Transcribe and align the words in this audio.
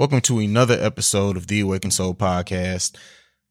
Welcome 0.00 0.22
to 0.22 0.38
another 0.38 0.78
episode 0.80 1.36
of 1.36 1.48
the 1.48 1.60
Awakened 1.60 1.92
Soul 1.92 2.14
podcast. 2.14 2.96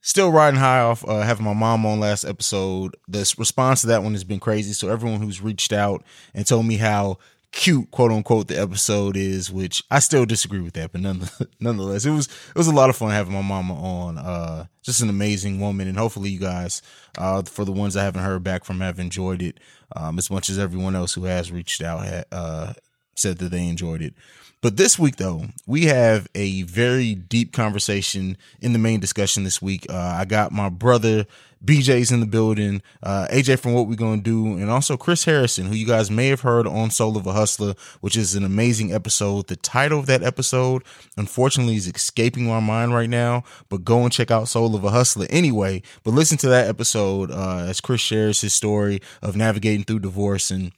Still 0.01 0.31
riding 0.31 0.60
high 0.60 0.79
off 0.79 1.07
uh, 1.07 1.22
having 1.22 1.45
my 1.45 1.53
mom 1.53 1.85
on 1.85 1.99
last 1.99 2.25
episode. 2.25 2.95
The 3.07 3.19
response 3.37 3.81
to 3.81 3.87
that 3.87 4.02
one 4.02 4.13
has 4.13 4.24
been 4.24 4.40
crazy. 4.40 4.74
So 4.74 4.90
everyone 4.90 5.22
who's 5.22 5.44
reached 5.44 5.72
out 5.72 6.04
and 6.34 6.48
told 6.48 6.66
me 6.66 6.78
how 6.78 7.20
cute, 7.52 7.92
quote 7.92 8.12
unquote, 8.12 8.48
the 8.48 8.60
episode 8.60 9.16
is, 9.16 9.52
which 9.52 9.84
I 9.92 10.00
still 10.00 10.26
disagree 10.26 10.62
with 10.62 10.74
that, 10.74 10.92
but 10.92 11.02
nonetheless, 11.60 12.08
it 12.08 12.10
was 12.10 12.26
it 12.26 12.58
was 12.58 12.66
a 12.66 12.74
lot 12.74 12.90
of 12.90 12.96
fun 12.96 13.12
having 13.12 13.36
my 13.36 13.44
mama 13.44 13.76
on. 13.76 14.18
Uh, 14.18 14.66
just 14.81 15.04
an 15.04 15.10
amazing 15.10 15.60
woman, 15.60 15.88
and 15.88 16.00
hopefully 16.00 16.31
you 16.31 16.39
guys, 16.39 16.81
uh, 17.20 17.43
for 17.43 17.63
the 17.63 17.71
ones 17.71 17.95
I 17.95 18.04
haven't 18.04 18.23
heard 18.23 18.43
back 18.43 18.66
from, 18.66 18.79
have 18.79 18.97
enjoyed 18.97 19.43
it 19.43 19.59
um, 19.95 20.18
as 20.18 20.31
much 20.31 20.50
as 20.50 20.57
everyone 20.57 20.95
else 20.95 21.13
who 21.13 21.25
has 21.25 21.52
reached 21.52 21.84
out 21.84 22.05
had, 22.05 22.25
uh, 22.31 22.73
said 23.20 23.38
that 23.39 23.51
they 23.51 23.67
enjoyed 23.67 24.01
it. 24.01 24.13
But 24.61 24.75
this 24.75 24.99
week, 24.99 25.15
though, 25.15 25.45
we 25.65 25.86
have 25.86 26.27
a 26.36 26.63
very 26.63 27.15
deep 27.15 27.54
conversation 27.54 28.36
in 28.59 28.73
the 28.73 28.79
main 28.79 29.00
discussion 29.00 29.43
this 29.45 29.61
week. 29.61 29.86
Uh, 29.89 29.95
I 29.95 30.25
got 30.25 30.51
my 30.51 30.68
brother 30.68 31.25
BJ's 31.64 32.12
in 32.12 32.20
the 32.20 32.26
building, 32.26 32.82
uh, 33.04 33.28
AJ 33.32 33.59
from 33.59 33.73
What 33.73 33.88
We're 33.88 33.95
Gonna 33.95 34.22
Do, 34.22 34.58
and 34.58 34.70
also 34.70 34.98
Chris 34.98 35.26
Harrison, 35.26 35.68
who 35.68 35.76
you 35.76 35.86
guys 35.86 36.09
may 36.09 36.28
have 36.28 36.42
heard 36.42 36.68
on 36.68 36.90
Soul 36.90 37.18
of 37.18 37.28
a 37.28 37.34
Hustler, 37.34 37.73
which 38.02 38.16
is 38.18 38.36
an 38.36 38.44
amazing 38.44 38.94
episode. 38.94 39.48
The 39.48 39.58
title 39.58 40.00
of 40.00 40.06
that 40.06 40.23
episode, 40.23 40.84
unfortunately, 41.17 41.76
is 41.76 41.88
escaping 41.88 42.45
my 42.45 42.59
mind 42.59 42.94
right 42.94 43.09
now, 43.09 43.44
but 43.67 43.84
go 43.84 44.04
and 44.04 44.12
check 44.12 44.31
out 44.31 44.48
Soul 44.48 44.76
of 44.76 44.84
a 44.84 44.92
Hustler 44.92 45.28
anyway. 45.30 45.81
But 46.04 46.14
listen 46.14 46.38
to 46.40 46.50
that 46.50 46.67
episode 46.67 47.31
uh, 47.31 47.66
as 47.67 47.81
Chris 47.81 48.02
shares 48.02 48.42
his 48.42 48.54
story 48.54 49.02
of 49.22 49.36
navigating 49.36 49.84
through 49.84 50.00
divorce 50.00 50.52
and 50.52 50.72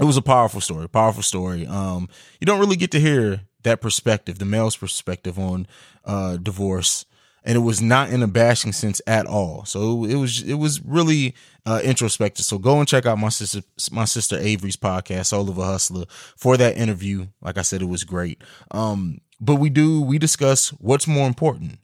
it 0.00 0.04
was 0.04 0.16
a 0.16 0.22
powerful 0.22 0.60
story, 0.60 0.88
powerful 0.88 1.22
story. 1.22 1.66
Um, 1.66 2.08
you 2.40 2.46
don't 2.46 2.60
really 2.60 2.76
get 2.76 2.90
to 2.92 3.00
hear 3.00 3.42
that 3.62 3.80
perspective, 3.80 4.38
the 4.38 4.44
male's 4.44 4.76
perspective 4.76 5.38
on 5.38 5.66
uh, 6.04 6.36
divorce, 6.36 7.04
and 7.44 7.56
it 7.56 7.60
was 7.60 7.80
not 7.80 8.10
in 8.10 8.22
a 8.22 8.26
bashing 8.26 8.72
sense 8.72 9.00
at 9.06 9.26
all. 9.26 9.64
So 9.64 10.04
it 10.04 10.16
was 10.16 10.42
it 10.42 10.54
was 10.54 10.84
really 10.84 11.34
uh, 11.64 11.80
introspective. 11.82 12.44
So 12.44 12.58
go 12.58 12.78
and 12.78 12.88
check 12.88 13.06
out 13.06 13.18
my 13.18 13.28
sister 13.28 13.62
my 13.90 14.04
sister 14.04 14.38
Avery's 14.38 14.76
podcast, 14.76 15.26
Soul 15.26 15.48
of 15.48 15.58
a 15.58 15.64
Hustler, 15.64 16.04
for 16.36 16.56
that 16.56 16.76
interview. 16.76 17.26
Like 17.40 17.58
I 17.58 17.62
said, 17.62 17.82
it 17.82 17.86
was 17.88 18.04
great. 18.04 18.42
Um, 18.70 19.20
but 19.40 19.56
we 19.56 19.70
do 19.70 20.00
we 20.02 20.18
discuss 20.18 20.68
what's 20.70 21.06
more 21.06 21.26
important: 21.26 21.78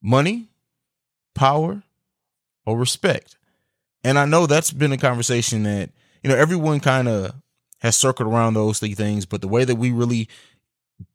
money, 0.00 0.48
power, 1.34 1.82
or 2.66 2.78
respect. 2.78 3.36
And 4.02 4.18
I 4.18 4.26
know 4.26 4.46
that's 4.46 4.70
been 4.70 4.92
a 4.92 4.98
conversation 4.98 5.62
that 5.62 5.90
you 6.24 6.30
know, 6.30 6.36
everyone 6.36 6.80
kind 6.80 7.06
of 7.06 7.34
has 7.80 7.96
circled 7.96 8.28
around 8.28 8.54
those 8.54 8.78
three 8.78 8.94
things, 8.94 9.26
but 9.26 9.42
the 9.42 9.48
way 9.48 9.64
that 9.64 9.76
we 9.76 9.90
really 9.90 10.26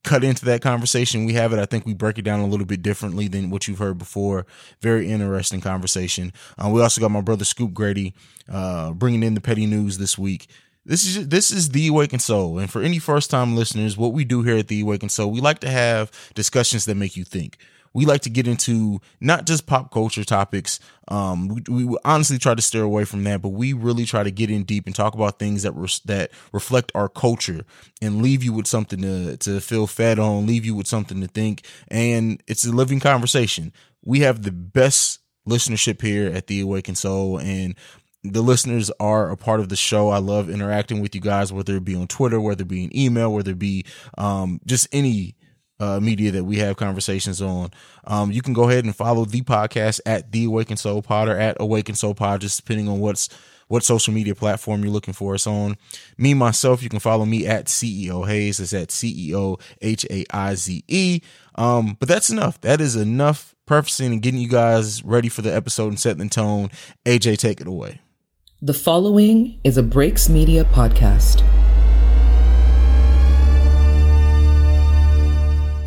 cut 0.04 0.24
into 0.24 0.46
that 0.46 0.62
conversation, 0.62 1.26
we 1.26 1.34
have 1.34 1.52
it. 1.52 1.58
I 1.58 1.66
think 1.66 1.86
we 1.86 1.96
break 1.96 2.20
it 2.20 2.22
down 2.22 2.42
a 2.42 2.46
little 2.46 2.66
bit 2.66 2.84
differently 2.84 3.28
than 3.28 3.50
what 3.50 3.68
you've 3.68 3.80
heard 3.80 3.98
before. 3.98 4.46
Very 4.82 5.10
interesting 5.10 5.62
conversation. 5.62 6.32
Uh, 6.64 6.70
we 6.70 6.80
also 6.82 7.02
got 7.02 7.10
my 7.10 7.22
brother 7.22 7.44
Scoop 7.44 7.74
Grady 7.74 8.14
uh, 8.48 8.92
bringing 8.92 9.24
in 9.24 9.34
the 9.34 9.42
petty 9.42 9.66
news 9.66 9.98
this 9.98 10.16
week. 10.16 10.48
This 10.86 11.04
is 11.06 11.28
this 11.28 11.52
is 11.52 11.70
the 11.70 11.88
Awakened 11.88 12.22
Soul, 12.22 12.58
and 12.58 12.72
for 12.72 12.82
any 12.82 13.00
first 13.00 13.30
time 13.30 13.56
listeners, 13.56 13.98
what 13.98 14.14
we 14.14 14.24
do 14.24 14.44
here 14.44 14.58
at 14.58 14.70
the 14.70 14.82
Awakened 14.82 15.12
Soul, 15.12 15.30
we 15.30 15.42
like 15.42 15.60
to 15.60 15.70
have 15.70 16.12
discussions 16.36 16.86
that 16.86 16.96
make 16.96 17.18
you 17.18 17.24
think 17.24 17.58
we 18.00 18.06
like 18.06 18.22
to 18.22 18.30
get 18.30 18.48
into 18.48 19.02
not 19.20 19.46
just 19.46 19.68
pop 19.68 19.92
culture 19.92 20.24
topics. 20.24 20.80
Um, 21.10 21.50
we, 21.50 21.84
we 21.84 21.98
honestly 22.06 22.38
try 22.38 22.56
to 22.56 22.62
steer 22.62 22.84
away 22.84 23.04
from 23.04 23.26
that, 23.26 23.42
but 23.42 23.50
we 23.50 23.74
really 23.74 24.06
try 24.06 24.24
to 24.24 24.32
get 24.32 24.50
in 24.50 24.64
deep 24.64 24.86
and 24.86 24.96
talk 24.96 25.16
about 25.16 25.38
things 25.38 25.64
that 25.64 25.74
res- 25.74 26.00
that 26.06 26.32
reflect 26.54 26.94
our 26.96 27.10
culture 27.10 27.66
and 28.02 28.22
leave 28.22 28.42
you 28.42 28.54
with 28.54 28.68
something 28.68 29.02
to 29.02 29.36
to 29.38 29.60
feel 29.60 29.86
fed 29.86 30.18
on, 30.18 30.48
leave 30.48 30.66
you 30.66 30.76
with 30.76 30.88
something 30.88 31.20
to 31.20 31.28
think, 31.28 31.66
and 31.90 32.42
it's 32.48 32.66
a 32.66 32.72
living 32.72 33.02
conversation. 33.02 33.74
We 34.02 34.22
have 34.22 34.44
the 34.44 34.52
best 34.54 35.20
listenership 35.46 36.02
here 36.02 36.28
at 36.28 36.48
the 36.48 36.62
Awakened 36.62 36.98
Soul, 36.98 37.38
and 37.38 37.76
the 38.24 38.42
listeners 38.42 38.90
are 39.02 39.30
a 39.30 39.36
part 39.36 39.60
of 39.60 39.68
the 39.68 39.76
show. 39.76 40.08
I 40.08 40.20
love 40.20 40.50
interacting 40.50 41.02
with 41.02 41.16
you 41.16 41.22
guys, 41.22 41.52
whether 41.52 41.76
it 41.76 41.84
be 41.84 41.96
on 41.96 42.08
Twitter, 42.08 42.40
whether 42.40 42.62
it 42.62 42.68
be 42.70 42.86
an 42.86 42.96
email, 42.96 43.34
whether 43.34 43.52
it 43.52 43.60
be 43.60 43.84
um, 44.18 44.62
just 44.66 44.88
any 44.94 45.36
uh, 45.80 46.00
media 46.00 46.32
that 46.32 46.44
we 46.44 46.58
have 46.58 46.78
conversations 46.78 47.42
on. 47.42 47.72
Um, 48.06 48.32
you 48.32 48.42
can 48.42 48.54
go 48.54 48.70
ahead 48.70 48.86
and 48.86 48.96
follow 48.96 49.26
the 49.26 49.42
podcast 49.42 50.00
at 50.06 50.32
the 50.32 50.46
Awaken 50.46 50.78
Soul 50.78 51.02
Pod 51.02 51.28
or 51.28 51.38
at 51.38 51.58
Awaken 51.60 51.96
Soul 51.96 52.14
Pod, 52.14 52.42
just 52.42 52.58
depending 52.58 52.88
on 52.88 53.00
what's 53.00 53.30
what 53.68 53.84
social 53.84 54.14
media 54.14 54.34
platform 54.34 54.84
you're 54.84 54.92
looking 54.92 55.14
for 55.14 55.36
us 55.36 55.46
on. 55.46 55.78
Me 56.18 56.34
myself, 56.34 56.82
you 56.82 56.90
can 56.90 57.00
follow 57.00 57.24
me 57.24 57.46
at 57.46 57.66
CEO 57.66 58.28
Haize. 58.28 58.60
It's 58.60 58.74
at 58.74 58.90
CEO 58.90 59.62
H 59.82 60.06
A 60.10 60.26
I 60.32 60.56
Z 60.56 60.84
E. 60.88 61.22
Um, 61.56 61.96
but 62.00 62.10
that's 62.10 62.30
enough. 62.30 62.60
That 62.62 62.82
is 62.82 62.96
enough 62.96 63.56
prefacing 63.66 64.12
and 64.12 64.22
getting 64.22 64.40
you 64.40 64.50
guys 64.50 65.04
ready 65.04 65.30
for 65.30 65.44
the 65.44 65.56
episode 65.56 65.90
and 65.90 66.00
setting 66.00 66.24
the 66.24 66.30
tone. 66.30 66.70
AJ, 67.06 67.38
take 67.38 67.62
it 67.62 67.68
away. 67.68 68.02
The 68.62 68.74
following 68.74 69.60
is 69.64 69.78
a 69.78 69.84
Breaks 69.84 70.28
Media 70.28 70.66
podcast. 70.66 71.44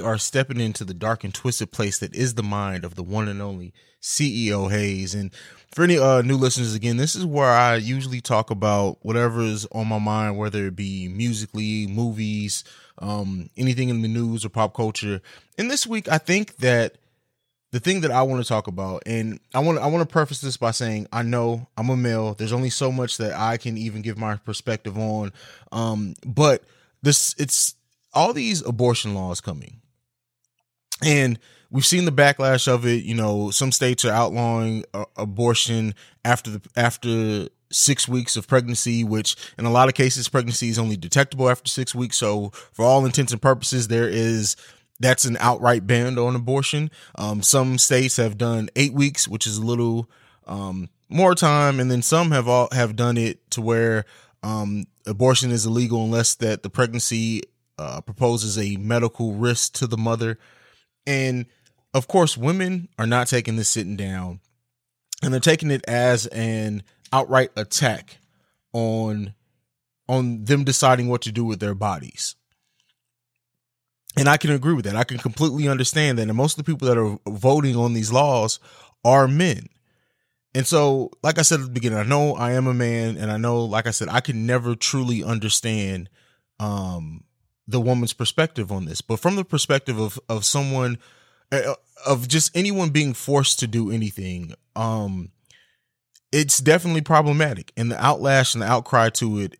Are 0.00 0.18
stepping 0.18 0.60
into 0.60 0.84
the 0.84 0.94
dark 0.94 1.24
and 1.24 1.34
twisted 1.34 1.72
place 1.72 1.98
that 1.98 2.14
is 2.14 2.34
the 2.34 2.42
mind 2.42 2.84
of 2.84 2.94
the 2.94 3.02
one 3.02 3.28
and 3.28 3.42
only 3.42 3.72
CEO 4.00 4.70
Haize. 4.70 5.14
And 5.14 5.32
for 5.74 5.82
any 5.82 5.98
uh, 5.98 6.22
new 6.22 6.36
listeners, 6.36 6.74
again, 6.74 6.96
this 6.96 7.16
is 7.16 7.26
where 7.26 7.50
I 7.50 7.76
usually 7.76 8.20
talk 8.20 8.50
about 8.50 8.98
whatever 9.02 9.40
is 9.40 9.66
on 9.72 9.88
my 9.88 9.98
mind, 9.98 10.38
whether 10.38 10.66
it 10.66 10.76
be 10.76 11.08
musically, 11.08 11.86
movies, 11.86 12.64
um, 12.98 13.50
anything 13.56 13.88
in 13.88 14.02
the 14.02 14.08
news 14.08 14.44
or 14.44 14.48
pop 14.48 14.74
culture. 14.74 15.20
And 15.58 15.70
this 15.70 15.86
week, 15.86 16.08
I 16.08 16.18
think 16.18 16.56
that 16.58 16.96
the 17.72 17.80
thing 17.80 18.00
that 18.02 18.10
I 18.10 18.22
want 18.22 18.42
to 18.42 18.48
talk 18.48 18.68
about, 18.68 19.02
and 19.06 19.40
I 19.54 19.58
want 19.58 19.78
I 19.78 19.86
want 19.88 20.08
to 20.08 20.12
preface 20.12 20.40
this 20.40 20.56
by 20.56 20.70
saying 20.70 21.08
I 21.12 21.22
know 21.22 21.68
I'm 21.76 21.90
a 21.90 21.96
male. 21.96 22.34
There's 22.34 22.52
only 22.52 22.70
so 22.70 22.92
much 22.92 23.18
that 23.18 23.34
I 23.34 23.56
can 23.56 23.76
even 23.76 24.02
give 24.02 24.16
my 24.16 24.36
perspective 24.36 24.96
on. 24.96 25.32
Um, 25.72 26.14
but 26.24 26.62
this 27.02 27.34
it's 27.38 27.74
all 28.14 28.32
these 28.32 28.62
abortion 28.62 29.14
laws 29.14 29.40
coming. 29.40 29.82
And 31.02 31.38
we've 31.70 31.86
seen 31.86 32.04
the 32.04 32.12
backlash 32.12 32.68
of 32.68 32.86
it. 32.86 33.04
You 33.04 33.14
know, 33.14 33.50
some 33.50 33.72
states 33.72 34.04
are 34.04 34.12
outlawing 34.12 34.84
uh, 34.94 35.04
abortion 35.16 35.94
after 36.24 36.50
the 36.50 36.62
after 36.76 37.48
six 37.70 38.08
weeks 38.08 38.36
of 38.36 38.46
pregnancy, 38.46 39.04
which 39.04 39.36
in 39.58 39.64
a 39.64 39.70
lot 39.70 39.88
of 39.88 39.94
cases, 39.94 40.28
pregnancy 40.28 40.68
is 40.68 40.78
only 40.78 40.96
detectable 40.96 41.50
after 41.50 41.68
six 41.68 41.94
weeks. 41.94 42.16
So, 42.16 42.50
for 42.72 42.84
all 42.84 43.04
intents 43.04 43.32
and 43.32 43.42
purposes, 43.42 43.88
there 43.88 44.08
is 44.08 44.56
that's 44.98 45.24
an 45.24 45.36
outright 45.40 45.86
ban 45.86 46.18
on 46.18 46.34
abortion. 46.34 46.90
Um, 47.16 47.42
some 47.42 47.78
states 47.78 48.16
have 48.16 48.38
done 48.38 48.70
eight 48.76 48.92
weeks, 48.92 49.28
which 49.28 49.46
is 49.46 49.58
a 49.58 49.64
little 49.64 50.08
um, 50.46 50.88
more 51.08 51.34
time, 51.34 51.80
and 51.80 51.90
then 51.90 52.02
some 52.02 52.30
have 52.30 52.48
all 52.48 52.68
have 52.72 52.96
done 52.96 53.16
it 53.16 53.50
to 53.52 53.60
where 53.60 54.04
um, 54.42 54.84
abortion 55.06 55.50
is 55.50 55.66
illegal 55.66 56.04
unless 56.04 56.34
that 56.36 56.62
the 56.62 56.70
pregnancy 56.70 57.42
uh, 57.78 58.00
proposes 58.00 58.58
a 58.58 58.76
medical 58.76 59.34
risk 59.34 59.74
to 59.74 59.86
the 59.86 59.98
mother. 59.98 60.38
And 61.06 61.46
of 61.94 62.08
course, 62.08 62.36
women 62.36 62.88
are 62.98 63.06
not 63.06 63.28
taking 63.28 63.56
this 63.56 63.68
sitting 63.68 63.96
down, 63.96 64.40
and 65.22 65.32
they're 65.32 65.40
taking 65.40 65.70
it 65.70 65.84
as 65.88 66.26
an 66.26 66.82
outright 67.12 67.50
attack 67.56 68.18
on 68.72 69.34
on 70.08 70.44
them 70.44 70.62
deciding 70.62 71.08
what 71.08 71.22
to 71.22 71.32
do 71.32 71.44
with 71.44 71.58
their 71.58 71.74
bodies. 71.74 72.36
And 74.16 74.28
I 74.28 74.36
can 74.36 74.50
agree 74.50 74.74
with 74.74 74.84
that. 74.84 74.96
I 74.96 75.04
can 75.04 75.18
completely 75.18 75.68
understand 75.68 76.18
that. 76.18 76.28
And 76.28 76.36
most 76.36 76.58
of 76.58 76.64
the 76.64 76.72
people 76.72 76.88
that 76.88 76.96
are 76.96 77.18
voting 77.26 77.76
on 77.76 77.92
these 77.92 78.12
laws 78.12 78.60
are 79.04 79.28
men. 79.28 79.68
And 80.54 80.66
so, 80.66 81.10
like 81.22 81.38
I 81.38 81.42
said 81.42 81.60
at 81.60 81.66
the 81.66 81.72
beginning, 81.72 81.98
I 81.98 82.04
know 82.04 82.34
I 82.34 82.52
am 82.52 82.66
a 82.66 82.72
man, 82.72 83.18
and 83.18 83.30
I 83.30 83.36
know, 83.36 83.64
like 83.64 83.86
I 83.86 83.90
said, 83.90 84.08
I 84.08 84.20
can 84.20 84.46
never 84.46 84.74
truly 84.74 85.22
understand 85.22 86.08
um 86.58 87.24
the 87.68 87.80
woman's 87.80 88.12
perspective 88.12 88.70
on 88.70 88.84
this, 88.84 89.00
but 89.00 89.18
from 89.18 89.36
the 89.36 89.44
perspective 89.44 89.98
of 89.98 90.18
of 90.28 90.44
someone 90.44 90.98
uh, 91.52 91.74
of 92.06 92.28
just 92.28 92.56
anyone 92.56 92.90
being 92.90 93.12
forced 93.12 93.58
to 93.60 93.66
do 93.66 93.90
anything, 93.90 94.54
um, 94.74 95.30
it's 96.32 96.58
definitely 96.58 97.00
problematic, 97.00 97.72
and 97.76 97.90
the 97.90 97.96
outlash 97.96 98.54
and 98.54 98.62
the 98.62 98.66
outcry 98.66 99.10
to 99.10 99.38
it 99.38 99.56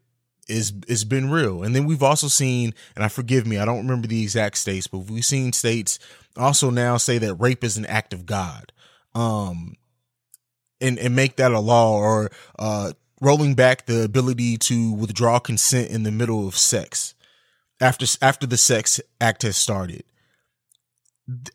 is 0.48 0.72
has 0.88 1.04
been 1.04 1.30
real. 1.30 1.62
And 1.62 1.74
then 1.74 1.86
we've 1.86 2.02
also 2.02 2.28
seen, 2.28 2.74
and 2.94 3.04
I 3.04 3.08
forgive 3.08 3.46
me, 3.46 3.58
I 3.58 3.64
don't 3.64 3.86
remember 3.86 4.06
the 4.06 4.22
exact 4.22 4.58
states, 4.58 4.86
but 4.86 4.98
we've 4.98 5.24
seen 5.24 5.52
states 5.52 5.98
also 6.36 6.70
now 6.70 6.96
say 6.96 7.18
that 7.18 7.34
rape 7.34 7.64
is 7.64 7.76
an 7.76 7.86
act 7.86 8.12
of 8.12 8.26
God, 8.26 8.72
um, 9.14 9.74
and 10.80 10.98
and 10.98 11.16
make 11.16 11.36
that 11.36 11.52
a 11.52 11.60
law 11.60 11.96
or 11.96 12.30
uh, 12.58 12.92
rolling 13.20 13.54
back 13.54 13.86
the 13.86 14.04
ability 14.04 14.58
to 14.58 14.92
withdraw 14.92 15.38
consent 15.40 15.90
in 15.90 16.04
the 16.04 16.12
middle 16.12 16.46
of 16.46 16.56
sex 16.56 17.14
after 17.80 18.06
after 18.22 18.46
the 18.46 18.56
sex 18.56 19.00
act 19.20 19.42
has 19.42 19.56
started. 19.56 20.04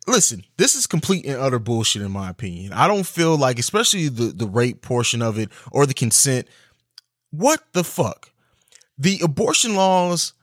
Listen, 0.06 0.44
this 0.57 0.75
is 0.75 0.85
complete 0.85 1.25
and 1.25 1.38
utter 1.38 1.59
bullshit 1.59 2.01
in 2.01 2.12
my 2.12 2.29
opinion. 2.29 2.73
I 2.73 2.88
don't 2.88 3.06
feel 3.06 3.38
like, 3.38 3.57
especially 3.59 4.09
the 4.09 4.25
the 4.25 4.47
rape 4.47 4.81
portion 4.81 5.21
of 5.21 5.38
it 5.38 5.50
or 5.71 5.85
the 5.85 5.94
consent. 5.94 6.47
What 7.31 7.62
the 7.73 7.83
fuck? 7.83 8.31
The 8.97 9.19
abortion 9.23 9.75
laws, 9.75 10.33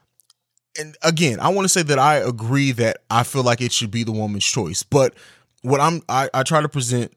and 0.77 0.97
again, 1.03 1.39
I 1.39 1.49
want 1.49 1.65
to 1.65 1.69
say 1.69 1.83
that 1.83 1.99
I 1.99 2.15
agree 2.15 2.71
that 2.73 3.03
I 3.09 3.23
feel 3.23 3.43
like 3.43 3.61
it 3.61 3.71
should 3.71 3.91
be 3.91 4.03
the 4.03 4.11
woman's 4.11 4.45
choice. 4.45 4.81
But 4.81 5.13
what 5.61 5.79
I'm, 5.79 6.01
I, 6.09 6.29
I 6.33 6.43
try 6.43 6.61
to 6.61 6.69
present 6.69 7.13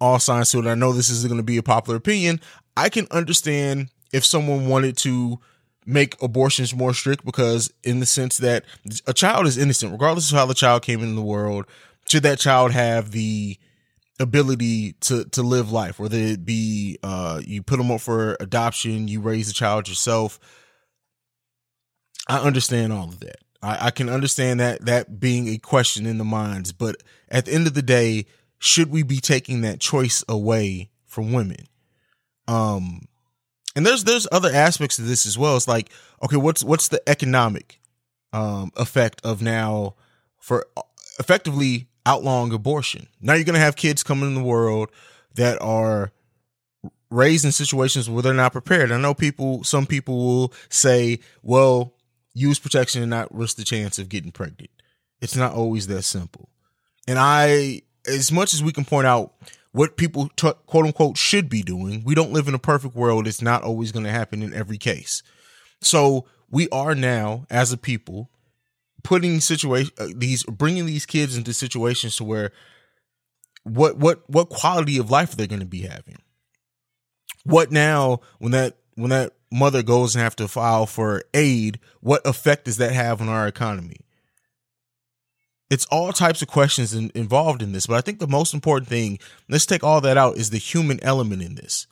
all 0.00 0.18
signs 0.18 0.50
to 0.52 0.60
it. 0.60 0.66
I 0.66 0.74
know 0.74 0.92
this 0.92 1.10
is 1.10 1.24
going 1.24 1.38
to 1.38 1.42
be 1.42 1.56
a 1.56 1.62
popular 1.62 1.96
opinion. 1.96 2.40
I 2.76 2.88
can 2.88 3.06
understand 3.10 3.88
if 4.12 4.24
someone 4.24 4.68
wanted 4.68 4.96
to 4.98 5.40
make 5.88 6.22
abortions 6.22 6.74
more 6.74 6.92
strict 6.92 7.24
because 7.24 7.72
in 7.82 7.98
the 7.98 8.06
sense 8.06 8.36
that 8.36 8.62
a 9.06 9.14
child 9.14 9.46
is 9.46 9.56
innocent 9.56 9.90
regardless 9.90 10.30
of 10.30 10.36
how 10.36 10.44
the 10.44 10.54
child 10.54 10.82
came 10.82 11.00
into 11.00 11.14
the 11.14 11.22
world 11.22 11.64
should 12.06 12.22
that 12.22 12.38
child 12.38 12.72
have 12.72 13.10
the 13.10 13.56
ability 14.20 14.92
to 15.00 15.24
to 15.26 15.42
live 15.42 15.72
life 15.72 15.98
whether 15.98 16.18
it 16.18 16.44
be 16.44 16.98
uh 17.02 17.40
you 17.44 17.62
put 17.62 17.78
them 17.78 17.90
up 17.90 18.02
for 18.02 18.36
adoption 18.38 19.08
you 19.08 19.20
raise 19.20 19.46
the 19.48 19.52
child 19.54 19.88
yourself. 19.88 20.38
I 22.28 22.40
understand 22.40 22.92
all 22.92 23.08
of 23.08 23.20
that. 23.20 23.38
I, 23.62 23.86
I 23.86 23.90
can 23.90 24.10
understand 24.10 24.60
that 24.60 24.84
that 24.84 25.18
being 25.18 25.48
a 25.48 25.56
question 25.56 26.04
in 26.04 26.18
the 26.18 26.24
minds 26.24 26.72
but 26.72 26.96
at 27.30 27.46
the 27.46 27.52
end 27.52 27.66
of 27.66 27.72
the 27.72 27.82
day 27.82 28.26
should 28.58 28.90
we 28.90 29.02
be 29.02 29.20
taking 29.20 29.62
that 29.62 29.80
choice 29.80 30.22
away 30.28 30.90
from 31.06 31.32
women? 31.32 31.66
Um 32.46 33.08
and 33.78 33.86
there's 33.86 34.02
there's 34.02 34.26
other 34.32 34.50
aspects 34.52 34.96
to 34.96 35.02
this 35.02 35.24
as 35.24 35.38
well. 35.38 35.56
It's 35.56 35.68
like, 35.68 35.88
okay, 36.20 36.34
what's 36.34 36.64
what's 36.64 36.88
the 36.88 37.00
economic 37.08 37.78
um, 38.32 38.72
effect 38.76 39.20
of 39.24 39.40
now 39.40 39.94
for 40.40 40.66
effectively 41.20 41.86
outlawing 42.04 42.52
abortion? 42.52 43.06
Now 43.20 43.34
you're 43.34 43.44
gonna 43.44 43.60
have 43.60 43.76
kids 43.76 44.02
coming 44.02 44.30
in 44.30 44.34
the 44.34 44.42
world 44.42 44.90
that 45.36 45.62
are 45.62 46.10
raised 47.08 47.44
in 47.44 47.52
situations 47.52 48.10
where 48.10 48.20
they're 48.20 48.34
not 48.34 48.50
prepared. 48.50 48.90
I 48.90 48.98
know 48.98 49.14
people, 49.14 49.62
some 49.62 49.86
people 49.86 50.16
will 50.16 50.52
say, 50.68 51.20
well, 51.44 51.94
use 52.34 52.58
protection 52.58 53.00
and 53.02 53.10
not 53.10 53.32
risk 53.32 53.58
the 53.58 53.64
chance 53.64 53.96
of 54.00 54.08
getting 54.08 54.32
pregnant. 54.32 54.70
It's 55.20 55.36
not 55.36 55.54
always 55.54 55.86
that 55.86 56.02
simple. 56.02 56.48
And 57.06 57.16
I, 57.16 57.82
as 58.08 58.32
much 58.32 58.54
as 58.54 58.60
we 58.60 58.72
can 58.72 58.84
point 58.84 59.06
out 59.06 59.34
what 59.78 59.96
people 59.96 60.28
t- 60.34 60.50
quote 60.66 60.86
unquote 60.86 61.16
should 61.16 61.48
be 61.48 61.62
doing. 61.62 62.02
We 62.04 62.16
don't 62.16 62.32
live 62.32 62.48
in 62.48 62.54
a 62.54 62.58
perfect 62.58 62.96
world. 62.96 63.28
It's 63.28 63.40
not 63.40 63.62
always 63.62 63.92
going 63.92 64.04
to 64.06 64.10
happen 64.10 64.42
in 64.42 64.52
every 64.52 64.76
case. 64.76 65.22
So 65.80 66.26
we 66.50 66.68
are 66.70 66.96
now, 66.96 67.46
as 67.48 67.70
a 67.70 67.76
people, 67.76 68.28
putting 69.04 69.38
situation 69.38 69.92
uh, 69.96 70.08
these 70.16 70.42
bringing 70.42 70.86
these 70.86 71.06
kids 71.06 71.36
into 71.36 71.52
situations 71.52 72.16
to 72.16 72.24
where 72.24 72.50
what 73.62 73.96
what 73.98 74.28
what 74.28 74.48
quality 74.48 74.98
of 74.98 75.12
life 75.12 75.36
they're 75.36 75.46
they 75.46 75.48
going 75.48 75.60
to 75.60 75.66
be 75.66 75.82
having? 75.82 76.18
What 77.44 77.70
now 77.70 78.18
when 78.40 78.50
that 78.50 78.78
when 78.96 79.10
that 79.10 79.34
mother 79.52 79.84
goes 79.84 80.16
and 80.16 80.24
have 80.24 80.34
to 80.36 80.48
file 80.48 80.86
for 80.86 81.22
aid? 81.34 81.78
What 82.00 82.26
effect 82.26 82.64
does 82.64 82.78
that 82.78 82.90
have 82.90 83.20
on 83.20 83.28
our 83.28 83.46
economy? 83.46 84.00
It's 85.70 85.86
all 85.86 86.12
types 86.12 86.40
of 86.42 86.48
questions 86.48 86.94
in, 86.94 87.10
involved 87.14 87.62
in 87.62 87.72
this 87.72 87.86
but 87.86 87.96
i 87.96 88.00
think 88.00 88.18
the 88.18 88.26
most 88.26 88.54
important 88.54 88.88
thing 88.88 89.18
let's 89.48 89.66
take 89.66 89.84
all 89.84 90.00
that 90.00 90.16
out 90.16 90.36
is 90.36 90.50
the 90.50 90.58
human 90.58 91.02
element 91.02 91.42
in 91.42 91.54
this. 91.54 91.86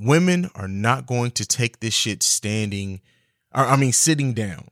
Women 0.00 0.48
are 0.54 0.68
not 0.68 1.06
going 1.06 1.32
to 1.32 1.44
take 1.44 1.80
this 1.80 1.94
shit 1.94 2.22
standing 2.22 3.00
or, 3.54 3.64
i 3.64 3.76
mean 3.76 3.92
sitting 3.92 4.32
down. 4.32 4.68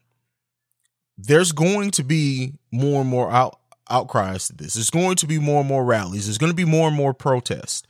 There's 1.19 1.53
going 1.53 1.93
to 1.93 2.05
be 2.05 2.55
more 2.71 3.01
and 3.01 3.11
more 3.11 3.31
out 3.31 3.59
outcries 3.89 4.49
to 4.49 4.53
this. 4.53 4.75
There's 4.75 4.91
going 4.91 5.17
to 5.17 5.27
be 5.27 5.39
more 5.39 5.61
and 5.61 5.69
more 5.69 5.85
rallies. 5.85 6.27
There's 6.27 6.39
going 6.39 6.51
to 6.51 6.57
be 6.57 6.65
more 6.65 6.89
and 6.89 6.97
more 6.97 7.15
protests 7.15 7.85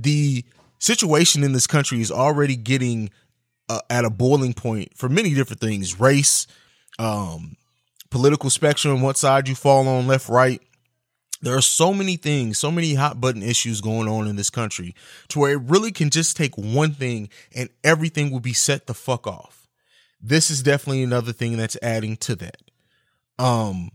the 0.00 0.44
situation 0.78 1.44
in 1.44 1.52
this 1.52 1.66
country 1.66 2.00
is 2.00 2.10
already 2.10 2.56
getting 2.56 3.10
uh, 3.68 3.80
at 3.90 4.04
a 4.04 4.10
boiling 4.10 4.54
point 4.54 4.96
for 4.96 5.08
many 5.08 5.34
different 5.34 5.60
things. 5.60 6.00
Race 6.00 6.46
um 6.98 7.56
political 8.10 8.50
spectrum, 8.50 9.02
what 9.02 9.16
side 9.16 9.48
you 9.48 9.54
fall 9.54 9.88
on, 9.88 10.06
left, 10.06 10.28
right. 10.28 10.60
There 11.42 11.56
are 11.56 11.62
so 11.62 11.94
many 11.94 12.16
things, 12.16 12.58
so 12.58 12.70
many 12.70 12.94
hot 12.94 13.20
button 13.20 13.42
issues 13.42 13.80
going 13.80 14.08
on 14.08 14.28
in 14.28 14.36
this 14.36 14.50
country 14.50 14.94
to 15.28 15.38
where 15.38 15.52
it 15.52 15.62
really 15.62 15.90
can 15.90 16.10
just 16.10 16.36
take 16.36 16.56
one 16.58 16.92
thing 16.92 17.30
and 17.54 17.70
everything 17.82 18.30
will 18.30 18.40
be 18.40 18.52
set 18.52 18.86
the 18.86 18.92
fuck 18.92 19.26
off. 19.26 19.66
This 20.20 20.50
is 20.50 20.62
definitely 20.62 21.02
another 21.02 21.32
thing 21.32 21.56
that's 21.56 21.78
adding 21.80 22.18
to 22.18 22.36
that. 22.36 22.58
Um, 23.38 23.90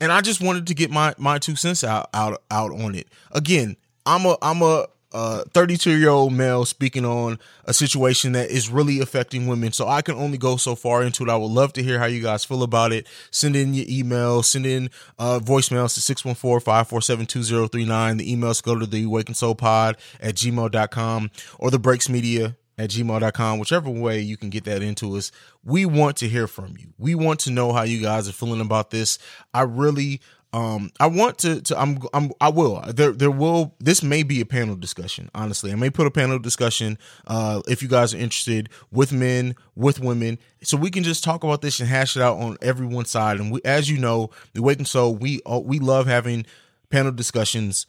and 0.00 0.10
I 0.10 0.20
just 0.20 0.40
wanted 0.40 0.66
to 0.66 0.74
get 0.74 0.90
my 0.90 1.14
my 1.18 1.38
two 1.38 1.54
cents 1.54 1.84
out 1.84 2.10
out 2.12 2.42
out 2.50 2.72
on 2.72 2.96
it. 2.96 3.06
Again, 3.30 3.76
I'm 4.04 4.26
a 4.26 4.36
I'm 4.42 4.60
a 4.60 4.88
a 5.12 5.44
32 5.50 5.98
year 5.98 6.10
old 6.10 6.32
male 6.32 6.64
speaking 6.64 7.04
on 7.04 7.38
a 7.64 7.74
situation 7.74 8.32
that 8.32 8.50
is 8.50 8.68
really 8.68 9.00
affecting 9.00 9.46
women. 9.46 9.72
So 9.72 9.88
I 9.88 10.02
can 10.02 10.14
only 10.14 10.38
go 10.38 10.56
so 10.56 10.74
far 10.74 11.02
into 11.02 11.24
it. 11.24 11.28
I 11.28 11.36
would 11.36 11.50
love 11.50 11.72
to 11.74 11.82
hear 11.82 11.98
how 11.98 12.06
you 12.06 12.22
guys 12.22 12.44
feel 12.44 12.62
about 12.62 12.92
it. 12.92 13.06
Send 13.30 13.56
in 13.56 13.74
your 13.74 13.86
email, 13.88 14.42
send 14.42 14.66
in 14.66 14.90
uh, 15.18 15.40
voicemails 15.40 15.94
to 15.94 16.00
614 16.00 16.60
547 16.64 17.26
2039. 17.26 18.16
The 18.16 18.36
emails 18.36 18.62
go 18.62 18.78
to 18.78 18.86
the 18.86 19.04
Awaken 19.04 19.34
Soul 19.34 19.54
Pod 19.54 19.96
at 20.20 20.34
gmail.com 20.34 21.30
or 21.58 21.70
the 21.70 21.78
Breaks 21.78 22.08
Media 22.08 22.56
at 22.78 22.90
gmail.com, 22.90 23.58
whichever 23.58 23.90
way 23.90 24.20
you 24.20 24.36
can 24.36 24.50
get 24.50 24.64
that 24.64 24.82
into 24.82 25.14
us. 25.16 25.30
We 25.62 25.84
want 25.84 26.16
to 26.18 26.28
hear 26.28 26.46
from 26.46 26.76
you. 26.78 26.92
We 26.98 27.14
want 27.14 27.40
to 27.40 27.50
know 27.50 27.72
how 27.72 27.82
you 27.82 28.00
guys 28.00 28.28
are 28.28 28.32
feeling 28.32 28.60
about 28.60 28.90
this. 28.90 29.18
I 29.52 29.62
really 29.62 30.20
um 30.52 30.90
i 31.00 31.06
want 31.06 31.38
to 31.38 31.60
to 31.62 31.78
i'm 31.80 31.98
i'm 32.12 32.30
i 32.40 32.48
will. 32.48 32.82
There 32.88 33.12
there 33.12 33.30
will 33.30 33.74
this 33.78 34.02
may 34.02 34.22
be 34.22 34.40
a 34.40 34.46
panel 34.46 34.76
discussion 34.76 35.30
honestly. 35.34 35.72
I 35.72 35.76
may 35.76 35.90
put 35.90 36.06
a 36.06 36.10
panel 36.10 36.38
discussion 36.38 36.98
uh 37.26 37.62
if 37.68 37.82
you 37.82 37.88
guys 37.88 38.12
are 38.14 38.18
interested 38.18 38.68
with 38.90 39.12
men 39.12 39.56
with 39.74 40.00
women 40.00 40.38
so 40.62 40.76
we 40.76 40.90
can 40.90 41.02
just 41.02 41.24
talk 41.24 41.42
about 41.44 41.62
this 41.62 41.80
and 41.80 41.88
hash 41.88 42.16
it 42.16 42.22
out 42.22 42.38
on 42.38 42.56
everyone's 42.60 43.10
side. 43.10 43.40
And 43.40 43.50
we 43.50 43.60
as 43.64 43.88
you 43.90 43.98
know 43.98 44.30
the 44.52 44.62
waking 44.62 44.86
soul 44.86 45.14
we 45.14 45.40
uh, 45.46 45.58
we 45.58 45.78
love 45.78 46.06
having 46.06 46.44
panel 46.90 47.12
discussions 47.12 47.86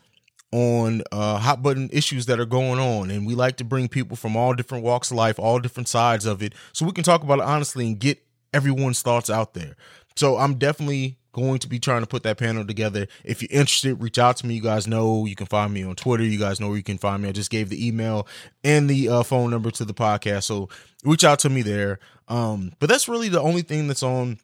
on 0.52 1.02
uh, 1.12 1.40
hot 1.40 1.64
button 1.64 1.90
issues 1.92 2.28
that 2.28 2.40
are 2.40 2.46
going 2.46 2.80
on. 2.80 3.10
And 3.10 3.26
we 3.26 3.34
like 3.34 3.58
to 3.58 3.64
bring 3.64 3.88
people 3.88 4.16
from 4.16 4.38
all 4.38 4.54
different 4.54 4.84
walks 4.84 5.12
of 5.12 5.18
life 5.18 5.40
all 5.40 5.60
different 5.60 5.88
sides 5.88 6.26
of 6.26 6.42
it 6.42 6.54
so 6.72 6.86
we 6.86 6.92
can 6.92 7.04
talk 7.04 7.24
about 7.24 7.40
it 7.40 7.46
honestly 7.46 7.88
and 7.88 8.00
get 8.00 8.24
everyone's 8.54 9.02
thoughts 9.02 9.30
out 9.30 9.54
there. 9.54 9.76
So 10.16 10.38
i'm 10.38 10.56
definitely 10.56 11.18
going 11.34 11.60
to 11.60 11.68
be 11.68 11.80
trying 11.80 12.02
to 12.02 12.08
put 12.08 12.24
that 12.24 12.38
panel 12.38 12.66
together. 12.66 13.08
If 13.24 13.42
you're 13.42 13.52
interested, 13.52 14.02
reach 14.02 14.18
out 14.18 14.38
to 14.38 14.46
me. 14.48 14.54
You 14.56 14.62
guys 14.62 14.88
know 14.88 15.26
you 15.26 15.36
can 15.36 15.48
find 15.48 15.74
me 15.74 15.84
on 15.84 15.96
Twitter. 15.96 16.24
You 16.24 16.40
guys 16.40 16.60
know 16.60 16.70
where 16.70 16.78
you 16.78 16.84
can 16.84 16.98
find 16.98 17.22
me. 17.22 17.30
I 17.30 17.34
just 17.34 17.50
gave 17.50 17.70
the 17.70 17.86
email 17.86 18.28
and 18.64 18.90
the 18.90 19.10
uh, 19.10 19.24
phone 19.24 19.50
number 19.50 19.72
to 19.72 19.84
the 19.84 19.94
podcast. 19.94 20.44
So 20.44 20.70
reach 21.04 21.24
out 21.24 21.40
to 21.40 21.50
me 21.50 21.62
there. 21.62 22.00
Um, 22.30 22.72
but 22.80 22.88
that's 22.88 23.10
really 23.10 23.30
the 23.30 23.42
only 23.42 23.64
thing 23.64 23.88
that's 23.88 24.04
on 24.04 24.40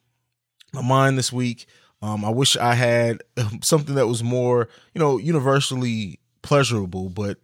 my 0.72 0.82
mind 0.82 1.16
this 1.16 1.32
week. 1.32 1.66
Um, 2.02 2.24
I 2.24 2.30
wish 2.30 2.56
I 2.56 2.74
had 2.74 3.22
something 3.62 3.94
that 3.94 4.06
was 4.06 4.22
more, 4.22 4.68
you 4.94 4.98
know, 4.98 5.18
universally 5.18 6.18
pleasurable, 6.42 7.08
but 7.08 7.38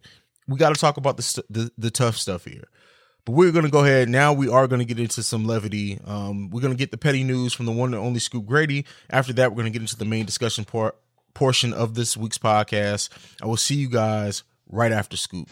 we 0.47 0.57
got 0.57 0.73
to 0.73 0.79
talk 0.79 0.97
about 0.97 1.17
the, 1.17 1.43
the 1.49 1.71
the 1.77 1.91
tough 1.91 2.17
stuff 2.17 2.45
here. 2.45 2.65
But 3.27 3.33
we're 3.33 3.51
going 3.51 3.65
to 3.65 3.71
go 3.71 3.83
ahead. 3.83 4.07
Now 4.07 4.31
we 4.31 4.47
are 4.47 4.67
going 4.67 4.79
to 4.79 4.85
get 4.85 4.99
into 4.99 5.21
some 5.21 5.43
levity. 5.43 5.99
Um, 6.05 6.49
we're 6.49 6.61
going 6.61 6.71
to 6.71 6.77
get 6.77 6.91
the 6.91 6.97
petty 6.97 7.25
news 7.25 7.53
from 7.53 7.65
the 7.65 7.73
one 7.73 7.93
and 7.93 8.01
only 8.01 8.21
Scoop 8.21 8.45
Grady. 8.45 8.85
After 9.09 9.33
that, 9.33 9.51
we're 9.51 9.57
going 9.57 9.65
to 9.65 9.77
get 9.77 9.81
into 9.81 9.97
the 9.97 10.05
main 10.05 10.25
discussion 10.25 10.63
part 10.63 10.95
portion 11.33 11.73
of 11.73 11.93
this 11.93 12.15
week's 12.15 12.37
podcast. 12.37 13.09
I 13.43 13.47
will 13.47 13.57
see 13.57 13.75
you 13.75 13.89
guys 13.89 14.45
right 14.69 14.93
after 14.93 15.17
Scoop. 15.17 15.49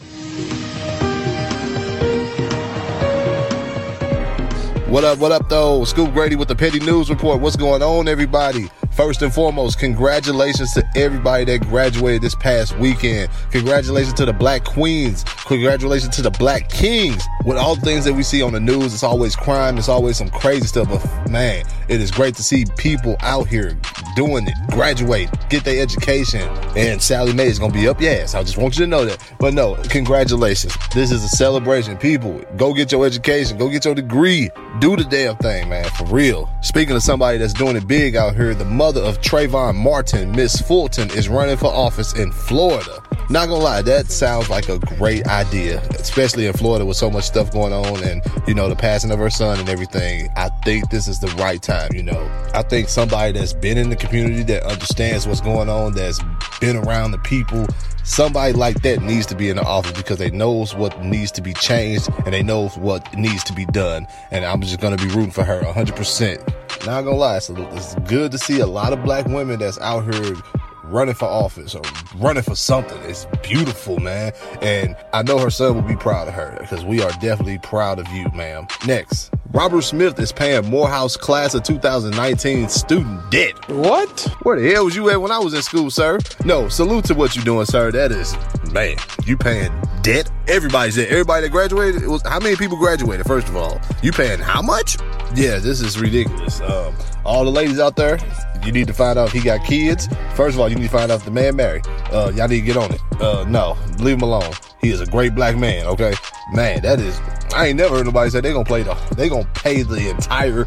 What 4.88 5.04
up, 5.04 5.18
what 5.18 5.32
up, 5.32 5.50
though? 5.50 5.84
Scoop 5.84 6.14
Grady 6.14 6.34
with 6.34 6.48
the 6.48 6.56
Petty 6.56 6.80
News 6.80 7.10
Report. 7.10 7.42
What's 7.42 7.56
going 7.56 7.82
on, 7.82 8.08
everybody? 8.08 8.70
First 8.96 9.20
and 9.20 9.30
foremost, 9.32 9.78
congratulations 9.78 10.72
to 10.72 10.82
everybody 10.96 11.44
that 11.44 11.68
graduated 11.68 12.22
this 12.22 12.34
past 12.34 12.78
weekend. 12.78 13.30
Congratulations 13.50 14.14
to 14.14 14.24
the 14.24 14.32
black 14.32 14.64
queens. 14.64 15.22
Congratulations 15.44 16.16
to 16.16 16.22
the 16.22 16.30
black 16.30 16.70
kings. 16.70 17.22
With 17.44 17.58
all 17.58 17.74
the 17.74 17.82
things 17.82 18.06
that 18.06 18.14
we 18.14 18.22
see 18.22 18.40
on 18.40 18.54
the 18.54 18.60
news, 18.60 18.94
it's 18.94 19.02
always 19.02 19.36
crime, 19.36 19.76
it's 19.76 19.90
always 19.90 20.16
some 20.16 20.30
crazy 20.30 20.66
stuff. 20.66 20.88
But 20.88 21.30
man, 21.30 21.66
it 21.88 22.00
is 22.00 22.10
great 22.10 22.36
to 22.36 22.42
see 22.42 22.64
people 22.78 23.16
out 23.20 23.48
here 23.48 23.78
doing 24.16 24.46
it, 24.46 24.54
graduate, 24.70 25.28
get 25.50 25.62
their 25.62 25.82
education. 25.82 26.40
And 26.74 27.00
Sallie 27.00 27.34
Mae 27.34 27.48
is 27.48 27.58
gonna 27.58 27.74
be 27.74 27.86
up 27.86 28.00
your 28.00 28.14
ass. 28.14 28.34
I 28.34 28.42
just 28.42 28.56
want 28.56 28.78
you 28.78 28.86
to 28.86 28.90
know 28.90 29.04
that. 29.04 29.22
But 29.38 29.52
no, 29.52 29.74
congratulations. 29.90 30.74
This 30.94 31.10
is 31.12 31.22
a 31.22 31.28
celebration. 31.28 31.98
People, 31.98 32.40
go 32.56 32.72
get 32.72 32.90
your 32.92 33.04
education, 33.04 33.58
go 33.58 33.68
get 33.68 33.84
your 33.84 33.94
degree. 33.94 34.48
Do 34.80 34.96
the 34.96 35.04
damn 35.04 35.36
thing, 35.36 35.68
man, 35.68 35.84
for 35.90 36.04
real. 36.06 36.48
Speaking 36.62 36.96
of 36.96 37.02
somebody 37.02 37.36
that's 37.38 37.52
doing 37.52 37.76
it 37.76 37.86
big 37.86 38.16
out 38.16 38.34
here, 38.34 38.54
the 38.54 38.64
mother 38.64 38.85
of 38.94 39.20
Trayvon 39.20 39.74
Martin, 39.74 40.30
Miss 40.30 40.60
Fulton, 40.60 41.10
is 41.10 41.28
running 41.28 41.56
for 41.56 41.66
office 41.66 42.14
in 42.14 42.30
Florida. 42.30 43.02
Not 43.28 43.48
gonna 43.48 43.62
lie, 43.62 43.82
that 43.82 44.10
sounds 44.10 44.48
like 44.48 44.68
a 44.68 44.78
great 44.78 45.26
idea, 45.26 45.80
especially 45.98 46.46
in 46.46 46.52
Florida 46.52 46.86
with 46.86 46.96
so 46.96 47.10
much 47.10 47.24
stuff 47.24 47.52
going 47.52 47.72
on 47.72 48.02
and, 48.04 48.22
you 48.46 48.54
know, 48.54 48.68
the 48.68 48.76
passing 48.76 49.10
of 49.10 49.18
her 49.18 49.30
son 49.30 49.58
and 49.58 49.68
everything. 49.68 50.28
I 50.36 50.48
think 50.64 50.90
this 50.90 51.08
is 51.08 51.18
the 51.18 51.28
right 51.42 51.60
time, 51.60 51.90
you 51.92 52.04
know. 52.04 52.30
I 52.54 52.62
think 52.62 52.88
somebody 52.88 53.32
that's 53.32 53.52
been 53.52 53.78
in 53.78 53.90
the 53.90 53.96
community 53.96 54.44
that 54.44 54.62
understands 54.62 55.26
what's 55.26 55.40
going 55.40 55.68
on, 55.68 55.92
that's 55.94 56.20
been 56.60 56.76
around 56.76 57.10
the 57.10 57.18
people, 57.18 57.66
somebody 58.04 58.52
like 58.52 58.82
that 58.82 59.02
needs 59.02 59.26
to 59.26 59.34
be 59.34 59.48
in 59.48 59.56
the 59.56 59.64
office 59.64 59.92
because 59.92 60.18
they 60.18 60.30
knows 60.30 60.76
what 60.76 61.04
needs 61.04 61.32
to 61.32 61.42
be 61.42 61.52
changed 61.54 62.08
and 62.24 62.32
they 62.32 62.44
know 62.44 62.68
what 62.68 63.12
needs 63.16 63.42
to 63.44 63.52
be 63.52 63.66
done. 63.66 64.06
And 64.30 64.44
I'm 64.44 64.60
just 64.60 64.80
gonna 64.80 64.96
be 64.96 65.08
rooting 65.08 65.32
for 65.32 65.42
her 65.42 65.62
100%. 65.62 66.38
Not 66.86 67.02
gonna 67.02 67.16
lie, 67.16 67.38
it's 67.38 67.94
good 68.06 68.30
to 68.30 68.38
see 68.38 68.60
a 68.60 68.66
lot 68.66 68.92
of 68.92 69.02
black 69.02 69.26
women 69.26 69.58
that's 69.58 69.80
out 69.80 70.04
here 70.14 70.36
running 70.86 71.14
for 71.14 71.26
office 71.26 71.74
or 71.74 71.82
running 72.16 72.42
for 72.42 72.54
something. 72.54 72.98
It's 73.02 73.26
beautiful, 73.42 73.98
man. 73.98 74.32
And 74.62 74.96
I 75.12 75.22
know 75.22 75.38
her 75.38 75.50
son 75.50 75.74
will 75.74 75.82
be 75.82 75.96
proud 75.96 76.28
of 76.28 76.34
her 76.34 76.56
because 76.60 76.84
we 76.84 77.02
are 77.02 77.10
definitely 77.20 77.58
proud 77.58 77.98
of 77.98 78.08
you, 78.08 78.28
ma'am. 78.34 78.66
Next, 78.86 79.30
Robert 79.52 79.82
Smith 79.82 80.18
is 80.18 80.32
paying 80.32 80.68
Morehouse 80.68 81.16
class 81.16 81.54
of 81.54 81.62
2019 81.62 82.68
student 82.68 83.30
debt. 83.30 83.54
What? 83.68 84.20
Where 84.42 84.60
the 84.60 84.70
hell 84.70 84.84
was 84.84 84.96
you 84.96 85.08
at 85.10 85.20
when 85.20 85.30
I 85.30 85.38
was 85.38 85.54
in 85.54 85.62
school, 85.62 85.90
sir? 85.90 86.18
No, 86.44 86.68
salute 86.68 87.04
to 87.06 87.14
what 87.14 87.36
you're 87.36 87.44
doing, 87.44 87.64
sir. 87.66 87.90
That 87.90 88.12
is, 88.12 88.36
man, 88.72 88.96
you 89.24 89.36
paying 89.36 89.72
debt? 90.02 90.30
Everybody's 90.48 90.96
debt. 90.96 91.08
Everybody 91.08 91.42
that 91.46 91.52
graduated, 91.52 92.06
was, 92.06 92.22
how 92.22 92.40
many 92.40 92.56
people 92.56 92.76
graduated, 92.76 93.26
first 93.26 93.48
of 93.48 93.56
all? 93.56 93.80
You 94.02 94.12
paying 94.12 94.40
how 94.40 94.62
much? 94.62 94.98
Yeah, 95.34 95.58
this 95.58 95.80
is 95.80 95.98
ridiculous. 95.98 96.60
Um, 96.60 96.94
all 97.24 97.44
the 97.44 97.50
ladies 97.50 97.78
out 97.78 97.96
there, 97.96 98.18
you 98.64 98.72
need 98.72 98.86
to 98.88 98.94
find 98.94 99.18
out 99.18 99.28
if 99.28 99.32
he 99.32 99.40
got 99.40 99.64
kids. 99.64 100.08
First 100.34 100.54
of 100.54 100.60
all, 100.60 100.68
you 100.68 100.76
need 100.76 100.90
to 100.90 100.96
find 100.96 101.10
out 101.10 101.20
if 101.20 101.24
the 101.24 101.30
man 101.30 101.56
married. 101.56 101.86
Uh, 102.12 102.32
y'all 102.34 102.48
need 102.48 102.60
to 102.60 102.66
get 102.66 102.76
on 102.76 102.92
it. 102.92 103.00
Uh, 103.20 103.44
no, 103.48 103.76
leave 103.98 104.16
him 104.16 104.22
alone. 104.22 104.52
He 104.80 104.90
is 104.90 105.00
a 105.00 105.06
great 105.06 105.34
black 105.34 105.56
man. 105.56 105.86
Okay, 105.86 106.14
man, 106.52 106.82
that 106.82 107.00
is. 107.00 107.18
I 107.54 107.68
ain't 107.68 107.76
never 107.78 107.96
heard 107.96 108.06
nobody 108.06 108.30
say 108.30 108.40
they 108.40 108.52
gonna 108.52 108.64
play 108.64 108.82
the. 108.82 108.94
They 109.16 109.28
gonna 109.28 109.48
pay 109.54 109.82
the 109.82 110.10
entire 110.10 110.66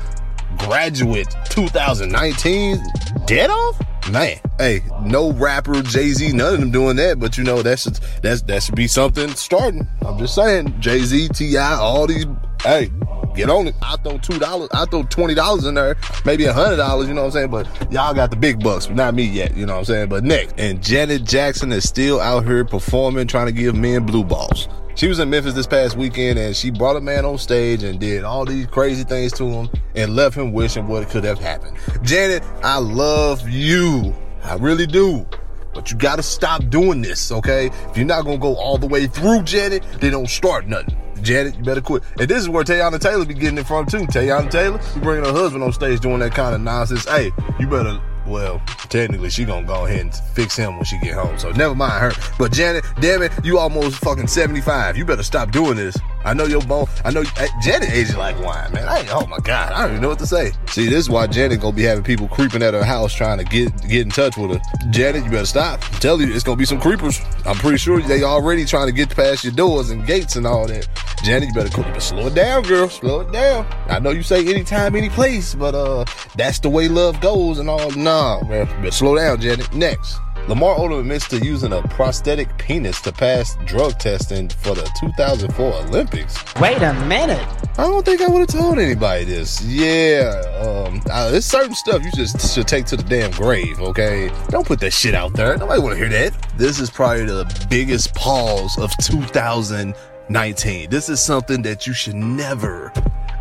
graduate 0.58 1.34
2019 1.50 2.78
debt 3.26 3.50
off. 3.50 3.80
Man, 4.12 4.40
hey, 4.58 4.82
no 5.04 5.32
rapper, 5.34 5.82
Jay 5.84 6.10
Z, 6.10 6.32
none 6.34 6.56
of 6.56 6.60
them 6.60 6.72
doing 6.72 6.96
that. 6.96 7.20
But 7.20 7.38
you 7.38 7.44
know, 7.44 7.62
that's 7.62 7.84
that's 8.22 8.42
that 8.44 8.64
should 8.64 8.76
be 8.76 8.88
something 8.88 9.30
starting. 9.36 9.88
I'm 10.06 10.18
just 10.18 10.34
saying, 10.34 10.80
Jay 10.80 11.00
Z, 11.00 11.30
T.I., 11.30 11.76
all 11.76 12.08
these. 12.08 12.26
Hey, 12.64 12.90
get 13.36 13.50
on 13.50 13.68
it. 13.68 13.76
I 13.82 13.96
throw 13.98 14.18
two 14.18 14.40
dollars, 14.40 14.70
I 14.74 14.86
throw 14.86 15.04
twenty 15.04 15.34
dollars 15.34 15.66
in 15.66 15.76
there, 15.76 15.96
maybe 16.26 16.46
a 16.46 16.54
hundred 16.54 16.78
dollars, 16.78 17.08
you 17.08 17.14
know 17.14 17.22
what 17.22 17.28
I'm 17.28 17.50
saying? 17.50 17.52
But 17.52 17.92
y'all 17.92 18.14
got 18.14 18.30
the 18.32 18.38
big 18.38 18.64
bucks, 18.64 18.88
but 18.88 18.96
not 18.96 19.14
me 19.14 19.24
yet, 19.24 19.56
you 19.56 19.66
know 19.66 19.74
what 19.74 19.80
I'm 19.80 19.86
saying? 19.86 20.10
But 20.10 20.24
next, 20.24 20.56
and 20.58 20.82
Janet 20.82 21.24
Jackson 21.24 21.72
is 21.72 21.88
still 21.88 22.20
out 22.20 22.46
here 22.46 22.66
performing, 22.66 23.28
trying 23.28 23.48
to 23.48 23.52
give 23.52 23.76
men 23.76 24.06
blue 24.06 24.24
balls. 24.24 24.68
She 25.00 25.08
was 25.08 25.20
in 25.20 25.30
Memphis 25.30 25.54
this 25.54 25.66
past 25.66 25.96
weekend 25.96 26.38
and 26.38 26.54
she 26.54 26.72
brought 26.72 26.98
a 26.98 27.00
man 27.00 27.24
on 27.24 27.38
stage 27.38 27.84
and 27.84 28.02
did 28.02 28.26
all 28.26 28.44
these 28.44 28.68
crazy 28.68 29.06
things 29.06 29.32
to 29.34 29.46
him 29.46 29.70
and 29.96 30.14
left 30.14 30.36
him 30.36 30.52
wishing 30.52 30.88
what 30.88 31.08
could 31.08 31.24
have 31.24 31.40
happened. 31.40 31.78
Janet, 32.02 32.44
I 32.64 32.80
love 32.80 33.48
you. 33.48 34.14
I 34.44 34.56
really 34.56 34.86
do. 34.86 35.26
But 35.74 35.90
you 35.90 35.98
gotta 35.98 36.24
stop 36.24 36.68
doing 36.70 37.02
this, 37.02 37.32
okay? 37.32 37.68
If 37.90 37.96
you're 37.96 38.06
not 38.06 38.26
gonna 38.26 38.40
go 38.40 38.56
all 38.58 38.78
the 38.78 38.88
way 38.88 39.08
through 39.08 39.44
Janet, 39.44 39.86
then 40.02 40.12
don't 40.12 40.30
start 40.30 40.68
nothing. 40.68 40.98
Janet, 41.22 41.56
you 41.56 41.64
better 41.64 41.82
quit. 41.82 42.04
And 42.20 42.28
this 42.28 42.40
is 42.40 42.50
where 42.50 42.64
Teyana 42.64 43.00
Taylor 43.00 43.26
be 43.26 43.34
getting 43.34 43.58
it 43.58 43.68
from 43.68 43.86
too. 43.86 44.06
Teyana 44.08 44.50
Taylor, 44.50 44.80
you 44.96 45.02
bringing 45.02 45.26
her 45.26 45.32
husband 45.32 45.64
on 45.64 45.74
stage 45.74 46.00
doing 46.00 46.20
that 46.20 46.34
kind 46.34 46.56
of 46.56 46.62
nonsense. 46.62 47.06
Hey, 47.06 47.32
you 47.60 47.68
better. 47.68 48.02
Well, 48.30 48.62
technically, 48.90 49.32
she 49.32 49.44
gonna 49.44 49.66
go 49.66 49.88
ahead 49.88 50.02
and 50.02 50.16
fix 50.36 50.56
him 50.56 50.76
when 50.76 50.86
she 50.86 51.00
get 51.00 51.16
home. 51.16 51.40
So 51.40 51.52
never 51.52 51.74
mind 51.74 51.94
her. 52.00 52.12
But 52.38 52.52
Janet, 52.52 52.86
damn 53.02 53.24
it, 53.24 53.32
you 53.44 53.58
almost 53.58 53.98
fucking 53.98 54.28
75. 54.28 54.96
You 54.96 55.04
better 55.04 55.24
stop 55.24 55.52
doing 55.52 55.76
this. 55.76 55.98
I 56.24 56.34
know 56.34 56.46
your 56.46 56.62
bone. 56.62 56.86
I 57.04 57.12
know 57.12 57.24
Janet 57.64 57.90
ages 57.90 58.16
like 58.16 58.40
wine, 58.44 58.72
man. 58.72 58.88
I, 58.88 59.08
oh 59.12 59.26
my 59.26 59.40
god, 59.40 59.74
I 59.74 59.82
don't 59.84 59.92
even 59.92 60.02
know 60.04 60.10
what 60.10 60.20
to 60.20 60.28
say. 60.28 60.52
See, 60.68 60.86
this 60.86 61.00
is 61.00 61.10
why 61.10 61.26
Janet 61.26 61.62
gonna 61.62 61.76
be 61.76 61.84
having 61.84 62.04
people 62.04 62.28
creeping 62.28 62.62
at 62.62 62.74
her 62.76 62.84
house 62.84 63.14
trying 63.14 63.40
to 63.40 63.44
get 63.44 63.72
get 63.88 64.02
in 64.02 64.10
touch 64.10 64.38
with 64.38 64.52
her. 64.52 64.62
Janet, 64.92 65.24
you 65.24 65.32
better 65.32 65.46
stop. 65.46 65.82
Telling 66.00 66.28
you, 66.28 66.34
it's 66.34 66.44
gonna 66.44 66.58
be 66.58 66.66
some 66.66 66.80
creepers. 66.80 67.20
I'm 67.46 67.56
pretty 67.56 67.78
sure 67.78 68.00
they 68.00 68.22
already 68.22 68.66
trying 68.66 68.88
to 68.88 68.94
get 68.94 69.10
past 69.10 69.44
your 69.44 69.54
doors 69.54 69.90
and 69.90 70.06
gates 70.06 70.36
and 70.36 70.46
all 70.46 70.68
that. 70.68 70.88
Janet, 71.24 71.50
you 71.50 71.54
better, 71.56 71.76
you 71.76 71.84
better 71.84 72.00
slow 72.00 72.28
it 72.28 72.36
down, 72.36 72.64
girl. 72.64 72.90
Slow 72.90 73.22
it 73.22 73.32
down. 73.32 73.66
I 73.88 74.00
know 74.00 74.12
you 74.12 74.24
say 74.24 74.46
anytime, 74.48 74.96
any 74.96 75.10
place, 75.10 75.56
but 75.56 75.74
uh, 75.74 76.06
that's 76.36 76.60
the 76.60 76.70
way 76.70 76.88
love 76.88 77.20
goes 77.22 77.60
and 77.60 77.70
all. 77.70 77.90
Nah, 78.20 78.42
man, 78.42 78.92
slow 78.92 79.16
down, 79.16 79.40
Janet. 79.40 79.74
Next. 79.74 80.20
Lamar 80.50 80.76
Odom 80.76 81.00
admits 81.00 81.26
to 81.30 81.38
using 81.38 81.72
a 81.72 81.82
prosthetic 81.84 82.50
penis 82.58 83.00
to 83.02 83.14
pass 83.14 83.56
drug 83.66 83.98
testing 83.98 84.50
for 84.50 84.76
the 84.76 84.84
2004 85.00 85.74
Olympics. 85.86 86.36
Wait 86.60 86.82
a 86.82 86.94
minute. 87.06 87.48
I 87.78 87.84
don't 87.84 88.06
think 88.06 88.20
I 88.20 88.28
would 88.28 88.40
have 88.40 88.50
told 88.50 88.78
anybody 88.78 89.24
this. 89.24 89.62
Yeah, 89.62 90.42
um, 90.60 91.02
uh, 91.10 91.32
there's 91.32 91.46
certain 91.46 91.74
stuff 91.76 92.04
you 92.04 92.12
just 92.12 92.54
should 92.54 92.68
take 92.68 92.86
to 92.88 92.98
the 92.98 93.04
damn 93.04 93.32
grave, 93.32 93.80
okay? 93.80 94.30
Don't 94.50 94.68
put 94.68 94.82
that 94.82 94.92
shit 94.92 95.16
out 95.16 95.32
there. 95.32 95.56
Nobody 95.58 95.80
want 95.80 95.98
to 95.98 95.98
hear 95.98 96.10
that. 96.10 96.34
This 96.58 96.82
is 96.82 96.90
probably 96.90 97.24
the 97.24 97.68
biggest 97.70 98.14
pause 98.16 98.78
of 98.80 98.92
2019. 98.98 100.90
This 100.90 101.08
is 101.08 101.22
something 101.22 101.62
that 101.62 101.88
you 101.88 101.94
should 101.94 102.16
never 102.16 102.92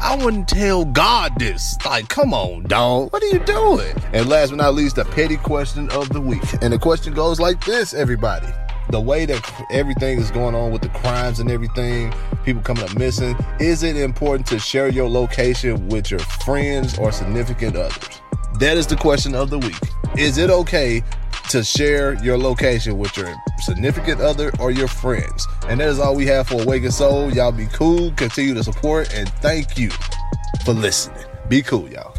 I 0.00 0.16
wouldn't 0.22 0.48
tell 0.48 0.84
God 0.84 1.32
this. 1.38 1.76
Like, 1.84 2.08
come 2.08 2.32
on, 2.32 2.64
dog. 2.64 3.12
What 3.12 3.22
are 3.22 3.26
you 3.26 3.40
doing? 3.40 3.94
And 4.12 4.28
last 4.28 4.50
but 4.50 4.56
not 4.56 4.74
least, 4.74 4.96
the 4.96 5.04
petty 5.04 5.36
question 5.36 5.90
of 5.90 6.08
the 6.10 6.20
week. 6.20 6.42
And 6.62 6.72
the 6.72 6.78
question 6.78 7.14
goes 7.14 7.40
like 7.40 7.64
this, 7.64 7.94
everybody. 7.94 8.48
The 8.90 9.00
way 9.00 9.26
that 9.26 9.66
everything 9.70 10.18
is 10.18 10.30
going 10.30 10.54
on 10.54 10.70
with 10.70 10.82
the 10.82 10.88
crimes 10.88 11.40
and 11.40 11.50
everything, 11.50 12.14
people 12.44 12.62
coming 12.62 12.84
up 12.84 12.96
missing, 12.96 13.36
is 13.60 13.82
it 13.82 13.96
important 13.96 14.46
to 14.48 14.58
share 14.58 14.88
your 14.88 15.10
location 15.10 15.88
with 15.88 16.10
your 16.10 16.20
friends 16.20 16.98
or 16.98 17.12
significant 17.12 17.76
others? 17.76 18.20
That 18.60 18.76
is 18.76 18.86
the 18.86 18.96
question 18.96 19.34
of 19.34 19.50
the 19.50 19.58
week. 19.58 19.78
Is 20.16 20.38
it 20.38 20.50
okay 20.50 21.02
to 21.50 21.64
share 21.64 22.14
your 22.22 22.36
location 22.36 22.98
with 22.98 23.16
your 23.16 23.34
significant 23.60 24.20
other 24.20 24.52
or 24.60 24.70
your 24.70 24.88
friends. 24.88 25.46
And 25.66 25.80
that 25.80 25.88
is 25.88 25.98
all 25.98 26.14
we 26.14 26.26
have 26.26 26.48
for 26.48 26.60
Awakened 26.60 26.92
Soul. 26.92 27.32
Y'all 27.32 27.52
be 27.52 27.66
cool, 27.66 28.12
continue 28.12 28.54
to 28.54 28.62
support, 28.62 29.14
and 29.14 29.28
thank 29.40 29.78
you 29.78 29.90
for 30.64 30.74
listening. 30.74 31.24
Be 31.48 31.62
cool, 31.62 31.88
y'all. 31.88 32.14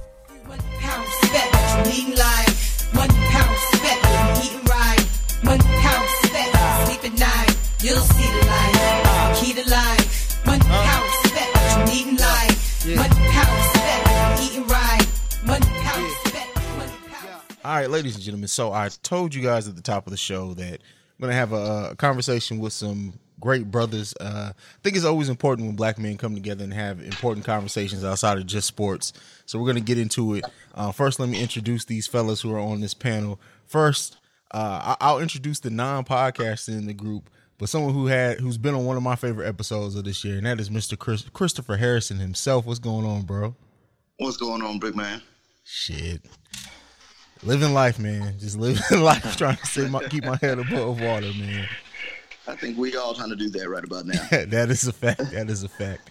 You'll 7.82 8.19
All 17.70 17.76
right, 17.76 17.88
ladies 17.88 18.16
and 18.16 18.24
gentlemen. 18.24 18.48
So 18.48 18.74
I 18.74 18.90
told 19.04 19.36
you 19.36 19.44
guys 19.44 19.68
at 19.68 19.76
the 19.76 19.82
top 19.84 20.08
of 20.08 20.12
the 20.12 20.18
show 20.18 20.56
that 20.56 20.74
I'm 20.82 21.22
going 21.22 21.30
to 21.30 21.36
have 21.36 21.54
a, 21.54 21.90
a 21.92 21.96
conversation 21.96 22.58
with 22.58 22.74
some 22.74 23.14
great 23.40 23.70
brothers. 23.70 24.12
Uh, 24.20 24.54
I 24.54 24.80
think 24.82 24.96
it's 24.96 25.06
always 25.06 25.30
important 25.30 25.68
when 25.68 25.76
black 25.76 26.00
men 26.00 26.18
come 26.18 26.34
together 26.34 26.64
and 26.64 26.74
have 26.74 27.00
important 27.00 27.46
conversations 27.46 28.04
outside 28.04 28.40
of 28.40 28.48
just 28.48 28.66
sports. 28.66 29.14
So 29.46 29.60
we're 29.60 29.66
going 29.72 29.76
to 29.76 29.84
get 29.84 30.00
into 30.00 30.34
it. 30.34 30.46
Uh, 30.74 30.92
first, 30.92 31.20
let 31.20 31.30
me 31.30 31.40
introduce 31.40 31.86
these 31.86 32.08
fellas 32.08 32.42
who 32.42 32.52
are 32.56 32.60
on 32.60 32.82
this 32.82 32.96
panel. 32.96 33.40
First, 33.68 34.18
uh, 34.50 34.96
I- 35.00 35.06
I'll 35.06 35.20
introduce 35.20 35.60
the 35.60 35.70
non-podcaster 35.70 36.70
in 36.70 36.88
the 36.88 36.94
group, 36.96 37.30
but 37.60 37.70
someone 37.70 37.94
who 37.94 38.08
had 38.08 38.40
who's 38.40 38.58
been 38.58 38.74
on 38.74 38.86
one 38.86 38.98
of 38.98 39.04
my 39.04 39.16
favorite 39.16 39.48
episodes 39.48 39.94
of 39.94 40.06
this 40.06 40.24
year, 40.24 40.38
and 40.38 40.48
that 40.48 40.60
is 40.60 40.72
Mr. 40.72 40.98
Chris, 40.98 41.22
Christopher 41.34 41.78
Harrison 41.78 42.18
himself. 42.18 42.66
What's 42.66 42.80
going 42.80 43.06
on, 43.06 43.28
bro? 43.28 43.54
What's 44.18 44.38
going 44.38 44.64
on, 44.64 44.80
big 44.80 44.96
man? 44.96 45.22
Shit. 45.64 46.26
Living 47.44 47.74
life, 47.74 48.00
man. 48.00 48.38
Just 48.38 48.58
living 48.58 48.82
life, 49.02 49.38
trying 49.38 49.56
to 49.58 49.66
stay 49.66 49.88
my, 49.88 50.04
keep 50.06 50.26
my 50.26 50.38
head 50.42 50.60
above 50.60 51.00
water, 51.00 51.32
man. 51.38 51.68
I 52.48 52.56
think 52.56 52.78
we 52.78 52.96
all 52.98 53.14
trying 53.14 53.30
to 53.30 53.36
do 53.36 53.50
that 53.52 53.70
right 53.70 53.84
about 53.84 54.06
now. 54.06 54.20
that 54.32 54.70
is 54.70 54.88
a 54.88 54.94
fact. 54.94 55.32
That 55.32 55.50
is 55.50 55.64
a 55.64 55.70
fact. 55.70 56.10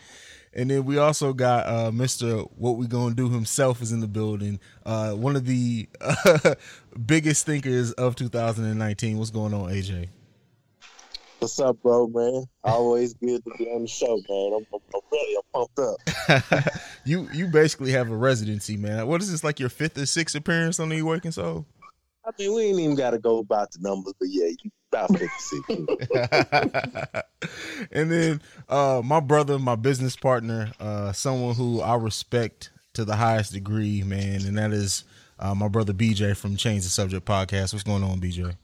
And 0.54 0.70
then 0.70 0.84
we 0.84 0.96
also 0.96 1.32
got 1.32 1.66
uh, 1.66 1.90
Mr. 1.90 2.48
What 2.56 2.76
We 2.76 2.86
Gonna 2.86 3.14
Do 3.14 3.28
himself 3.28 3.82
is 3.82 3.92
in 3.92 4.00
the 4.00 4.08
building. 4.08 4.58
Uh, 4.86 5.12
one 5.12 5.36
of 5.36 5.44
the 5.44 5.88
uh, 6.00 6.54
biggest 7.06 7.44
thinkers 7.44 7.92
of 7.92 8.16
2019. 8.16 9.18
What's 9.18 9.30
going 9.30 9.52
on, 9.52 9.70
AJ? 9.70 10.08
What's 11.38 11.60
up, 11.60 11.80
bro, 11.82 12.08
man? 12.08 12.46
Always 12.64 13.14
good 13.14 13.44
to 13.44 13.50
be 13.56 13.66
on 13.70 13.82
the 13.82 13.88
show, 13.88 14.20
man. 14.28 14.52
I'm, 14.56 14.66
I'm, 14.74 14.80
I'm 14.94 15.00
ready. 15.12 15.36
I'm 15.36 15.42
pumped 15.54 15.78
up. 15.78 16.72
you 17.04 17.28
you 17.32 17.46
basically 17.46 17.92
have 17.92 18.10
a 18.10 18.16
residency, 18.16 18.76
man. 18.76 19.06
What 19.06 19.20
is 19.22 19.30
this 19.30 19.44
like 19.44 19.60
your 19.60 19.68
fifth 19.68 19.96
or 19.98 20.06
sixth 20.06 20.34
appearance 20.34 20.80
on 20.80 20.88
the 20.88 21.00
Working 21.02 21.30
Soul? 21.30 21.64
I 22.24 22.30
mean, 22.38 22.54
we 22.54 22.62
ain't 22.64 22.80
even 22.80 22.96
got 22.96 23.12
to 23.12 23.18
go 23.18 23.38
about 23.38 23.70
the 23.70 23.78
numbers, 23.80 24.14
but 24.18 24.28
yeah, 24.28 24.48
you 24.48 24.70
about 24.92 25.16
56. 25.16 25.62
and 27.92 28.10
then 28.10 28.42
uh, 28.68 29.00
my 29.04 29.20
brother, 29.20 29.58
my 29.58 29.76
business 29.76 30.16
partner, 30.16 30.72
uh, 30.80 31.12
someone 31.12 31.54
who 31.54 31.80
I 31.80 31.94
respect 31.96 32.70
to 32.94 33.04
the 33.04 33.16
highest 33.16 33.52
degree, 33.52 34.02
man, 34.02 34.44
and 34.44 34.58
that 34.58 34.72
is 34.72 35.04
uh, 35.38 35.54
my 35.54 35.68
brother 35.68 35.92
BJ 35.92 36.36
from 36.36 36.56
Change 36.56 36.82
the 36.82 36.90
Subject 36.90 37.24
podcast. 37.24 37.72
What's 37.72 37.84
going 37.84 38.02
on, 38.02 38.20
BJ? 38.20 38.56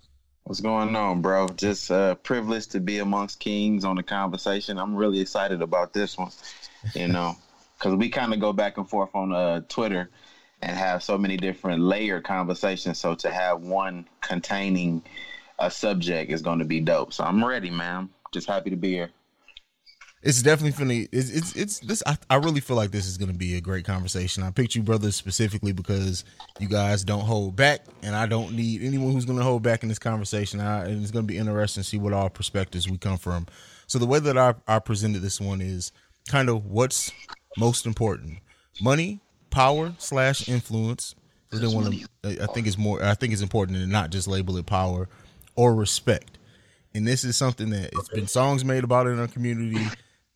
What's 0.47 0.61
going 0.61 0.95
on, 0.95 1.23
bro? 1.23 1.49
Just 1.49 1.91
uh, 1.91 2.17
privileged 2.17 2.73
to 2.73 2.81
be 2.81 2.99
amongst 2.99 3.41
kings 3.41 3.83
on 3.83 3.97
the 3.97 4.03
conversation. 4.03 4.79
I'm 4.79 4.95
really 4.95 5.21
excited 5.21 5.63
about 5.63 5.95
this 5.95 6.19
one, 6.19 6.33
you 6.95 7.09
know, 7.09 7.35
because 7.79 7.95
we 7.95 8.11
kind 8.11 8.35
of 8.35 8.41
go 8.41 8.53
back 8.53 8.77
and 8.77 8.87
forth 8.87 9.09
on 9.15 9.33
uh, 9.33 9.63
Twitter 9.71 10.11
and 10.61 10.77
have 10.77 11.03
so 11.03 11.17
many 11.17 11.39
different 11.39 11.81
layer 11.81 12.21
conversations. 12.21 12.99
So 12.99 13.15
to 13.15 13.31
have 13.31 13.63
one 13.63 14.07
containing 14.21 15.03
a 15.59 15.71
subject 15.71 16.31
is 16.31 16.43
going 16.43 16.59
to 16.59 16.67
be 16.67 16.81
dope. 16.81 17.15
So 17.15 17.25
I'm 17.25 17.43
ready, 17.43 17.71
man. 17.71 18.11
Just 18.31 18.47
happy 18.47 18.69
to 18.69 18.77
be 18.77 18.91
here. 18.91 19.11
It's 20.25 20.41
definitely 20.41 20.73
funny. 20.73 21.07
It's 21.13 21.29
it's, 21.29 21.55
it's 21.55 21.79
this. 21.81 22.03
I, 22.07 22.17
I 22.31 22.37
really 22.37 22.61
feel 22.61 22.77
like 22.77 22.91
this 22.91 23.07
is 23.07 23.19
going 23.19 23.31
to 23.31 23.37
be 23.37 23.57
a 23.57 23.61
great 23.61 23.85
conversation. 23.85 24.43
I 24.43 24.51
picked 24.51 24.75
you 24.75 24.83
brothers 24.83 25.17
specifically 25.17 25.73
because 25.73 26.25
you 26.59 26.67
guys 26.67 27.05
don't 27.05 27.27
hold 27.27 27.57
back, 27.57 27.83
and 28.03 28.17
I 28.17 28.25
don't 28.25 28.55
need 28.55 28.83
anyone 28.83 29.13
who's 29.13 29.27
going 29.27 29.39
to 29.39 29.45
hold 29.45 29.63
back 29.63 29.83
in 29.83 29.91
this 29.91 29.99
conversation. 29.99 30.61
I, 30.61 30.87
and 30.87 31.03
it's 31.03 31.11
going 31.11 31.27
to 31.27 31.31
be 31.31 31.37
interesting 31.37 31.83
to 31.83 31.89
see 31.89 31.99
what 31.99 32.15
all 32.15 32.31
perspectives 32.31 32.89
we 32.89 32.97
come 32.97 33.19
from. 33.19 33.47
So 33.87 33.99
the 33.99 34.07
way 34.07 34.19
that 34.19 34.39
I, 34.39 34.55
I 34.67 34.79
presented 34.79 35.21
this 35.21 35.43
one 35.43 35.61
is 35.61 35.93
kind 36.27 36.49
of 36.49 36.65
what's 36.65 37.13
most 37.59 37.85
important: 37.85 38.39
money, 38.81 39.21
power 39.51 39.93
slash 39.99 40.49
influence. 40.49 41.15
I. 42.25 42.39
I 42.45 42.47
think 42.47 42.67
it's 42.67 42.79
more. 42.79 43.05
I 43.05 43.13
think 43.13 43.35
it's 43.35 43.43
important 43.43 43.77
to 43.77 43.87
not 43.87 44.09
just 44.09 44.27
label 44.27 44.57
it 44.57 44.65
power 44.65 45.07
or 45.55 45.75
respect. 45.75 46.39
And 46.95 47.07
this 47.07 47.25
is 47.25 47.37
something 47.37 47.71
that 47.71 47.91
it's 47.93 48.09
been 48.09 48.27
songs 48.27 48.65
made 48.65 48.85
about 48.85 49.07
in 49.07 49.19
our 49.19 49.27
community. 49.27 49.85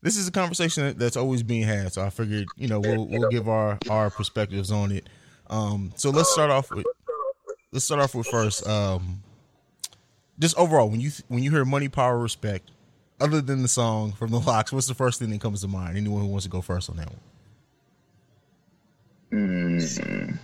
This 0.00 0.17
is 0.17 0.28
a 0.28 0.31
conversation 0.31 0.97
that's 0.97 1.17
always 1.17 1.43
being 1.43 1.64
had. 1.64 1.93
So 1.93 2.05
I 2.05 2.11
figured, 2.11 2.47
you 2.57 2.69
know, 2.69 2.78
we'll 2.81 3.07
we'll 3.07 3.28
give 3.31 3.49
our 3.49 3.78
our 3.90 4.11
perspectives 4.11 4.71
on 4.71 4.93
it. 4.93 5.09
Um, 5.50 5.93
so 5.97 6.11
let's 6.11 6.33
start 6.33 6.50
off 6.50 6.71
with 6.71 6.87
let's 7.73 7.85
start 7.85 8.00
off 8.00 8.14
with 8.14 8.26
first. 8.26 8.67
Um, 8.67 9.23
just 10.38 10.57
overall, 10.57 10.88
when 10.88 11.00
you 11.00 11.11
when 11.28 11.43
you 11.43 11.50
hear 11.50 11.64
money, 11.64 11.88
power, 11.88 12.19
respect, 12.19 12.71
other 13.21 13.40
than 13.40 13.62
the 13.62 13.69
song 13.69 14.12
from 14.12 14.31
the 14.31 14.38
LOX, 14.38 14.73
what's 14.73 14.87
the 14.87 14.95
first 14.95 15.19
thing 15.19 15.31
that 15.31 15.40
comes 15.40 15.62
to 15.62 15.69
mind? 15.69 15.97
Anyone 15.97 16.23
who 16.23 16.28
wants 16.28 16.45
to 16.45 16.50
go 16.50 16.61
first 16.61 16.88
on 16.90 16.97
that 16.97 17.09
one? 17.09 17.21
Mm. 19.33 20.38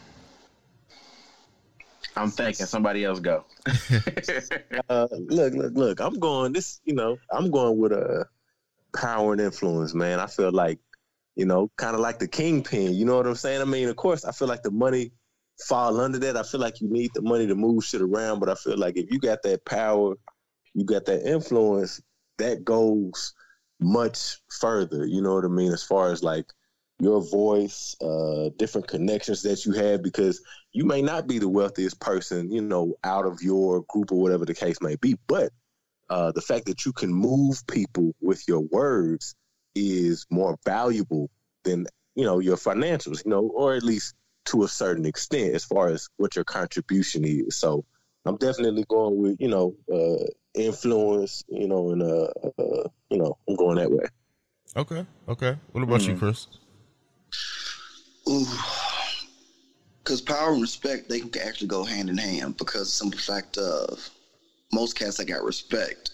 I'm 2.16 2.30
thinking 2.30 2.66
somebody 2.66 3.04
else 3.04 3.20
go. 3.20 3.44
uh, 4.88 5.06
look, 5.11 5.54
look, 5.54 5.73
look. 5.75 6.00
I'm 6.00 6.18
going 6.18 6.52
this. 6.52 6.80
You 6.84 6.94
know, 6.94 7.18
I'm 7.30 7.50
going 7.50 7.78
with 7.78 7.92
a 7.92 8.26
power 8.94 9.32
and 9.32 9.40
influence, 9.40 9.94
man. 9.94 10.20
I 10.20 10.26
feel 10.26 10.52
like, 10.52 10.78
you 11.36 11.46
know, 11.46 11.70
kind 11.76 11.94
of 11.94 12.00
like 12.00 12.18
the 12.18 12.28
kingpin. 12.28 12.94
You 12.94 13.04
know 13.04 13.16
what 13.16 13.26
I'm 13.26 13.34
saying? 13.34 13.60
I 13.60 13.64
mean, 13.64 13.88
of 13.88 13.96
course, 13.96 14.24
I 14.24 14.32
feel 14.32 14.48
like 14.48 14.62
the 14.62 14.70
money 14.70 15.12
fall 15.68 16.00
under 16.00 16.18
that. 16.18 16.36
I 16.36 16.42
feel 16.42 16.60
like 16.60 16.80
you 16.80 16.88
need 16.88 17.10
the 17.14 17.22
money 17.22 17.46
to 17.46 17.54
move 17.54 17.84
shit 17.84 18.00
around, 18.00 18.40
but 18.40 18.48
I 18.48 18.54
feel 18.54 18.78
like 18.78 18.96
if 18.96 19.10
you 19.10 19.18
got 19.18 19.42
that 19.42 19.64
power, 19.64 20.14
you 20.74 20.84
got 20.84 21.04
that 21.06 21.28
influence, 21.28 22.00
that 22.38 22.64
goes 22.64 23.32
much 23.80 24.38
further. 24.60 25.06
You 25.06 25.22
know 25.22 25.34
what 25.34 25.44
I 25.44 25.48
mean? 25.48 25.72
As 25.72 25.82
far 25.82 26.10
as 26.10 26.22
like 26.22 26.46
your 27.00 27.20
voice, 27.28 27.96
uh, 28.00 28.50
different 28.56 28.88
connections 28.88 29.42
that 29.42 29.66
you 29.66 29.72
have, 29.72 30.02
because 30.02 30.40
you 30.72 30.84
may 30.84 31.02
not 31.02 31.26
be 31.26 31.38
the 31.38 31.48
wealthiest 31.48 32.00
person, 32.00 32.50
you 32.50 32.62
know, 32.62 32.94
out 33.04 33.26
of 33.26 33.42
your 33.42 33.84
group 33.88 34.12
or 34.12 34.20
whatever 34.20 34.44
the 34.44 34.54
case 34.54 34.80
may 34.80 34.96
be, 34.96 35.16
but 35.26 35.52
uh, 36.14 36.31
the 36.31 36.40
fact 36.40 36.66
that 36.66 36.87
you 36.87 36.92
can 36.92 37.12
move 37.12 37.66
people 37.66 38.14
with 38.20 38.46
your 38.46 38.61
words 38.61 39.35
is 39.74 40.24
more 40.31 40.57
valuable 40.64 41.29
than 41.64 41.88
you 42.14 42.24
know 42.24 42.38
your 42.38 42.57
financials, 42.57 43.24
you 43.24 43.33
know, 43.33 43.50
or 43.53 43.74
at 43.74 43.83
least 43.83 44.14
to 44.44 44.62
a 44.62 44.68
certain 44.68 45.07
extent 45.07 45.57
as 45.57 45.64
far 45.64 45.88
as 45.88 46.09
what 46.18 46.37
your 46.37 46.44
contribution 46.44 47.24
is. 47.24 47.57
So 47.57 47.85
I'm 48.27 48.37
definitely 48.37 48.85
going 48.88 49.16
with 49.20 49.40
you 49.40 49.48
know 49.48 49.74
uh, 49.92 50.24
influence, 50.55 51.42
you 51.48 51.66
know, 51.66 51.90
and 51.90 52.03
uh, 52.03 52.29
uh, 52.62 52.88
you 53.11 53.18
know 53.18 53.37
I'm 53.48 53.57
going 53.57 53.79
that 53.79 53.90
way. 53.90 54.07
Okay, 54.77 55.05
okay. 55.29 55.57
What 55.72 55.83
about 55.83 56.03
mm-hmm. 56.03 56.12
you, 56.12 56.16
Chris? 56.16 56.46
Ooh, 58.29 58.46
because 59.98 60.20
power 60.20 60.53
and 60.53 60.62
respect 60.62 61.09
they 61.09 61.18
can 61.18 61.42
actually 61.42 61.66
go 61.66 61.83
hand 61.83 62.09
in 62.09 62.18
hand 62.18 62.57
because 62.57 62.83
the 62.83 63.05
simple 63.05 63.18
fact 63.18 63.59
of 63.59 64.11
most 64.74 64.98
cats 64.98 65.16
that 65.16 65.26
got 65.26 65.42
respect, 65.42 66.10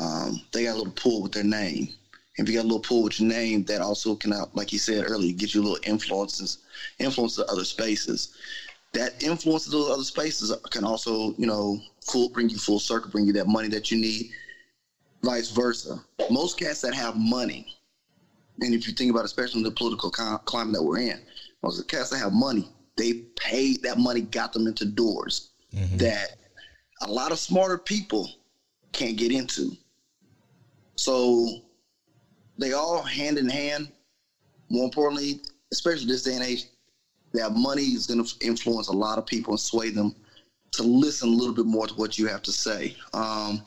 um, 0.00 0.40
they 0.52 0.64
got 0.64 0.74
a 0.74 0.78
little 0.78 0.92
pull 0.92 1.22
with 1.22 1.32
their 1.32 1.44
name. 1.44 1.88
If 2.36 2.48
you 2.48 2.56
got 2.56 2.62
a 2.62 2.68
little 2.68 2.80
pull 2.80 3.04
with 3.04 3.20
your 3.20 3.28
name, 3.28 3.64
that 3.64 3.80
also 3.80 4.16
can, 4.16 4.34
like 4.54 4.72
you 4.72 4.78
said 4.78 5.04
earlier, 5.08 5.32
get 5.32 5.54
you 5.54 5.62
a 5.62 5.64
little 5.64 5.78
influences, 5.84 6.58
influence 6.98 7.36
to 7.36 7.46
other 7.46 7.64
spaces. 7.64 8.34
That 8.92 9.22
influence 9.22 9.64
to 9.64 9.70
those 9.70 9.90
other 9.90 10.02
spaces 10.02 10.52
can 10.70 10.84
also, 10.84 11.34
you 11.36 11.46
know, 11.46 11.80
full 12.00 12.28
bring 12.30 12.48
you 12.48 12.58
full 12.58 12.80
circle, 12.80 13.10
bring 13.10 13.26
you 13.26 13.32
that 13.34 13.46
money 13.46 13.68
that 13.68 13.90
you 13.90 13.98
need. 13.98 14.30
Vice 15.22 15.50
versa. 15.50 16.02
Most 16.30 16.58
cats 16.58 16.80
that 16.82 16.94
have 16.94 17.16
money, 17.16 17.66
and 18.60 18.74
if 18.74 18.86
you 18.86 18.92
think 18.92 19.10
about, 19.10 19.20
it, 19.20 19.26
especially 19.26 19.60
in 19.60 19.64
the 19.64 19.70
political 19.70 20.10
climate 20.10 20.74
that 20.74 20.82
we're 20.82 20.98
in, 20.98 21.20
most 21.62 21.86
cats 21.88 22.10
that 22.10 22.18
have 22.18 22.32
money, 22.32 22.68
they 22.96 23.12
paid 23.36 23.82
that 23.82 23.98
money, 23.98 24.20
got 24.20 24.52
them 24.52 24.66
into 24.66 24.84
doors 24.84 25.50
mm-hmm. 25.72 25.96
that 25.96 26.36
a 27.02 27.10
lot 27.10 27.32
of 27.32 27.38
smarter 27.38 27.78
people 27.78 28.30
can't 28.92 29.16
get 29.16 29.32
into. 29.32 29.76
So 30.96 31.62
they 32.58 32.72
all 32.72 33.02
hand 33.02 33.38
in 33.38 33.48
hand. 33.48 33.90
More 34.70 34.84
importantly, 34.84 35.40
especially 35.72 36.06
this 36.06 36.22
day 36.22 36.34
and 36.34 36.44
age, 36.44 36.66
that 37.32 37.52
money 37.52 37.82
is 37.82 38.06
going 38.06 38.24
to 38.24 38.46
influence 38.46 38.88
a 38.88 38.92
lot 38.92 39.18
of 39.18 39.26
people 39.26 39.52
and 39.52 39.60
sway 39.60 39.90
them 39.90 40.14
to 40.72 40.82
listen 40.82 41.28
a 41.28 41.32
little 41.32 41.54
bit 41.54 41.66
more 41.66 41.86
to 41.86 41.94
what 41.94 42.18
you 42.18 42.26
have 42.26 42.42
to 42.42 42.52
say. 42.52 42.96
Um, 43.12 43.62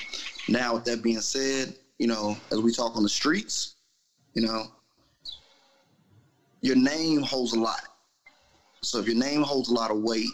now, 0.49 0.73
with 0.73 0.85
that 0.85 1.01
being 1.01 1.21
said, 1.21 1.75
you 1.99 2.07
know, 2.07 2.37
as 2.51 2.59
we 2.59 2.71
talk 2.71 2.95
on 2.95 3.03
the 3.03 3.09
streets, 3.09 3.75
you 4.33 4.41
know, 4.41 4.67
your 6.61 6.75
name 6.75 7.21
holds 7.21 7.53
a 7.53 7.59
lot. 7.59 7.81
So 8.81 8.99
if 8.99 9.05
your 9.05 9.15
name 9.15 9.41
holds 9.41 9.69
a 9.69 9.73
lot 9.73 9.91
of 9.91 9.97
weight, 9.97 10.29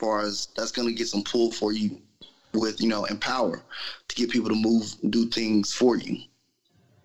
far 0.00 0.22
as 0.22 0.48
that's 0.56 0.72
going 0.72 0.88
to 0.88 0.94
get 0.94 1.06
some 1.06 1.22
pull 1.22 1.52
for 1.52 1.72
you 1.72 2.00
with 2.54 2.80
you 2.80 2.88
know 2.88 3.04
empower 3.04 3.62
to 4.08 4.16
get 4.16 4.30
people 4.30 4.48
to 4.48 4.56
move 4.56 4.94
do 5.10 5.26
things 5.26 5.72
for 5.72 5.96
you 5.96 6.16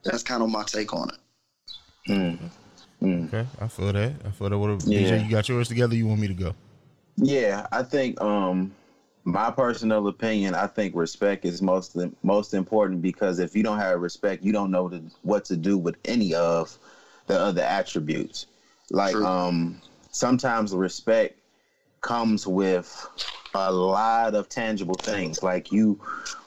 that's 0.04 0.24
kind 0.24 0.42
of 0.42 0.50
my 0.50 0.64
take 0.64 0.94
on 0.94 1.10
it 1.10 2.10
mm. 2.10 2.40
Mm. 3.02 3.28
okay 3.28 3.48
i 3.62 3.68
feel 3.68 3.92
that 3.92 4.14
i 4.26 4.30
feel 4.30 4.50
that 4.50 4.58
what 4.58 4.88
yeah. 4.88 5.00
DJ, 5.00 5.26
you 5.26 5.30
got 5.30 5.48
yours 5.50 5.68
together 5.68 5.96
you 5.96 6.08
want 6.08 6.22
me 6.22 6.28
to 6.28 6.34
go 6.34 6.56
yeah 7.18 7.68
i 7.72 7.84
think 7.84 8.20
um 8.22 8.74
my 9.26 9.52
personal 9.52 10.08
opinion 10.08 10.56
i 10.56 10.66
think 10.66 10.96
respect 10.96 11.46
is 11.46 11.62
most 11.62 11.98
most 12.24 12.54
important 12.54 13.02
because 13.02 13.40
if 13.40 13.56
you 13.56 13.62
don't 13.62 13.80
have 13.80 14.00
respect 14.00 14.42
you 14.44 14.54
don't 14.54 14.72
know 14.72 14.88
to, 14.88 15.02
what 15.24 15.44
to 15.46 15.58
do 15.58 15.78
with 15.78 15.98
any 16.06 16.34
of 16.34 16.78
the 17.28 17.38
other 17.38 17.62
attributes 17.62 18.48
like 18.90 19.14
True. 19.14 19.26
um 19.26 19.82
sometimes 20.12 20.74
respect 20.74 21.40
comes 22.06 22.46
with 22.46 23.10
a 23.56 23.72
lot 23.72 24.36
of 24.36 24.48
tangible 24.48 24.96
things. 24.96 25.42
Like 25.42 25.72
you, 25.72 26.00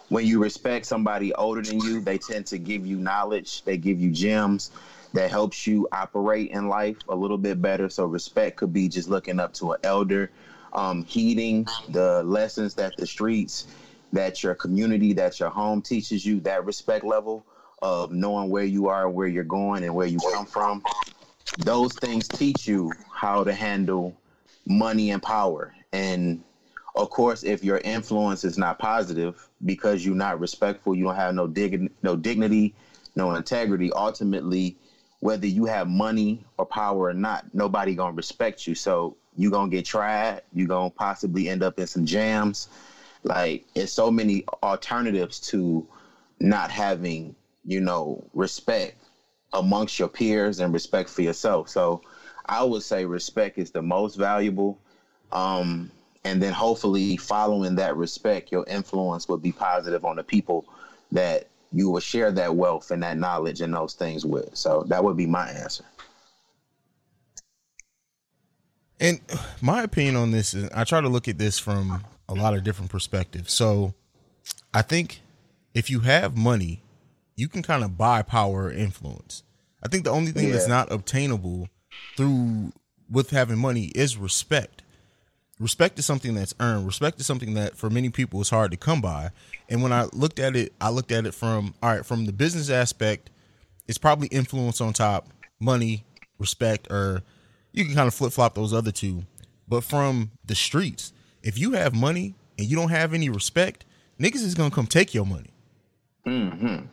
when 0.08 0.24
you 0.24 0.40
respect 0.40 0.86
somebody 0.86 1.34
older 1.34 1.60
than 1.60 1.80
you, 1.80 2.00
they 2.00 2.16
tend 2.16 2.46
to 2.46 2.58
give 2.58 2.86
you 2.86 2.96
knowledge, 2.96 3.64
they 3.64 3.76
give 3.76 4.00
you 4.00 4.12
gems 4.12 4.70
that 5.14 5.30
helps 5.30 5.66
you 5.66 5.88
operate 5.90 6.50
in 6.52 6.68
life 6.68 6.96
a 7.08 7.16
little 7.16 7.38
bit 7.38 7.60
better. 7.60 7.88
So 7.88 8.04
respect 8.06 8.56
could 8.58 8.72
be 8.72 8.88
just 8.88 9.08
looking 9.08 9.40
up 9.40 9.52
to 9.54 9.72
an 9.72 9.80
elder, 9.82 10.30
um, 10.72 11.02
heeding 11.04 11.66
the 11.88 12.22
lessons 12.22 12.74
that 12.74 12.96
the 12.96 13.06
streets, 13.06 13.66
that 14.12 14.44
your 14.44 14.54
community, 14.54 15.12
that 15.14 15.40
your 15.40 15.50
home 15.50 15.82
teaches 15.82 16.24
you. 16.24 16.38
That 16.40 16.64
respect 16.64 17.04
level 17.04 17.44
of 17.82 18.12
knowing 18.12 18.48
where 18.50 18.64
you 18.64 18.86
are, 18.88 19.10
where 19.10 19.26
you're 19.26 19.44
going, 19.44 19.82
and 19.82 19.94
where 19.94 20.06
you 20.06 20.18
come 20.32 20.46
from. 20.46 20.84
Those 21.56 21.96
things 21.96 22.28
teach 22.28 22.68
you 22.68 22.92
how 23.10 23.42
to 23.42 23.52
handle 23.52 24.16
money 24.68 25.10
and 25.10 25.22
power. 25.22 25.74
And 25.92 26.42
of 26.94 27.10
course, 27.10 27.44
if 27.44 27.64
your 27.64 27.78
influence 27.78 28.44
is 28.44 28.58
not 28.58 28.78
positive 28.78 29.48
because 29.64 30.04
you're 30.04 30.14
not 30.14 30.40
respectful, 30.40 30.94
you 30.94 31.04
don't 31.04 31.14
have 31.16 31.34
no 31.34 31.46
dig- 31.46 31.90
no 32.02 32.16
dignity, 32.16 32.74
no 33.16 33.34
integrity. 33.34 33.92
Ultimately, 33.92 34.76
whether 35.20 35.46
you 35.46 35.64
have 35.64 35.88
money 35.88 36.44
or 36.58 36.66
power 36.66 37.08
or 37.08 37.14
not, 37.14 37.52
nobody 37.54 37.94
gonna 37.94 38.14
respect 38.14 38.66
you. 38.66 38.74
So 38.74 39.16
you 39.36 39.50
gonna 39.50 39.70
get 39.70 39.84
tried. 39.84 40.42
You 40.52 40.66
gonna 40.66 40.90
possibly 40.90 41.48
end 41.48 41.62
up 41.62 41.78
in 41.78 41.86
some 41.86 42.04
jams. 42.04 42.68
Like 43.24 43.64
it's 43.74 43.92
so 43.92 44.10
many 44.10 44.44
alternatives 44.62 45.40
to 45.50 45.86
not 46.40 46.70
having, 46.70 47.34
you 47.64 47.80
know, 47.80 48.24
respect 48.32 48.96
amongst 49.52 49.98
your 49.98 50.08
peers 50.08 50.60
and 50.60 50.72
respect 50.72 51.08
for 51.08 51.22
yourself. 51.22 51.68
So 51.68 52.02
I 52.48 52.64
would 52.64 52.82
say 52.82 53.04
respect 53.04 53.58
is 53.58 53.70
the 53.70 53.82
most 53.82 54.16
valuable. 54.16 54.78
Um, 55.32 55.90
and 56.24 56.42
then 56.42 56.52
hopefully 56.52 57.16
following 57.16 57.74
that 57.76 57.96
respect, 57.96 58.50
your 58.50 58.64
influence 58.66 59.28
will 59.28 59.38
be 59.38 59.52
positive 59.52 60.04
on 60.04 60.16
the 60.16 60.24
people 60.24 60.64
that 61.12 61.48
you 61.72 61.90
will 61.90 62.00
share 62.00 62.32
that 62.32 62.54
wealth 62.54 62.90
and 62.90 63.02
that 63.02 63.18
knowledge 63.18 63.60
and 63.60 63.72
those 63.72 63.94
things 63.94 64.24
with. 64.24 64.56
So 64.56 64.84
that 64.88 65.04
would 65.04 65.16
be 65.16 65.26
my 65.26 65.48
answer. 65.50 65.84
And 69.00 69.20
my 69.60 69.82
opinion 69.82 70.16
on 70.16 70.32
this 70.32 70.54
is 70.54 70.68
I 70.74 70.84
try 70.84 71.00
to 71.00 71.08
look 71.08 71.28
at 71.28 71.38
this 71.38 71.58
from 71.58 72.04
a 72.28 72.34
lot 72.34 72.54
of 72.54 72.64
different 72.64 72.90
perspectives. 72.90 73.52
So 73.52 73.94
I 74.74 74.82
think 74.82 75.20
if 75.74 75.88
you 75.88 76.00
have 76.00 76.36
money, 76.36 76.82
you 77.36 77.48
can 77.48 77.62
kind 77.62 77.84
of 77.84 77.96
buy 77.96 78.22
power 78.22 78.64
or 78.64 78.72
influence. 78.72 79.44
I 79.82 79.88
think 79.88 80.04
the 80.04 80.10
only 80.10 80.32
thing 80.32 80.50
that's 80.50 80.66
not 80.66 80.90
obtainable 80.90 81.68
through 82.16 82.72
with 83.10 83.30
having 83.30 83.58
money 83.58 83.86
is 83.94 84.16
respect. 84.16 84.82
Respect 85.58 85.98
is 85.98 86.06
something 86.06 86.34
that's 86.34 86.54
earned. 86.60 86.86
Respect 86.86 87.18
is 87.18 87.26
something 87.26 87.54
that 87.54 87.76
for 87.76 87.90
many 87.90 88.10
people 88.10 88.40
is 88.40 88.50
hard 88.50 88.70
to 88.70 88.76
come 88.76 89.00
by. 89.00 89.30
And 89.68 89.82
when 89.82 89.92
I 89.92 90.08
looked 90.12 90.38
at 90.38 90.54
it, 90.54 90.72
I 90.80 90.90
looked 90.90 91.10
at 91.10 91.26
it 91.26 91.34
from 91.34 91.74
all 91.82 91.90
right, 91.90 92.06
from 92.06 92.26
the 92.26 92.32
business 92.32 92.70
aspect, 92.70 93.30
it's 93.88 93.98
probably 93.98 94.28
influence 94.28 94.80
on 94.80 94.92
top, 94.92 95.28
money, 95.58 96.04
respect, 96.38 96.86
or 96.90 97.22
you 97.72 97.84
can 97.84 97.94
kind 97.94 98.06
of 98.06 98.14
flip 98.14 98.32
flop 98.32 98.54
those 98.54 98.72
other 98.72 98.92
two. 98.92 99.24
But 99.66 99.82
from 99.82 100.30
the 100.44 100.54
streets, 100.54 101.12
if 101.42 101.58
you 101.58 101.72
have 101.72 101.94
money 101.94 102.34
and 102.58 102.68
you 102.68 102.76
don't 102.76 102.90
have 102.90 103.12
any 103.12 103.28
respect, 103.28 103.84
niggas 104.20 104.44
is 104.44 104.54
gonna 104.54 104.70
come 104.70 104.86
take 104.86 105.14
your 105.14 105.26
money. 105.26 105.50
Mm-hmm. 106.26 106.86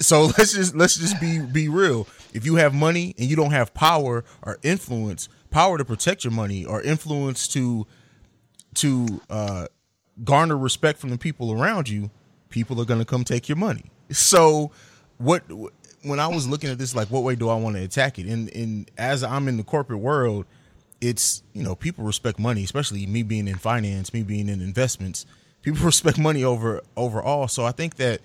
So 0.00 0.22
let's 0.38 0.52
just 0.52 0.74
let's 0.74 0.96
just 0.96 1.20
be 1.20 1.38
be 1.40 1.68
real. 1.68 2.06
If 2.32 2.44
you 2.44 2.56
have 2.56 2.74
money 2.74 3.14
and 3.18 3.28
you 3.28 3.36
don't 3.36 3.52
have 3.52 3.72
power 3.74 4.24
or 4.42 4.58
influence, 4.62 5.28
power 5.50 5.78
to 5.78 5.84
protect 5.84 6.24
your 6.24 6.32
money 6.32 6.64
or 6.64 6.82
influence 6.82 7.48
to 7.48 7.86
to 8.74 9.20
uh 9.30 9.66
garner 10.24 10.56
respect 10.58 10.98
from 10.98 11.10
the 11.10 11.18
people 11.18 11.52
around 11.52 11.88
you, 11.88 12.10
people 12.48 12.80
are 12.80 12.84
going 12.84 13.00
to 13.00 13.06
come 13.06 13.24
take 13.24 13.48
your 13.48 13.56
money. 13.56 13.84
So 14.10 14.70
what 15.18 15.42
when 16.02 16.20
I 16.20 16.28
was 16.28 16.48
looking 16.48 16.70
at 16.70 16.78
this 16.78 16.94
like 16.94 17.08
what 17.08 17.22
way 17.22 17.34
do 17.34 17.48
I 17.48 17.56
want 17.56 17.76
to 17.76 17.82
attack 17.82 18.18
it? 18.18 18.26
And 18.26 18.54
and 18.54 18.90
as 18.98 19.22
I'm 19.22 19.48
in 19.48 19.56
the 19.56 19.64
corporate 19.64 20.00
world, 20.00 20.46
it's, 21.00 21.42
you 21.52 21.62
know, 21.62 21.74
people 21.74 22.04
respect 22.04 22.38
money, 22.38 22.64
especially 22.64 23.06
me 23.06 23.22
being 23.22 23.48
in 23.48 23.56
finance, 23.56 24.12
me 24.12 24.22
being 24.22 24.48
in 24.48 24.60
investments. 24.60 25.26
People 25.62 25.80
respect 25.86 26.18
money 26.18 26.44
over 26.44 26.82
overall. 26.96 27.48
So 27.48 27.64
I 27.64 27.72
think 27.72 27.96
that 27.96 28.20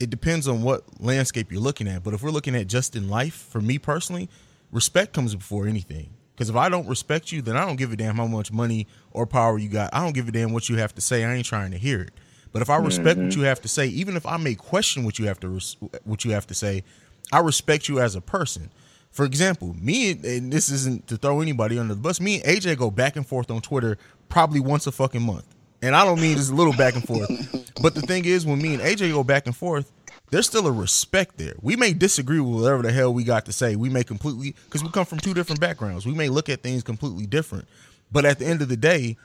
it 0.00 0.10
depends 0.10 0.46
on 0.46 0.62
what 0.62 0.84
landscape 1.00 1.50
you're 1.50 1.60
looking 1.60 1.88
at. 1.88 2.04
But 2.04 2.14
if 2.14 2.22
we're 2.22 2.30
looking 2.30 2.54
at 2.54 2.68
just 2.68 2.94
in 2.94 3.08
life, 3.08 3.34
for 3.34 3.60
me 3.60 3.78
personally, 3.78 4.28
respect 4.70 5.12
comes 5.12 5.34
before 5.34 5.66
anything. 5.66 6.10
Because 6.34 6.48
if 6.48 6.56
I 6.56 6.68
don't 6.68 6.86
respect 6.86 7.32
you, 7.32 7.42
then 7.42 7.56
I 7.56 7.66
don't 7.66 7.76
give 7.76 7.92
a 7.92 7.96
damn 7.96 8.14
how 8.14 8.26
much 8.26 8.52
money 8.52 8.86
or 9.10 9.26
power 9.26 9.58
you 9.58 9.68
got. 9.68 9.92
I 9.92 10.04
don't 10.04 10.12
give 10.12 10.28
a 10.28 10.32
damn 10.32 10.52
what 10.52 10.68
you 10.68 10.76
have 10.76 10.94
to 10.94 11.00
say. 11.00 11.24
I 11.24 11.34
ain't 11.34 11.46
trying 11.46 11.72
to 11.72 11.78
hear 11.78 12.00
it. 12.00 12.12
But 12.52 12.62
if 12.62 12.70
I 12.70 12.76
respect 12.76 13.18
what 13.18 13.28
mm-hmm. 13.28 13.40
you 13.40 13.46
have 13.46 13.60
to 13.62 13.68
say, 13.68 13.88
even 13.88 14.16
if 14.16 14.24
I 14.24 14.36
may 14.36 14.54
question 14.54 15.04
what 15.04 15.18
you 15.18 15.26
have 15.26 15.40
to 15.40 15.48
res- 15.48 15.76
what 16.04 16.24
you 16.24 16.30
have 16.30 16.46
to 16.46 16.54
say, 16.54 16.84
I 17.32 17.40
respect 17.40 17.88
you 17.88 18.00
as 18.00 18.14
a 18.14 18.20
person. 18.20 18.70
For 19.10 19.24
example, 19.24 19.74
me 19.80 20.12
and- 20.12 20.24
and 20.24 20.52
this 20.52 20.70
isn't 20.70 21.08
to 21.08 21.16
throw 21.16 21.40
anybody 21.40 21.78
under 21.78 21.94
the 21.94 22.00
bus. 22.00 22.20
Me 22.20 22.36
and 22.36 22.44
AJ 22.44 22.76
go 22.76 22.90
back 22.90 23.16
and 23.16 23.26
forth 23.26 23.50
on 23.50 23.60
Twitter 23.60 23.98
probably 24.28 24.60
once 24.60 24.86
a 24.86 24.92
fucking 24.92 25.22
month, 25.22 25.46
and 25.82 25.94
I 25.94 26.04
don't 26.04 26.20
mean 26.20 26.36
just 26.36 26.50
a 26.50 26.54
little 26.54 26.72
back 26.72 26.94
and 26.94 27.04
forth. 27.04 27.74
But 27.80 27.94
the 27.94 28.02
thing 28.02 28.24
is, 28.24 28.44
when 28.44 28.60
me 28.60 28.74
and 28.74 28.82
AJ 28.82 29.12
go 29.12 29.22
back 29.22 29.46
and 29.46 29.56
forth, 29.56 29.92
there's 30.30 30.46
still 30.46 30.66
a 30.66 30.72
respect 30.72 31.38
there. 31.38 31.54
We 31.62 31.76
may 31.76 31.92
disagree 31.92 32.40
with 32.40 32.62
whatever 32.62 32.82
the 32.82 32.92
hell 32.92 33.14
we 33.14 33.24
got 33.24 33.46
to 33.46 33.52
say. 33.52 33.76
We 33.76 33.88
may 33.88 34.04
completely 34.04 34.54
because 34.64 34.82
we 34.82 34.90
come 34.90 35.06
from 35.06 35.18
two 35.18 35.34
different 35.34 35.60
backgrounds. 35.60 36.06
We 36.06 36.14
may 36.14 36.28
look 36.28 36.48
at 36.48 36.62
things 36.62 36.82
completely 36.82 37.26
different. 37.26 37.66
But 38.10 38.24
at 38.24 38.38
the 38.38 38.46
end 38.46 38.62
of 38.62 38.68
the 38.68 38.76
day, 38.76 39.16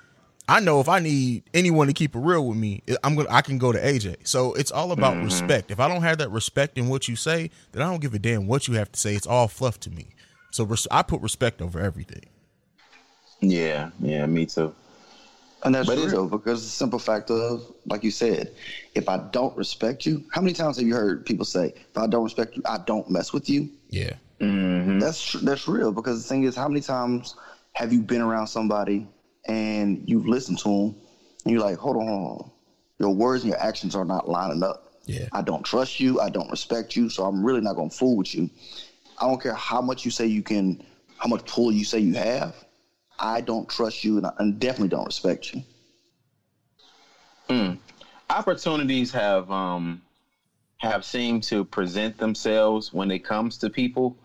I 0.47 0.59
know 0.59 0.81
if 0.81 0.89
I 0.89 0.99
need 0.99 1.43
anyone 1.53 1.87
to 1.87 1.93
keep 1.93 2.15
it 2.15 2.19
real 2.19 2.45
with 2.45 2.57
me, 2.57 2.83
I'm 3.03 3.15
gonna 3.15 3.29
I 3.29 3.41
can 3.41 3.57
go 3.57 3.71
to 3.71 3.79
AJ. 3.79 4.27
So 4.27 4.53
it's 4.53 4.71
all 4.71 4.91
about 4.91 5.15
mm-hmm. 5.15 5.25
respect. 5.25 5.71
If 5.71 5.79
I 5.79 5.87
don't 5.87 6.03
have 6.03 6.17
that 6.17 6.31
respect 6.31 6.77
in 6.77 6.89
what 6.89 7.07
you 7.07 7.15
say, 7.15 7.49
then 7.71 7.81
I 7.81 7.89
don't 7.89 8.01
give 8.01 8.13
a 8.13 8.19
damn 8.19 8.47
what 8.47 8.67
you 8.67 8.75
have 8.75 8.91
to 8.91 8.99
say. 8.99 9.15
It's 9.15 9.27
all 9.27 9.47
fluff 9.47 9.79
to 9.81 9.89
me. 9.89 10.07
So 10.51 10.65
res- 10.65 10.87
I 10.91 11.01
put 11.01 11.21
respect 11.21 11.61
over 11.61 11.79
everything. 11.79 12.25
Yeah, 13.39 13.89
yeah, 13.99 14.25
me 14.25 14.45
too. 14.45 14.73
And 15.65 15.73
that's 15.73 15.87
But 15.87 15.97
it's- 15.97 16.11
real 16.11 16.27
because 16.27 16.61
the 16.63 16.69
simple 16.69 16.99
fact 16.99 17.31
of, 17.31 17.63
like 17.85 18.03
you 18.03 18.11
said, 18.11 18.51
if 18.95 19.07
I 19.07 19.17
don't 19.17 19.55
respect 19.57 20.05
you, 20.05 20.23
how 20.31 20.41
many 20.41 20.53
times 20.53 20.77
have 20.77 20.85
you 20.85 20.93
heard 20.93 21.25
people 21.25 21.45
say, 21.45 21.73
if 21.89 21.97
I 21.97 22.07
don't 22.07 22.23
respect 22.23 22.57
you, 22.57 22.63
I 22.65 22.79
don't 22.79 23.09
mess 23.09 23.31
with 23.31 23.49
you? 23.49 23.69
Yeah. 23.89 24.13
Mm-hmm. 24.41 24.99
That's 24.99 25.33
that's 25.41 25.67
real 25.67 25.91
because 25.93 26.21
the 26.21 26.27
thing 26.27 26.43
is, 26.43 26.55
how 26.55 26.67
many 26.67 26.81
times 26.81 27.35
have 27.73 27.93
you 27.93 28.01
been 28.01 28.21
around 28.21 28.47
somebody 28.47 29.07
and 29.47 30.03
you've 30.05 30.27
listened 30.27 30.59
to 30.59 30.69
them 30.69 30.95
and 31.45 31.53
you're 31.53 31.61
like, 31.61 31.77
hold 31.77 31.95
on, 31.97 32.07
hold 32.07 32.41
on, 32.41 32.51
your 32.99 33.15
words 33.15 33.43
and 33.43 33.51
your 33.51 33.61
actions 33.61 33.95
are 33.95 34.05
not 34.05 34.27
lining 34.29 34.63
up. 34.63 34.93
Yeah. 35.05 35.27
I 35.31 35.41
don't 35.41 35.63
trust 35.63 35.99
you. 35.99 36.19
I 36.19 36.29
don't 36.29 36.49
respect 36.51 36.95
you. 36.95 37.09
So 37.09 37.25
I'm 37.25 37.43
really 37.43 37.61
not 37.61 37.75
going 37.75 37.89
to 37.89 37.95
fool 37.95 38.17
with 38.17 38.33
you. 38.35 38.49
I 39.19 39.27
don't 39.27 39.41
care 39.41 39.53
how 39.53 39.81
much 39.81 40.05
you 40.05 40.11
say 40.11 40.25
you 40.25 40.41
can, 40.41 40.83
how 41.17 41.27
much 41.29 41.45
pull 41.45 41.71
you 41.71 41.85
say 41.85 41.99
you 41.99 42.13
have. 42.15 42.55
I 43.23 43.39
don't 43.39 43.69
trust 43.69 44.03
you 44.03 44.17
and 44.17 44.27
I 44.27 44.31
definitely 44.59 44.89
don't 44.89 45.05
respect 45.05 45.53
you. 45.53 45.63
opportunities 48.29 49.11
have 49.11 49.49
um 49.51 50.01
have 50.77 51.05
seemed 51.05 51.43
to 51.43 51.63
present 51.63 52.17
themselves 52.17 52.91
when 52.91 53.09
it 53.09 53.23
comes 53.23 53.57
to 53.59 53.69
people 53.69 54.17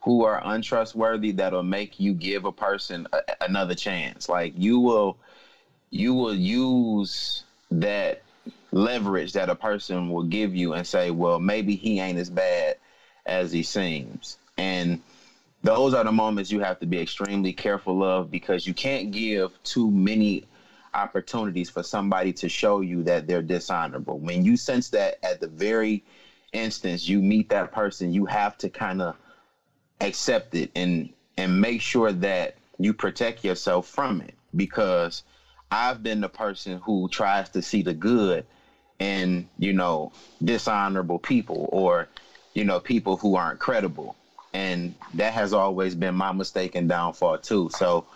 who 0.00 0.24
are 0.24 0.40
untrustworthy 0.44 1.32
that'll 1.32 1.62
make 1.62 2.00
you 2.00 2.14
give 2.14 2.46
a 2.46 2.52
person 2.52 3.06
a, 3.12 3.20
another 3.42 3.74
chance. 3.74 4.28
Like 4.28 4.54
you 4.56 4.80
will 4.80 5.18
you 5.90 6.14
will 6.14 6.34
use 6.34 7.44
that 7.70 8.22
leverage 8.72 9.32
that 9.34 9.50
a 9.50 9.54
person 9.54 10.10
will 10.10 10.22
give 10.22 10.54
you 10.54 10.72
and 10.72 10.86
say 10.86 11.10
well 11.10 11.38
maybe 11.38 11.76
he 11.76 12.00
ain't 12.00 12.18
as 12.18 12.30
bad 12.30 12.76
as 13.26 13.52
he 13.52 13.62
seems. 13.62 14.38
And 14.56 15.02
those 15.66 15.94
are 15.94 16.04
the 16.04 16.12
moments 16.12 16.52
you 16.52 16.60
have 16.60 16.78
to 16.78 16.86
be 16.86 17.00
extremely 17.00 17.52
careful 17.52 18.04
of 18.04 18.30
because 18.30 18.68
you 18.68 18.72
can't 18.72 19.10
give 19.10 19.50
too 19.64 19.90
many 19.90 20.44
opportunities 20.94 21.68
for 21.68 21.82
somebody 21.82 22.32
to 22.32 22.48
show 22.48 22.80
you 22.80 23.02
that 23.02 23.26
they're 23.26 23.42
dishonorable. 23.42 24.16
When 24.18 24.44
you 24.44 24.56
sense 24.56 24.90
that 24.90 25.18
at 25.24 25.40
the 25.40 25.48
very 25.48 26.04
instance 26.52 27.08
you 27.08 27.20
meet 27.20 27.48
that 27.48 27.72
person, 27.72 28.12
you 28.12 28.26
have 28.26 28.56
to 28.58 28.68
kind 28.68 29.02
of 29.02 29.16
accept 30.00 30.54
it 30.54 30.70
and 30.76 31.12
and 31.36 31.60
make 31.60 31.80
sure 31.80 32.12
that 32.12 32.54
you 32.78 32.94
protect 32.94 33.44
yourself 33.44 33.88
from 33.88 34.20
it 34.20 34.34
because 34.54 35.24
I've 35.72 36.00
been 36.00 36.20
the 36.20 36.28
person 36.28 36.78
who 36.78 37.08
tries 37.08 37.48
to 37.50 37.60
see 37.60 37.82
the 37.82 37.92
good 37.92 38.46
in, 39.00 39.48
you 39.58 39.72
know, 39.72 40.12
dishonorable 40.42 41.18
people 41.18 41.68
or 41.72 42.06
you 42.54 42.64
know, 42.64 42.78
people 42.78 43.16
who 43.16 43.34
aren't 43.34 43.58
credible. 43.58 44.16
And 44.56 44.94
that 45.12 45.34
has 45.34 45.52
always 45.52 45.94
been 45.94 46.14
my 46.14 46.32
mistake 46.32 46.76
and 46.76 46.88
downfall 46.88 47.38
too. 47.38 47.68
So 47.74 48.06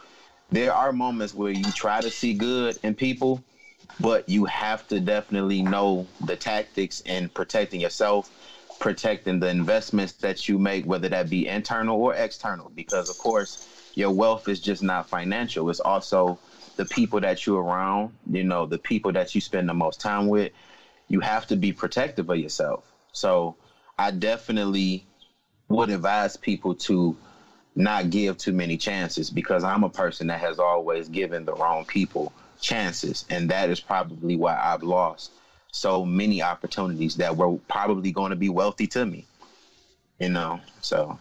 there 0.51 0.73
are 0.73 0.91
moments 0.91 1.35
where 1.35 1.53
you 1.53 1.71
try 1.73 2.01
to 2.01 2.11
see 2.11 2.33
good 2.33 2.79
in 2.83 2.95
people, 2.95 3.43
but 4.01 4.27
you 4.27 4.47
have 4.47 4.89
to 4.89 5.01
definitely 5.01 5.61
know 5.61 6.07
the 6.25 6.37
tactics 6.37 7.03
in 7.03 7.29
protecting 7.29 7.79
yourself, 7.79 8.31
protecting 8.81 9.39
the 9.39 9.49
investments 9.49 10.13
that 10.15 10.49
you 10.49 10.59
make, 10.59 10.87
whether 10.87 11.11
that 11.11 11.29
be 11.29 11.47
internal 11.47 12.01
or 12.01 12.15
external, 12.15 12.71
because 12.75 13.11
of 13.11 13.19
course 13.19 13.69
your 13.95 14.11
wealth 14.11 14.49
is 14.49 14.61
just 14.61 14.83
not 14.83 15.11
financial. 15.11 15.69
It's 15.69 15.81
also 15.81 16.39
the 16.77 16.87
people 16.87 17.21
that 17.21 17.45
you're 17.45 17.63
around, 17.63 18.17
you 18.31 18.45
know, 18.45 18.65
the 18.65 18.79
people 18.79 19.13
that 19.13 19.35
you 19.35 19.43
spend 19.43 19.69
the 19.69 19.75
most 19.75 20.01
time 20.01 20.27
with. 20.29 20.53
You 21.09 21.21
have 21.21 21.47
to 21.49 21.57
be 21.57 21.75
protective 21.75 22.31
of 22.31 22.39
yourself. 22.39 22.83
So 23.13 23.57
I 23.99 24.11
definitely 24.11 25.05
would 25.71 25.89
advise 25.89 26.37
people 26.37 26.75
to 26.75 27.17
not 27.77 28.11
give 28.11 28.37
too 28.37 28.53
many 28.53 28.77
chances 28.77 29.31
because 29.31 29.65
I'm 29.65 29.85
a 29.85 29.89
person 29.89 30.27
that 30.27 30.41
has 30.41 30.59
always 30.59 31.09
given 31.09 31.45
the 31.45 31.55
wrong 31.55 31.87
people 31.87 32.33
chances. 32.61 33.25
And 33.31 33.49
that 33.51 33.71
is 33.71 33.81
probably 33.81 34.37
why 34.37 34.59
I've 34.61 34.83
lost 34.83 35.31
so 35.73 36.05
many 36.05 36.43
opportunities 36.43 37.17
that 37.17 37.37
were 37.37 37.57
probably 37.69 38.11
going 38.11 38.31
to 38.31 38.37
be 38.37 38.49
wealthy 38.49 38.89
to 38.89 39.07
me. 39.07 39.25
You 40.19 40.29
know, 40.29 40.61
so 40.83 41.19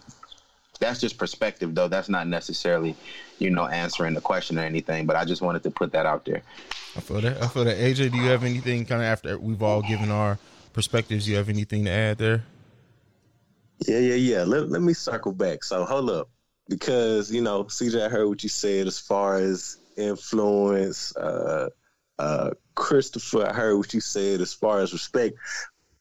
that's 0.80 1.00
just 1.00 1.16
perspective 1.16 1.74
though. 1.74 1.88
That's 1.88 2.08
not 2.08 2.26
necessarily, 2.26 2.96
you 3.38 3.50
know, 3.50 3.66
answering 3.66 4.14
the 4.14 4.20
question 4.20 4.58
or 4.58 4.62
anything, 4.62 5.06
but 5.06 5.16
I 5.16 5.24
just 5.24 5.40
wanted 5.40 5.62
to 5.62 5.70
put 5.70 5.92
that 5.92 6.04
out 6.04 6.24
there. 6.24 6.42
I 6.96 7.00
feel 7.00 7.20
that. 7.20 7.40
I 7.40 7.46
feel 7.46 7.64
that. 7.64 7.78
AJ, 7.78 8.10
do 8.10 8.18
you 8.18 8.28
have 8.30 8.42
anything 8.42 8.84
kind 8.84 9.00
of 9.00 9.06
after 9.06 9.38
we've 9.38 9.62
all 9.62 9.80
given 9.80 10.10
our 10.10 10.38
perspectives? 10.72 11.28
You 11.28 11.36
have 11.36 11.48
anything 11.48 11.84
to 11.84 11.90
add 11.90 12.18
there? 12.18 12.42
Yeah, 13.86 13.98
yeah, 13.98 14.14
yeah. 14.14 14.42
Let, 14.44 14.68
let 14.68 14.82
me 14.82 14.92
circle 14.92 15.32
back. 15.32 15.64
So 15.64 15.84
hold 15.84 16.10
up. 16.10 16.28
Because, 16.68 17.32
you 17.32 17.40
know, 17.40 17.64
CJ, 17.64 18.06
I 18.06 18.08
heard 18.08 18.28
what 18.28 18.42
you 18.42 18.48
said 18.48 18.86
as 18.86 18.98
far 18.98 19.36
as 19.38 19.78
influence. 19.96 21.14
Uh, 21.16 21.68
uh, 22.18 22.50
Christopher, 22.74 23.48
I 23.48 23.52
heard 23.52 23.76
what 23.76 23.92
you 23.92 24.00
said 24.00 24.40
as 24.40 24.52
far 24.52 24.80
as 24.80 24.92
respect. 24.92 25.36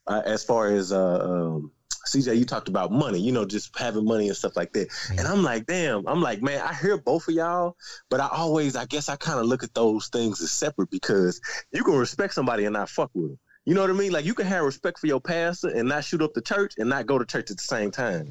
Uh, 0.05 0.21
as 0.25 0.43
far 0.43 0.67
as 0.67 0.91
uh, 0.91 1.19
um, 1.19 1.71
CJ, 2.07 2.37
you 2.37 2.45
talked 2.45 2.67
about 2.67 2.91
money, 2.91 3.19
you 3.19 3.31
know, 3.31 3.45
just 3.45 3.77
having 3.77 4.05
money 4.05 4.27
and 4.27 4.37
stuff 4.37 4.55
like 4.55 4.73
that. 4.73 4.89
And 5.17 5.27
I'm 5.27 5.43
like, 5.43 5.65
damn, 5.65 6.07
I'm 6.07 6.21
like, 6.21 6.41
man, 6.41 6.61
I 6.61 6.73
hear 6.73 6.97
both 6.97 7.27
of 7.27 7.33
y'all, 7.33 7.75
but 8.09 8.19
I 8.19 8.27
always, 8.27 8.75
I 8.75 8.85
guess 8.85 9.09
I 9.09 9.15
kind 9.15 9.39
of 9.39 9.45
look 9.45 9.63
at 9.63 9.73
those 9.73 10.07
things 10.07 10.41
as 10.41 10.51
separate 10.51 10.89
because 10.89 11.39
you 11.71 11.83
can 11.83 11.95
respect 11.95 12.33
somebody 12.33 12.65
and 12.65 12.73
not 12.73 12.89
fuck 12.89 13.11
with 13.13 13.29
them. 13.29 13.39
You 13.69 13.75
know 13.75 13.81
what 13.81 13.91
I 13.91 13.93
mean? 13.93 14.11
Like 14.11 14.25
you 14.25 14.33
can 14.33 14.47
have 14.47 14.65
respect 14.65 14.97
for 14.97 15.05
your 15.05 15.21
pastor 15.21 15.67
and 15.67 15.87
not 15.87 16.03
shoot 16.03 16.23
up 16.23 16.33
the 16.33 16.41
church 16.41 16.73
and 16.79 16.89
not 16.89 17.05
go 17.05 17.19
to 17.19 17.25
church 17.25 17.51
at 17.51 17.57
the 17.57 17.63
same 17.63 17.91
time. 17.91 18.27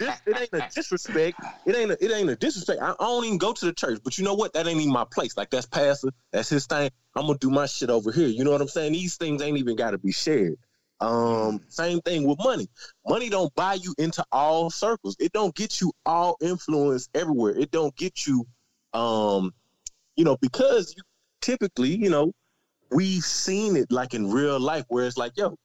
It, 0.00 0.36
ain't, 0.40 0.48
a 0.52 0.68
disrespect. 0.74 1.40
It 1.66 1.76
ain't 1.76 1.92
a, 1.92 2.04
it 2.04 2.10
ain't 2.10 2.28
a 2.28 2.34
disrespect. 2.34 2.82
I, 2.82 2.90
I 2.90 2.94
don't 2.98 3.24
even 3.26 3.38
go 3.38 3.52
to 3.52 3.64
the 3.64 3.72
church, 3.72 4.00
but 4.02 4.18
you 4.18 4.24
know 4.24 4.34
what? 4.34 4.54
That 4.54 4.66
ain't 4.66 4.80
even 4.80 4.92
my 4.92 5.04
place. 5.04 5.36
Like 5.36 5.50
that's 5.50 5.66
pastor, 5.66 6.08
that's 6.32 6.48
his 6.48 6.66
thing. 6.66 6.90
I'm 7.14 7.26
gonna 7.26 7.38
do 7.38 7.48
my 7.48 7.66
shit 7.66 7.90
over 7.90 8.10
here. 8.10 8.26
You 8.26 8.42
know 8.42 8.50
what 8.50 8.60
I'm 8.60 8.66
saying? 8.66 8.92
These 8.92 9.14
things 9.18 9.40
ain't 9.40 9.56
even 9.56 9.76
got 9.76 9.92
to 9.92 9.98
be 9.98 10.10
shared. 10.10 10.56
Um, 10.98 11.60
same 11.68 12.00
thing 12.00 12.26
with 12.26 12.40
money. 12.42 12.68
Money 13.06 13.28
don't 13.28 13.54
buy 13.54 13.74
you 13.74 13.94
into 13.98 14.24
all 14.32 14.68
circles. 14.68 15.14
It 15.20 15.30
don't 15.30 15.54
get 15.54 15.80
you 15.80 15.92
all 16.04 16.36
influence 16.40 17.08
everywhere. 17.14 17.56
It 17.56 17.70
don't 17.70 17.94
get 17.94 18.26
you, 18.26 18.48
um, 18.94 19.54
you 20.16 20.24
know, 20.24 20.36
because 20.40 20.92
you 20.96 21.04
typically, 21.40 21.90
you 21.90 22.10
know, 22.10 22.32
we've 22.90 23.24
seen 23.24 23.76
it 23.76 23.90
like 23.90 24.14
in 24.14 24.30
real 24.30 24.58
life 24.58 24.84
where 24.88 25.06
it's 25.06 25.16
like, 25.16 25.32
yo, 25.36 25.56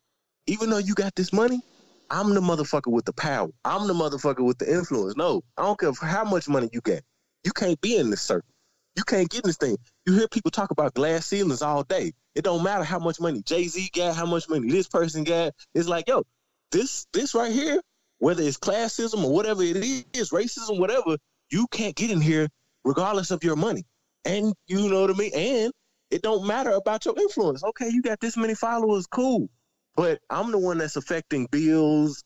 even 0.47 0.69
though 0.69 0.77
you 0.77 0.93
got 0.93 1.15
this 1.15 1.33
money, 1.33 1.61
I'm 2.09 2.33
the 2.33 2.41
motherfucker 2.41 2.91
with 2.91 3.05
the 3.05 3.13
power. 3.13 3.49
I'm 3.65 3.87
the 3.87 3.93
motherfucker 3.93 4.45
with 4.45 4.57
the 4.57 4.71
influence. 4.71 5.15
No, 5.15 5.41
I 5.57 5.63
don't 5.63 5.79
care 5.79 5.91
how 6.01 6.23
much 6.23 6.47
money 6.47 6.69
you 6.71 6.81
get. 6.81 7.03
You 7.43 7.51
can't 7.51 7.79
be 7.81 7.97
in 7.97 8.09
this 8.09 8.21
circle. 8.21 8.49
You 8.95 9.03
can't 9.03 9.29
get 9.29 9.43
in 9.43 9.49
this 9.49 9.57
thing. 9.57 9.77
You 10.05 10.13
hear 10.13 10.27
people 10.27 10.51
talk 10.51 10.71
about 10.71 10.93
glass 10.93 11.25
ceilings 11.25 11.61
all 11.61 11.83
day. 11.83 12.13
It 12.35 12.43
don't 12.43 12.63
matter 12.63 12.83
how 12.83 12.99
much 12.99 13.19
money 13.19 13.41
Jay 13.43 13.67
Z 13.67 13.89
got, 13.93 14.15
how 14.15 14.25
much 14.25 14.47
money 14.49 14.69
this 14.69 14.87
person 14.87 15.23
got. 15.23 15.53
It's 15.73 15.87
like, 15.87 16.07
yo, 16.07 16.23
this 16.71 17.05
this 17.13 17.33
right 17.33 17.51
here, 17.51 17.81
whether 18.19 18.43
it's 18.43 18.57
classism 18.57 19.23
or 19.23 19.31
whatever 19.31 19.63
it 19.63 19.77
is, 19.77 20.29
racism, 20.29 20.79
whatever, 20.79 21.17
you 21.49 21.67
can't 21.71 21.95
get 21.95 22.11
in 22.11 22.21
here 22.21 22.47
regardless 22.83 23.31
of 23.31 23.43
your 23.43 23.55
money. 23.55 23.83
And 24.25 24.53
you 24.67 24.89
know 24.89 25.01
what 25.01 25.09
I 25.09 25.13
mean? 25.13 25.31
And 25.35 25.73
it 26.13 26.21
don't 26.21 26.45
matter 26.45 26.71
about 26.71 27.05
your 27.05 27.17
influence. 27.17 27.63
Okay, 27.63 27.89
you 27.89 28.03
got 28.03 28.19
this 28.19 28.37
many 28.37 28.53
followers, 28.53 29.07
cool. 29.07 29.49
But 29.95 30.19
I'm 30.29 30.51
the 30.51 30.59
one 30.59 30.77
that's 30.77 30.95
affecting 30.95 31.47
bills, 31.47 32.23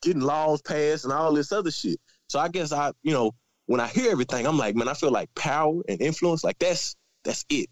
getting 0.00 0.22
laws 0.22 0.62
passed, 0.62 1.02
and 1.02 1.12
all 1.12 1.34
this 1.34 1.50
other 1.50 1.72
shit. 1.72 1.98
So 2.28 2.38
I 2.38 2.48
guess 2.48 2.72
I, 2.72 2.92
you 3.02 3.12
know, 3.12 3.32
when 3.66 3.80
I 3.80 3.88
hear 3.88 4.12
everything, 4.12 4.46
I'm 4.46 4.56
like, 4.56 4.76
man, 4.76 4.86
I 4.86 4.94
feel 4.94 5.10
like 5.10 5.34
power 5.34 5.82
and 5.88 6.00
influence, 6.00 6.44
like 6.44 6.58
that's 6.60 6.94
that's 7.24 7.44
it. 7.50 7.68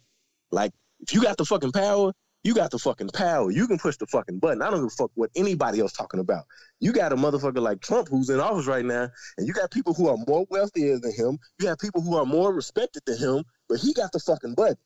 Like 0.51 0.73
if 1.01 1.15
you 1.15 1.23
got 1.23 1.37
the 1.37 1.45
fucking 1.45 1.71
power, 1.71 2.13
you 2.43 2.53
got 2.53 2.73
the 2.73 2.79
fucking 2.81 3.11
power. 3.15 3.53
You 3.53 3.69
can 3.69 3.79
push 3.79 3.97
the 3.97 4.07
fucking 4.07 4.41
button. 4.41 4.61
I 4.61 4.71
don't 4.71 4.81
give 4.81 4.87
a 4.87 4.91
fuck 4.91 5.13
what 5.15 5.31
anybody 5.37 5.79
else 5.79 5.93
talking 5.93 6.19
about. 6.19 6.47
You 6.81 6.93
got 6.93 7.13
a 7.13 7.17
motherfucker 7.17 7.61
like 7.61 7.81
Trump 7.81 8.09
who's 8.09 8.29
in 8.29 8.41
office 8.41 8.67
right 8.67 8.85
now, 8.85 9.09
and 9.39 9.47
you 9.47 9.53
got 9.53 9.71
people 9.71 9.95
who 9.95 10.09
are 10.09 10.19
more 10.27 10.47
wealthier 10.51 10.99
than 10.99 11.13
him. 11.13 11.39
You 11.61 11.69
have 11.69 11.79
people 11.79 12.03
who 12.03 12.17
are 12.17 12.27
more 12.27 12.53
respected 12.53 13.05
than 13.07 13.19
him, 13.19 13.45
but 13.69 13.79
he 13.79 13.95
got 13.95 14.11
the 14.11 14.19
fucking 14.19 14.55
button. 14.55 14.77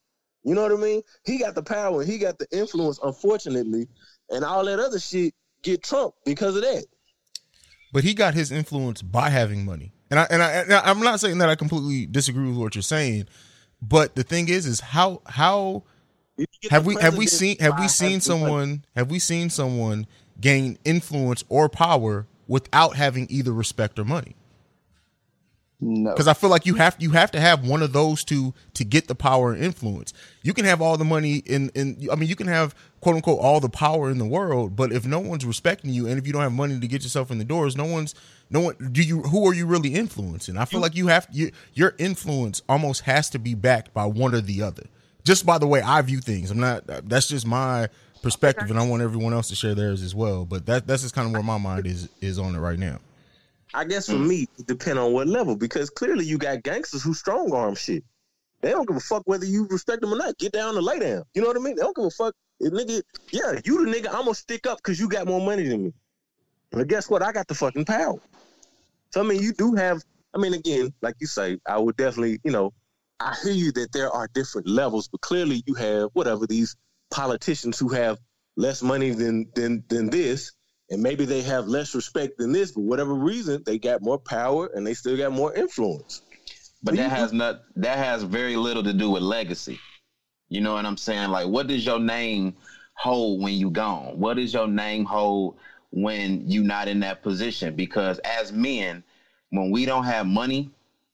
You 0.48 0.54
know 0.54 0.62
what 0.62 0.72
I 0.72 0.76
mean? 0.76 1.02
He 1.24 1.38
got 1.38 1.54
the 1.54 1.62
power 1.62 2.00
and 2.00 2.10
he 2.10 2.16
got 2.16 2.38
the 2.38 2.46
influence, 2.50 2.98
unfortunately, 3.02 3.86
and 4.30 4.42
all 4.42 4.64
that 4.64 4.80
other 4.80 4.98
shit 4.98 5.34
get 5.62 5.82
Trump 5.82 6.14
because 6.24 6.56
of 6.56 6.62
that. 6.62 6.86
But 7.92 8.02
he 8.02 8.14
got 8.14 8.32
his 8.32 8.50
influence 8.50 9.02
by 9.02 9.28
having 9.28 9.66
money. 9.66 9.92
And 10.10 10.18
I 10.18 10.26
and 10.30 10.42
I 10.42 10.50
and 10.52 10.72
I'm 10.72 11.00
not 11.00 11.20
saying 11.20 11.36
that 11.38 11.50
I 11.50 11.54
completely 11.54 12.06
disagree 12.06 12.48
with 12.48 12.56
what 12.56 12.74
you're 12.74 12.80
saying, 12.80 13.26
but 13.82 14.14
the 14.14 14.22
thing 14.22 14.48
is 14.48 14.64
is 14.64 14.80
how 14.80 15.20
how 15.26 15.82
have 16.70 16.86
we 16.86 16.94
have 16.94 17.18
we 17.18 17.26
seen 17.26 17.58
have 17.58 17.78
we 17.78 17.86
seen 17.86 18.22
someone 18.22 18.86
have 18.96 19.10
we 19.10 19.18
seen 19.18 19.50
someone 19.50 20.06
gain 20.40 20.78
influence 20.86 21.44
or 21.50 21.68
power 21.68 22.26
without 22.46 22.96
having 22.96 23.26
either 23.28 23.52
respect 23.52 23.98
or 23.98 24.04
money? 24.04 24.34
No. 25.80 26.10
Because 26.10 26.26
I 26.26 26.34
feel 26.34 26.50
like 26.50 26.66
you 26.66 26.74
have 26.74 26.96
you 26.98 27.10
have 27.10 27.30
to 27.30 27.40
have 27.40 27.66
one 27.66 27.82
of 27.82 27.92
those 27.92 28.24
two 28.24 28.52
to 28.74 28.84
get 28.84 29.06
the 29.06 29.14
power 29.14 29.52
and 29.52 29.62
influence. 29.62 30.12
You 30.42 30.52
can 30.52 30.64
have 30.64 30.82
all 30.82 30.96
the 30.96 31.04
money 31.04 31.36
in 31.46 31.70
in 31.70 32.08
I 32.10 32.16
mean 32.16 32.28
you 32.28 32.34
can 32.34 32.48
have 32.48 32.74
quote 33.00 33.14
unquote 33.14 33.38
all 33.38 33.60
the 33.60 33.68
power 33.68 34.10
in 34.10 34.18
the 34.18 34.26
world, 34.26 34.74
but 34.74 34.90
if 34.90 35.06
no 35.06 35.20
one's 35.20 35.46
respecting 35.46 35.92
you 35.92 36.08
and 36.08 36.18
if 36.18 36.26
you 36.26 36.32
don't 36.32 36.42
have 36.42 36.52
money 36.52 36.80
to 36.80 36.88
get 36.88 37.04
yourself 37.04 37.30
in 37.30 37.38
the 37.38 37.44
doors, 37.44 37.76
no 37.76 37.84
one's 37.84 38.16
no 38.50 38.60
one 38.60 38.74
do 38.90 39.02
you 39.02 39.22
who 39.22 39.46
are 39.48 39.54
you 39.54 39.66
really 39.66 39.94
influencing? 39.94 40.56
I 40.56 40.64
feel 40.64 40.80
like 40.80 40.96
you 40.96 41.06
have 41.06 41.28
you, 41.30 41.52
your 41.74 41.94
influence 41.98 42.60
almost 42.68 43.02
has 43.02 43.30
to 43.30 43.38
be 43.38 43.54
backed 43.54 43.94
by 43.94 44.04
one 44.04 44.34
or 44.34 44.40
the 44.40 44.62
other. 44.62 44.84
Just 45.22 45.46
by 45.46 45.58
the 45.58 45.66
way 45.68 45.80
I 45.80 46.02
view 46.02 46.20
things. 46.20 46.50
I'm 46.50 46.58
not 46.58 46.88
that's 47.08 47.28
just 47.28 47.46
my 47.46 47.88
perspective 48.20 48.68
and 48.68 48.80
I 48.80 48.84
want 48.84 49.02
everyone 49.02 49.32
else 49.32 49.48
to 49.50 49.54
share 49.54 49.76
theirs 49.76 50.02
as 50.02 50.12
well. 50.12 50.44
But 50.44 50.66
that 50.66 50.88
that's 50.88 51.02
just 51.02 51.14
kind 51.14 51.28
of 51.28 51.32
where 51.32 51.42
my 51.44 51.58
mind 51.58 51.86
is 51.86 52.08
is 52.20 52.40
on 52.40 52.56
it 52.56 52.58
right 52.58 52.80
now. 52.80 52.98
I 53.74 53.84
guess 53.84 54.06
for 54.06 54.14
mm. 54.14 54.26
me, 54.26 54.48
it 54.58 54.66
depend 54.66 54.98
on 54.98 55.12
what 55.12 55.26
level 55.26 55.56
because 55.56 55.90
clearly 55.90 56.24
you 56.24 56.38
got 56.38 56.62
gangsters 56.62 57.02
who 57.02 57.14
strong 57.14 57.52
arm 57.52 57.74
shit. 57.74 58.04
They 58.60 58.70
don't 58.70 58.88
give 58.88 58.96
a 58.96 59.00
fuck 59.00 59.22
whether 59.26 59.46
you 59.46 59.66
respect 59.70 60.00
them 60.00 60.12
or 60.12 60.16
not. 60.16 60.36
Get 60.38 60.52
down 60.52 60.76
and 60.76 60.84
lay 60.84 60.98
down. 60.98 61.24
You 61.34 61.42
know 61.42 61.48
what 61.48 61.56
I 61.56 61.60
mean? 61.60 61.76
They 61.76 61.82
don't 61.82 61.94
give 61.94 62.06
a 62.06 62.10
fuck. 62.10 62.34
If 62.60 62.72
nigga, 62.72 63.02
yeah, 63.30 63.60
you 63.64 63.84
the 63.84 63.90
nigga. 63.90 64.08
I'm 64.08 64.24
gonna 64.24 64.34
stick 64.34 64.66
up 64.66 64.78
because 64.78 64.98
you 64.98 65.08
got 65.08 65.26
more 65.26 65.40
money 65.40 65.68
than 65.68 65.84
me. 65.84 65.92
But 66.70 66.88
guess 66.88 67.08
what? 67.08 67.22
I 67.22 67.30
got 67.32 67.46
the 67.46 67.54
fucking 67.54 67.84
power. 67.84 68.20
So 69.10 69.20
I 69.20 69.24
mean, 69.24 69.42
you 69.42 69.52
do 69.52 69.74
have. 69.74 70.02
I 70.34 70.38
mean, 70.38 70.54
again, 70.54 70.92
like 71.00 71.14
you 71.20 71.26
say, 71.26 71.58
I 71.66 71.78
would 71.78 71.96
definitely, 71.96 72.38
you 72.44 72.50
know, 72.50 72.72
I 73.20 73.34
hear 73.42 73.52
you 73.52 73.72
that 73.72 73.92
there 73.92 74.10
are 74.10 74.28
different 74.34 74.68
levels, 74.68 75.08
but 75.08 75.20
clearly 75.20 75.62
you 75.66 75.74
have 75.74 76.10
whatever 76.12 76.46
these 76.46 76.76
politicians 77.10 77.78
who 77.78 77.88
have 77.90 78.18
less 78.56 78.82
money 78.82 79.10
than 79.10 79.46
than 79.54 79.84
than 79.88 80.10
this, 80.10 80.52
and 80.90 81.02
maybe 81.02 81.24
they 81.24 81.42
have 81.42 81.66
less 81.66 81.94
respect 81.94 82.38
than 82.38 82.52
this, 82.52 82.72
but 82.72 82.82
whatever 82.82 83.14
reason, 83.14 83.62
they 83.64 83.78
got 83.78 84.02
more 84.02 84.18
power 84.18 84.70
and 84.74 84.86
they 84.86 84.94
still 84.94 85.16
got 85.16 85.32
more 85.32 85.54
influence. 85.54 86.22
But 86.82 86.96
that 86.96 87.10
has 87.10 87.32
not 87.32 87.62
that 87.76 87.98
has 87.98 88.22
very 88.22 88.56
little 88.56 88.82
to 88.84 88.92
do 88.92 89.10
with 89.10 89.22
legacy. 89.22 89.78
You 90.48 90.60
know 90.60 90.74
what 90.74 90.86
I'm 90.86 90.96
saying? 90.96 91.30
Like 91.30 91.48
what 91.48 91.66
does 91.66 91.84
your 91.84 91.98
name 91.98 92.54
hold 92.94 93.42
when 93.42 93.54
you 93.54 93.70
gone? 93.70 94.18
What 94.18 94.36
does 94.36 94.54
your 94.54 94.68
name 94.68 95.04
hold 95.04 95.56
when 95.90 96.48
you 96.48 96.62
not 96.62 96.88
in 96.88 97.00
that 97.00 97.22
position? 97.22 97.74
Because 97.74 98.18
as 98.20 98.52
men, 98.52 99.02
when 99.50 99.70
we 99.70 99.84
don't 99.84 100.04
have 100.04 100.26
money, 100.26 100.70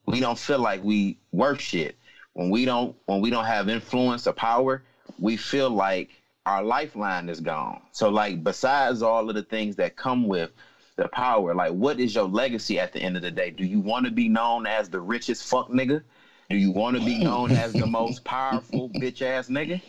we 0.06 0.20
don't 0.20 0.38
feel 0.38 0.58
like 0.58 0.84
we 0.84 1.16
worth 1.32 1.60
shit. 1.60 1.96
When 2.34 2.50
we 2.50 2.64
don't 2.64 2.94
when 3.06 3.20
we 3.20 3.30
don't 3.30 3.46
have 3.46 3.68
influence 3.68 4.26
or 4.26 4.32
power, 4.32 4.82
we 5.18 5.36
feel 5.36 5.70
like 5.70 6.10
our 6.46 6.62
lifeline 6.62 7.28
is 7.28 7.40
gone. 7.40 7.80
So 7.92 8.10
like 8.10 8.44
besides 8.44 9.02
all 9.02 9.28
of 9.28 9.34
the 9.34 9.42
things 9.42 9.76
that 9.76 9.96
come 9.96 10.26
with 10.26 10.50
the 10.96 11.08
power, 11.08 11.54
like 11.54 11.72
what 11.72 11.98
is 11.98 12.14
your 12.14 12.28
legacy 12.28 12.78
at 12.78 12.92
the 12.92 13.00
end 13.00 13.16
of 13.16 13.22
the 13.22 13.30
day? 13.30 13.50
Do 13.50 13.64
you 13.64 13.80
want 13.80 14.04
to 14.04 14.10
be 14.10 14.28
known 14.28 14.66
as 14.66 14.88
the 14.88 15.00
richest 15.00 15.46
fuck 15.46 15.68
nigga? 15.68 16.02
Do 16.50 16.56
you 16.56 16.70
want 16.70 16.98
to 16.98 17.04
be 17.04 17.24
known 17.24 17.50
as 17.50 17.72
the 17.72 17.86
most 17.86 18.24
powerful 18.24 18.90
bitch 18.90 19.22
ass 19.22 19.48
nigga? 19.48 19.80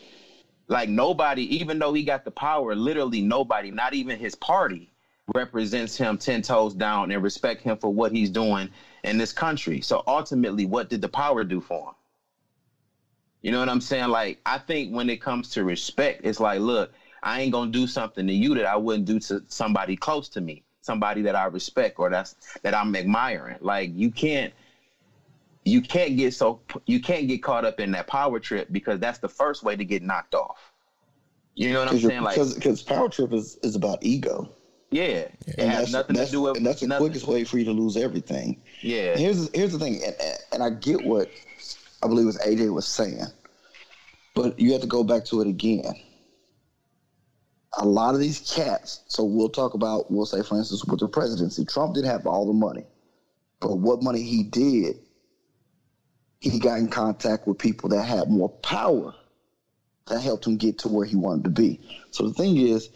Like 0.68 0.88
nobody, 0.88 1.42
even 1.56 1.78
though 1.78 1.92
he 1.92 2.02
got 2.02 2.24
the 2.24 2.30
power, 2.30 2.74
literally 2.74 3.20
nobody, 3.20 3.70
not 3.70 3.92
even 3.92 4.18
his 4.18 4.34
party, 4.34 4.90
represents 5.34 5.96
him 5.96 6.16
ten 6.16 6.40
toes 6.40 6.74
down 6.74 7.10
and 7.12 7.22
respect 7.22 7.60
him 7.60 7.76
for 7.76 7.92
what 7.92 8.10
he's 8.10 8.30
doing 8.30 8.70
in 9.04 9.18
this 9.18 9.32
country. 9.32 9.80
So 9.80 10.02
ultimately, 10.06 10.64
what 10.64 10.88
did 10.88 11.02
the 11.02 11.08
power 11.08 11.44
do 11.44 11.60
for 11.60 11.88
him? 11.88 11.94
You 13.42 13.52
know 13.52 13.60
what 13.60 13.68
I'm 13.68 13.80
saying? 13.80 14.08
Like, 14.08 14.40
I 14.46 14.58
think 14.58 14.92
when 14.94 15.08
it 15.08 15.20
comes 15.20 15.50
to 15.50 15.64
respect, 15.64 16.22
it's 16.24 16.40
like, 16.40 16.60
look, 16.60 16.92
I 17.22 17.40
ain't 17.40 17.52
gonna 17.52 17.70
do 17.70 17.86
something 17.86 18.26
to 18.26 18.32
you 18.32 18.54
that 18.54 18.66
I 18.66 18.76
wouldn't 18.76 19.06
do 19.06 19.18
to 19.20 19.42
somebody 19.48 19.96
close 19.96 20.28
to 20.30 20.40
me, 20.40 20.62
somebody 20.80 21.22
that 21.22 21.36
I 21.36 21.44
respect 21.46 21.98
or 21.98 22.10
that's 22.10 22.34
that 22.62 22.74
I'm 22.74 22.94
admiring. 22.96 23.58
Like, 23.60 23.90
you 23.94 24.10
can't 24.10 24.52
you 25.64 25.80
can't 25.80 26.16
get 26.16 26.32
so 26.34 26.60
you 26.86 27.00
can't 27.00 27.26
get 27.28 27.42
caught 27.42 27.64
up 27.64 27.80
in 27.80 27.90
that 27.92 28.06
power 28.06 28.38
trip 28.38 28.68
because 28.70 29.00
that's 29.00 29.18
the 29.18 29.28
first 29.28 29.62
way 29.62 29.76
to 29.76 29.84
get 29.84 30.02
knocked 30.02 30.34
off. 30.34 30.72
You 31.54 31.72
know 31.72 31.80
what 31.80 31.88
I'm 31.88 31.98
saying? 31.98 32.22
Like, 32.22 32.36
because 32.36 32.82
power 32.82 33.08
trip 33.08 33.32
is 33.32 33.56
is 33.62 33.74
about 33.74 33.98
ego. 34.02 34.48
yeah, 34.90 35.02
it 35.02 35.32
And 35.58 35.70
has 35.70 35.80
that's, 35.80 35.92
nothing 35.92 36.16
to 36.16 36.26
do 36.26 36.42
with 36.42 36.56
and 36.56 36.66
that's 36.66 36.80
the 36.80 36.86
nothing. 36.86 37.06
quickest 37.06 37.26
way 37.26 37.44
for 37.44 37.58
you 37.58 37.64
to 37.64 37.72
lose 37.72 37.96
everything. 37.96 38.62
Yeah, 38.82 39.16
here's 39.16 39.50
here's 39.54 39.72
the 39.72 39.78
thing, 39.78 40.00
and, 40.04 40.14
and 40.52 40.62
I 40.62 40.70
get 40.70 41.02
what 41.04 41.30
I 42.06 42.08
believe 42.08 42.26
was 42.26 42.38
AJ 42.38 42.72
was 42.72 42.86
saying, 42.86 43.26
but 44.36 44.60
you 44.60 44.70
have 44.72 44.80
to 44.80 44.86
go 44.86 45.02
back 45.02 45.24
to 45.26 45.40
it 45.40 45.48
again. 45.48 45.92
A 47.78 47.84
lot 47.84 48.14
of 48.14 48.20
these 48.20 48.38
cats. 48.38 49.02
So 49.08 49.24
we'll 49.24 49.48
talk 49.48 49.74
about. 49.74 50.08
We'll 50.08 50.24
say, 50.24 50.42
for 50.42 50.56
instance, 50.56 50.84
with 50.84 51.00
the 51.00 51.08
presidency, 51.08 51.64
Trump 51.64 51.94
didn't 51.94 52.10
have 52.10 52.24
all 52.24 52.46
the 52.46 52.52
money, 52.52 52.84
but 53.60 53.78
what 53.78 54.04
money 54.04 54.22
he 54.22 54.44
did, 54.44 55.00
he 56.38 56.60
got 56.60 56.78
in 56.78 56.88
contact 56.88 57.48
with 57.48 57.58
people 57.58 57.88
that 57.88 58.04
had 58.04 58.30
more 58.30 58.50
power 58.50 59.12
that 60.06 60.20
helped 60.20 60.46
him 60.46 60.56
get 60.56 60.78
to 60.78 60.88
where 60.88 61.04
he 61.04 61.16
wanted 61.16 61.42
to 61.42 61.50
be. 61.50 61.80
So 62.12 62.28
the 62.28 62.34
thing 62.34 62.56
is, 62.56 62.88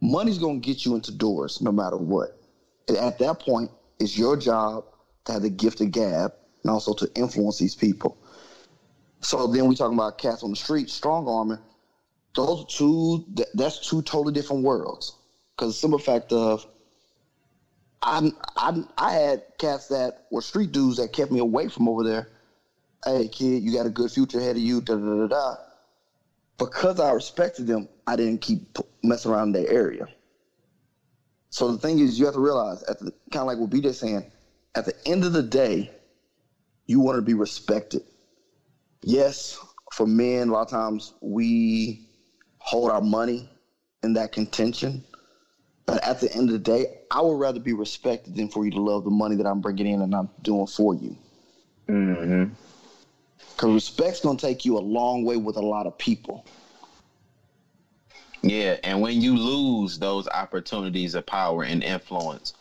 money's 0.00 0.38
gonna 0.38 0.60
get 0.60 0.84
you 0.84 0.94
into 0.94 1.10
doors 1.10 1.60
no 1.60 1.72
matter 1.72 1.96
what. 1.96 2.38
And 2.86 2.96
at 2.96 3.18
that 3.18 3.40
point, 3.40 3.72
it's 3.98 4.16
your 4.16 4.36
job 4.36 4.84
to 5.24 5.32
have 5.32 5.42
the 5.42 5.50
gift 5.50 5.80
of 5.80 5.90
gab 5.90 6.32
and 6.64 6.70
also 6.70 6.94
to 6.94 7.10
influence 7.14 7.58
these 7.58 7.74
people. 7.74 8.16
So 9.20 9.46
then 9.46 9.68
we 9.68 9.76
talking 9.76 9.96
about 9.96 10.18
cats 10.18 10.42
on 10.42 10.50
the 10.50 10.56
street, 10.56 10.90
strong 10.90 11.28
arming. 11.28 11.58
Those 12.34 12.64
two 12.66 13.24
that, 13.34 13.46
that's 13.54 13.88
two 13.88 14.02
totally 14.02 14.32
different 14.34 14.64
worlds. 14.64 15.16
Because 15.56 15.78
simple 15.78 15.98
fact 15.98 16.32
of 16.32 16.66
I 18.02 18.30
I 18.56 18.82
I 18.98 19.12
had 19.12 19.42
cats 19.58 19.88
that 19.88 20.26
were 20.30 20.42
street 20.42 20.72
dudes 20.72 20.96
that 20.96 21.12
kept 21.12 21.30
me 21.30 21.38
away 21.38 21.68
from 21.68 21.88
over 21.88 22.02
there. 22.02 22.28
Hey 23.04 23.28
kid, 23.28 23.62
you 23.62 23.72
got 23.72 23.86
a 23.86 23.90
good 23.90 24.10
future 24.10 24.40
ahead 24.40 24.56
of 24.56 24.62
you. 24.62 24.80
Da 24.80 24.96
da 24.96 25.26
da 25.26 25.26
da. 25.28 25.56
Because 26.58 27.00
I 27.00 27.12
respected 27.12 27.66
them, 27.66 27.88
I 28.06 28.16
didn't 28.16 28.40
keep 28.40 28.78
messing 29.02 29.30
around 29.30 29.54
in 29.54 29.64
their 29.64 29.72
area. 29.72 30.06
So 31.50 31.70
the 31.70 31.78
thing 31.78 31.98
is, 31.98 32.18
you 32.18 32.24
have 32.24 32.34
to 32.34 32.40
realize, 32.40 32.82
at 32.84 32.98
the 32.98 33.12
kind 33.30 33.42
of 33.42 33.46
like 33.46 33.58
what 33.58 33.70
BJ 33.70 33.94
saying, 33.94 34.30
at 34.74 34.84
the 34.84 34.94
end 35.06 35.24
of 35.24 35.32
the 35.32 35.42
day, 35.42 35.90
you 36.86 37.00
want 37.00 37.16
to 37.16 37.22
be 37.22 37.34
respected. 37.34 38.02
Yes, 39.02 39.58
for 39.92 40.06
men, 40.06 40.48
a 40.48 40.52
lot 40.52 40.62
of 40.62 40.70
times 40.70 41.14
we 41.20 42.06
hold 42.58 42.90
our 42.90 43.00
money 43.00 43.48
in 44.02 44.14
that 44.14 44.32
contention. 44.32 45.04
But 45.86 46.02
at 46.02 46.20
the 46.20 46.32
end 46.34 46.48
of 46.48 46.52
the 46.52 46.58
day, 46.58 46.86
I 47.10 47.20
would 47.20 47.38
rather 47.38 47.60
be 47.60 47.74
respected 47.74 48.36
than 48.36 48.48
for 48.48 48.64
you 48.64 48.70
to 48.70 48.80
love 48.80 49.04
the 49.04 49.10
money 49.10 49.36
that 49.36 49.46
I'm 49.46 49.60
bringing 49.60 49.86
in 49.86 50.00
and 50.00 50.14
I'm 50.14 50.30
doing 50.42 50.66
for 50.66 50.94
you. 50.94 51.16
Mm-hmm. 51.88 52.52
Because 53.54 53.72
respect's 53.72 54.20
going 54.20 54.36
to 54.36 54.46
take 54.46 54.64
you 54.64 54.78
a 54.78 54.80
long 54.80 55.24
way 55.24 55.36
with 55.36 55.56
a 55.56 55.60
lot 55.60 55.86
of 55.86 55.96
people. 55.98 56.44
Yeah, 58.42 58.76
and 58.82 59.00
when 59.00 59.20
you 59.20 59.36
lose 59.36 59.98
those 59.98 60.26
opportunities 60.28 61.14
of 61.14 61.24
power 61.24 61.64
and 61.64 61.82
influence, 61.82 62.52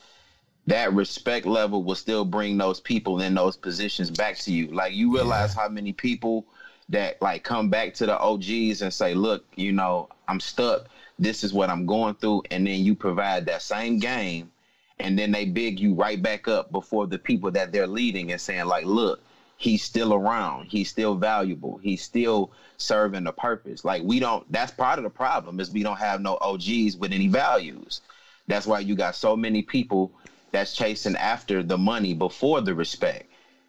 that 0.67 0.93
respect 0.93 1.45
level 1.45 1.83
will 1.83 1.95
still 1.95 2.23
bring 2.23 2.57
those 2.57 2.79
people 2.79 3.21
in 3.21 3.33
those 3.33 3.57
positions 3.57 4.09
back 4.09 4.37
to 4.39 4.53
you. 4.53 4.67
Like 4.67 4.93
you 4.93 5.13
realize 5.13 5.53
how 5.53 5.67
many 5.67 5.91
people 5.91 6.45
that 6.89 7.21
like 7.21 7.43
come 7.43 7.69
back 7.69 7.93
to 7.95 8.05
the 8.05 8.17
OGs 8.17 8.81
and 8.81 8.93
say, 8.93 9.13
"Look, 9.13 9.45
you 9.55 9.71
know, 9.71 10.09
I'm 10.27 10.39
stuck. 10.39 10.87
This 11.19 11.43
is 11.43 11.53
what 11.53 11.69
I'm 11.69 11.85
going 11.85 12.15
through," 12.15 12.43
and 12.51 12.65
then 12.65 12.83
you 12.83 12.95
provide 12.95 13.45
that 13.47 13.61
same 13.61 13.99
game, 13.99 14.51
and 14.99 15.19
then 15.19 15.31
they 15.31 15.45
big 15.45 15.79
you 15.79 15.93
right 15.93 16.21
back 16.21 16.47
up 16.47 16.71
before 16.71 17.07
the 17.07 17.17
people 17.17 17.51
that 17.51 17.71
they're 17.71 17.87
leading 17.87 18.31
and 18.31 18.39
saying, 18.39 18.65
"Like, 18.65 18.85
look." 18.85 19.21
He's 19.55 19.83
still 19.83 20.13
around. 20.13 20.65
He's 20.65 20.89
still 20.89 21.15
valuable. 21.15 21.77
He's 21.81 22.03
still 22.03 22.51
serving 22.77 23.27
a 23.27 23.31
purpose. 23.31 23.85
Like 23.85 24.01
we 24.03 24.19
don't. 24.19 24.51
That's 24.51 24.71
part 24.71 24.97
of 24.97 25.03
the 25.03 25.09
problem 25.09 25.61
is 25.61 25.71
we 25.71 25.83
don't 25.83 25.99
have 25.99 26.19
no 26.19 26.37
OGs 26.41 26.97
with 26.97 27.13
any 27.13 27.27
values. 27.27 28.01
That's 28.47 28.67
why 28.67 28.79
you 28.79 28.95
got 28.95 29.15
so 29.15 29.37
many 29.37 29.61
people 29.61 30.11
that's 30.53 30.73
chasing 30.73 31.15
after 31.17 31.63
the 31.63 31.77
money 31.77 32.13
before 32.13 32.61
the 32.61 32.73
respect. 32.73 33.25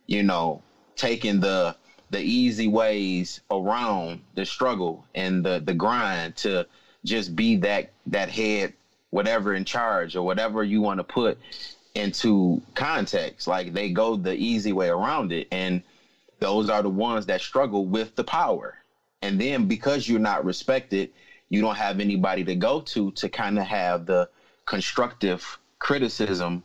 You 0.07 0.23
know, 0.23 0.63
taking 0.95 1.41
the 1.41 1.75
the 2.11 2.21
easy 2.21 2.69
ways 2.69 3.41
around 3.51 4.23
the 4.35 4.45
struggle 4.45 5.05
and 5.17 5.45
the 5.45 5.61
the 5.65 5.75
grind 5.75 6.37
to 6.37 6.65
just 7.05 7.35
be 7.35 7.57
that 7.57 7.91
that 8.07 8.29
head 8.29 8.75
whatever 9.11 9.55
in 9.55 9.65
charge 9.65 10.15
or 10.15 10.23
whatever 10.25 10.63
you 10.63 10.81
want 10.81 10.99
to 10.99 11.05
put 11.05 11.39
into 11.95 12.61
context 12.75 13.47
like 13.49 13.73
they 13.73 13.89
go 13.91 14.17
the 14.17 14.35
easy 14.35 14.73
way 14.73 14.89
around 14.89 15.33
it 15.33 15.47
and 15.51 15.83
those 16.41 16.69
are 16.69 16.83
the 16.83 16.91
ones 16.91 17.27
that 17.27 17.41
struggle 17.41 17.87
with 17.87 18.15
the 18.17 18.25
power 18.25 18.77
and 19.23 19.41
then 19.41 19.67
because 19.67 20.09
you're 20.09 20.19
not 20.19 20.45
respected 20.45 21.11
you 21.49 21.61
don't 21.61 21.77
have 21.77 22.01
anybody 22.01 22.45
to 22.45 22.55
go 22.55 22.81
to 22.81 23.11
to 23.13 23.29
kind 23.29 23.59
of 23.59 23.65
have 23.65 24.05
the 24.07 24.29
constructive 24.67 25.59
criticism 25.79 26.63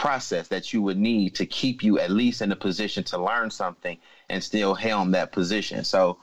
process 0.00 0.48
that 0.48 0.72
you 0.72 0.80
would 0.80 0.96
need 0.96 1.34
to 1.34 1.44
keep 1.44 1.84
you 1.84 1.98
at 1.98 2.10
least 2.10 2.40
in 2.40 2.50
a 2.50 2.56
position 2.56 3.04
to 3.04 3.22
learn 3.22 3.50
something 3.50 3.98
and 4.30 4.42
still 4.42 4.74
helm 4.74 5.10
that 5.10 5.30
position. 5.30 5.84
So 5.84 6.16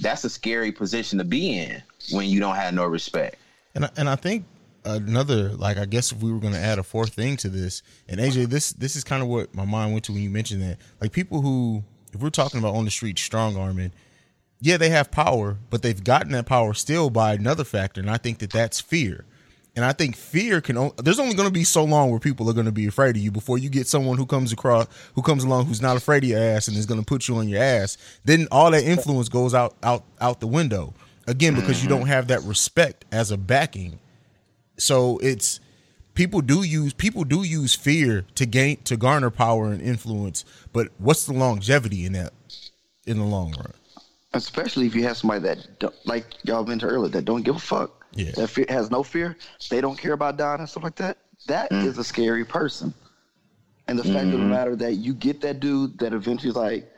that's 0.00 0.24
a 0.24 0.30
scary 0.30 0.72
position 0.72 1.16
to 1.18 1.24
be 1.24 1.56
in 1.56 1.80
when 2.10 2.28
you 2.28 2.40
don't 2.40 2.56
have 2.56 2.74
no 2.74 2.84
respect. 2.84 3.36
And 3.76 3.84
I, 3.84 3.90
and 3.96 4.08
I 4.08 4.16
think 4.16 4.44
another 4.84 5.50
like 5.50 5.76
I 5.76 5.84
guess 5.84 6.10
if 6.10 6.20
we 6.20 6.32
were 6.32 6.40
going 6.40 6.52
to 6.54 6.58
add 6.58 6.80
a 6.80 6.82
fourth 6.82 7.14
thing 7.14 7.36
to 7.38 7.48
this, 7.48 7.82
and 8.08 8.18
AJ, 8.20 8.46
this 8.46 8.72
this 8.72 8.96
is 8.96 9.04
kind 9.04 9.22
of 9.22 9.28
what 9.28 9.54
my 9.54 9.64
mind 9.64 9.92
went 9.92 10.04
to 10.06 10.12
when 10.12 10.22
you 10.22 10.30
mentioned 10.30 10.62
that. 10.62 10.78
Like 11.00 11.12
people 11.12 11.42
who, 11.42 11.84
if 12.12 12.20
we're 12.20 12.30
talking 12.30 12.58
about 12.58 12.74
on 12.74 12.84
the 12.86 12.90
street 12.90 13.20
strong 13.20 13.56
arming, 13.56 13.92
yeah, 14.60 14.78
they 14.78 14.88
have 14.88 15.12
power, 15.12 15.58
but 15.70 15.82
they've 15.82 16.02
gotten 16.02 16.32
that 16.32 16.46
power 16.46 16.74
still 16.74 17.08
by 17.10 17.34
another 17.34 17.64
factor, 17.64 18.00
and 18.00 18.10
I 18.10 18.16
think 18.16 18.38
that 18.38 18.50
that's 18.50 18.80
fear. 18.80 19.26
And 19.76 19.84
I 19.84 19.92
think 19.92 20.16
fear 20.16 20.62
can. 20.62 20.78
o- 20.78 20.94
There's 20.96 21.18
only 21.18 21.34
going 21.34 21.48
to 21.48 21.52
be 21.52 21.64
so 21.64 21.84
long 21.84 22.10
where 22.10 22.18
people 22.18 22.48
are 22.48 22.54
going 22.54 22.66
to 22.66 22.72
be 22.72 22.86
afraid 22.86 23.14
of 23.14 23.22
you 23.22 23.30
before 23.30 23.58
you 23.58 23.68
get 23.68 23.86
someone 23.86 24.16
who 24.16 24.24
comes 24.24 24.50
across, 24.52 24.88
who 25.14 25.22
comes 25.22 25.44
along, 25.44 25.66
who's 25.66 25.82
not 25.82 25.96
afraid 25.98 26.24
of 26.24 26.30
your 26.30 26.40
ass 26.40 26.66
and 26.66 26.76
is 26.76 26.86
going 26.86 26.98
to 26.98 27.04
put 27.04 27.28
you 27.28 27.36
on 27.36 27.46
your 27.48 27.62
ass. 27.62 27.98
Then 28.24 28.48
all 28.50 28.70
that 28.70 28.84
influence 28.84 29.28
goes 29.28 29.54
out, 29.54 29.76
out, 29.82 30.04
out 30.20 30.40
the 30.40 30.46
window 30.46 30.94
again 31.26 31.54
because 31.54 31.82
you 31.82 31.88
mm-hmm. 31.88 31.98
don't 31.98 32.08
have 32.08 32.28
that 32.28 32.42
respect 32.42 33.04
as 33.12 33.30
a 33.30 33.36
backing. 33.36 33.98
So 34.78 35.18
it's 35.18 35.60
people 36.14 36.40
do 36.40 36.62
use 36.62 36.92
people 36.92 37.24
do 37.24 37.42
use 37.42 37.74
fear 37.74 38.24
to 38.34 38.46
gain 38.46 38.78
to 38.84 38.96
garner 38.96 39.30
power 39.30 39.66
and 39.66 39.80
influence. 39.80 40.44
But 40.72 40.88
what's 40.98 41.26
the 41.26 41.32
longevity 41.32 42.06
in 42.06 42.12
that 42.14 42.32
in 43.06 43.18
the 43.18 43.24
long 43.24 43.52
run? 43.52 43.72
Especially 44.32 44.86
if 44.86 44.94
you 44.94 45.02
have 45.04 45.16
somebody 45.16 45.40
that, 45.42 45.92
like 46.04 46.26
y'all 46.42 46.64
mentioned 46.64 46.92
earlier, 46.92 47.10
that 47.12 47.24
don't 47.24 47.42
give 47.42 47.56
a 47.56 47.60
fuck. 47.60 47.95
Yeah. 48.16 48.32
That 48.32 48.48
fear, 48.48 48.66
has 48.68 48.90
no 48.90 49.02
fear. 49.02 49.36
They 49.70 49.80
don't 49.80 49.98
care 49.98 50.12
about 50.12 50.36
dying 50.36 50.60
and 50.60 50.68
stuff 50.68 50.82
like 50.82 50.96
that. 50.96 51.18
That 51.46 51.70
mm. 51.70 51.84
is 51.84 51.98
a 51.98 52.04
scary 52.04 52.44
person. 52.44 52.92
And 53.88 53.98
the 53.98 54.04
fact 54.04 54.24
of 54.24 54.32
the 54.32 54.38
mm-hmm. 54.38 54.50
matter 54.50 54.76
that 54.76 54.94
you 54.94 55.14
get 55.14 55.40
that 55.42 55.60
dude 55.60 55.98
that 55.98 56.12
eventually 56.12 56.50
is 56.50 56.56
like, 56.56 56.90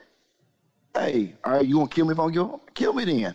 hey, 0.95 1.35
all 1.45 1.53
right, 1.55 1.67
you 1.67 1.77
gonna 1.77 1.89
kill 1.89 2.07
me 2.07 2.13
if 2.13 2.19
I 2.19 2.23
don't 2.23 2.33
kill, 2.33 2.63
kill 2.75 2.93
me 2.95 3.05
then. 3.05 3.35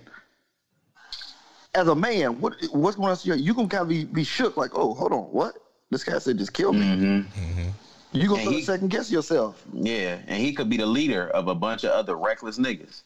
As 1.76 1.88
a 1.88 1.96
man, 1.96 2.40
what 2.40 2.56
what's 2.72 2.96
going 2.96 3.10
on? 3.10 3.18
to 3.18 3.28
You 3.28 3.36
You 3.36 3.54
gonna 3.54 3.68
kind 3.68 3.84
of 3.84 3.90
be, 3.90 4.06
be 4.06 4.24
shook, 4.24 4.58
like, 4.58 4.72
oh, 4.74 4.94
hold 4.94 5.12
on, 5.12 5.24
what? 5.26 5.56
This 5.92 6.04
guy 6.04 6.18
said 6.18 6.40
just 6.40 6.54
kill 6.54 6.74
me. 6.74 6.82
Mm-hmm. 6.82 7.42
mm-hmm. 7.42 7.70
You 8.14 8.28
gonna 8.28 8.42
he- 8.42 8.62
second 8.62 8.90
guess 8.90 9.12
yourself. 9.12 9.64
Yeah, 9.74 10.20
and 10.28 10.42
he 10.42 10.54
could 10.54 10.70
be 10.70 10.78
the 10.78 10.86
leader 10.86 11.30
of 11.30 11.48
a 11.48 11.56
bunch 11.56 11.84
of 11.84 11.92
other 11.92 12.16
reckless 12.16 12.58
niggas. 12.58 13.04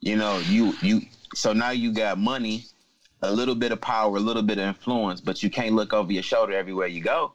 You 0.00 0.16
know, 0.16 0.38
you 0.38 0.74
you 0.82 1.02
so 1.34 1.52
now 1.52 1.70
you 1.70 1.92
got 1.92 2.18
money, 2.18 2.66
a 3.26 3.32
little 3.32 3.54
bit 3.54 3.72
of 3.72 3.80
power, 3.80 4.16
a 4.16 4.20
little 4.20 4.42
bit 4.42 4.58
of 4.58 4.64
influence, 4.64 5.20
but 5.20 5.42
you 5.42 5.50
can't 5.50 5.74
look 5.74 5.92
over 5.92 6.12
your 6.12 6.22
shoulder 6.22 6.52
everywhere 6.52 6.86
you 6.86 7.02
go. 7.02 7.32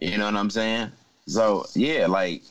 You 0.00 0.18
know 0.18 0.26
what 0.26 0.36
I'm 0.36 0.50
saying? 0.50 0.90
So 1.26 1.64
yeah, 1.74 2.06
like 2.06 2.42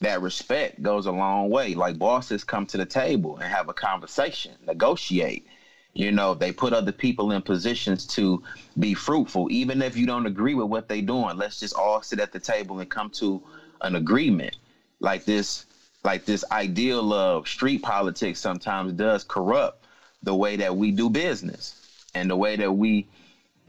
that 0.00 0.20
respect 0.20 0.82
goes 0.82 1.06
a 1.06 1.12
long 1.12 1.50
way. 1.50 1.74
Like 1.74 1.98
bosses 1.98 2.44
come 2.44 2.66
to 2.66 2.76
the 2.76 2.86
table 2.86 3.36
and 3.36 3.44
have 3.44 3.68
a 3.68 3.72
conversation, 3.72 4.52
negotiate. 4.66 5.46
You 5.92 6.12
know, 6.12 6.34
they 6.34 6.52
put 6.52 6.72
other 6.72 6.92
people 6.92 7.32
in 7.32 7.42
positions 7.42 8.06
to 8.08 8.42
be 8.78 8.94
fruitful, 8.94 9.50
even 9.50 9.82
if 9.82 9.96
you 9.96 10.06
don't 10.06 10.26
agree 10.26 10.54
with 10.54 10.68
what 10.68 10.88
they're 10.88 11.02
doing. 11.02 11.36
Let's 11.36 11.58
just 11.58 11.74
all 11.74 12.02
sit 12.02 12.20
at 12.20 12.32
the 12.32 12.38
table 12.38 12.78
and 12.78 12.88
come 12.88 13.10
to 13.10 13.42
an 13.80 13.96
agreement. 13.96 14.56
Like 15.00 15.24
this, 15.24 15.66
like 16.04 16.24
this 16.26 16.44
ideal 16.52 17.12
of 17.12 17.48
street 17.48 17.82
politics 17.82 18.38
sometimes 18.38 18.92
does 18.92 19.24
corrupt 19.24 19.84
the 20.22 20.34
way 20.34 20.56
that 20.56 20.76
we 20.76 20.90
do 20.90 21.10
business 21.10 21.79
and 22.14 22.30
the 22.30 22.36
way 22.36 22.56
that 22.56 22.72
we 22.72 23.06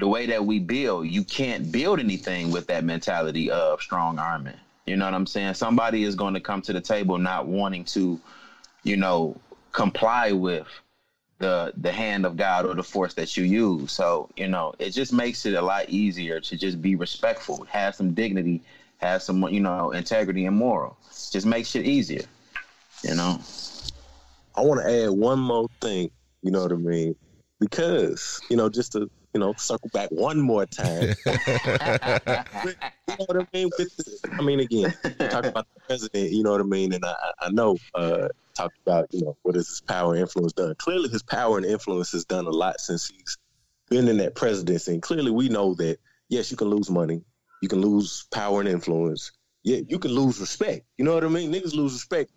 the 0.01 0.07
way 0.07 0.25
that 0.25 0.45
we 0.45 0.59
build. 0.59 1.07
You 1.07 1.23
can't 1.23 1.71
build 1.71 1.99
anything 1.99 2.51
with 2.51 2.67
that 2.67 2.83
mentality 2.83 3.51
of 3.51 3.81
strong 3.81 4.17
arming. 4.17 4.57
You 4.87 4.97
know 4.97 5.05
what 5.05 5.13
I'm 5.13 5.27
saying? 5.27 5.53
Somebody 5.53 6.03
is 6.03 6.15
going 6.15 6.33
to 6.33 6.39
come 6.39 6.61
to 6.63 6.73
the 6.73 6.81
table 6.81 7.19
not 7.19 7.45
wanting 7.45 7.85
to, 7.85 8.19
you 8.83 8.97
know, 8.97 9.39
comply 9.71 10.31
with 10.31 10.67
the 11.37 11.71
the 11.77 11.91
hand 11.91 12.25
of 12.25 12.35
God 12.35 12.65
or 12.65 12.73
the 12.73 12.83
force 12.83 13.13
that 13.13 13.37
you 13.37 13.43
use. 13.43 13.91
So, 13.91 14.29
you 14.35 14.47
know, 14.47 14.73
it 14.79 14.89
just 14.89 15.13
makes 15.13 15.45
it 15.45 15.53
a 15.53 15.61
lot 15.61 15.89
easier 15.89 16.39
to 16.39 16.57
just 16.57 16.81
be 16.81 16.95
respectful, 16.95 17.63
have 17.65 17.95
some 17.95 18.13
dignity, 18.13 18.61
have 18.97 19.21
some, 19.21 19.43
you 19.49 19.59
know, 19.59 19.91
integrity 19.91 20.45
and 20.45 20.55
moral. 20.55 20.97
Just 21.31 21.45
makes 21.45 21.75
it 21.75 21.85
easier. 21.85 22.25
You 23.03 23.15
know? 23.15 23.39
I 24.55 24.61
want 24.61 24.81
to 24.81 25.05
add 25.05 25.11
one 25.11 25.39
more 25.39 25.67
thing. 25.79 26.09
You 26.41 26.51
know 26.51 26.63
what 26.63 26.71
I 26.71 26.75
mean? 26.75 27.15
Because 27.61 28.41
you 28.49 28.57
know, 28.57 28.67
just 28.69 28.91
to 28.93 29.09
you 29.33 29.39
know, 29.39 29.53
circle 29.57 29.89
back 29.93 30.09
one 30.09 30.41
more 30.41 30.65
time. 30.65 31.13
With- 32.65 32.75
you 33.07 33.15
know 33.19 33.25
what 33.25 33.37
I 33.37 33.47
mean? 33.53 33.69
With 33.77 33.95
the, 33.97 34.29
I 34.39 34.41
mean, 34.41 34.59
again, 34.61 34.93
talk 35.29 35.45
about 35.45 35.67
the 35.75 35.81
president. 35.81 36.31
You 36.31 36.43
know 36.43 36.51
what 36.51 36.61
I 36.61 36.65
mean? 36.65 36.93
And 36.93 37.03
I, 37.03 37.11
I 37.11 37.31
I 37.47 37.49
know 37.49 37.77
uh, 37.93 38.29
talked 38.55 38.77
about 38.85 39.07
you 39.11 39.21
know 39.21 39.37
what 39.43 39.55
has 39.55 39.67
his 39.67 39.81
power 39.81 40.13
and 40.13 40.21
influence 40.21 40.53
done. 40.53 40.75
Clearly, 40.77 41.09
his 41.09 41.23
power 41.23 41.57
and 41.57 41.65
influence 41.65 42.11
has 42.13 42.25
done 42.25 42.45
a 42.45 42.49
lot 42.51 42.79
since 42.79 43.07
he's 43.07 43.37
been 43.89 44.07
in 44.07 44.17
that 44.17 44.35
presidency. 44.35 44.93
And 44.93 45.01
clearly, 45.01 45.31
we 45.31 45.49
know 45.49 45.73
that 45.75 45.99
yes, 46.29 46.51
you 46.51 46.57
can 46.57 46.69
lose 46.69 46.89
money, 46.89 47.21
you 47.61 47.67
can 47.67 47.81
lose 47.81 48.25
power 48.31 48.61
and 48.61 48.69
influence. 48.69 49.31
Yeah, 49.63 49.81
you 49.87 49.99
can 49.99 50.11
lose 50.11 50.39
respect. 50.39 50.85
You 50.97 51.05
know 51.05 51.13
what 51.13 51.23
I 51.23 51.27
mean? 51.27 51.51
Niggas 51.51 51.75
lose 51.75 51.93
respect 51.93 52.31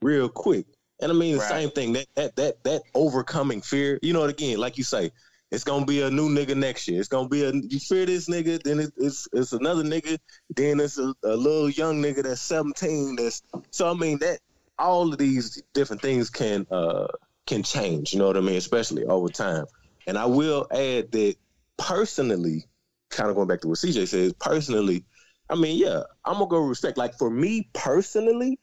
real 0.00 0.28
quick. 0.28 0.66
And 1.02 1.10
I 1.10 1.14
mean 1.14 1.34
the 1.34 1.40
Right. 1.40 1.48
same 1.48 1.70
thing. 1.70 1.92
That 1.94 2.06
that 2.14 2.36
that 2.36 2.64
that 2.64 2.82
overcoming 2.94 3.62
fear. 3.62 3.98
You 4.02 4.12
know, 4.12 4.20
what 4.20 4.30
again, 4.30 4.58
like 4.58 4.76
you 4.78 4.84
say, 4.84 5.10
it's 5.50 5.64
gonna 5.64 5.86
be 5.86 6.02
a 6.02 6.10
new 6.10 6.28
nigga 6.28 6.56
next 6.56 6.86
year. 6.88 7.00
It's 7.00 7.08
gonna 7.08 7.28
be 7.28 7.44
a 7.44 7.52
you 7.52 7.78
fear 7.80 8.06
this 8.06 8.28
nigga, 8.28 8.62
then 8.62 8.80
it, 8.80 8.92
it's 8.96 9.26
it's 9.32 9.52
another 9.52 9.82
nigga, 9.82 10.18
then 10.56 10.78
it's 10.80 10.98
a, 10.98 11.14
a 11.24 11.36
little 11.36 11.70
young 11.70 12.02
nigga 12.02 12.22
that's 12.22 12.40
17. 12.42 13.16
That's 13.16 13.42
so 13.70 13.90
I 13.90 13.94
mean 13.94 14.18
that 14.20 14.38
all 14.78 15.12
of 15.12 15.18
these 15.18 15.62
different 15.74 16.02
things 16.02 16.30
can 16.30 16.66
uh 16.70 17.06
can 17.46 17.62
change, 17.62 18.12
you 18.12 18.18
know 18.18 18.26
what 18.28 18.36
I 18.36 18.40
mean, 18.40 18.56
especially 18.56 19.04
over 19.04 19.28
time. 19.28 19.64
And 20.06 20.16
I 20.16 20.26
will 20.26 20.66
add 20.70 21.10
that 21.12 21.36
personally, 21.78 22.66
kind 23.10 23.28
of 23.28 23.36
going 23.36 23.48
back 23.48 23.60
to 23.62 23.68
what 23.68 23.78
CJ 23.78 24.06
says, 24.06 24.32
personally, 24.34 25.04
I 25.48 25.56
mean, 25.56 25.78
yeah, 25.78 26.02
I'm 26.24 26.34
gonna 26.34 26.46
go 26.46 26.58
respect. 26.58 26.96
Like 26.96 27.18
for 27.18 27.28
me 27.30 27.68
personally, 27.72 28.58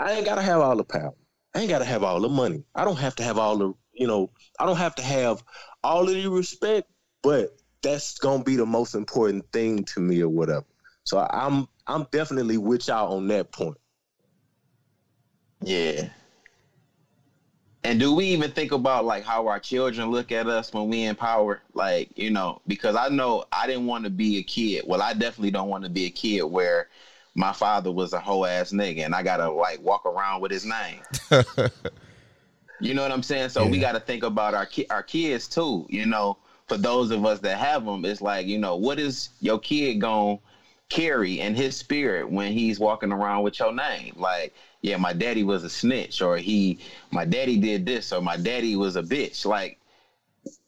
I 0.00 0.12
ain't 0.12 0.24
gotta 0.24 0.40
have 0.42 0.62
all 0.62 0.76
the 0.76 0.84
power. 0.84 1.12
I 1.54 1.60
ain't 1.60 1.68
gotta 1.68 1.84
have 1.84 2.02
all 2.02 2.20
the 2.20 2.28
money. 2.28 2.64
I 2.74 2.84
don't 2.84 2.98
have 2.98 3.14
to 3.16 3.22
have 3.22 3.36
all 3.36 3.58
the, 3.58 3.74
you 3.92 4.06
know, 4.06 4.30
I 4.58 4.64
don't 4.64 4.78
have 4.78 4.94
to 4.94 5.02
have 5.02 5.44
all 5.84 6.08
of 6.08 6.14
the 6.14 6.26
respect, 6.28 6.90
but 7.22 7.50
that's 7.82 8.18
gonna 8.18 8.42
be 8.42 8.56
the 8.56 8.64
most 8.64 8.94
important 8.94 9.44
thing 9.52 9.84
to 9.84 10.00
me 10.00 10.22
or 10.22 10.28
whatever. 10.30 10.64
So 11.04 11.18
I'm 11.30 11.68
I'm 11.86 12.06
definitely 12.12 12.56
with 12.56 12.88
y'all 12.88 13.14
on 13.14 13.28
that 13.28 13.52
point. 13.52 13.76
Yeah. 15.62 16.08
And 17.84 18.00
do 18.00 18.14
we 18.14 18.26
even 18.26 18.52
think 18.52 18.72
about 18.72 19.04
like 19.04 19.24
how 19.24 19.46
our 19.48 19.60
children 19.60 20.10
look 20.10 20.32
at 20.32 20.46
us 20.46 20.72
when 20.72 20.88
we 20.88 21.02
in 21.02 21.14
power? 21.14 21.60
Like, 21.74 22.16
you 22.16 22.30
know, 22.30 22.62
because 22.66 22.96
I 22.96 23.08
know 23.08 23.44
I 23.52 23.66
didn't 23.66 23.86
want 23.86 24.04
to 24.04 24.10
be 24.10 24.38
a 24.38 24.42
kid. 24.42 24.84
Well, 24.86 25.02
I 25.02 25.12
definitely 25.12 25.50
don't 25.50 25.68
want 25.68 25.84
to 25.84 25.90
be 25.90 26.06
a 26.06 26.10
kid 26.10 26.42
where 26.42 26.88
my 27.40 27.52
father 27.52 27.90
was 27.90 28.12
a 28.12 28.20
whole 28.20 28.44
ass 28.44 28.70
nigga 28.70 29.04
and 29.04 29.14
I 29.14 29.22
gotta 29.22 29.50
like 29.50 29.80
walk 29.82 30.04
around 30.04 30.42
with 30.42 30.52
his 30.52 30.66
name. 30.66 31.02
you 32.78 32.92
know 32.92 33.02
what 33.02 33.10
I'm 33.10 33.22
saying? 33.22 33.48
So 33.48 33.66
we 33.66 33.78
gotta 33.78 33.98
think 33.98 34.22
about 34.22 34.52
our 34.52 34.66
ki- 34.66 34.86
our 34.90 35.02
kids 35.02 35.48
too. 35.48 35.86
You 35.88 36.04
know, 36.04 36.36
for 36.68 36.76
those 36.76 37.10
of 37.10 37.24
us 37.24 37.40
that 37.40 37.58
have 37.58 37.86
them, 37.86 38.04
it's 38.04 38.20
like 38.20 38.46
you 38.46 38.58
know, 38.58 38.76
what 38.76 39.00
is 39.00 39.30
your 39.40 39.58
kid 39.58 39.94
gonna 40.02 40.38
carry 40.90 41.40
in 41.40 41.54
his 41.54 41.76
spirit 41.76 42.30
when 42.30 42.52
he's 42.52 42.78
walking 42.78 43.10
around 43.10 43.42
with 43.42 43.58
your 43.58 43.72
name? 43.72 44.12
Like, 44.16 44.54
yeah, 44.82 44.98
my 44.98 45.14
daddy 45.14 45.42
was 45.42 45.64
a 45.64 45.70
snitch, 45.70 46.20
or 46.20 46.36
he, 46.36 46.78
my 47.10 47.24
daddy 47.24 47.56
did 47.56 47.86
this, 47.86 48.12
or 48.12 48.20
my 48.20 48.36
daddy 48.36 48.76
was 48.76 48.96
a 48.96 49.02
bitch. 49.02 49.46
Like, 49.46 49.78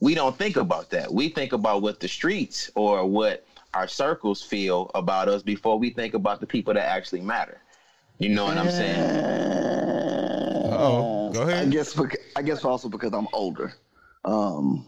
we 0.00 0.14
don't 0.14 0.36
think 0.38 0.56
about 0.56 0.88
that. 0.90 1.12
We 1.12 1.28
think 1.28 1.52
about 1.52 1.82
what 1.82 2.00
the 2.00 2.08
streets 2.08 2.70
or 2.74 3.04
what 3.04 3.44
our 3.74 3.88
circles 3.88 4.42
feel 4.42 4.90
about 4.94 5.28
us 5.28 5.42
before 5.42 5.78
we 5.78 5.90
think 5.90 6.14
about 6.14 6.40
the 6.40 6.46
people 6.46 6.74
that 6.74 6.86
actually 6.86 7.20
matter. 7.20 7.60
You 8.18 8.28
know 8.28 8.44
what 8.44 8.58
I'm 8.58 8.70
saying? 8.70 9.00
Oh, 10.72 11.32
go 11.32 11.42
ahead. 11.42 11.68
I 11.68 11.70
guess 11.70 11.94
bec- 11.94 12.20
I 12.36 12.42
guess 12.42 12.64
also 12.64 12.88
because 12.88 13.12
I'm 13.12 13.28
older. 13.32 13.72
Um, 14.24 14.86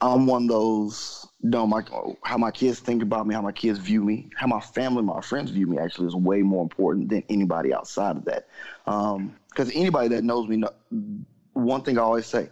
I'm 0.00 0.26
one 0.26 0.44
of 0.44 0.48
those. 0.48 1.26
You 1.42 1.50
know, 1.50 1.66
my 1.66 1.82
how 2.22 2.36
my 2.38 2.50
kids 2.50 2.80
think 2.80 3.02
about 3.02 3.26
me, 3.26 3.34
how 3.34 3.42
my 3.42 3.52
kids 3.52 3.78
view 3.78 4.04
me, 4.04 4.30
how 4.36 4.46
my 4.46 4.60
family, 4.60 5.02
my 5.02 5.20
friends 5.20 5.50
view 5.50 5.66
me. 5.66 5.78
Actually, 5.78 6.08
is 6.08 6.14
way 6.14 6.42
more 6.42 6.62
important 6.62 7.08
than 7.08 7.24
anybody 7.28 7.72
outside 7.72 8.16
of 8.16 8.24
that. 8.26 8.46
Because 8.84 9.70
anybody 9.74 10.08
that 10.08 10.24
knows 10.24 10.48
me, 10.48 10.62
one 11.54 11.82
thing 11.82 11.98
I 11.98 12.02
always 12.02 12.26
say, 12.26 12.50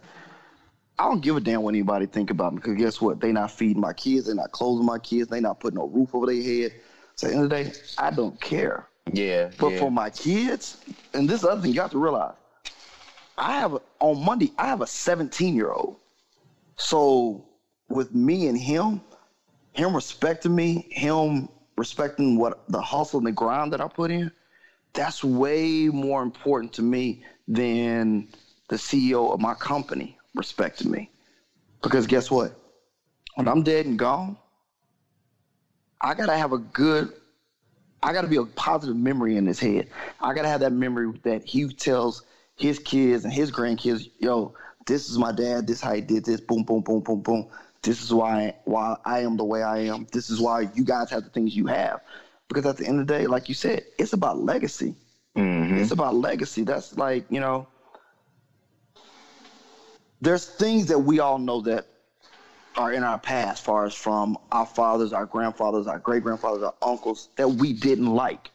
I 0.97 1.05
don't 1.05 1.21
give 1.21 1.35
a 1.35 1.41
damn 1.41 1.61
what 1.61 1.73
anybody 1.73 2.05
think 2.05 2.29
about 2.29 2.53
me. 2.53 2.57
Because 2.57 2.77
guess 2.77 3.01
what? 3.01 3.19
They 3.19 3.31
not 3.31 3.51
feeding 3.51 3.81
my 3.81 3.93
kids. 3.93 4.27
They 4.27 4.33
not 4.33 4.51
clothing 4.51 4.85
my 4.85 4.99
kids. 4.99 5.29
They 5.29 5.41
not 5.41 5.59
putting 5.59 5.79
a 5.79 5.85
roof 5.85 6.15
over 6.15 6.25
their 6.25 6.41
head. 6.41 6.73
So 7.15 7.27
at 7.27 7.31
the 7.31 7.35
end 7.35 7.43
of 7.45 7.49
the 7.49 7.63
day, 7.63 7.73
I 7.97 8.11
don't 8.11 8.39
care. 8.39 8.87
Yeah. 9.11 9.51
But 9.57 9.69
yeah. 9.69 9.79
for 9.79 9.91
my 9.91 10.09
kids, 10.09 10.77
and 11.13 11.29
this 11.29 11.43
other 11.43 11.61
thing 11.61 11.73
you 11.73 11.81
have 11.81 11.91
to 11.91 11.99
realize, 11.99 12.35
I 13.37 13.59
have 13.59 13.73
a, 13.73 13.81
on 13.99 14.23
Monday 14.23 14.53
I 14.57 14.67
have 14.67 14.81
a 14.81 14.87
17 14.87 15.55
year 15.55 15.71
old. 15.71 15.97
So 16.77 17.45
with 17.89 18.15
me 18.15 18.47
and 18.47 18.57
him, 18.57 19.01
him 19.73 19.93
respecting 19.93 20.55
me, 20.55 20.87
him 20.91 21.49
respecting 21.77 22.37
what 22.37 22.63
the 22.69 22.81
hustle 22.81 23.19
and 23.19 23.27
the 23.27 23.31
grind 23.33 23.73
that 23.73 23.81
I 23.81 23.87
put 23.87 24.11
in, 24.11 24.31
that's 24.93 25.23
way 25.23 25.89
more 25.89 26.23
important 26.23 26.71
to 26.73 26.81
me 26.81 27.23
than 27.47 28.29
the 28.69 28.77
CEO 28.77 29.33
of 29.33 29.41
my 29.41 29.53
company 29.55 30.17
respecting 30.35 30.91
me. 30.91 31.09
Because 31.81 32.07
guess 32.07 32.31
what? 32.31 32.53
When 33.35 33.47
I'm 33.47 33.63
dead 33.63 33.85
and 33.85 33.97
gone, 33.99 34.37
I 36.01 36.13
gotta 36.13 36.37
have 36.37 36.53
a 36.53 36.59
good 36.59 37.11
I 38.03 38.13
got 38.13 38.21
to 38.21 38.27
be 38.27 38.35
a 38.35 38.45
positive 38.45 38.95
memory 38.95 39.35
in 39.35 39.47
his 39.47 39.59
head. 39.59 39.87
I 40.21 40.33
got 40.33 40.43
to 40.43 40.47
have 40.47 40.59
that 40.59 40.71
memory 40.73 41.11
that 41.23 41.43
he 41.43 41.67
tells 41.69 42.21
his 42.55 42.77
kids 42.77 43.23
and 43.23 43.33
his 43.33 43.51
grandkids, 43.51 44.07
"Yo, 44.19 44.53
this 44.85 45.09
is 45.09 45.17
my 45.17 45.31
dad. 45.31 45.65
This 45.67 45.81
how 45.81 45.93
he 45.93 46.01
did 46.01 46.23
this. 46.23 46.39
Boom, 46.39 46.63
boom, 46.63 46.81
boom, 46.81 47.01
boom, 47.01 47.21
boom. 47.21 47.45
This 47.81 48.03
is 48.03 48.13
why 48.13 48.53
why 48.65 48.95
I 49.05 49.19
am 49.21 49.37
the 49.37 49.43
way 49.43 49.63
I 49.63 49.79
am. 49.79 50.05
This 50.11 50.29
is 50.29 50.39
why 50.39 50.61
you 50.61 50.83
guys 50.83 51.09
have 51.09 51.23
the 51.23 51.31
things 51.31 51.55
you 51.55 51.65
have." 51.65 51.99
Because 52.47 52.65
at 52.67 52.77
the 52.77 52.85
end 52.85 52.99
of 52.99 53.07
the 53.07 53.13
day, 53.13 53.25
like 53.25 53.49
you 53.49 53.55
said, 53.55 53.81
it's 53.97 54.13
about 54.13 54.37
legacy. 54.37 54.95
Mhm. 55.35 55.79
It's 55.79 55.91
about 55.91 56.13
legacy. 56.13 56.63
That's 56.63 56.95
like 56.95 57.25
you 57.29 57.39
know, 57.39 57.67
there's 60.21 60.45
things 60.45 60.87
that 60.87 60.99
we 60.99 61.19
all 61.19 61.37
know 61.37 61.61
that 61.61 61.87
are 62.77 62.91
in 62.91 63.03
our 63.03 63.17
past, 63.17 63.63
far 63.63 63.85
as 63.85 63.93
from 63.93 64.37
our 64.51 64.65
fathers, 64.65 65.13
our 65.13 65.25
grandfathers, 65.25 65.87
our 65.87 65.99
great 65.99 66.23
grandfathers, 66.23 66.63
our 66.63 66.73
uncles 66.81 67.29
that 67.37 67.47
we 67.47 67.73
didn't 67.73 68.13
like. 68.13 68.51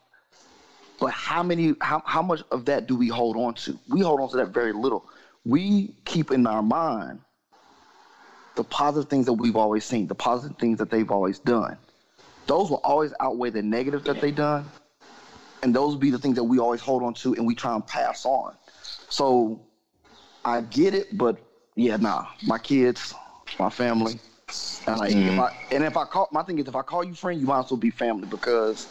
But 0.99 1.13
how 1.13 1.43
many, 1.43 1.75
how, 1.81 2.03
how 2.05 2.21
much 2.21 2.43
of 2.51 2.67
that 2.67 2.87
do 2.87 2.97
we 2.97 3.09
hold 3.09 3.37
on 3.37 3.55
to? 3.55 3.79
We 3.89 4.01
hold 4.01 4.21
on 4.21 4.29
to 4.31 4.37
that 4.39 4.49
very 4.49 4.73
little. 4.73 5.07
We 5.47 5.95
keep 6.05 6.31
in 6.31 6.47
our 6.47 6.63
mind 6.63 7.21
the 8.57 8.65
positive 8.65 9.09
things 9.09 9.25
that 9.27 9.33
we've 9.33 9.57
always 9.57 9.85
seen, 9.85 10.07
the 10.07 10.15
positive 10.15 10.59
things 10.59 10.79
that 10.79 10.91
they've 10.91 11.11
always 11.11 11.39
done. 11.39 11.79
Those 12.47 12.69
will 12.69 12.81
always 12.85 13.15
outweigh 13.21 13.51
the 13.51 13.63
negative 13.63 14.05
that 14.05 14.21
they 14.21 14.31
done, 14.31 14.67
and 15.63 15.75
those 15.75 15.95
will 15.95 16.01
be 16.01 16.11
the 16.11 16.19
things 16.19 16.35
that 16.37 16.45
we 16.45 16.59
always 16.59 16.81
hold 16.81 17.03
on 17.03 17.15
to 17.15 17.35
and 17.35 17.47
we 17.47 17.55
try 17.55 17.75
and 17.75 17.87
pass 17.87 18.27
on. 18.27 18.55
So 19.09 19.61
I 20.45 20.61
get 20.63 20.95
it, 20.95 21.17
but 21.17 21.39
yeah, 21.81 21.97
nah, 21.97 22.27
my 22.43 22.59
kids, 22.59 23.15
my 23.59 23.71
family, 23.71 24.21
and 24.87 24.99
like 24.99 25.13
if 25.13 25.17
mm. 25.17 25.39
I 25.39 25.75
and 25.75 25.83
if 25.83 25.97
I 25.97 26.05
call 26.05 26.29
my 26.31 26.43
thing 26.43 26.59
is 26.59 26.69
if 26.69 26.77
I 26.77 26.83
call 26.83 27.03
you 27.03 27.15
friend, 27.15 27.41
you 27.41 27.47
might 27.47 27.61
as 27.61 27.71
well 27.71 27.79
be 27.79 27.91
family 27.91 28.27
because 28.27 28.87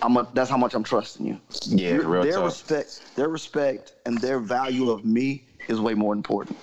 I'm 0.00 0.16
a, 0.16 0.26
that's 0.32 0.48
how 0.48 0.56
much 0.56 0.74
I'm 0.74 0.82
trusting 0.82 1.26
you. 1.26 1.38
Yeah, 1.66 1.96
Your- 1.96 2.08
real 2.08 2.22
their 2.22 2.32
talk. 2.34 2.44
respect, 2.46 3.14
their 3.14 3.28
respect, 3.28 3.92
and 4.06 4.18
their 4.18 4.38
value 4.38 4.90
of 4.90 5.04
me 5.04 5.42
is 5.68 5.80
way 5.80 5.92
more 5.92 6.14
important. 6.14 6.56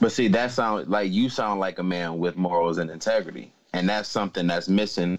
But 0.00 0.10
see, 0.10 0.28
that 0.28 0.52
sound 0.52 0.88
like 0.88 1.12
you 1.12 1.28
sound 1.28 1.60
like 1.60 1.78
a 1.78 1.82
man 1.82 2.18
with 2.18 2.36
morals 2.36 2.78
and 2.78 2.90
integrity, 2.90 3.52
and 3.74 3.86
that's 3.86 4.08
something 4.08 4.46
that's 4.46 4.68
missing 4.68 5.18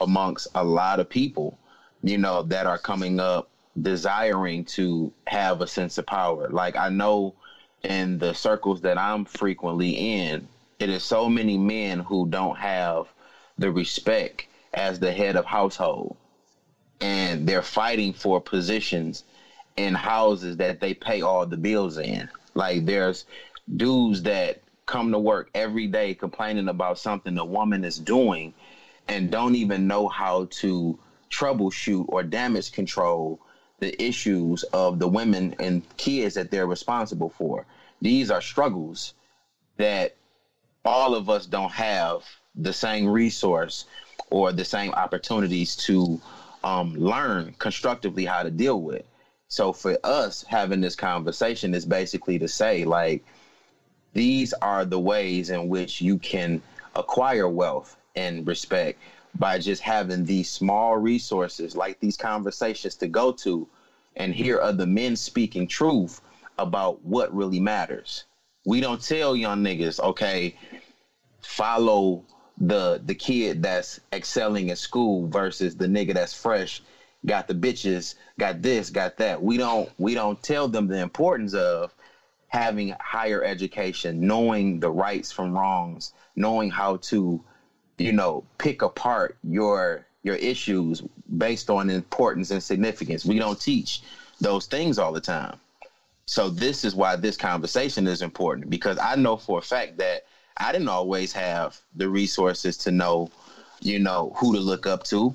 amongst 0.00 0.46
a 0.54 0.62
lot 0.62 1.00
of 1.00 1.08
people. 1.08 1.58
You 2.04 2.18
know 2.18 2.42
that 2.44 2.66
are 2.66 2.78
coming 2.78 3.18
up 3.18 3.50
desiring 3.82 4.64
to 4.64 5.12
have 5.26 5.62
a 5.62 5.66
sense 5.66 5.98
of 5.98 6.06
power. 6.06 6.48
Like 6.48 6.76
I 6.76 6.90
know 6.90 7.34
in 7.86 8.18
the 8.18 8.34
circles 8.34 8.80
that 8.82 8.98
I'm 8.98 9.24
frequently 9.24 9.90
in, 9.90 10.48
it 10.78 10.90
is 10.90 11.02
so 11.04 11.28
many 11.28 11.56
men 11.56 12.00
who 12.00 12.26
don't 12.28 12.56
have 12.58 13.06
the 13.58 13.70
respect 13.70 14.46
as 14.74 14.98
the 14.98 15.12
head 15.12 15.36
of 15.36 15.44
household, 15.46 16.16
and 17.00 17.46
they're 17.46 17.62
fighting 17.62 18.12
for 18.12 18.40
positions 18.40 19.24
in 19.76 19.94
houses 19.94 20.56
that 20.58 20.80
they 20.80 20.94
pay 20.94 21.22
all 21.22 21.46
the 21.46 21.56
bills 21.56 21.98
in. 21.98 22.28
Like 22.54 22.84
there's 22.84 23.24
dudes 23.76 24.22
that 24.22 24.60
come 24.86 25.12
to 25.12 25.18
work 25.18 25.50
every 25.54 25.86
day 25.86 26.14
complaining 26.14 26.68
about 26.68 26.98
something 26.98 27.34
the 27.34 27.44
woman 27.44 27.84
is 27.84 27.98
doing 27.98 28.52
and 29.08 29.30
don't 29.30 29.54
even 29.54 29.86
know 29.86 30.08
how 30.08 30.46
to 30.50 30.98
troubleshoot 31.30 32.06
or 32.08 32.22
damage 32.22 32.72
control 32.72 33.40
the 33.80 34.00
issues 34.02 34.62
of 34.72 34.98
the 34.98 35.08
women 35.08 35.54
and 35.60 35.82
kids 35.96 36.34
that 36.34 36.50
they're 36.50 36.66
responsible 36.66 37.28
for. 37.28 37.66
These 38.00 38.30
are 38.30 38.40
struggles 38.40 39.14
that 39.76 40.16
all 40.84 41.14
of 41.14 41.28
us 41.28 41.46
don't 41.46 41.72
have 41.72 42.22
the 42.54 42.72
same 42.72 43.08
resource 43.08 43.84
or 44.30 44.52
the 44.52 44.64
same 44.64 44.92
opportunities 44.92 45.76
to 45.76 46.20
um, 46.64 46.94
learn 46.94 47.54
constructively 47.58 48.24
how 48.24 48.42
to 48.42 48.50
deal 48.50 48.80
with. 48.80 49.02
So 49.48 49.72
for 49.72 49.96
us 50.02 50.44
having 50.48 50.80
this 50.80 50.96
conversation 50.96 51.74
is 51.74 51.84
basically 51.84 52.38
to 52.38 52.48
say 52.48 52.84
like 52.84 53.24
these 54.12 54.52
are 54.54 54.84
the 54.84 54.98
ways 54.98 55.50
in 55.50 55.68
which 55.68 56.00
you 56.00 56.18
can 56.18 56.60
acquire 56.94 57.48
wealth 57.48 57.96
and 58.16 58.46
respect 58.46 58.98
by 59.38 59.58
just 59.58 59.82
having 59.82 60.24
these 60.24 60.48
small 60.48 60.96
resources 60.96 61.76
like 61.76 62.00
these 62.00 62.16
conversations 62.16 62.94
to 62.96 63.06
go 63.06 63.30
to 63.30 63.68
and 64.16 64.34
hear 64.34 64.60
other 64.60 64.86
men 64.86 65.14
speaking 65.14 65.66
truth 65.66 66.20
about 66.58 67.04
what 67.04 67.34
really 67.34 67.60
matters. 67.60 68.24
We 68.64 68.80
don't 68.80 69.00
tell 69.00 69.36
young 69.36 69.62
niggas, 69.62 70.00
okay, 70.00 70.56
follow 71.42 72.24
the 72.58 73.00
the 73.04 73.14
kid 73.14 73.62
that's 73.62 74.00
excelling 74.12 74.70
in 74.70 74.76
school 74.76 75.28
versus 75.28 75.76
the 75.76 75.86
nigga 75.86 76.14
that's 76.14 76.34
fresh, 76.34 76.82
got 77.26 77.48
the 77.48 77.54
bitches, 77.54 78.14
got 78.38 78.62
this, 78.62 78.90
got 78.90 79.18
that. 79.18 79.42
We 79.42 79.56
don't 79.56 79.90
we 79.98 80.14
don't 80.14 80.42
tell 80.42 80.68
them 80.68 80.86
the 80.88 81.00
importance 81.00 81.54
of 81.54 81.94
having 82.48 82.94
higher 83.00 83.44
education, 83.44 84.26
knowing 84.26 84.80
the 84.80 84.90
rights 84.90 85.30
from 85.32 85.56
wrongs, 85.56 86.12
knowing 86.36 86.70
how 86.70 86.96
to, 86.96 87.42
you 87.98 88.12
know, 88.12 88.44
pick 88.58 88.82
apart 88.82 89.36
your 89.42 90.06
your 90.22 90.36
issues 90.36 91.02
based 91.36 91.70
on 91.70 91.90
importance 91.90 92.50
and 92.50 92.62
significance. 92.62 93.24
We 93.24 93.38
don't 93.38 93.60
teach 93.60 94.02
those 94.40 94.66
things 94.66 94.98
all 94.98 95.12
the 95.12 95.20
time. 95.20 95.58
So 96.26 96.50
this 96.50 96.84
is 96.84 96.94
why 96.94 97.16
this 97.16 97.36
conversation 97.36 98.06
is 98.06 98.20
important 98.20 98.68
because 98.68 98.98
I 98.98 99.14
know 99.14 99.36
for 99.36 99.58
a 99.58 99.62
fact 99.62 99.98
that 99.98 100.24
I 100.56 100.72
didn't 100.72 100.88
always 100.88 101.32
have 101.32 101.80
the 101.94 102.08
resources 102.08 102.76
to 102.78 102.90
know, 102.90 103.30
you 103.80 103.98
know, 103.98 104.32
who 104.36 104.52
to 104.52 104.58
look 104.60 104.86
up 104.86 105.04
to. 105.04 105.34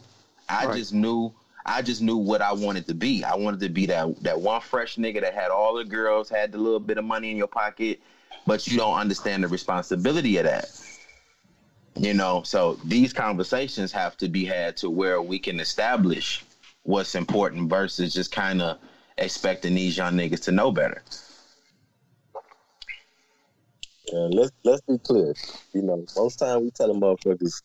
I 0.49 0.65
Right. 0.65 0.75
just 0.75 0.93
knew 0.93 1.31
I 1.65 1.81
just 1.81 2.01
knew 2.01 2.17
what 2.17 2.41
I 2.41 2.51
wanted 2.53 2.87
to 2.87 2.93
be. 2.95 3.23
I 3.23 3.35
wanted 3.35 3.59
to 3.61 3.69
be 3.69 3.85
that 3.85 4.21
that 4.23 4.41
one 4.41 4.61
fresh 4.61 4.97
nigga 4.97 5.21
that 5.21 5.33
had 5.33 5.49
all 5.51 5.75
the 5.75 5.85
girls, 5.85 6.27
had 6.27 6.51
the 6.51 6.57
little 6.57 6.79
bit 6.79 6.97
of 6.97 7.05
money 7.05 7.31
in 7.31 7.37
your 7.37 7.47
pocket, 7.47 7.99
but 8.45 8.67
you 8.67 8.77
don't 8.77 8.97
understand 8.97 9.43
the 9.43 9.47
responsibility 9.47 10.37
of 10.37 10.45
that. 10.45 10.69
You 11.95 12.13
know, 12.13 12.41
so 12.43 12.75
these 12.83 13.13
conversations 13.13 13.91
have 13.91 14.17
to 14.17 14.27
be 14.27 14.45
had 14.45 14.75
to 14.77 14.89
where 14.89 15.21
we 15.21 15.39
can 15.39 15.59
establish 15.59 16.43
what's 16.83 17.15
important 17.15 17.69
versus 17.69 18.13
just 18.13 18.31
kind 18.31 18.61
of 18.61 18.77
expecting 19.17 19.75
these 19.75 19.97
young 19.97 20.13
niggas 20.13 20.43
to 20.43 20.51
know 20.51 20.71
better. 20.71 21.03
And 24.11 24.33
let's 24.33 24.51
let's 24.63 24.81
be 24.81 24.97
clear. 24.97 25.33
You 25.73 25.83
know, 25.83 26.05
most 26.17 26.37
time 26.37 26.63
we 26.63 26.71
tell 26.71 26.87
telling 26.87 27.01
motherfuckers 27.01 27.61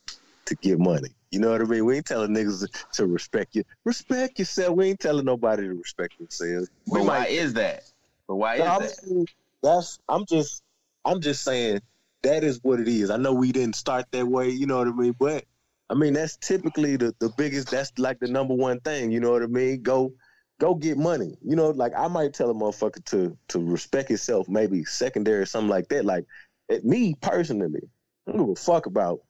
to 0.47 0.55
get 0.57 0.79
money. 0.79 1.09
You 1.31 1.41
know 1.41 1.51
what 1.51 1.61
I 1.61 1.65
mean? 1.65 1.85
We 1.85 1.97
ain't 1.97 2.07
telling 2.07 2.31
niggas 2.31 2.67
to 2.93 3.07
respect 3.07 3.57
you. 3.57 3.65
Respect 3.85 4.39
yourself. 4.39 4.77
We 4.77 4.91
ain't 4.91 5.01
telling 5.01 5.25
nobody 5.25 5.65
to 5.65 5.75
respect 5.75 6.19
themselves. 6.19 6.71
But 6.87 7.01
why 7.01 7.21
might- 7.21 7.31
is 7.31 7.55
that? 7.55 7.83
But 8.29 8.37
why 8.37 8.57
is 8.57 8.63
I'm 8.63 8.81
that? 8.83 9.29
that's 9.63 9.99
I'm 10.09 10.25
just 10.27 10.63
I'm 11.05 11.21
just 11.21 11.43
saying 11.43 11.81
that 12.23 12.45
is 12.45 12.61
what 12.63 12.81
it 12.81 12.89
is. 12.89 13.11
I 13.11 13.17
know 13.17 13.33
we 13.33 13.53
didn't 13.53 13.77
start 13.77 14.07
that 14.13 14.27
way, 14.27 14.49
you 14.51 14.67
know 14.67 14.79
what 14.79 14.89
I 14.89 14.93
mean? 14.93 15.17
But 15.19 15.45
I 15.91 15.95
mean 15.95 16.13
that's 16.13 16.37
typically 16.37 16.97
the, 16.97 17.15
the 17.19 17.31
biggest 17.37 17.71
that's 17.71 17.93
like 17.99 18.19
the 18.21 18.29
number 18.29 18.55
one 18.55 18.81
thing, 18.81 19.11
you 19.11 19.21
know 19.21 19.31
what 19.33 19.43
I 19.43 19.47
mean? 19.47 19.83
Go 19.83 20.13
go 20.59 20.75
get 20.75 20.97
money. 20.97 21.37
You 21.43 21.57
know, 21.57 21.71
like 21.71 21.93
I 21.97 22.09
might 22.09 22.35
tell 22.35 22.51
a 22.51 22.55
motherfucker 22.55 23.05
to 23.07 23.37
to 23.49 23.59
respect 23.59 24.09
himself, 24.09 24.49
maybe 24.49 24.85
secondary 24.85 25.43
or 25.43 25.47
something 25.47 25.71
like 25.71 25.89
that. 25.89 26.05
Like 26.05 26.25
at 26.71 26.85
me 26.85 27.15
personally, 27.21 27.89
I 28.27 28.33
don't 28.33 28.47
give 28.47 28.51
a 28.51 28.55
fuck 28.57 28.87
about 28.87 29.21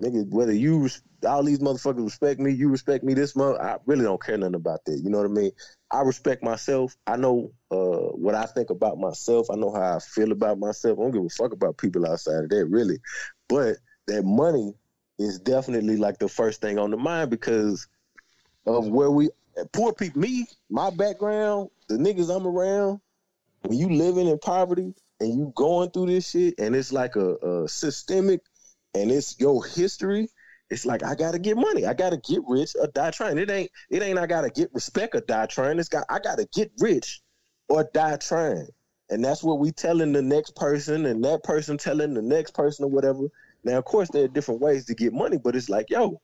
nigga 0.00 0.28
whether 0.30 0.52
you 0.52 0.88
all 1.26 1.44
these 1.44 1.60
motherfuckers 1.60 2.04
respect 2.04 2.40
me, 2.40 2.52
you 2.52 2.68
respect 2.68 3.04
me 3.04 3.14
this 3.14 3.36
month. 3.36 3.58
I 3.60 3.76
really 3.86 4.02
don't 4.02 4.22
care 4.22 4.36
nothing 4.36 4.56
about 4.56 4.84
that. 4.86 4.98
You 4.98 5.10
know 5.10 5.18
what 5.18 5.30
I 5.30 5.32
mean? 5.32 5.52
I 5.90 6.00
respect 6.00 6.42
myself. 6.42 6.96
I 7.06 7.16
know 7.16 7.52
uh, 7.70 8.10
what 8.16 8.34
I 8.34 8.46
think 8.46 8.70
about 8.70 8.98
myself. 8.98 9.48
I 9.50 9.56
know 9.56 9.72
how 9.72 9.96
I 9.96 9.98
feel 10.00 10.32
about 10.32 10.58
myself. 10.58 10.98
I 10.98 11.02
don't 11.02 11.12
give 11.12 11.24
a 11.24 11.28
fuck 11.28 11.52
about 11.52 11.78
people 11.78 12.06
outside 12.06 12.44
of 12.44 12.48
that, 12.50 12.66
really. 12.66 12.98
But 13.48 13.76
that 14.08 14.24
money 14.24 14.74
is 15.18 15.38
definitely 15.38 15.96
like 15.96 16.18
the 16.18 16.28
first 16.28 16.60
thing 16.60 16.78
on 16.78 16.90
the 16.90 16.96
mind 16.96 17.30
because 17.30 17.86
of 18.66 18.88
where 18.88 19.10
we 19.10 19.30
poor 19.72 19.92
people. 19.92 20.20
Me, 20.20 20.46
my 20.70 20.90
background, 20.90 21.70
the 21.88 21.96
niggas 21.96 22.34
I'm 22.34 22.46
around. 22.46 23.00
When 23.62 23.78
you 23.78 23.88
living 23.90 24.26
in 24.26 24.38
poverty 24.38 24.92
and 25.20 25.34
you 25.34 25.52
going 25.54 25.90
through 25.90 26.06
this 26.06 26.30
shit, 26.30 26.54
and 26.58 26.74
it's 26.74 26.92
like 26.92 27.14
a, 27.16 27.36
a 27.36 27.68
systemic, 27.68 28.40
and 28.94 29.10
it's 29.10 29.38
your 29.38 29.64
history. 29.64 30.28
It's 30.70 30.86
like 30.86 31.02
I 31.02 31.14
gotta 31.14 31.38
get 31.38 31.56
money. 31.56 31.86
I 31.86 31.94
gotta 31.94 32.16
get 32.16 32.40
rich 32.46 32.74
or 32.80 32.88
die 32.88 33.10
trying. 33.10 33.38
It 33.38 33.50
ain't. 33.50 33.70
It 33.90 34.02
ain't. 34.02 34.18
I 34.18 34.26
gotta 34.26 34.50
get 34.50 34.70
respect 34.72 35.14
or 35.14 35.20
die 35.20 35.46
trying. 35.46 35.78
It's 35.78 35.88
got. 35.88 36.04
I 36.08 36.18
gotta 36.18 36.46
get 36.52 36.72
rich 36.78 37.20
or 37.68 37.88
die 37.92 38.16
trying. 38.16 38.68
And 39.10 39.22
that's 39.22 39.42
what 39.42 39.58
we 39.58 39.70
telling 39.70 40.12
the 40.12 40.22
next 40.22 40.56
person, 40.56 41.06
and 41.06 41.22
that 41.24 41.42
person 41.44 41.76
telling 41.76 42.14
the 42.14 42.22
next 42.22 42.54
person 42.54 42.86
or 42.86 42.88
whatever. 42.88 43.28
Now, 43.64 43.78
of 43.78 43.84
course, 43.84 44.08
there 44.08 44.24
are 44.24 44.28
different 44.28 44.60
ways 44.60 44.86
to 44.86 44.94
get 44.94 45.12
money, 45.12 45.36
but 45.36 45.54
it's 45.54 45.68
like, 45.68 45.90
yo, 45.90 46.20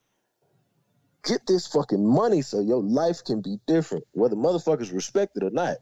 get 1.25 1.47
this 1.47 1.67
fucking 1.67 2.05
money 2.05 2.43
so 2.43 2.61
your 2.61 2.83
life 2.83 3.25
can 3.25 3.41
be 3.41 3.59
different, 3.67 4.05
whether 4.13 4.37
motherfuckers 4.37 4.93
respect 4.93 5.37
it 5.37 5.43
or 5.43 5.51
not. 5.51 5.77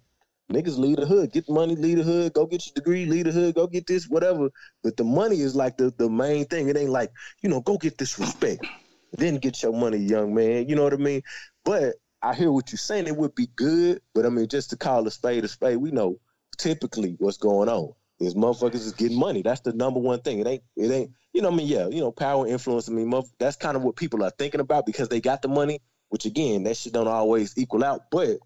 Niggas 0.51 0.79
leave 0.79 0.97
the 0.97 1.07
hood, 1.07 1.33
get 1.33 1.49
money, 1.49 1.75
leave 1.75 1.99
the 1.99 2.05
hood, 2.05 2.33
go 2.33 2.47
get 2.47 2.65
your 2.67 2.75
degree, 2.75 3.05
leave 3.05 3.25
the 3.25 3.33
hood, 3.33 3.57
go 3.57 3.67
get 3.67 3.87
this, 3.87 4.09
whatever. 4.09 4.49
But 4.83 4.97
the 4.97 5.03
money 5.03 5.41
is 5.41 5.57
like 5.57 5.77
the, 5.77 5.93
the 5.97 6.09
main 6.09 6.45
thing. 6.45 6.69
It 6.69 6.77
ain't 6.77 6.91
like, 6.91 7.11
you 7.43 7.49
know, 7.49 7.61
go 7.61 7.77
get 7.79 7.99
this 7.99 8.19
respect, 8.19 8.65
then 9.13 9.39
get 9.39 9.61
your 9.63 9.73
money, 9.73 9.99
young 9.99 10.35
man. 10.35 10.69
You 10.69 10.77
know 10.77 10.85
what 10.85 10.93
I 10.93 10.99
mean? 10.99 11.23
But 11.65 11.97
I 12.23 12.35
hear 12.35 12.53
what 12.53 12.71
you're 12.71 12.79
saying. 12.79 13.09
It 13.09 13.17
would 13.17 13.35
be 13.35 13.49
good, 13.57 14.01
but 14.15 14.25
I 14.25 14.29
mean, 14.29 14.47
just 14.47 14.71
to 14.71 14.77
call 14.77 15.07
a 15.07 15.11
spade 15.11 15.45
a 15.45 15.49
spade, 15.49 15.79
we 15.79 15.91
know 15.91 16.21
typically 16.59 17.17
what's 17.19 17.39
going 17.39 17.69
on 17.69 17.93
is 18.21 18.35
motherfuckers 18.35 18.75
is 18.77 18.93
getting 18.93 19.19
money. 19.19 19.43
That's 19.43 19.61
the 19.61 19.73
number 19.73 20.01
one 20.01 20.21
thing. 20.21 20.39
It 20.39 20.47
ain't, 20.47 20.63
it 20.77 20.91
ain't, 20.91 21.11
you 21.33 21.43
know, 21.43 21.51
I 21.51 21.55
mean, 21.55 21.67
yeah, 21.67 21.89
you 21.89 22.01
know, 22.01 22.13
power, 22.13 22.47
influence. 22.47 22.89
I 22.89 22.93
mean, 22.93 23.13
that's 23.39 23.57
kind 23.57 23.77
of 23.77 23.83
what 23.83 23.97
people 23.97 24.25
are 24.25 24.31
thinking 24.31 24.61
about 24.61 24.87
because 24.87 25.09
they 25.09 25.21
got 25.21 25.43
the 25.43 25.49
money, 25.49 25.81
which 26.09 26.25
again, 26.25 26.65
that 26.65 26.77
shit 26.77 26.93
don't 26.93 27.09
always 27.09 27.57
equal 27.59 27.85
out, 27.85 28.03
but 28.11 28.39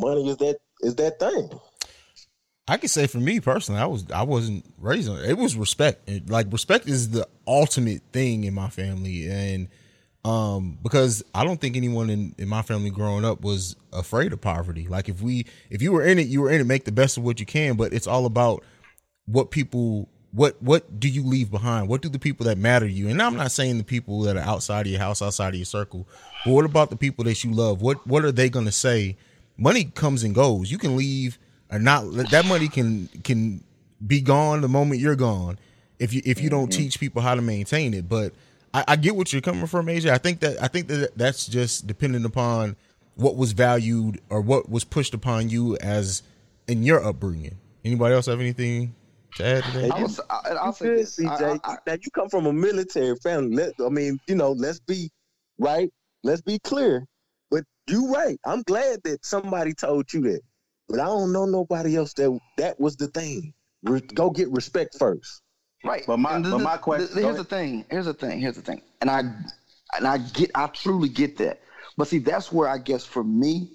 money 0.00 0.28
is 0.28 0.36
that, 0.38 0.58
is 0.80 0.96
that 0.96 1.20
thing. 1.20 1.50
I 2.68 2.76
can 2.76 2.88
say 2.88 3.06
for 3.06 3.18
me 3.18 3.40
personally, 3.40 3.80
I 3.80 3.86
was 3.86 4.10
I 4.10 4.22
wasn't 4.22 4.64
raised 4.78 5.08
on 5.08 5.18
it. 5.18 5.28
It 5.28 5.36
was 5.36 5.56
respect. 5.56 6.08
Like 6.28 6.46
respect 6.52 6.88
is 6.88 7.10
the 7.10 7.26
ultimate 7.46 8.02
thing 8.12 8.44
in 8.44 8.54
my 8.54 8.68
family, 8.68 9.28
and 9.28 9.68
um 10.24 10.78
because 10.80 11.24
I 11.34 11.42
don't 11.42 11.60
think 11.60 11.76
anyone 11.76 12.08
in 12.08 12.34
in 12.38 12.48
my 12.48 12.62
family 12.62 12.90
growing 12.90 13.24
up 13.24 13.40
was 13.42 13.74
afraid 13.92 14.32
of 14.32 14.40
poverty. 14.40 14.86
Like 14.86 15.08
if 15.08 15.20
we 15.20 15.46
if 15.70 15.82
you 15.82 15.90
were 15.90 16.04
in 16.04 16.20
it, 16.20 16.28
you 16.28 16.40
were 16.40 16.50
in 16.50 16.60
it. 16.60 16.64
Make 16.64 16.84
the 16.84 16.92
best 16.92 17.16
of 17.16 17.24
what 17.24 17.40
you 17.40 17.46
can, 17.46 17.76
but 17.76 17.92
it's 17.92 18.06
all 18.06 18.26
about 18.26 18.62
what 19.26 19.50
people 19.50 20.08
what 20.32 20.60
what 20.62 20.98
do 20.98 21.08
you 21.08 21.24
leave 21.24 21.50
behind? 21.50 21.88
What 21.88 22.02
do 22.02 22.08
the 22.08 22.18
people 22.18 22.46
that 22.46 22.58
matter 22.58 22.86
to 22.86 22.92
you? 22.92 23.08
And 23.08 23.20
I'm 23.20 23.36
not 23.36 23.52
saying 23.52 23.78
the 23.78 23.84
people 23.84 24.22
that 24.22 24.36
are 24.36 24.40
outside 24.40 24.86
of 24.86 24.92
your 24.92 25.00
house, 25.00 25.20
outside 25.20 25.50
of 25.50 25.56
your 25.56 25.66
circle, 25.66 26.08
but 26.44 26.52
what 26.52 26.64
about 26.64 26.90
the 26.90 26.96
people 26.96 27.24
that 27.24 27.44
you 27.44 27.52
love? 27.52 27.82
What 27.82 28.06
what 28.06 28.24
are 28.24 28.32
they 28.32 28.48
going 28.48 28.66
to 28.66 28.72
say? 28.72 29.16
Money 29.58 29.84
comes 29.84 30.24
and 30.24 30.34
goes. 30.34 30.70
You 30.70 30.78
can 30.78 30.96
leave 30.96 31.38
or 31.70 31.78
not. 31.78 32.10
That 32.30 32.46
money 32.46 32.68
can 32.68 33.08
can 33.22 33.62
be 34.04 34.20
gone 34.20 34.62
the 34.62 34.68
moment 34.68 35.00
you're 35.00 35.16
gone 35.16 35.58
if 35.98 36.12
you 36.12 36.22
if 36.24 36.40
you 36.40 36.48
don't 36.48 36.70
mm-hmm. 36.70 36.82
teach 36.82 36.98
people 36.98 37.20
how 37.20 37.34
to 37.34 37.42
maintain 37.42 37.92
it. 37.92 38.08
But 38.08 38.32
I, 38.72 38.84
I 38.88 38.96
get 38.96 39.14
what 39.14 39.32
you're 39.32 39.42
coming 39.42 39.66
from, 39.66 39.86
AJ. 39.86 40.10
I 40.10 40.18
think 40.18 40.40
that 40.40 40.62
I 40.62 40.68
think 40.68 40.88
that 40.88 41.16
that's 41.16 41.46
just 41.46 41.86
dependent 41.86 42.24
upon 42.24 42.76
what 43.16 43.36
was 43.36 43.52
valued 43.52 44.20
or 44.30 44.40
what 44.40 44.70
was 44.70 44.84
pushed 44.84 45.12
upon 45.12 45.50
you 45.50 45.76
as 45.76 46.22
in 46.66 46.82
your 46.82 47.04
upbringing. 47.04 47.58
Anybody 47.84 48.14
else 48.14 48.26
have 48.26 48.40
anything 48.40 48.94
to 49.36 49.44
add 49.44 49.64
to 49.64 49.70
that? 49.72 49.92
I 49.92 50.00
was, 50.02 50.20
I, 50.30 50.40
I'll 50.60 50.66
You 50.68 50.72
say 50.72 50.84
good, 50.86 50.98
this. 50.98 51.18
I- 51.18 51.22
CJ. 51.22 51.60
I- 51.64 51.72
I- 51.72 51.76
now 51.86 51.92
you 51.94 52.10
come 52.14 52.28
from 52.28 52.46
a 52.46 52.52
military 52.52 53.16
family. 53.16 53.56
Let, 53.56 53.74
I 53.84 53.88
mean, 53.88 54.18
you 54.26 54.34
know, 54.34 54.52
let's 54.52 54.80
be 54.80 55.10
right. 55.58 55.90
Let's 56.22 56.42
be 56.42 56.58
clear. 56.60 57.06
But 57.50 57.64
you 57.88 58.12
right. 58.12 58.38
I'm 58.46 58.62
glad 58.62 59.00
that 59.04 59.24
somebody 59.24 59.74
told 59.74 60.12
you 60.12 60.20
that. 60.22 60.40
But 60.88 61.00
I 61.00 61.04
don't 61.04 61.32
know 61.32 61.46
nobody 61.46 61.96
else 61.96 62.12
that 62.14 62.38
that 62.58 62.78
was 62.80 62.96
the 62.96 63.08
thing. 63.08 63.52
Re- 63.84 64.00
go 64.00 64.30
get 64.30 64.50
respect 64.52 64.96
first. 64.98 65.42
Right. 65.84 66.04
But 66.06 66.18
my- 66.18 66.36
And 66.36 66.44
but 66.44 66.58
my 66.58 66.76
question- 66.76 67.08
th- 67.08 67.24
here's 67.24 67.36
the 67.38 67.44
thing. 67.44 67.84
Here's 67.90 68.06
the 68.06 68.14
thing. 68.14 68.40
Here's 68.40 68.56
the 68.56 68.62
thing. 68.62 68.82
And 69.00 69.10
I 69.10 69.20
and 69.96 70.06
I 70.06 70.18
get 70.18 70.50
I 70.54 70.66
truly 70.68 71.08
get 71.08 71.36
that. 71.38 71.60
But 71.96 72.08
see, 72.08 72.18
that's 72.18 72.52
where 72.52 72.68
I 72.68 72.78
guess 72.78 73.04
for 73.04 73.24
me, 73.24 73.72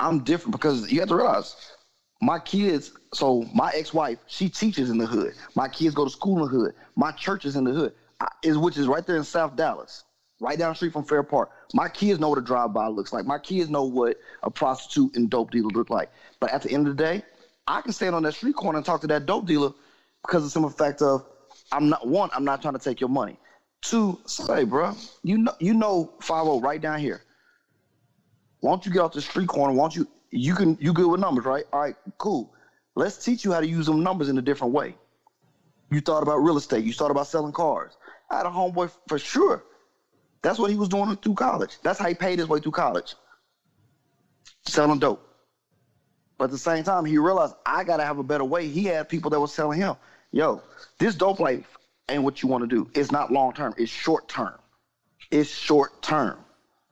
I'm 0.00 0.24
different 0.24 0.52
because 0.52 0.90
you 0.90 1.00
have 1.00 1.08
to 1.10 1.16
realize 1.16 1.54
my 2.20 2.38
kids. 2.38 2.92
So 3.14 3.44
my 3.54 3.70
ex-wife, 3.74 4.18
she 4.26 4.48
teaches 4.48 4.90
in 4.90 4.98
the 4.98 5.06
hood. 5.06 5.34
My 5.54 5.68
kids 5.68 5.94
go 5.94 6.04
to 6.04 6.10
school 6.10 6.36
in 6.38 6.42
the 6.42 6.48
hood. 6.48 6.74
My 6.96 7.12
church 7.12 7.44
is 7.44 7.56
in 7.56 7.64
the 7.64 7.72
hood, 7.72 7.92
I, 8.20 8.28
is 8.42 8.56
which 8.56 8.78
is 8.78 8.86
right 8.86 9.06
there 9.06 9.16
in 9.16 9.24
South 9.24 9.54
Dallas, 9.54 10.04
right 10.40 10.58
down 10.58 10.70
the 10.70 10.76
street 10.76 10.94
from 10.94 11.04
Fair 11.04 11.22
Park. 11.22 11.50
My 11.74 11.88
kids 11.88 12.18
know 12.18 12.30
what 12.30 12.38
a 12.38 12.42
drive-by 12.42 12.88
looks 12.88 13.12
like. 13.12 13.26
My 13.26 13.38
kids 13.38 13.68
know 13.68 13.84
what 13.84 14.16
a 14.42 14.50
prostitute 14.50 15.14
and 15.14 15.28
dope 15.28 15.50
dealer 15.50 15.68
look 15.68 15.90
like. 15.90 16.10
But 16.40 16.52
at 16.52 16.62
the 16.62 16.70
end 16.70 16.88
of 16.88 16.96
the 16.96 17.02
day, 17.02 17.22
I 17.66 17.82
can 17.82 17.92
stand 17.92 18.14
on 18.14 18.22
that 18.22 18.32
street 18.32 18.56
corner 18.56 18.78
and 18.78 18.86
talk 18.86 19.02
to 19.02 19.06
that 19.08 19.26
dope 19.26 19.46
dealer 19.46 19.72
because 20.22 20.38
of 20.38 20.44
the 20.44 20.50
simple 20.50 20.70
fact 20.70 21.02
of 21.02 21.24
I'm 21.70 21.88
not 21.88 22.06
one, 22.06 22.30
I'm 22.32 22.44
not 22.44 22.62
trying 22.62 22.74
to 22.74 22.80
take 22.80 23.00
your 23.00 23.10
money. 23.10 23.38
Two, 23.82 24.20
say, 24.26 24.64
bro, 24.64 24.94
you 25.22 25.38
know 25.38 25.52
you 25.58 25.74
know 25.74 26.12
50 26.20 26.60
right 26.60 26.80
down 26.80 27.00
here. 27.00 27.22
Why 28.60 28.70
don't 28.70 28.86
you 28.86 28.92
get 28.92 29.00
off 29.00 29.12
the 29.12 29.20
street 29.20 29.48
corner? 29.48 29.74
Why 29.74 29.82
don't 29.84 29.96
you 29.96 30.08
you 30.30 30.54
can 30.54 30.78
you 30.80 30.92
good 30.92 31.10
with 31.10 31.20
numbers, 31.20 31.44
right? 31.44 31.64
All 31.72 31.80
right, 31.80 31.96
cool. 32.18 32.54
Let's 32.94 33.24
teach 33.24 33.44
you 33.44 33.52
how 33.52 33.60
to 33.60 33.66
use 33.66 33.86
them 33.86 34.02
numbers 34.02 34.28
in 34.28 34.38
a 34.38 34.42
different 34.42 34.72
way. 34.72 34.94
You 35.90 36.00
thought 36.00 36.22
about 36.22 36.38
real 36.38 36.56
estate, 36.56 36.84
you 36.84 36.92
thought 36.92 37.10
about 37.10 37.26
selling 37.26 37.52
cars. 37.52 37.96
I 38.30 38.38
had 38.38 38.46
a 38.46 38.50
homeboy 38.50 38.90
for 39.08 39.18
sure. 39.18 39.64
That's 40.42 40.58
what 40.58 40.70
he 40.70 40.76
was 40.76 40.88
doing 40.88 41.14
through 41.16 41.34
college. 41.34 41.78
That's 41.82 41.98
how 41.98 42.08
he 42.08 42.14
paid 42.14 42.38
his 42.38 42.48
way 42.48 42.60
through 42.60 42.72
college. 42.72 43.14
Selling 44.66 44.98
dope. 44.98 45.26
But 46.38 46.44
at 46.44 46.50
the 46.50 46.58
same 46.58 46.82
time, 46.82 47.04
he 47.04 47.18
realized 47.18 47.54
I 47.64 47.84
gotta 47.84 48.04
have 48.04 48.18
a 48.18 48.22
better 48.22 48.44
way. 48.44 48.68
He 48.68 48.84
had 48.84 49.08
people 49.08 49.30
that 49.30 49.40
was 49.40 49.54
telling 49.54 49.78
him, 49.78 49.94
yo, 50.32 50.62
this 50.98 51.14
dope 51.14 51.40
life 51.40 51.66
ain't 52.08 52.24
what 52.24 52.42
you 52.42 52.48
want 52.48 52.62
to 52.62 52.68
do. 52.68 52.90
It's 52.94 53.12
not 53.12 53.30
long 53.30 53.52
term, 53.52 53.74
it's 53.76 53.92
short 53.92 54.28
term. 54.28 54.58
It's 55.30 55.50
short 55.50 56.02
term. 56.02 56.38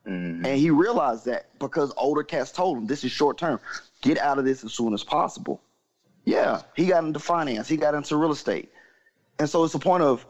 Mm-hmm. 0.07 0.47
And 0.47 0.59
he 0.59 0.71
realized 0.71 1.27
that 1.27 1.59
because 1.59 1.93
older 1.97 2.23
cats 2.23 2.53
told 2.53 2.79
him 2.79 2.87
this 2.87 3.05
is 3.05 3.13
short 3.13 3.39
term. 3.39 3.61
Get 4.03 4.19
out 4.19 4.39
of 4.39 4.45
this 4.45 4.65
as 4.65 4.73
soon 4.73 4.95
as 4.95 5.05
possible. 5.05 5.61
Yeah, 6.31 6.63
he 6.77 6.87
got 6.87 7.03
into 7.03 7.19
finance. 7.19 7.67
He 7.69 7.77
got 7.77 7.95
into 7.95 8.17
real 8.17 8.31
estate, 8.31 8.71
and 9.41 9.51
so 9.51 9.65
it's 9.65 9.73
the 9.73 9.81
point 9.81 10.05
of 10.05 10.25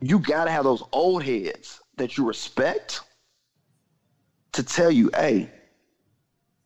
you 0.00 0.18
got 0.18 0.46
to 0.46 0.50
have 0.50 0.64
those 0.64 0.82
old 0.92 1.22
heads 1.22 1.80
that 1.96 2.16
you 2.18 2.26
respect 2.26 3.02
to 4.52 4.64
tell 4.64 4.90
you, 4.90 5.10
hey, 5.14 5.52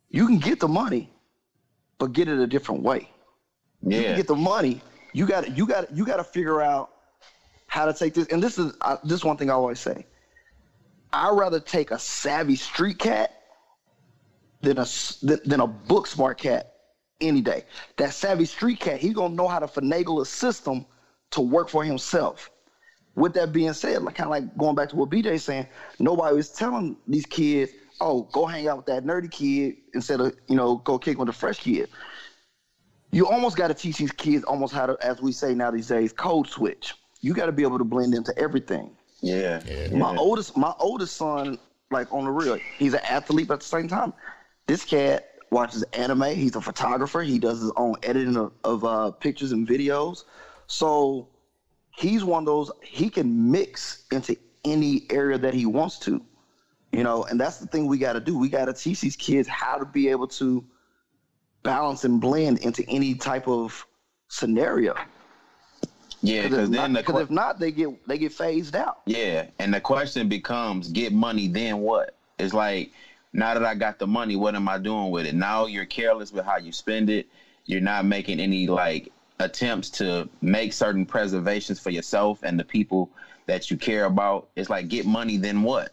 you 0.09 0.25
can 0.25 0.39
get 0.39 0.59
the 0.59 0.67
money, 0.67 1.13
but 1.99 2.13
get 2.13 2.27
it 2.27 2.39
a 2.39 2.47
different 2.47 2.81
way. 2.81 3.11
You 3.89 4.01
Yeah. 4.01 4.07
can 4.07 4.15
get 4.15 4.27
the 4.27 4.35
money. 4.35 4.81
You 5.13 5.27
got 5.27 5.55
you 5.55 5.67
got 5.67 5.95
you 5.95 6.03
got 6.03 6.17
to 6.17 6.23
figure 6.23 6.61
out 6.63 6.89
how 7.67 7.85
to 7.85 7.93
take 7.93 8.15
this. 8.15 8.27
And 8.29 8.41
this 8.41 8.57
is 8.57 8.73
uh, 8.81 8.97
this 9.03 9.23
one 9.23 9.37
thing 9.37 9.51
I 9.51 9.53
always 9.53 9.79
say. 9.79 10.07
I'd 11.11 11.37
rather 11.37 11.59
take 11.59 11.91
a 11.91 11.99
savvy 11.99 12.55
street 12.55 12.97
cat 12.97 13.29
than 14.61 14.79
a 14.79 14.87
than, 15.21 15.39
than 15.45 15.59
a 15.59 15.67
book 15.67 16.07
smart 16.07 16.39
cat 16.39 16.72
any 17.23 17.41
day. 17.41 17.63
That 17.97 18.13
savvy 18.13 18.45
street 18.45 18.79
cat, 18.79 18.99
he 18.99 19.13
gonna 19.13 19.33
know 19.33 19.47
how 19.47 19.59
to 19.59 19.67
finagle 19.67 20.21
a 20.21 20.25
system 20.25 20.85
to 21.31 21.41
work 21.41 21.69
for 21.69 21.83
himself. 21.83 22.51
With 23.15 23.33
that 23.35 23.51
being 23.51 23.73
said, 23.73 24.01
like 24.01 24.15
kind 24.15 24.27
of 24.27 24.31
like 24.31 24.57
going 24.57 24.75
back 24.75 24.89
to 24.89 24.95
what 24.95 25.09
BJ's 25.09 25.43
saying, 25.43 25.67
nobody 25.99 26.35
was 26.35 26.49
telling 26.49 26.97
these 27.07 27.25
kids, 27.25 27.71
"Oh, 28.01 28.23
go 28.31 28.45
hang 28.45 28.67
out 28.67 28.77
with 28.77 28.85
that 28.87 29.05
nerdy 29.05 29.29
kid 29.29 29.75
instead 29.93 30.19
of 30.19 30.35
you 30.47 30.55
know 30.55 30.77
go 30.77 30.97
kick 30.97 31.17
with 31.17 31.27
the 31.27 31.33
fresh 31.33 31.59
kid." 31.59 31.89
You 33.11 33.27
almost 33.27 33.55
got 33.55 33.67
to 33.67 33.75
teach 33.75 33.97
these 33.97 34.11
kids 34.11 34.43
almost 34.43 34.73
how 34.73 34.87
to, 34.87 34.97
as 35.01 35.21
we 35.21 35.31
say 35.31 35.53
now 35.53 35.69
these 35.69 35.87
days, 35.87 36.11
code 36.11 36.47
switch. 36.47 36.95
You 37.21 37.35
got 37.35 37.45
to 37.45 37.51
be 37.51 37.61
able 37.61 37.77
to 37.77 37.83
blend 37.83 38.15
into 38.15 38.35
everything. 38.39 38.89
Yeah. 39.21 39.61
My 39.93 40.15
oldest, 40.15 40.57
my 40.57 40.73
oldest 40.79 41.15
son, 41.15 41.59
like 41.91 42.11
on 42.11 42.25
the 42.25 42.31
real, 42.31 42.57
he's 42.77 42.95
an 42.95 43.01
athlete, 43.07 43.47
but 43.47 43.55
at 43.55 43.59
the 43.59 43.65
same 43.67 43.87
time, 43.87 44.13
this 44.65 44.83
cat 44.83 45.32
watches 45.53 45.83
anime. 45.93 46.35
He's 46.35 46.55
a 46.55 46.61
photographer. 46.61 47.21
He 47.21 47.39
does 47.39 47.61
his 47.61 47.71
own 47.77 47.95
editing 48.03 48.35
of, 48.35 48.51
of 48.63 48.83
uh, 48.83 49.11
pictures 49.11 49.51
and 49.53 49.65
videos. 49.67 50.23
So 50.67 51.29
he's 51.91 52.23
one 52.25 52.43
of 52.43 52.45
those. 52.47 52.71
He 52.81 53.09
can 53.09 53.51
mix 53.51 54.03
into 54.11 54.35
any 54.65 55.03
area 55.09 55.37
that 55.37 55.53
he 55.53 55.65
wants 55.65 55.99
to, 55.99 56.21
you 56.91 57.03
know. 57.03 57.23
And 57.25 57.39
that's 57.39 57.57
the 57.57 57.67
thing 57.67 57.87
we 57.87 57.97
got 57.97 58.13
to 58.13 58.19
do. 58.19 58.37
We 58.37 58.49
got 58.49 58.65
to 58.65 58.73
teach 58.73 58.99
these 58.99 59.15
kids 59.15 59.47
how 59.47 59.77
to 59.77 59.85
be 59.85 60.09
able 60.09 60.27
to 60.29 60.65
balance 61.61 62.03
and 62.03 62.19
blend 62.19 62.59
into 62.59 62.83
any 62.89 63.13
type 63.15 63.47
of 63.47 63.85
scenario. 64.27 64.95
Yeah, 66.21 66.43
Because 66.43 66.49
because 66.49 66.69
then 66.69 66.93
not- 66.93 67.05
the 67.05 67.11
que- 67.13 67.21
if 67.21 67.29
not, 67.29 67.59
they 67.59 67.71
get 67.71 68.07
they 68.07 68.17
get 68.17 68.31
phased 68.31 68.75
out. 68.75 69.01
Yeah, 69.05 69.47
and 69.59 69.73
the 69.73 69.81
question 69.81 70.29
becomes, 70.29 70.89
get 70.89 71.11
money, 71.13 71.47
then 71.47 71.79
what? 71.79 72.15
It's 72.39 72.53
like, 72.53 72.91
now 73.33 73.53
that 73.53 73.65
I 73.65 73.73
got 73.75 73.99
the 73.99 74.07
money, 74.07 74.35
what 74.35 74.55
am 74.55 74.69
I 74.69 74.77
doing 74.77 75.11
with 75.11 75.25
it? 75.25 75.35
Now 75.35 75.65
you're 75.65 75.85
careless 75.85 76.31
with 76.31 76.45
how 76.45 76.57
you 76.57 76.71
spend 76.71 77.09
it. 77.09 77.27
You're 77.65 77.81
not 77.81 78.05
making 78.05 78.39
any 78.39 78.67
like 78.67 79.11
attempts 79.39 79.89
to 79.91 80.29
make 80.41 80.73
certain 80.73 81.05
preservations 81.05 81.79
for 81.79 81.89
yourself 81.89 82.43
and 82.43 82.59
the 82.59 82.63
people 82.63 83.09
that 83.47 83.71
you 83.71 83.77
care 83.77 84.05
about. 84.05 84.49
It's 84.55 84.69
like, 84.69 84.87
get 84.87 85.05
money, 85.05 85.37
then 85.37 85.63
what? 85.63 85.91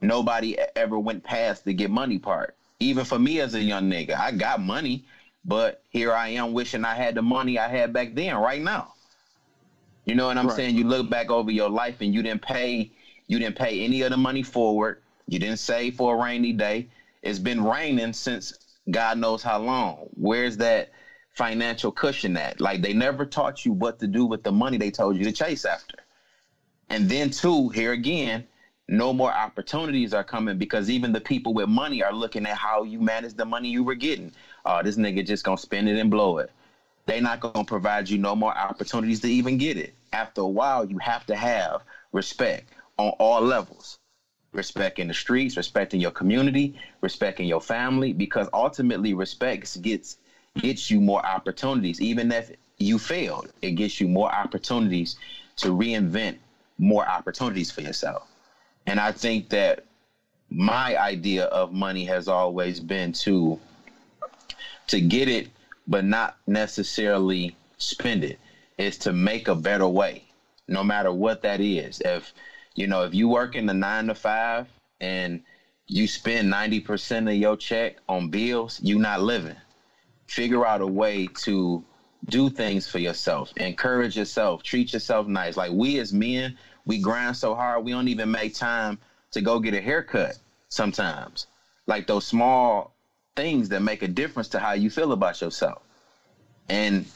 Nobody 0.00 0.56
ever 0.76 0.98
went 0.98 1.22
past 1.24 1.64
the 1.64 1.74
get 1.74 1.90
money 1.90 2.18
part. 2.18 2.54
Even 2.80 3.04
for 3.04 3.18
me 3.18 3.40
as 3.40 3.54
a 3.54 3.62
young 3.62 3.90
nigga, 3.90 4.14
I 4.14 4.30
got 4.32 4.60
money, 4.60 5.04
but 5.44 5.82
here 5.90 6.12
I 6.12 6.28
am 6.28 6.52
wishing 6.52 6.84
I 6.84 6.94
had 6.94 7.16
the 7.16 7.22
money 7.22 7.58
I 7.58 7.68
had 7.68 7.92
back 7.92 8.14
then, 8.14 8.36
right 8.36 8.62
now. 8.62 8.94
You 10.06 10.14
know 10.14 10.26
what 10.26 10.38
I'm 10.38 10.46
Right. 10.46 10.56
saying? 10.56 10.76
You 10.76 10.84
look 10.84 11.10
back 11.10 11.30
over 11.30 11.50
your 11.50 11.68
life 11.68 12.00
and 12.00 12.14
you 12.14 12.22
didn't 12.22 12.42
pay 12.42 12.90
you 13.26 13.38
didn't 13.38 13.56
pay 13.56 13.84
any 13.84 14.00
of 14.02 14.10
the 14.10 14.16
money 14.16 14.42
forward. 14.42 15.02
You 15.28 15.38
didn't 15.38 15.58
save 15.58 15.96
for 15.96 16.14
a 16.14 16.18
rainy 16.18 16.52
day. 16.52 16.88
It's 17.22 17.38
been 17.38 17.62
raining 17.62 18.14
since 18.14 18.52
God 18.90 19.18
knows 19.18 19.42
how 19.42 19.58
long. 19.58 20.08
Where's 20.14 20.56
that 20.56 20.90
financial 21.34 21.92
cushion 21.92 22.36
at? 22.36 22.60
Like 22.60 22.80
they 22.80 22.94
never 22.94 23.26
taught 23.26 23.64
you 23.64 23.72
what 23.72 23.98
to 24.00 24.06
do 24.06 24.24
with 24.24 24.42
the 24.42 24.52
money 24.52 24.78
they 24.78 24.90
told 24.90 25.16
you 25.16 25.24
to 25.24 25.32
chase 25.32 25.66
after. 25.66 25.96
And 26.88 27.08
then 27.08 27.28
two, 27.30 27.68
here 27.68 27.92
again, 27.92 28.46
no 28.88 29.12
more 29.12 29.30
opportunities 29.30 30.14
are 30.14 30.24
coming 30.24 30.56
because 30.56 30.88
even 30.88 31.12
the 31.12 31.20
people 31.20 31.52
with 31.52 31.68
money 31.68 32.02
are 32.02 32.12
looking 32.12 32.46
at 32.46 32.56
how 32.56 32.84
you 32.84 32.98
manage 32.98 33.34
the 33.34 33.44
money 33.44 33.68
you 33.68 33.84
were 33.84 33.94
getting. 33.94 34.32
Oh, 34.64 34.82
this 34.82 34.96
nigga 34.96 35.26
just 35.26 35.44
gonna 35.44 35.58
spend 35.58 35.90
it 35.90 35.98
and 35.98 36.10
blow 36.10 36.38
it. 36.38 36.50
They 37.04 37.20
not 37.20 37.40
gonna 37.40 37.64
provide 37.64 38.08
you 38.08 38.16
no 38.16 38.34
more 38.34 38.56
opportunities 38.56 39.20
to 39.20 39.28
even 39.28 39.58
get 39.58 39.76
it. 39.76 39.92
After 40.14 40.40
a 40.40 40.48
while, 40.48 40.86
you 40.86 40.96
have 40.98 41.26
to 41.26 41.36
have 41.36 41.82
respect 42.12 42.72
on 42.96 43.10
all 43.18 43.42
levels. 43.42 43.97
Respect 44.58 44.98
in 44.98 45.06
the 45.06 45.14
streets, 45.14 45.56
respect 45.56 45.94
in 45.94 46.00
your 46.00 46.10
community, 46.10 46.74
respect 47.00 47.38
in 47.38 47.46
your 47.46 47.60
family, 47.60 48.12
because 48.12 48.48
ultimately 48.52 49.14
respect 49.14 49.80
gets 49.82 50.16
gets 50.56 50.90
you 50.90 51.00
more 51.00 51.24
opportunities. 51.24 52.00
Even 52.00 52.32
if 52.32 52.50
you 52.78 52.98
failed, 52.98 53.52
it 53.62 53.72
gets 53.72 54.00
you 54.00 54.08
more 54.08 54.34
opportunities 54.34 55.14
to 55.58 55.68
reinvent 55.68 56.38
more 56.78 57.08
opportunities 57.08 57.70
for 57.70 57.82
yourself. 57.82 58.26
And 58.88 58.98
I 58.98 59.12
think 59.12 59.48
that 59.50 59.84
my 60.50 60.96
idea 60.98 61.44
of 61.44 61.72
money 61.72 62.04
has 62.06 62.26
always 62.26 62.80
been 62.80 63.12
to 63.12 63.60
to 64.88 65.00
get 65.00 65.28
it 65.28 65.50
but 65.86 66.04
not 66.04 66.36
necessarily 66.48 67.54
spend 67.76 68.24
it 68.24 68.40
is 68.76 68.98
to 68.98 69.12
make 69.12 69.46
a 69.46 69.54
better 69.54 69.86
way 69.86 70.24
no 70.66 70.82
matter 70.82 71.12
what 71.12 71.42
that 71.42 71.60
is 71.60 72.00
if 72.04 72.32
you 72.78 72.86
know 72.86 73.02
if 73.02 73.12
you 73.12 73.28
work 73.28 73.56
in 73.56 73.66
the 73.66 73.74
9 73.74 74.06
to 74.06 74.14
5 74.14 74.68
and 75.00 75.42
you 75.88 76.06
spend 76.06 76.52
90% 76.52 77.28
of 77.28 77.34
your 77.34 77.56
check 77.56 77.96
on 78.08 78.28
bills 78.28 78.78
you're 78.82 79.00
not 79.00 79.20
living. 79.20 79.56
Figure 80.28 80.64
out 80.64 80.80
a 80.80 80.86
way 80.86 81.26
to 81.38 81.82
do 82.26 82.48
things 82.48 82.86
for 82.86 82.98
yourself. 82.98 83.52
Encourage 83.56 84.16
yourself. 84.16 84.62
Treat 84.62 84.92
yourself 84.92 85.26
nice. 85.26 85.56
Like 85.56 85.72
we 85.72 85.98
as 85.98 86.12
men 86.12 86.56
we 86.86 86.98
grind 86.98 87.36
so 87.36 87.54
hard 87.54 87.84
we 87.84 87.90
don't 87.90 88.08
even 88.08 88.30
make 88.30 88.54
time 88.54 88.96
to 89.32 89.40
go 89.40 89.58
get 89.58 89.74
a 89.74 89.80
haircut 89.80 90.38
sometimes. 90.68 91.46
Like 91.88 92.06
those 92.06 92.26
small 92.26 92.92
things 93.34 93.68
that 93.70 93.80
make 93.80 94.02
a 94.02 94.08
difference 94.08 94.48
to 94.50 94.60
how 94.60 94.72
you 94.72 94.88
feel 94.88 95.10
about 95.10 95.40
yourself. 95.40 95.82
And 96.68 97.06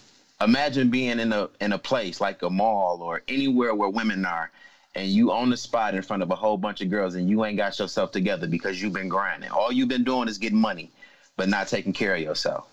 imagine 0.40 0.90
being 0.90 1.20
in 1.20 1.32
a 1.32 1.48
in 1.60 1.70
a 1.72 1.78
place 1.78 2.20
like 2.20 2.42
a 2.42 2.50
mall 2.50 3.00
or 3.00 3.22
anywhere 3.28 3.76
where 3.76 3.88
women 3.88 4.24
are 4.24 4.50
and 4.94 5.08
you 5.08 5.32
on 5.32 5.50
the 5.50 5.56
spot 5.56 5.94
in 5.94 6.02
front 6.02 6.22
of 6.22 6.30
a 6.30 6.34
whole 6.34 6.56
bunch 6.56 6.80
of 6.80 6.90
girls 6.90 7.14
and 7.14 7.28
you 7.28 7.44
ain't 7.44 7.56
got 7.56 7.78
yourself 7.78 8.12
together 8.12 8.46
because 8.46 8.82
you've 8.82 8.92
been 8.92 9.08
grinding 9.08 9.50
all 9.50 9.72
you've 9.72 9.88
been 9.88 10.04
doing 10.04 10.28
is 10.28 10.38
getting 10.38 10.58
money 10.58 10.90
but 11.36 11.48
not 11.48 11.68
taking 11.68 11.92
care 11.92 12.14
of 12.14 12.20
yourself 12.20 12.68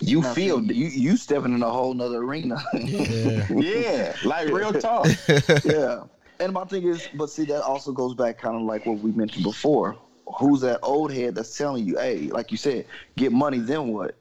you 0.00 0.20
Now, 0.20 0.32
feel 0.32 0.62
you 0.62 0.86
you 0.86 1.16
stepping 1.16 1.54
in 1.54 1.62
a 1.62 1.70
whole 1.70 1.92
nother 1.92 2.18
arena. 2.18 2.62
Yeah. 2.72 3.46
yeah 3.50 4.16
like 4.24 4.48
real 4.48 4.72
talk 4.72 5.08
yeah. 5.64 6.04
And 6.40 6.52
my 6.52 6.64
thing 6.64 6.86
is, 6.86 7.08
but 7.14 7.30
see, 7.30 7.44
that 7.46 7.62
also 7.62 7.90
goes 7.90 8.14
back 8.14 8.38
kind 8.38 8.54
of 8.54 8.62
like 8.62 8.86
what 8.86 9.00
we 9.00 9.10
mentioned 9.12 9.42
before. 9.42 9.96
Who's 10.38 10.60
that 10.60 10.78
old 10.82 11.12
head 11.12 11.34
that's 11.34 11.56
telling 11.56 11.84
you, 11.84 11.98
hey, 11.98 12.28
like 12.28 12.52
you 12.52 12.56
said, 12.56 12.86
get 13.16 13.32
money, 13.32 13.58
then 13.58 13.88
what? 13.88 14.14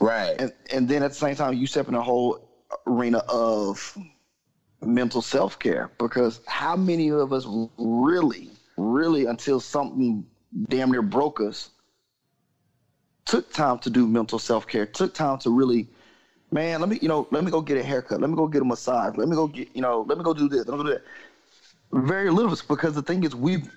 right 0.00 0.36
And 0.40 0.52
and 0.72 0.88
then 0.88 1.02
at 1.02 1.10
the 1.10 1.16
same 1.16 1.36
time, 1.36 1.54
you 1.54 1.66
step 1.66 1.88
in 1.88 1.94
a 1.94 2.02
whole 2.02 2.48
arena 2.86 3.18
of 3.28 3.96
mental 4.86 5.22
self 5.22 5.58
care 5.58 5.90
because 5.98 6.40
how 6.46 6.76
many 6.76 7.10
of 7.10 7.32
us 7.32 7.46
really, 7.78 8.50
really, 8.76 9.26
until 9.26 9.60
something 9.60 10.26
damn 10.68 10.90
near 10.90 11.02
broke 11.02 11.40
us, 11.40 11.70
took 13.24 13.52
time 13.52 13.78
to 13.80 13.90
do 13.90 14.06
mental 14.06 14.38
self 14.38 14.66
care, 14.66 14.86
took 14.86 15.14
time 15.14 15.38
to 15.38 15.50
really, 15.50 15.88
man, 16.50 16.80
let 16.80 16.88
me, 16.88 16.98
you 17.00 17.08
know, 17.08 17.26
let 17.30 17.44
me 17.44 17.50
go 17.50 17.60
get 17.60 17.76
a 17.76 17.82
haircut, 17.82 18.20
let 18.20 18.30
me 18.30 18.36
go 18.36 18.46
get 18.46 18.62
a 18.62 18.64
massage, 18.64 19.16
let 19.16 19.28
me 19.28 19.34
go 19.34 19.46
get, 19.46 19.68
you 19.74 19.82
know, 19.82 20.04
let 20.08 20.18
me 20.18 20.24
go 20.24 20.34
do 20.34 20.48
this, 20.48 20.66
let 20.66 20.76
me 20.78 20.84
go 20.84 20.90
do 20.90 20.90
that. 20.90 21.04
Very 21.92 22.30
little 22.30 22.56
because 22.68 22.94
the 22.94 23.02
thing 23.02 23.24
is, 23.24 23.34
we've 23.34 23.70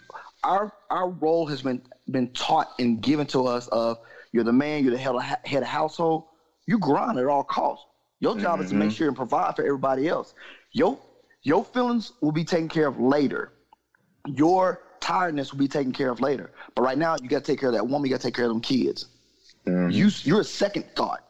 our 0.44 0.72
our 0.90 1.10
role 1.10 1.46
has 1.48 1.62
been 1.62 1.82
been 2.10 2.30
taught 2.32 2.74
and 2.80 3.02
given 3.02 3.28
to 3.28 3.46
us 3.46 3.68
of 3.68 4.00
you're 4.32 4.44
the 4.44 4.54
man, 4.54 4.84
you're 4.84 4.94
the 4.94 4.98
head 4.98 5.16
of, 5.16 5.22
head 5.22 5.64
of 5.64 5.68
household, 5.70 6.26
you 6.66 6.78
grind 6.80 7.18
at 7.18 7.26
all 7.26 7.44
costs. 7.44 7.86
Your 8.20 8.38
job 8.38 8.62
is 8.62 8.70
to 8.70 8.76
make 8.76 8.90
mm-hmm. 8.90 8.96
sure 8.96 9.08
and 9.08 9.16
provide 9.16 9.56
for 9.56 9.64
everybody 9.64 10.08
else. 10.08 10.34
Your 10.78 11.00
your 11.42 11.66
feelings 11.66 12.14
will 12.22 12.32
be 12.32 12.44
taken 12.44 12.70
care 12.70 12.88
of 12.88 13.00
later. 13.00 13.52
Your 14.28 14.84
tiredness 15.00 15.52
will 15.52 15.60
be 15.60 15.68
taken 15.68 15.92
care 15.92 16.12
of 16.12 16.22
later. 16.22 16.52
But 16.76 16.84
right 16.84 16.98
now, 16.98 17.16
you 17.20 17.28
got 17.28 17.44
to 17.44 17.52
take 17.52 17.60
care 17.60 17.70
of 17.70 17.76
that 17.76 17.88
woman. 17.88 18.06
You 18.08 18.14
got 18.14 18.22
to 18.22 18.28
take 18.28 18.36
care 18.36 18.46
of 18.46 18.52
them 18.52 18.62
kids. 18.62 19.08
Mm-hmm. 19.66 19.90
You 19.90 20.12
you're 20.22 20.42
a 20.42 20.44
second 20.44 20.86
thought. 20.96 21.27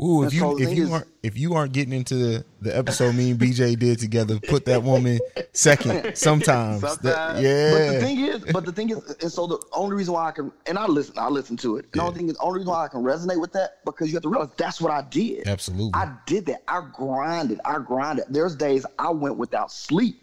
Ooh, 0.00 0.22
if 0.22 0.32
you 0.32 0.58
if 0.58 0.76
you 0.76 0.84
is- 0.84 0.92
aren't 0.92 1.06
if 1.24 1.36
you 1.36 1.54
aren't 1.54 1.72
getting 1.72 1.92
into 1.92 2.14
the, 2.14 2.44
the 2.60 2.76
episode 2.76 3.14
me 3.16 3.32
and 3.32 3.40
BJ 3.40 3.76
did 3.76 3.98
together, 3.98 4.38
put 4.38 4.64
that 4.66 4.82
woman 4.84 5.18
second 5.52 6.14
sometimes. 6.16 6.82
That- 6.82 6.90
Sometimes. 7.00 7.42
yeah. 7.42 7.70
But 7.72 7.92
the 7.92 8.00
thing 8.00 8.20
is, 8.20 8.44
but 8.52 8.64
the 8.64 8.72
thing 8.72 8.90
is, 8.90 9.16
and 9.20 9.32
so 9.32 9.46
the 9.48 9.58
only 9.72 9.96
reason 9.96 10.14
why 10.14 10.28
I 10.28 10.30
can, 10.30 10.52
and 10.66 10.78
I 10.78 10.86
listen, 10.86 11.14
I 11.18 11.28
listen 11.28 11.56
to 11.58 11.78
it. 11.78 11.86
And 11.86 11.92
the 11.94 12.02
only 12.02 12.16
thing 12.16 12.28
is, 12.28 12.36
only 12.36 12.58
reason 12.60 12.70
why 12.72 12.84
I 12.84 12.88
can 12.88 13.02
resonate 13.02 13.40
with 13.40 13.52
that 13.54 13.84
because 13.84 14.06
you 14.08 14.14
have 14.14 14.22
to 14.22 14.28
realize 14.28 14.50
that's 14.56 14.80
what 14.80 14.92
I 14.92 15.02
did. 15.02 15.48
Absolutely. 15.48 15.92
I 15.94 16.14
did 16.26 16.46
that. 16.46 16.62
I 16.68 16.82
grinded. 16.92 17.60
I 17.64 17.78
grinded. 17.80 18.26
There's 18.30 18.54
days 18.54 18.86
I 18.98 19.10
went 19.10 19.36
without 19.36 19.72
sleep 19.72 20.22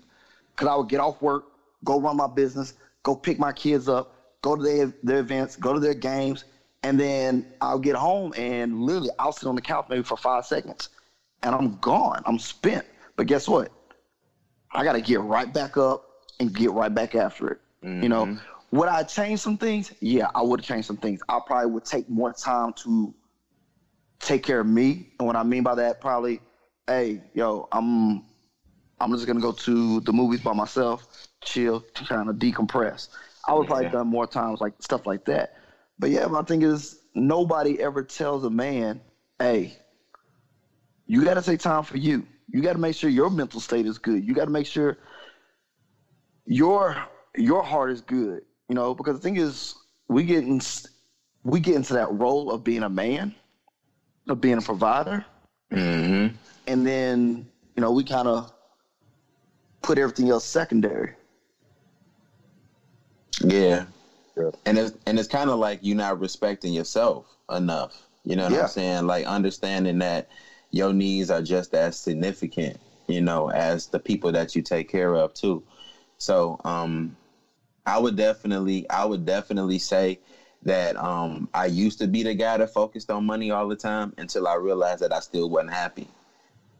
because 0.55 0.69
I 0.69 0.75
would 0.75 0.87
get 0.87 1.01
off 1.01 1.21
work, 1.21 1.45
go 1.83 1.99
run 1.99 2.15
my 2.15 2.27
business, 2.27 2.75
go 3.03 3.13
pick 3.13 3.39
my 3.39 3.51
kids 3.51 3.89
up, 3.89 4.15
go 4.41 4.55
to 4.55 4.63
their 4.63 4.93
their 5.03 5.19
events, 5.19 5.57
go 5.57 5.73
to 5.73 5.79
their 5.81 5.93
games, 5.93 6.45
And 6.85 6.99
then 6.99 7.47
I'll 7.61 7.79
get 7.79 7.95
home 7.95 8.31
and 8.37 8.83
literally 8.83 9.09
I'll 9.17 9.31
sit 9.31 9.47
on 9.47 9.55
the 9.55 9.61
couch 9.61 9.87
maybe 9.89 10.03
for 10.03 10.15
five 10.15 10.45
seconds 10.45 10.89
and 11.41 11.55
I'm 11.55 11.77
gone. 11.79 12.21
I'm 12.27 12.37
spent. 12.37 12.85
But 13.15 13.25
guess 13.25 13.47
what? 13.47 13.71
I 14.71 14.83
got 14.83 14.93
to 14.93 15.01
get 15.01 15.19
right 15.21 15.51
back 15.51 15.77
up 15.77 16.05
and 16.39 16.53
get 16.53 16.69
right 16.71 16.93
back 16.93 17.15
after 17.15 17.49
it. 17.49 17.59
You 18.03 18.09
know, 18.09 18.25
mm-hmm. 18.25 18.77
would 18.77 18.87
I 18.87 19.01
change 19.01 19.39
some 19.39 19.57
things? 19.57 19.93
Yeah, 19.99 20.29
I 20.35 20.43
would 20.43 20.59
have 20.59 20.67
changed 20.67 20.85
some 20.85 20.97
things. 20.97 21.21
I 21.27 21.39
probably 21.45 21.71
would 21.71 21.85
take 21.85 22.07
more 22.07 22.31
time 22.31 22.73
to 22.83 23.13
take 24.19 24.43
care 24.43 24.59
of 24.59 24.67
me. 24.67 25.09
And 25.19 25.25
what 25.25 25.35
I 25.35 25.41
mean 25.43 25.63
by 25.63 25.73
that, 25.75 25.99
probably, 26.01 26.39
hey, 26.85 27.21
yo, 27.33 27.67
I'm 27.71 28.23
I'm 28.99 29.11
just 29.11 29.25
gonna 29.25 29.41
go 29.41 29.51
to 29.51 30.01
the 30.01 30.13
movies 30.13 30.41
by 30.41 30.53
myself, 30.53 31.07
chill, 31.41 31.81
kind 31.95 32.29
of 32.29 32.35
decompress. 32.35 33.09
I 33.47 33.53
would 33.53 33.65
probably 33.65 33.85
Yeah. 33.85 33.91
done 33.91 34.07
more 34.07 34.27
times 34.27 34.61
like 34.61 34.73
stuff 34.79 35.07
like 35.07 35.25
that. 35.25 35.55
But 35.97 36.09
yeah, 36.09 36.25
my 36.27 36.41
thing 36.43 36.61
is 36.61 36.99
nobody 37.13 37.79
ever 37.81 38.03
tells 38.03 38.43
a 38.43 38.49
man, 38.49 39.01
hey, 39.39 39.77
you 41.07 41.23
got 41.23 41.35
to 41.35 41.41
take 41.41 41.59
time 41.59 41.83
for 41.83 41.97
you. 41.97 42.25
You 42.49 42.61
got 42.61 42.73
to 42.73 42.79
make 42.79 42.95
sure 42.95 43.09
your 43.09 43.29
mental 43.29 43.59
state 43.59 43.85
is 43.85 43.97
good. 43.97 44.25
You 44.25 44.33
got 44.33 44.45
to 44.45 44.51
make 44.51 44.67
sure 44.67 44.97
your 46.45 46.95
your 47.35 47.63
heart 47.63 47.91
is 47.91 48.01
good. 48.01 48.43
You 48.69 48.75
know, 48.75 48.93
because 48.93 49.15
the 49.15 49.21
thing 49.21 49.37
is, 49.37 49.75
we 50.07 50.23
get 50.23 50.43
in, 50.43 50.61
we 51.43 51.59
get 51.59 51.75
into 51.75 51.93
that 51.93 52.11
role 52.13 52.51
of 52.51 52.63
being 52.63 52.83
a 52.83 52.89
man, 52.89 53.35
of 54.27 54.41
being 54.41 54.57
a 54.57 54.61
provider, 54.61 55.25
Mm-hmm. 55.71 56.35
and 56.67 56.87
then 56.87 57.47
you 57.75 57.81
know 57.81 57.91
we 57.91 58.03
kind 58.03 58.27
of 58.27 58.53
put 59.81 59.97
everything 59.97 60.29
else 60.29 60.45
secondary. 60.45 61.13
Yeah. 63.41 63.85
Yeah. 64.37 64.51
And 64.65 64.77
it's 64.77 64.97
and 65.05 65.19
it's 65.19 65.27
kind 65.27 65.49
of 65.49 65.59
like 65.59 65.79
you're 65.81 65.95
not 65.97 66.19
respecting 66.19 66.73
yourself 66.73 67.37
enough. 67.49 68.07
You 68.23 68.35
know 68.35 68.43
what 68.43 68.53
Yeah. 68.53 68.61
I'm 68.61 68.67
saying? 68.67 69.07
Like 69.07 69.25
understanding 69.25 69.99
that 69.99 70.27
your 70.71 70.93
needs 70.93 71.29
are 71.29 71.41
just 71.41 71.73
as 71.73 71.97
significant, 71.97 72.77
you 73.07 73.21
know, 73.21 73.49
as 73.49 73.87
the 73.87 73.99
people 73.99 74.31
that 74.33 74.55
you 74.55 74.61
take 74.61 74.89
care 74.89 75.13
of 75.15 75.33
too. 75.33 75.63
So, 76.17 76.57
um 76.65 77.15
I 77.85 77.97
would 77.99 78.15
definitely 78.15 78.89
I 78.89 79.05
would 79.05 79.25
definitely 79.25 79.79
say 79.79 80.19
that 80.63 80.95
um 80.97 81.47
I 81.53 81.65
used 81.67 81.99
to 81.99 82.07
be 82.07 82.23
the 82.23 82.33
guy 82.33 82.57
that 82.57 82.69
focused 82.69 83.11
on 83.11 83.25
money 83.25 83.51
all 83.51 83.67
the 83.67 83.75
time 83.75 84.13
until 84.17 84.47
I 84.47 84.55
realized 84.55 85.01
that 85.01 85.13
I 85.13 85.19
still 85.19 85.49
wasn't 85.49 85.71
happy. 85.73 86.07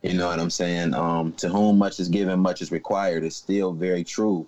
You 0.02 0.14
know 0.14 0.28
what 0.28 0.40
I'm 0.40 0.50
saying? 0.50 0.94
Um 0.94 1.34
to 1.34 1.50
whom 1.50 1.78
much 1.78 2.00
is 2.00 2.10
given, 2.10 2.40
much 2.40 2.62
is 2.62 2.72
required 2.72 3.24
is 3.24 3.36
still 3.36 3.74
very 3.74 4.04
true 4.04 4.48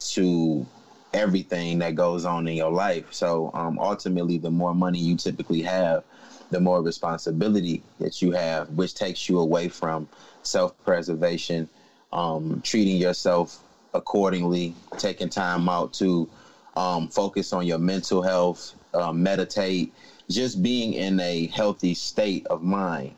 to 0.00 0.66
everything 1.14 1.78
that 1.78 1.94
goes 1.94 2.26
on 2.26 2.46
in 2.48 2.56
your 2.56 2.72
life. 2.72 3.12
So 3.14 3.50
um, 3.54 3.78
ultimately, 3.78 4.38
the 4.38 4.50
more 4.50 4.74
money 4.74 4.98
you 4.98 5.16
typically 5.16 5.62
have, 5.62 6.04
the 6.50 6.60
more 6.60 6.82
responsibility 6.82 7.82
that 8.00 8.20
you 8.20 8.32
have, 8.32 8.68
which 8.70 8.94
takes 8.94 9.28
you 9.28 9.38
away 9.40 9.68
from 9.68 10.08
self 10.42 10.76
preservation, 10.84 11.68
um, 12.12 12.60
treating 12.64 12.96
yourself 12.96 13.62
accordingly, 13.94 14.74
taking 14.98 15.30
time 15.30 15.68
out 15.68 15.92
to 15.94 16.28
um, 16.76 17.08
focus 17.08 17.52
on 17.52 17.66
your 17.66 17.78
mental 17.78 18.20
health, 18.22 18.74
uh, 18.92 19.12
meditate, 19.12 19.92
just 20.28 20.62
being 20.62 20.94
in 20.94 21.20
a 21.20 21.46
healthy 21.48 21.94
state 21.94 22.46
of 22.48 22.62
mind 22.62 23.14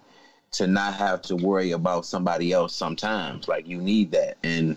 to 0.53 0.66
not 0.66 0.94
have 0.94 1.22
to 1.22 1.36
worry 1.36 1.72
about 1.72 2.07
somebody 2.07 2.53
else 2.53 2.74
sometimes. 2.74 3.49
Like 3.49 3.66
you 3.66 3.78
need 3.80 4.12
that. 4.12 4.36
And 4.42 4.76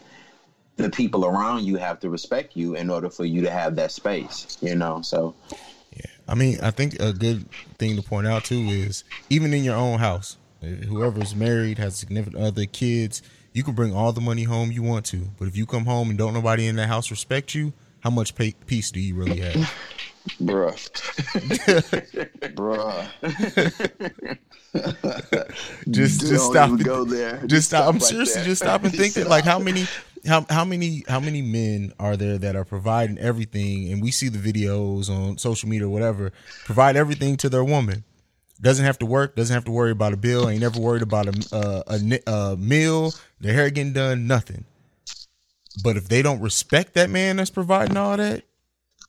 the 0.84 0.90
people 0.90 1.26
around 1.26 1.66
you 1.66 1.78
have 1.78 2.00
to 2.00 2.10
respect 2.10 2.56
you 2.56 2.76
in 2.76 2.90
order 2.90 3.10
for 3.10 3.26
you 3.26 3.42
to 3.42 3.50
have 3.50 3.76
that 3.76 3.92
space, 3.92 4.58
you 4.62 4.76
know? 4.76 5.02
So, 5.02 5.36
yeah. 5.94 6.06
I 6.28 6.36
mean, 6.36 6.60
I 6.62 6.72
think 6.72 7.00
a 7.00 7.14
good 7.14 7.50
thing 7.78 7.96
to 7.96 8.02
point 8.02 8.28
out 8.28 8.46
too 8.46 8.60
is 8.60 9.04
even 9.30 9.54
in 9.54 9.64
your 9.64 9.76
own 9.76 10.00
house, 10.00 10.38
uh, 10.64 10.68
whoever's 10.68 11.36
married, 11.36 11.78
has 11.78 11.96
significant 11.96 12.42
other, 12.42 12.66
kids, 12.66 13.22
you 13.54 13.64
can 13.64 13.74
bring 13.74 13.94
all 13.94 14.14
the 14.14 14.22
money 14.22 14.44
home 14.44 14.72
you 14.72 14.84
want 14.84 15.06
to. 15.08 15.30
But 15.38 15.48
if 15.48 15.58
you 15.58 15.66
come 15.66 15.86
home 15.86 16.10
and 16.10 16.18
don't 16.18 16.34
nobody 16.34 16.68
in 16.68 16.76
that 16.78 16.88
house 16.88 17.12
respect 17.12 17.56
you, 17.56 17.74
how 18.02 18.10
much 18.10 18.36
pa- 18.36 18.58
peace 18.68 18.92
do 18.92 19.00
you 19.00 19.16
really 19.16 19.40
have? 19.40 19.74
Bruh. 20.42 20.76
Bruh. 22.56 23.08
just 25.90 26.22
Don't 26.22 26.30
just 26.30 26.46
stop 26.46 26.80
go 26.80 27.04
there. 27.04 27.42
Just 27.48 27.70
stop. 27.70 27.88
I'm 27.88 27.94
right 27.94 28.02
seriously 28.02 28.44
just 28.44 28.62
stop 28.62 28.84
and 28.84 28.94
think 28.94 29.14
that 29.16 29.28
like 29.28 29.44
how 29.44 29.60
many 29.60 29.86
how 30.28 30.46
how 30.50 30.66
many 30.66 31.04
how 31.08 31.20
many 31.20 31.42
men 31.42 31.94
are 32.00 32.18
there 32.18 32.38
that 32.38 32.56
are 32.56 32.66
providing 32.66 33.18
everything 33.18 33.92
and 33.92 34.02
we 34.02 34.12
see 34.12 34.30
the 34.30 34.38
videos 34.38 35.10
on 35.10 35.38
social 35.38 35.70
media 35.70 35.88
or 35.88 35.90
whatever, 35.90 36.32
provide 36.66 36.96
everything 36.96 37.38
to 37.38 37.50
their 37.50 37.64
woman. 37.64 38.04
Doesn't 38.62 38.86
have 38.86 39.00
to 39.00 39.06
work, 39.06 39.36
doesn't 39.36 39.54
have 39.54 39.66
to 39.66 39.72
worry 39.72 39.92
about 39.92 40.12
a 40.14 40.18
bill, 40.18 40.50
ain't 40.50 40.62
never 40.62 40.80
worried 40.80 41.02
about 41.02 41.28
a 41.28 41.56
uh, 41.56 41.84
a, 41.88 42.32
a 42.32 42.58
meal, 42.58 43.14
their 43.40 43.54
hair 43.54 43.70
getting 43.70 43.94
done, 43.94 44.28
nothing. 44.28 44.66
But 45.84 45.96
if 45.96 46.10
they 46.10 46.22
don't 46.22 46.42
respect 46.42 46.94
that 46.96 47.10
man 47.10 47.38
that's 47.38 47.50
providing 47.50 47.96
all 47.96 48.18
that, 48.18 48.44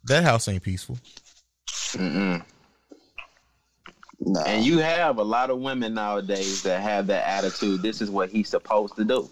that 0.04 0.22
house 0.22 0.46
ain't 0.46 0.62
peaceful. 0.62 0.98
mm-mm. 1.68 2.44
Nah. 4.22 4.42
and 4.42 4.64
you 4.64 4.78
have 4.78 5.16
a 5.16 5.22
lot 5.22 5.48
of 5.48 5.58
women 5.60 5.94
nowadays 5.94 6.62
that 6.62 6.82
have 6.82 7.06
that 7.06 7.26
attitude. 7.26 7.80
This 7.80 8.02
is 8.02 8.10
what 8.10 8.30
he's 8.30 8.50
supposed 8.50 8.94
to 8.96 9.04
do. 9.04 9.30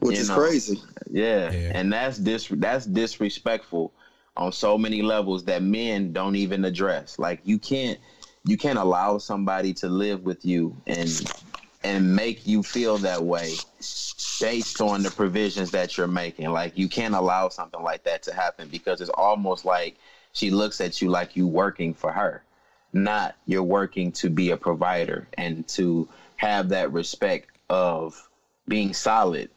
Which 0.00 0.16
you 0.16 0.22
is 0.22 0.28
know. 0.28 0.36
crazy. 0.36 0.80
Yeah. 1.10 1.50
Yeah. 1.52 1.72
And 1.74 1.92
that's 1.92 2.18
dis- 2.18 2.48
that's 2.50 2.86
disrespectful 2.86 3.92
on 4.36 4.52
so 4.52 4.76
many 4.76 5.02
levels 5.02 5.44
that 5.44 5.62
men 5.62 6.12
don't 6.12 6.36
even 6.36 6.64
address. 6.64 7.18
Like 7.18 7.40
you 7.44 7.58
can't 7.58 7.98
you 8.44 8.56
can't 8.56 8.78
allow 8.78 9.18
somebody 9.18 9.72
to 9.74 9.88
live 9.88 10.22
with 10.24 10.44
you 10.44 10.76
and 10.86 11.10
and 11.82 12.16
make 12.16 12.46
you 12.46 12.62
feel 12.62 12.98
that 12.98 13.22
way 13.22 13.54
based 14.40 14.80
on 14.80 15.02
the 15.02 15.10
provisions 15.10 15.70
that 15.70 15.96
you're 15.96 16.06
making. 16.06 16.50
Like 16.50 16.76
you 16.76 16.88
can't 16.88 17.14
allow 17.14 17.48
something 17.48 17.82
like 17.82 18.04
that 18.04 18.22
to 18.24 18.34
happen 18.34 18.68
because 18.68 19.00
it's 19.00 19.10
almost 19.10 19.64
like 19.64 19.96
she 20.32 20.50
looks 20.50 20.80
at 20.80 21.00
you 21.00 21.10
like 21.10 21.36
you 21.36 21.46
working 21.46 21.94
for 21.94 22.10
her, 22.10 22.42
not 22.92 23.36
you're 23.46 23.62
working 23.62 24.12
to 24.12 24.30
be 24.30 24.50
a 24.50 24.56
provider 24.56 25.28
and 25.34 25.66
to 25.68 26.08
have 26.36 26.70
that 26.70 26.92
respect 26.92 27.50
of 27.70 28.28
being 28.66 28.92
solid 28.92 29.50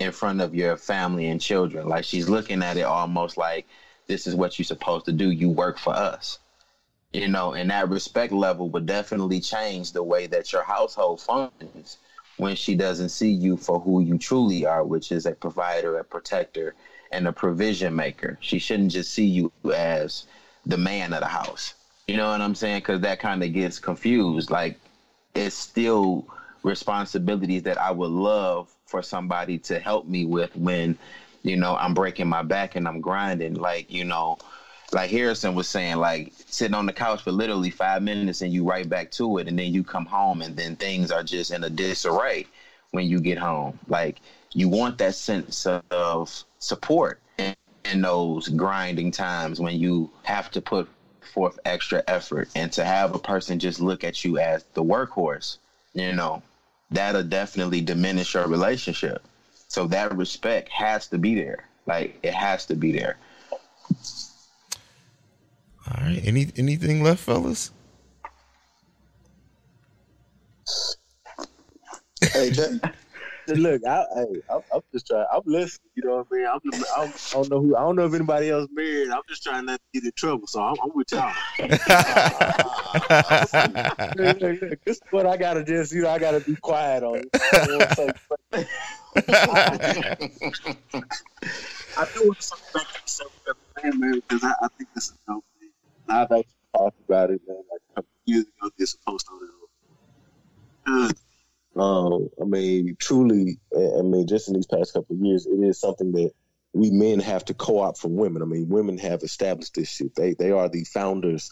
in 0.00 0.12
front 0.12 0.40
of 0.40 0.54
your 0.54 0.76
family 0.76 1.28
and 1.28 1.40
children. 1.40 1.88
Like 1.88 2.04
she's 2.04 2.28
looking 2.28 2.62
at 2.62 2.76
it 2.76 2.82
almost 2.82 3.36
like 3.36 3.66
this 4.06 4.26
is 4.26 4.34
what 4.34 4.58
you're 4.58 4.64
supposed 4.64 5.06
to 5.06 5.12
do. 5.12 5.30
You 5.30 5.50
work 5.50 5.78
for 5.78 5.94
us. 5.94 6.38
You 7.12 7.28
know, 7.28 7.54
and 7.54 7.70
that 7.70 7.88
respect 7.88 8.32
level 8.32 8.68
would 8.70 8.86
definitely 8.86 9.40
change 9.40 9.92
the 9.92 10.02
way 10.02 10.26
that 10.26 10.52
your 10.52 10.64
household 10.64 11.20
functions 11.20 11.98
when 12.38 12.56
she 12.56 12.74
doesn't 12.74 13.10
see 13.10 13.30
you 13.30 13.56
for 13.56 13.78
who 13.78 14.00
you 14.00 14.18
truly 14.18 14.66
are, 14.66 14.82
which 14.82 15.12
is 15.12 15.24
a 15.24 15.32
provider, 15.32 15.98
a 15.98 16.04
protector, 16.04 16.74
and 17.12 17.28
a 17.28 17.32
provision 17.32 17.94
maker. 17.94 18.36
She 18.40 18.58
shouldn't 18.58 18.90
just 18.90 19.12
see 19.12 19.26
you 19.26 19.52
as 19.72 20.26
the 20.66 20.76
man 20.76 21.12
of 21.12 21.20
the 21.20 21.28
house. 21.28 21.74
You 22.08 22.16
know 22.16 22.28
what 22.28 22.40
I'm 22.40 22.56
saying? 22.56 22.80
Because 22.80 23.00
that 23.02 23.20
kind 23.20 23.44
of 23.44 23.52
gets 23.52 23.78
confused. 23.78 24.50
Like, 24.50 24.76
it's 25.36 25.54
still 25.54 26.26
responsibilities 26.64 27.62
that 27.62 27.78
I 27.78 27.92
would 27.92 28.10
love 28.10 28.73
for 28.94 29.02
somebody 29.02 29.58
to 29.58 29.80
help 29.80 30.06
me 30.06 30.24
with 30.24 30.54
when, 30.54 30.96
you 31.42 31.56
know, 31.56 31.74
I'm 31.74 31.94
breaking 31.94 32.28
my 32.28 32.42
back 32.42 32.76
and 32.76 32.86
I'm 32.86 33.00
grinding. 33.00 33.54
Like, 33.54 33.90
you 33.90 34.04
know, 34.04 34.38
like 34.92 35.10
Harrison 35.10 35.56
was 35.56 35.66
saying, 35.66 35.96
like 35.96 36.32
sitting 36.46 36.76
on 36.76 36.86
the 36.86 36.92
couch 36.92 37.22
for 37.22 37.32
literally 37.32 37.70
five 37.70 38.04
minutes 38.04 38.40
and 38.40 38.52
you 38.52 38.62
right 38.62 38.88
back 38.88 39.10
to 39.12 39.38
it, 39.38 39.48
and 39.48 39.58
then 39.58 39.72
you 39.72 39.82
come 39.82 40.06
home 40.06 40.42
and 40.42 40.56
then 40.56 40.76
things 40.76 41.10
are 41.10 41.24
just 41.24 41.50
in 41.50 41.64
a 41.64 41.70
disarray 41.70 42.46
when 42.92 43.08
you 43.08 43.18
get 43.18 43.36
home. 43.36 43.76
Like 43.88 44.20
you 44.52 44.68
want 44.68 44.98
that 44.98 45.16
sense 45.16 45.66
of 45.90 46.44
support 46.60 47.20
in, 47.38 47.52
in 47.84 48.00
those 48.00 48.46
grinding 48.46 49.10
times 49.10 49.58
when 49.58 49.76
you 49.76 50.08
have 50.22 50.52
to 50.52 50.60
put 50.60 50.88
forth 51.20 51.58
extra 51.64 52.00
effort 52.06 52.48
and 52.54 52.70
to 52.74 52.84
have 52.84 53.12
a 53.12 53.18
person 53.18 53.58
just 53.58 53.80
look 53.80 54.04
at 54.04 54.24
you 54.24 54.38
as 54.38 54.62
the 54.74 54.84
workhorse, 54.84 55.58
you 55.94 56.12
know, 56.12 56.44
that'll 56.94 57.24
definitely 57.24 57.80
diminish 57.80 58.34
your 58.34 58.46
relationship. 58.46 59.22
So 59.68 59.86
that 59.88 60.16
respect 60.16 60.68
has 60.70 61.08
to 61.08 61.18
be 61.18 61.34
there. 61.34 61.68
Like 61.86 62.18
it 62.22 62.34
has 62.34 62.66
to 62.66 62.76
be 62.76 62.92
there. 62.92 63.16
All 65.86 66.02
right. 66.02 66.20
Any 66.24 66.50
anything 66.56 67.02
left, 67.02 67.20
fellas? 67.20 67.70
AJ, 72.22 72.92
Look, 73.56 73.82
I, 73.86 74.04
hey, 74.14 74.40
I'm, 74.50 74.60
I'm 74.72 74.80
just 74.92 75.06
trying. 75.06 75.26
I'm 75.32 75.42
listening. 75.44 75.90
You 75.94 76.04
know 76.04 76.16
what 76.16 76.26
I 76.32 76.34
mean? 76.34 76.46
I'm, 76.46 76.60
I'm, 76.96 77.08
I 77.12 77.12
don't 77.32 77.50
know 77.50 77.60
who. 77.60 77.76
I 77.76 77.80
don't 77.80 77.96
know 77.96 78.06
if 78.06 78.14
anybody 78.14 78.50
else 78.50 78.68
married. 78.72 79.10
I'm 79.10 79.20
just 79.28 79.42
trying 79.42 79.66
not 79.66 79.80
to 79.80 80.00
get 80.00 80.04
in 80.04 80.12
trouble. 80.16 80.46
So 80.46 80.62
I'm, 80.62 80.76
I'm 80.82 80.90
with 80.94 81.12
y'all. 81.12 81.32
look, 84.16 84.40
look, 84.40 84.60
look, 84.62 84.84
this 84.84 84.96
is 84.96 85.02
what 85.10 85.26
I 85.26 85.36
gotta 85.36 85.62
just. 85.64 85.92
You 85.92 86.02
know, 86.02 86.10
I 86.10 86.18
gotta 86.18 86.40
be 86.40 86.56
quiet 86.56 87.02
on. 87.02 87.16
it. 87.18 87.28
I 87.34 87.66
don't 87.66 87.78
wanna 87.78 87.94
say- 87.94 88.66
I 91.96 92.06
do 92.14 92.26
want 92.26 92.42
circle 92.42 92.64
back 92.74 92.86
to 93.06 93.24
the 93.46 93.54
man, 93.82 94.00
man, 94.00 94.14
because 94.28 94.42
I, 94.44 94.52
I 94.62 94.68
think 94.76 94.88
this 94.94 95.04
is 95.10 95.14
dope. 95.28 95.44
man. 95.60 95.70
I've 96.08 96.32
actually 96.32 96.46
talked 96.76 96.96
about 97.08 97.30
it, 97.30 97.40
man. 97.46 97.56
Like 97.70 97.80
a 97.90 97.94
couple 97.96 98.10
years 98.24 98.44
ago, 98.60 98.70
some 98.84 99.00
post 99.06 99.28
on 99.32 99.40
it. 99.42 99.50
Uh, 100.86 101.12
Um, 101.76 102.28
I 102.40 102.44
mean, 102.44 102.96
truly, 103.00 103.58
I 103.76 104.02
mean, 104.02 104.26
just 104.26 104.48
in 104.48 104.54
these 104.54 104.66
past 104.66 104.94
couple 104.94 105.16
of 105.16 105.22
years, 105.22 105.46
it 105.46 105.60
is 105.60 105.80
something 105.80 106.12
that 106.12 106.30
we 106.72 106.90
men 106.90 107.20
have 107.20 107.44
to 107.46 107.54
co-opt 107.54 107.98
from 107.98 108.16
women. 108.16 108.42
I 108.42 108.46
mean, 108.46 108.68
women 108.68 108.98
have 108.98 109.22
established 109.22 109.74
this 109.74 109.88
shit. 109.88 110.14
They 110.14 110.34
they 110.34 110.50
are 110.50 110.68
the 110.68 110.84
founders 110.84 111.50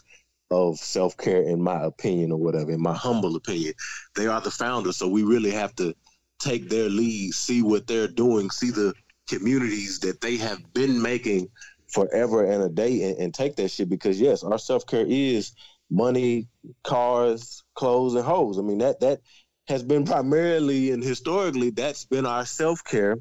of 0.51 0.77
self 0.77 1.17
care, 1.17 1.41
in 1.41 1.61
my 1.61 1.81
opinion, 1.83 2.31
or 2.31 2.37
whatever. 2.37 2.71
In 2.71 2.81
my 2.81 2.93
humble 2.93 3.35
opinion, 3.35 3.73
they 4.15 4.27
are 4.27 4.41
the 4.41 4.51
founders. 4.51 4.97
So 4.97 5.07
we 5.09 5.23
really 5.23 5.51
have 5.51 5.75
to 5.75 5.93
take 6.39 6.69
their 6.69 6.89
lead, 6.89 7.33
see 7.33 7.61
what 7.61 7.87
they're 7.87 8.07
doing, 8.07 8.49
see 8.49 8.69
the 8.71 8.93
communities 9.27 9.99
that 9.99 10.21
they 10.21 10.37
have 10.37 10.73
been 10.73 11.01
making 11.01 11.49
forever 11.87 12.43
and 12.45 12.63
a 12.63 12.69
day, 12.69 13.03
and, 13.03 13.17
and 13.17 13.33
take 13.33 13.55
that 13.57 13.69
shit. 13.69 13.89
Because 13.89 14.19
yes, 14.21 14.43
our 14.43 14.59
self 14.59 14.85
care 14.87 15.05
is 15.07 15.53
money, 15.89 16.47
cars, 16.83 17.63
clothes, 17.75 18.15
and 18.15 18.25
hoes. 18.25 18.57
I 18.57 18.61
mean 18.61 18.79
that 18.79 18.99
that 19.01 19.19
has 19.67 19.83
been 19.83 20.05
primarily 20.05 20.91
and 20.91 21.03
historically 21.03 21.69
that's 21.69 22.05
been 22.05 22.25
our 22.25 22.45
self 22.45 22.83
care, 22.83 23.17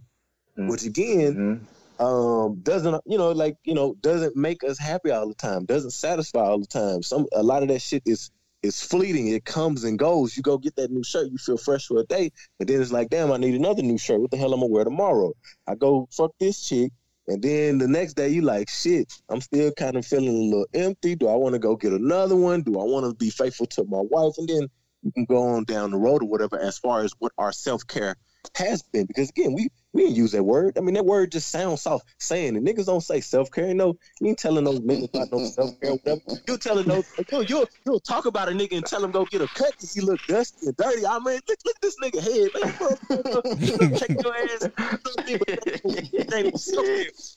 which 0.56 0.84
again 0.84 1.66
um 2.00 2.60
doesn't 2.62 3.00
you 3.06 3.18
know 3.18 3.30
like 3.30 3.56
you 3.64 3.74
know 3.74 3.94
doesn't 4.00 4.34
make 4.36 4.64
us 4.64 4.78
happy 4.78 5.10
all 5.10 5.28
the 5.28 5.34
time 5.34 5.64
doesn't 5.66 5.90
satisfy 5.92 6.40
all 6.40 6.58
the 6.58 6.66
time. 6.66 7.02
Some 7.02 7.26
a 7.32 7.42
lot 7.42 7.62
of 7.62 7.68
that 7.68 7.80
shit 7.80 8.02
is 8.06 8.30
is 8.62 8.82
fleeting 8.82 9.28
it 9.28 9.44
comes 9.44 9.84
and 9.84 9.98
goes. 9.98 10.36
You 10.36 10.42
go 10.42 10.58
get 10.58 10.76
that 10.76 10.90
new 10.90 11.04
shirt 11.04 11.30
you 11.30 11.38
feel 11.38 11.56
fresh 11.58 11.86
for 11.86 11.98
a 11.98 12.04
day 12.04 12.30
and 12.58 12.68
then 12.68 12.80
it's 12.80 12.92
like 12.92 13.10
damn 13.10 13.30
i 13.32 13.36
need 13.36 13.54
another 13.54 13.82
new 13.82 13.98
shirt. 13.98 14.20
What 14.20 14.30
the 14.30 14.36
hell 14.36 14.52
i'm 14.52 14.60
gonna 14.60 14.72
wear 14.72 14.84
tomorrow? 14.84 15.32
I 15.66 15.74
go 15.74 16.08
fuck 16.10 16.32
this 16.40 16.66
chick 16.66 16.92
and 17.28 17.40
then 17.40 17.78
the 17.78 17.86
next 17.86 18.14
day 18.14 18.28
you 18.30 18.42
like 18.42 18.68
shit 18.68 19.12
i'm 19.28 19.40
still 19.40 19.70
kind 19.72 19.96
of 19.96 20.04
feeling 20.04 20.28
a 20.28 20.32
little 20.32 20.66
empty. 20.74 21.14
Do 21.14 21.28
i 21.28 21.36
want 21.36 21.52
to 21.54 21.60
go 21.60 21.76
get 21.76 21.92
another 21.92 22.36
one? 22.36 22.62
Do 22.62 22.80
i 22.80 22.84
want 22.84 23.06
to 23.06 23.14
be 23.14 23.30
faithful 23.30 23.66
to 23.66 23.84
my 23.84 24.00
wife? 24.00 24.34
And 24.38 24.48
then 24.48 24.68
you 25.02 25.12
can 25.12 25.24
go 25.24 25.48
on 25.48 25.64
down 25.64 25.90
the 25.90 25.98
road 25.98 26.22
or 26.22 26.28
whatever 26.28 26.58
as 26.58 26.78
far 26.78 27.02
as 27.02 27.12
what 27.18 27.32
our 27.38 27.52
self-care 27.52 28.16
has 28.56 28.82
been 28.82 29.06
because 29.06 29.30
again 29.30 29.52
we 29.52 29.68
we 29.92 30.02
didn't 30.02 30.16
use 30.16 30.32
that 30.32 30.42
word. 30.42 30.76
I 30.76 30.80
mean 30.80 30.94
that 30.94 31.04
word 31.04 31.30
just 31.30 31.50
sounds 31.50 31.82
soft 31.82 32.06
saying 32.18 32.56
it. 32.56 32.64
Niggas 32.64 32.86
don't 32.86 33.02
say 33.02 33.20
self 33.20 33.50
care. 33.50 33.72
No, 33.74 33.96
you 34.20 34.28
ain't 34.28 34.38
telling 34.38 34.64
those 34.64 34.80
niggas 34.80 35.10
about 35.14 35.30
no 35.30 35.44
self 35.44 35.80
care. 35.80 35.92
Whatever. 35.92 36.20
You 36.48 36.58
telling 36.58 36.86
those 36.86 37.04
you 37.46 37.66
you'll 37.86 38.00
talk 38.00 38.26
about 38.26 38.48
a 38.48 38.52
nigga 38.52 38.76
and 38.76 38.86
tell 38.86 39.04
him 39.04 39.10
go 39.10 39.26
get 39.26 39.42
a 39.42 39.48
cut 39.48 39.72
because 39.76 39.92
he 39.92 40.00
look 40.00 40.20
dusty 40.26 40.66
and 40.66 40.76
dirty. 40.76 41.06
I 41.06 41.18
mean 41.20 41.40
look 41.48 41.58
look 41.64 41.76
at 41.76 41.82
this 41.82 41.96
nigga 42.02 42.20
head 42.20 42.50
man. 42.54 43.96
Check 43.96 44.10
your 44.18 44.34
ass. 44.34 44.68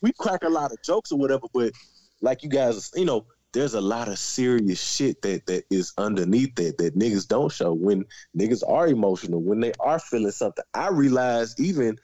We 0.02 0.12
crack 0.18 0.44
a 0.44 0.50
lot 0.50 0.72
of 0.72 0.82
jokes 0.82 1.12
or 1.12 1.20
whatever, 1.20 1.48
but 1.54 1.74
like 2.22 2.42
you 2.44 2.50
guys, 2.50 2.92
you 2.96 3.06
know, 3.06 3.26
there's 3.56 3.74
a 3.74 3.82
lot 3.82 4.10
of 4.10 4.20
serious 4.20 4.84
shit 4.84 5.22
that 5.22 5.46
that 5.46 5.64
is 5.70 5.94
underneath 5.98 6.54
that 6.56 6.78
that 6.78 7.00
niggas 7.00 7.26
don't 7.26 7.52
show 7.52 7.74
when 7.74 8.04
niggas 8.38 8.62
are 8.68 8.88
emotional 8.88 9.42
when 9.42 9.62
they 9.62 9.72
are 9.80 9.98
feeling 9.98 10.32
something. 10.32 10.66
I 10.74 10.90
realize 10.90 11.56
even, 11.58 11.98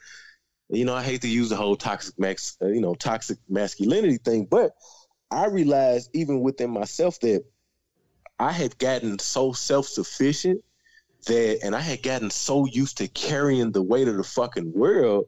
you 0.70 0.86
know, 0.86 0.94
I 0.94 1.02
hate 1.02 1.20
to 1.20 1.28
use 1.28 1.50
the 1.50 1.56
whole 1.56 1.76
toxic 1.76 2.18
max, 2.18 2.56
uh, 2.62 2.68
you 2.68 2.80
know, 2.80 2.94
toxic 2.94 3.36
masculinity 3.50 4.16
thing, 4.16 4.46
but 4.50 4.72
I 5.30 5.46
realized 5.46 6.08
even 6.14 6.40
within 6.40 6.70
myself 6.70 7.20
that 7.20 7.44
I 8.38 8.50
had 8.50 8.78
gotten 8.78 9.18
so 9.18 9.52
self 9.52 9.86
sufficient 9.86 10.64
that, 11.26 11.58
and 11.62 11.76
I 11.76 11.80
had 11.80 12.02
gotten 12.02 12.30
so 12.30 12.64
used 12.64 12.96
to 12.96 13.08
carrying 13.08 13.72
the 13.72 13.82
weight 13.82 14.08
of 14.08 14.16
the 14.16 14.24
fucking 14.24 14.72
world, 14.72 15.26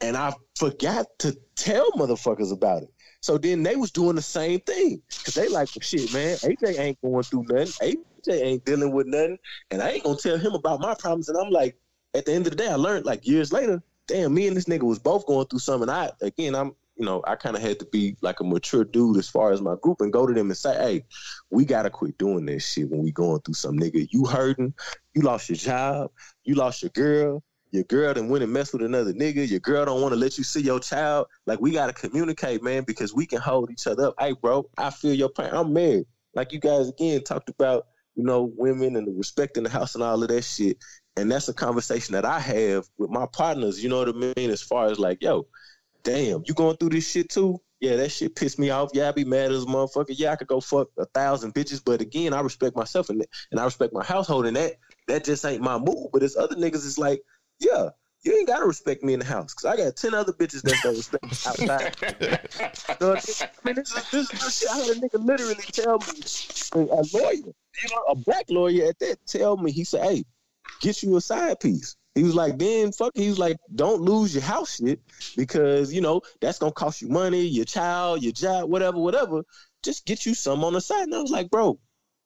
and 0.00 0.16
I 0.16 0.32
forgot 0.56 1.06
to 1.18 1.36
tell 1.56 1.90
motherfuckers 1.92 2.52
about 2.52 2.84
it. 2.84 2.93
So 3.24 3.38
then 3.38 3.62
they 3.62 3.74
was 3.74 3.90
doing 3.90 4.16
the 4.16 4.20
same 4.20 4.60
thing 4.60 5.00
because 5.08 5.32
they 5.32 5.48
like, 5.48 5.70
well, 5.74 5.80
shit, 5.80 6.12
man, 6.12 6.36
AJ 6.36 6.78
ain't 6.78 7.00
going 7.00 7.22
through 7.22 7.46
nothing. 7.48 7.96
AJ 8.28 8.42
ain't 8.42 8.64
dealing 8.66 8.92
with 8.92 9.06
nothing, 9.06 9.38
and 9.70 9.80
I 9.80 9.92
ain't 9.92 10.04
gonna 10.04 10.18
tell 10.18 10.36
him 10.36 10.52
about 10.52 10.82
my 10.82 10.92
problems. 10.92 11.30
And 11.30 11.38
I'm 11.38 11.50
like, 11.50 11.74
at 12.12 12.26
the 12.26 12.34
end 12.34 12.46
of 12.46 12.50
the 12.50 12.56
day, 12.56 12.68
I 12.68 12.74
learned 12.74 13.06
like 13.06 13.26
years 13.26 13.50
later, 13.50 13.82
damn, 14.06 14.34
me 14.34 14.46
and 14.46 14.54
this 14.54 14.66
nigga 14.66 14.82
was 14.82 14.98
both 14.98 15.26
going 15.26 15.46
through 15.46 15.60
something. 15.60 15.88
I 15.88 16.10
again, 16.20 16.54
I'm, 16.54 16.76
you 16.96 17.06
know, 17.06 17.22
I 17.26 17.34
kind 17.36 17.56
of 17.56 17.62
had 17.62 17.78
to 17.78 17.86
be 17.86 18.14
like 18.20 18.40
a 18.40 18.44
mature 18.44 18.84
dude 18.84 19.16
as 19.16 19.30
far 19.30 19.52
as 19.52 19.62
my 19.62 19.76
group 19.80 20.02
and 20.02 20.12
go 20.12 20.26
to 20.26 20.34
them 20.34 20.48
and 20.48 20.56
say, 20.58 20.74
hey, 20.74 21.06
we 21.48 21.64
gotta 21.64 21.88
quit 21.88 22.18
doing 22.18 22.44
this 22.44 22.68
shit 22.68 22.90
when 22.90 23.02
we 23.02 23.10
going 23.10 23.40
through 23.40 23.54
some 23.54 23.78
nigga. 23.78 24.06
You 24.10 24.26
hurting, 24.26 24.74
you 25.14 25.22
lost 25.22 25.48
your 25.48 25.56
job, 25.56 26.10
you 26.42 26.56
lost 26.56 26.82
your 26.82 26.90
girl, 26.90 27.42
your 27.74 27.84
girl 27.84 28.14
done 28.14 28.28
went 28.28 28.44
and 28.44 28.52
messed 28.52 28.72
with 28.72 28.82
another 28.82 29.12
nigga. 29.12 29.48
Your 29.48 29.58
girl 29.58 29.84
don't 29.84 30.00
want 30.00 30.14
to 30.14 30.18
let 30.18 30.38
you 30.38 30.44
see 30.44 30.60
your 30.60 30.78
child. 30.78 31.26
Like 31.44 31.60
we 31.60 31.72
gotta 31.72 31.92
communicate, 31.92 32.62
man, 32.62 32.84
because 32.84 33.12
we 33.12 33.26
can 33.26 33.40
hold 33.40 33.68
each 33.72 33.88
other 33.88 34.06
up. 34.06 34.14
Hey, 34.16 34.32
bro, 34.40 34.70
I 34.78 34.90
feel 34.90 35.12
your 35.12 35.28
pain. 35.28 35.50
I'm 35.52 35.72
married. 35.72 36.06
Like 36.36 36.52
you 36.52 36.60
guys 36.60 36.88
again 36.88 37.24
talked 37.24 37.48
about, 37.48 37.86
you 38.14 38.22
know, 38.22 38.52
women 38.56 38.94
and 38.94 39.08
the 39.08 39.12
respect 39.12 39.56
in 39.56 39.64
the 39.64 39.70
house 39.70 39.96
and 39.96 40.04
all 40.04 40.22
of 40.22 40.28
that 40.28 40.42
shit. 40.42 40.78
And 41.16 41.30
that's 41.30 41.48
a 41.48 41.54
conversation 41.54 42.12
that 42.12 42.24
I 42.24 42.38
have 42.38 42.86
with 42.96 43.10
my 43.10 43.26
partners. 43.32 43.82
You 43.82 43.88
know 43.88 43.98
what 43.98 44.08
I 44.08 44.12
mean? 44.12 44.50
As 44.50 44.62
far 44.62 44.86
as 44.86 45.00
like, 45.00 45.20
yo, 45.20 45.48
damn, 46.04 46.44
you 46.46 46.54
going 46.54 46.76
through 46.76 46.90
this 46.90 47.10
shit 47.10 47.28
too? 47.28 47.60
Yeah, 47.80 47.96
that 47.96 48.12
shit 48.12 48.36
pissed 48.36 48.58
me 48.58 48.70
off. 48.70 48.90
Yeah, 48.94 49.08
I 49.08 49.12
be 49.12 49.24
mad 49.24 49.50
as 49.50 49.64
a 49.64 49.66
motherfucker. 49.66 50.14
Yeah, 50.16 50.30
I 50.32 50.36
could 50.36 50.46
go 50.46 50.60
fuck 50.60 50.88
a 50.96 51.06
thousand 51.06 51.54
bitches, 51.54 51.82
but 51.84 52.00
again, 52.00 52.32
I 52.32 52.40
respect 52.40 52.76
myself 52.76 53.10
and 53.10 53.26
and 53.50 53.60
I 53.60 53.64
respect 53.64 53.92
my 53.92 54.04
household, 54.04 54.46
and 54.46 54.56
that 54.56 54.76
that 55.08 55.24
just 55.24 55.44
ain't 55.44 55.60
my 55.60 55.78
move. 55.78 56.10
But 56.12 56.22
it's 56.22 56.36
other 56.36 56.54
niggas. 56.54 56.86
It's 56.86 56.98
like 56.98 57.20
yeah, 57.58 57.90
you 58.22 58.36
ain't 58.36 58.46
gotta 58.46 58.66
respect 58.66 59.02
me 59.02 59.12
in 59.12 59.20
the 59.20 59.24
house 59.24 59.54
because 59.54 59.64
I 59.64 59.76
got 59.76 59.96
ten 59.96 60.14
other 60.14 60.32
bitches 60.32 60.62
that 60.62 60.80
don't 60.82 60.96
respect 60.96 61.24
me 61.24 61.30
outside. 61.46 61.96
so, 62.98 63.12
I 63.12 63.48
mean, 63.64 63.74
this 63.74 63.94
is 63.94 64.10
this 64.10 64.32
is 64.32 64.40
the 64.40 64.50
shit. 64.50 64.70
I 64.70 64.78
had 64.78 64.96
a 64.96 65.00
nigga 65.00 65.24
literally 65.24 65.54
tell 65.72 65.98
me, 65.98 66.88
a 66.90 67.04
lawyer, 67.12 67.34
you 67.34 67.88
know, 67.90 68.02
a 68.08 68.14
black 68.14 68.46
lawyer 68.48 68.88
at 68.88 68.98
that, 69.00 69.18
tell 69.26 69.56
me, 69.56 69.72
he 69.72 69.84
said, 69.84 70.04
"Hey, 70.04 70.24
get 70.80 71.02
you 71.02 71.16
a 71.16 71.20
side 71.20 71.60
piece." 71.60 71.96
He 72.14 72.22
was 72.22 72.34
like, 72.34 72.58
then 72.58 72.92
fuck. 72.92 73.12
He 73.14 73.28
was 73.28 73.40
like, 73.40 73.56
don't 73.74 74.00
lose 74.00 74.34
your 74.34 74.44
house 74.44 74.76
shit 74.76 75.00
because 75.36 75.92
you 75.92 76.00
know 76.00 76.20
that's 76.40 76.58
gonna 76.58 76.72
cost 76.72 77.02
you 77.02 77.08
money, 77.08 77.40
your 77.40 77.64
child, 77.64 78.22
your 78.22 78.32
job, 78.32 78.70
whatever, 78.70 78.98
whatever. 78.98 79.42
Just 79.82 80.06
get 80.06 80.24
you 80.24 80.34
some 80.34 80.64
on 80.64 80.74
the 80.74 80.80
side. 80.80 81.02
And 81.02 81.14
I 81.14 81.20
was 81.20 81.32
like, 81.32 81.50
bro, 81.50 81.78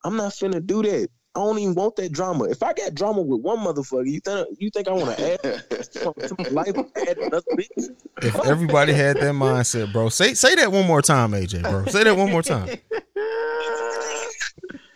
I'm 0.05 0.17
not 0.17 0.33
finna 0.33 0.65
do 0.65 0.83
that. 0.83 1.09
I 1.39 1.41
don't 1.43 1.59
even 1.61 1.75
want 1.77 1.95
that 1.97 2.11
drama. 2.11 2.47
If 2.47 2.65
I 2.65 2.73
got 2.73 2.95
drama 2.95 3.23
with 3.23 3.41
one 3.43 3.59
motherfucker, 3.59 4.11
you 4.11 4.19
think 4.19 4.49
you 4.59 4.71
think 4.71 4.89
I 4.89 4.93
want 4.93 5.17
to 5.17 5.33
add 5.33 5.41
to 5.93 6.35
my 6.37 6.49
life? 6.49 6.77
Add 6.97 7.19
another 7.19 7.47
bitch? 7.57 7.91
If 8.23 8.35
everybody 8.45 8.93
had 8.93 9.19
that 9.19 9.35
mindset, 9.35 9.93
bro, 9.93 10.09
say 10.09 10.35
say 10.35 10.57
that 10.57 10.73
one 10.73 10.85
more 10.85 11.01
time, 11.01 11.31
AJ, 11.31 11.63
bro. 11.63 11.85
Say 11.85 12.03
that 12.03 12.17
one 12.17 12.33
more 12.33 12.43
time. 12.43 12.69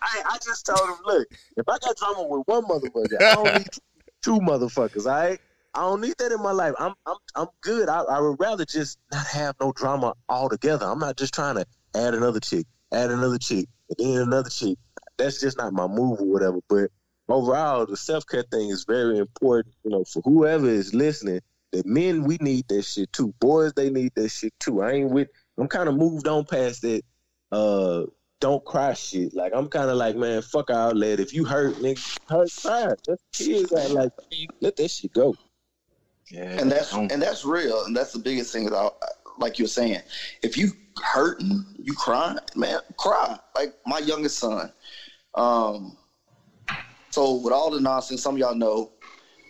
I, 0.03 0.23
I 0.33 0.39
just 0.45 0.67
told 0.67 0.81
him, 0.81 0.97
look, 1.07 1.29
if 1.57 1.69
I 1.69 1.79
got 1.79 1.97
drama 1.97 2.27
with 2.27 2.43
one 2.47 2.65
motherfucker, 2.65 3.23
I 3.23 3.35
don't 3.37 3.59
need 3.59 3.69
two 4.23 4.41
motherfuckers. 4.41 5.07
All 5.07 5.13
right, 5.13 5.39
I 5.75 5.81
don't 5.83 6.01
need 6.01 6.15
that 6.19 6.33
in 6.33 6.43
my 6.43 6.51
life. 6.51 6.75
I'm 6.77 6.95
I'm 7.07 7.17
I'm 7.37 7.47
good. 7.61 7.89
I, 7.89 8.01
I 8.01 8.19
would 8.19 8.41
rather 8.41 8.65
just 8.65 8.99
not 9.13 9.27
have 9.29 9.55
no 9.61 9.71
drama 9.71 10.15
altogether. 10.29 10.87
I'm 10.87 10.99
not 10.99 11.17
just 11.17 11.35
trying 11.35 11.55
to 11.55 11.65
add 11.95 12.15
another 12.15 12.41
chick, 12.41 12.67
add 12.93 13.13
another 13.13 13.39
chick, 13.39 13.69
and 13.97 14.17
then 14.17 14.23
another 14.23 14.51
chick. 14.51 14.77
That's 15.23 15.41
just 15.41 15.57
not 15.57 15.73
my 15.73 15.87
move 15.87 16.21
or 16.21 16.27
whatever. 16.27 16.59
But 16.69 16.91
overall, 17.29 17.87
the 17.87 17.97
self 17.97 18.27
care 18.27 18.45
thing 18.51 18.71
is 18.71 18.85
very 18.85 19.19
important. 19.19 19.75
You 19.85 19.93
know, 19.93 20.05
for 20.05 20.21
whoever 20.25 20.69
is 20.69 20.95
listening, 20.95 21.41
that 21.73 21.87
men 21.87 22.25
we 22.25 22.39
need 22.41 22.67
that 22.69 22.83
shit 22.83 23.13
too. 23.13 23.33
Boys 23.41 23.73
they 23.75 23.91
need 23.91 24.13
that 24.17 24.31
shit 24.31 24.53
too. 24.59 24.83
I 24.83 24.93
ain't 24.93 25.11
with. 25.11 25.29
I'm 25.59 25.69
kind 25.69 25.89
of 25.89 25.97
moved 25.97 26.27
on 26.27 26.45
past 26.45 26.83
that. 26.83 27.03
Uh, 27.53 28.05
don't 28.41 28.65
cry 28.65 28.95
shit. 28.95 29.35
Like 29.35 29.53
I'm 29.55 29.69
kind 29.69 29.89
of 29.89 29.97
like, 29.97 30.17
man, 30.17 30.43
fuck 30.43 30.71
our 30.71 30.89
outlet. 30.89 31.21
If 31.21 31.33
you 31.33 31.45
hurt, 31.45 31.77
nigga, 31.77 32.19
hurt, 32.29 32.51
cry. 32.61 32.95
That's 33.07 33.23
kids 33.33 33.71
that 33.71 33.91
like 33.93 34.13
let 34.61 34.77
that 34.77 34.91
shit 34.91 35.13
go. 35.13 35.35
Yeah, 36.31 36.59
and 36.59 36.71
that's 36.71 36.93
and 36.95 37.23
that's 37.23 37.45
real, 37.45 37.85
and 37.85 37.97
that's 37.97 38.13
the 38.13 38.19
biggest 38.19 38.53
thing. 38.53 38.67
About 38.67 38.97
like 39.39 39.59
you're 39.59 39.69
saying, 39.69 40.01
if 40.43 40.57
you 40.57 40.73
hurting, 41.03 41.65
you 41.79 41.93
crying, 41.95 42.39
man, 42.57 42.81
cry. 42.97 43.39
Like 43.55 43.75
my 43.87 43.99
youngest 43.99 44.39
son. 44.39 44.73
Um, 45.35 45.97
so 47.11 47.37
with 47.37 47.53
all 47.53 47.71
the 47.71 47.81
nonsense, 47.81 48.23
some 48.23 48.35
of 48.35 48.41
y'all 48.41 48.55
know 48.55 48.91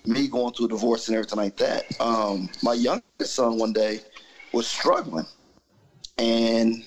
me 0.04 0.28
going 0.28 0.52
through 0.52 0.66
a 0.66 0.68
divorce 0.70 1.08
and 1.08 1.16
everything 1.16 1.38
like 1.38 1.56
that. 1.58 1.84
Um, 2.00 2.48
my 2.62 2.74
youngest 2.74 3.34
son 3.34 3.58
one 3.58 3.72
day 3.72 4.00
was 4.52 4.66
struggling, 4.66 5.26
and 6.18 6.84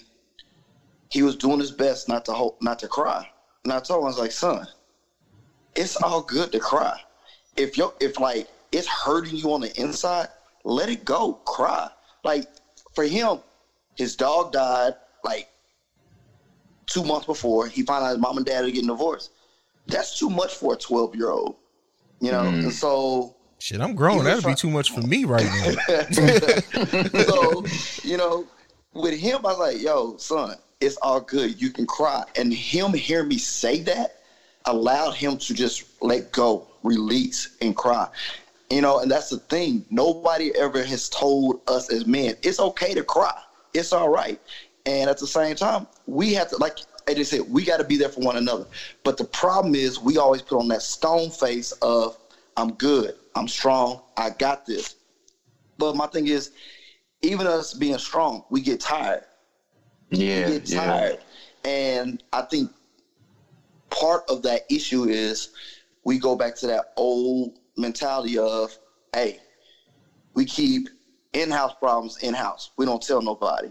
he 1.10 1.24
was 1.24 1.36
doing 1.36 1.60
his 1.60 1.72
best 1.72 2.10
not 2.10 2.26
to 2.26 2.34
hold, 2.34 2.56
not 2.62 2.80
to 2.80 2.88
cry. 2.88 3.28
And 3.64 3.74
I 3.74 3.80
told 3.80 4.00
him, 4.00 4.06
I 4.06 4.08
was 4.08 4.20
like, 4.20 4.32
son, 4.32 4.68
it's 5.76 5.96
all 6.02 6.22
good 6.22 6.52
to 6.52 6.60
cry. 6.60 7.00
If 7.58 7.78
you 7.78 7.94
if 8.00 8.20
like 8.20 8.48
it's 8.72 8.88
hurting 8.88 9.36
you 9.36 9.54
on 9.54 9.62
the 9.62 9.80
inside, 9.80 10.28
let 10.64 10.90
it 10.90 11.06
go. 11.06 11.34
Cry. 11.46 11.90
Like 12.24 12.48
for 12.94 13.06
him, 13.06 13.40
his 13.96 14.16
dog 14.16 14.52
died 14.52 14.94
like 15.24 15.48
two 16.88 17.04
months 17.04 17.26
before. 17.26 17.68
He 17.68 17.84
found 17.84 18.04
out 18.04 18.10
his 18.10 18.18
mom 18.18 18.38
and 18.38 18.46
dad 18.46 18.64
are 18.64 18.70
getting 18.70 18.88
divorced. 18.88 19.32
That's 19.88 20.18
too 20.18 20.30
much 20.30 20.56
for 20.56 20.74
a 20.74 20.78
twelve 20.78 21.16
year 21.16 21.30
old. 21.30 21.56
You 22.22 22.32
know, 22.32 22.44
Mm. 22.44 22.64
and 22.64 22.74
so 22.74 23.36
Shit, 23.60 23.82
I'm 23.82 23.96
grown. 23.96 24.24
That'd 24.26 24.46
be 24.46 24.54
too 24.54 24.70
much 24.70 24.92
for 24.92 25.02
me 25.02 25.26
right 25.26 25.46
now. 25.46 26.06
so, 27.24 27.66
you 28.04 28.18
know, 28.18 28.48
with 28.94 29.18
him, 29.20 29.38
I 29.38 29.50
was 29.50 29.58
like, 29.60 29.82
yo, 29.82 30.18
son, 30.18 30.56
It's 30.82 30.98
all 30.98 31.22
good. 31.22 31.60
You 31.60 31.72
can 31.72 31.88
cry. 31.88 32.24
And 32.36 32.54
him 32.54 32.94
hearing 32.94 33.30
me 33.30 33.38
say 33.38 33.80
that 33.82 34.18
allowed 34.66 35.12
him 35.12 35.38
to 35.38 35.54
just 35.54 35.86
let 36.02 36.32
go, 36.32 36.68
release, 36.84 37.56
and 37.62 37.76
cry. 37.76 38.08
You 38.70 38.82
know, 38.82 39.00
and 39.00 39.10
that's 39.10 39.30
the 39.30 39.38
thing. 39.38 39.86
Nobody 39.90 40.56
ever 40.58 40.84
has 40.84 41.08
told 41.10 41.62
us 41.68 41.92
as 41.92 42.06
men 42.06 42.36
it's 42.44 42.60
okay 42.60 42.94
to 42.94 43.04
cry. 43.04 43.40
It's 43.74 43.94
all 43.94 44.10
right. 44.10 44.40
And 44.86 45.10
at 45.10 45.18
the 45.18 45.28
same 45.28 45.56
time, 45.56 45.88
we 46.08 46.34
have 46.34 46.50
to, 46.50 46.58
like 46.58 46.78
AJ 47.08 47.26
said, 47.26 47.42
we 47.50 47.64
got 47.64 47.78
to 47.78 47.84
be 47.84 47.98
there 47.98 48.10
for 48.10 48.22
one 48.22 48.38
another. 48.38 48.66
But 49.04 49.18
the 49.18 49.26
problem 49.26 49.76
is, 49.76 50.00
we 50.00 50.18
always 50.18 50.42
put 50.42 50.60
on 50.60 50.68
that 50.70 50.82
stone 50.82 51.30
face 51.30 51.72
of, 51.82 52.18
I'm 52.58 52.74
good, 52.74 53.16
I'm 53.36 53.48
strong, 53.48 54.02
I 54.18 54.30
got 54.32 54.66
this. 54.66 54.96
But 55.78 55.96
my 55.96 56.08
thing 56.08 56.28
is, 56.28 56.52
even 57.22 57.48
us 57.48 57.74
being 57.74 57.98
strong, 57.98 58.44
we 58.50 58.62
get 58.62 58.80
tired. 58.80 59.24
Yeah, 60.10 60.48
we 60.48 60.54
get 60.54 60.70
yeah. 60.70 60.86
tired. 60.86 61.20
And 61.64 62.24
I 62.32 62.44
think 62.44 62.72
part 63.90 64.24
of 64.30 64.44
that 64.44 64.62
issue 64.70 65.06
is 65.06 65.50
we 66.04 66.20
go 66.20 66.36
back 66.36 66.56
to 66.58 66.68
that 66.68 66.94
old 66.96 67.58
mentality 67.78 68.38
of, 68.38 68.78
hey, 69.14 69.40
we 70.34 70.46
keep 70.46 70.90
in-house 71.34 71.74
problems 71.80 72.18
in-house. 72.18 72.72
We 72.78 72.86
don't 72.86 73.02
tell 73.02 73.22
nobody. 73.22 73.70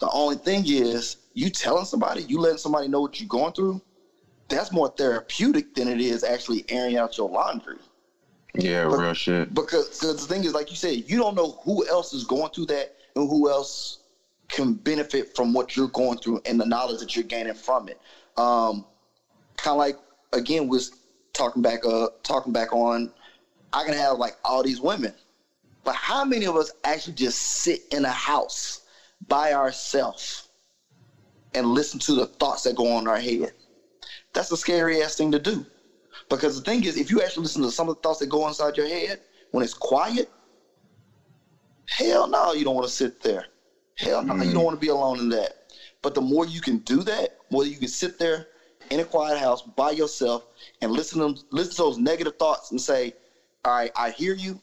The 0.00 0.10
only 0.10 0.36
thing 0.36 0.64
is, 0.66 1.16
you 1.34 1.50
telling 1.50 1.84
somebody, 1.84 2.22
you 2.22 2.40
letting 2.40 2.58
somebody 2.58 2.88
know 2.88 3.00
what 3.00 3.20
you're 3.20 3.28
going 3.28 3.52
through, 3.52 3.80
that's 4.48 4.72
more 4.72 4.88
therapeutic 4.88 5.74
than 5.74 5.88
it 5.88 6.00
is 6.00 6.24
actually 6.24 6.64
airing 6.68 6.96
out 6.96 7.16
your 7.16 7.30
laundry. 7.30 7.76
Yeah, 8.54 8.88
But- 8.88 8.98
real 8.98 9.14
shit. 9.14 9.54
Because 9.54 9.98
the 10.00 10.14
thing 10.14 10.44
is, 10.44 10.54
like 10.54 10.70
you 10.70 10.76
said, 10.76 11.04
you 11.08 11.18
don't 11.18 11.36
know 11.36 11.60
who 11.62 11.86
else 11.86 12.12
is 12.12 12.24
going 12.24 12.50
through 12.50 12.66
that 12.66 12.96
and 13.14 13.28
who 13.28 13.48
else 13.48 13.98
can 14.48 14.72
benefit 14.72 15.36
from 15.36 15.52
what 15.52 15.76
you're 15.76 15.88
going 15.88 16.18
through 16.18 16.40
and 16.46 16.60
the 16.60 16.66
knowledge 16.66 16.98
that 17.00 17.14
you're 17.14 17.24
gaining 17.24 17.54
from 17.54 17.88
it. 17.88 18.00
Um, 18.36 18.84
kind 19.56 19.74
of 19.74 19.78
like 19.78 19.96
again 20.32 20.66
was 20.66 20.90
talking 21.32 21.62
back, 21.62 21.84
uh, 21.86 22.08
talking 22.22 22.52
back 22.52 22.72
on. 22.72 23.12
I 23.72 23.84
can 23.84 23.94
have 23.94 24.18
like 24.18 24.34
all 24.44 24.64
these 24.64 24.80
women, 24.80 25.14
but 25.84 25.94
how 25.94 26.24
many 26.24 26.46
of 26.46 26.56
us 26.56 26.72
actually 26.82 27.14
just 27.14 27.38
sit 27.38 27.82
in 27.92 28.04
a 28.04 28.10
house 28.10 28.79
by 29.30 29.54
ourselves 29.54 30.50
and 31.54 31.66
listen 31.68 31.98
to 32.00 32.14
the 32.14 32.26
thoughts 32.26 32.64
that 32.64 32.76
go 32.76 32.92
on 32.92 33.04
in 33.04 33.08
our 33.08 33.18
head? 33.18 33.52
That's 34.34 34.52
a 34.52 34.56
scary 34.58 35.02
ass 35.02 35.16
thing 35.16 35.32
to 35.32 35.38
do. 35.38 35.64
Because 36.28 36.56
the 36.56 36.70
thing 36.70 36.84
is, 36.84 36.98
if 36.98 37.10
you 37.10 37.22
actually 37.22 37.44
listen 37.44 37.62
to 37.62 37.70
some 37.70 37.88
of 37.88 37.96
the 37.96 38.02
thoughts 38.02 38.18
that 38.18 38.28
go 38.28 38.46
inside 38.46 38.76
your 38.76 38.86
head 38.86 39.20
when 39.52 39.64
it's 39.64 39.72
quiet, 39.72 40.30
hell 41.88 42.28
no, 42.28 42.52
you 42.52 42.64
don't 42.64 42.74
want 42.74 42.86
to 42.86 42.92
sit 42.92 43.22
there. 43.22 43.46
Hell 43.96 44.22
no, 44.22 44.34
you 44.36 44.52
don't 44.52 44.62
mm. 44.62 44.64
want 44.64 44.76
to 44.76 44.80
be 44.80 44.88
alone 44.88 45.18
in 45.18 45.28
that. 45.30 45.72
But 46.02 46.14
the 46.14 46.20
more 46.20 46.46
you 46.46 46.60
can 46.60 46.78
do 46.78 47.02
that, 47.02 47.38
more 47.50 47.64
you 47.64 47.76
can 47.76 47.88
sit 47.88 48.18
there 48.18 48.48
in 48.90 49.00
a 49.00 49.04
quiet 49.04 49.38
house 49.38 49.62
by 49.62 49.90
yourself 49.90 50.46
and 50.80 50.92
listen 50.92 51.18
to 51.18 51.26
them, 51.26 51.36
listen 51.52 51.76
to 51.76 51.82
those 51.82 51.98
negative 51.98 52.36
thoughts 52.38 52.70
and 52.70 52.80
say, 52.80 53.14
"All 53.64 53.72
right, 53.72 53.92
I 53.94 54.10
hear 54.10 54.34
you, 54.34 54.60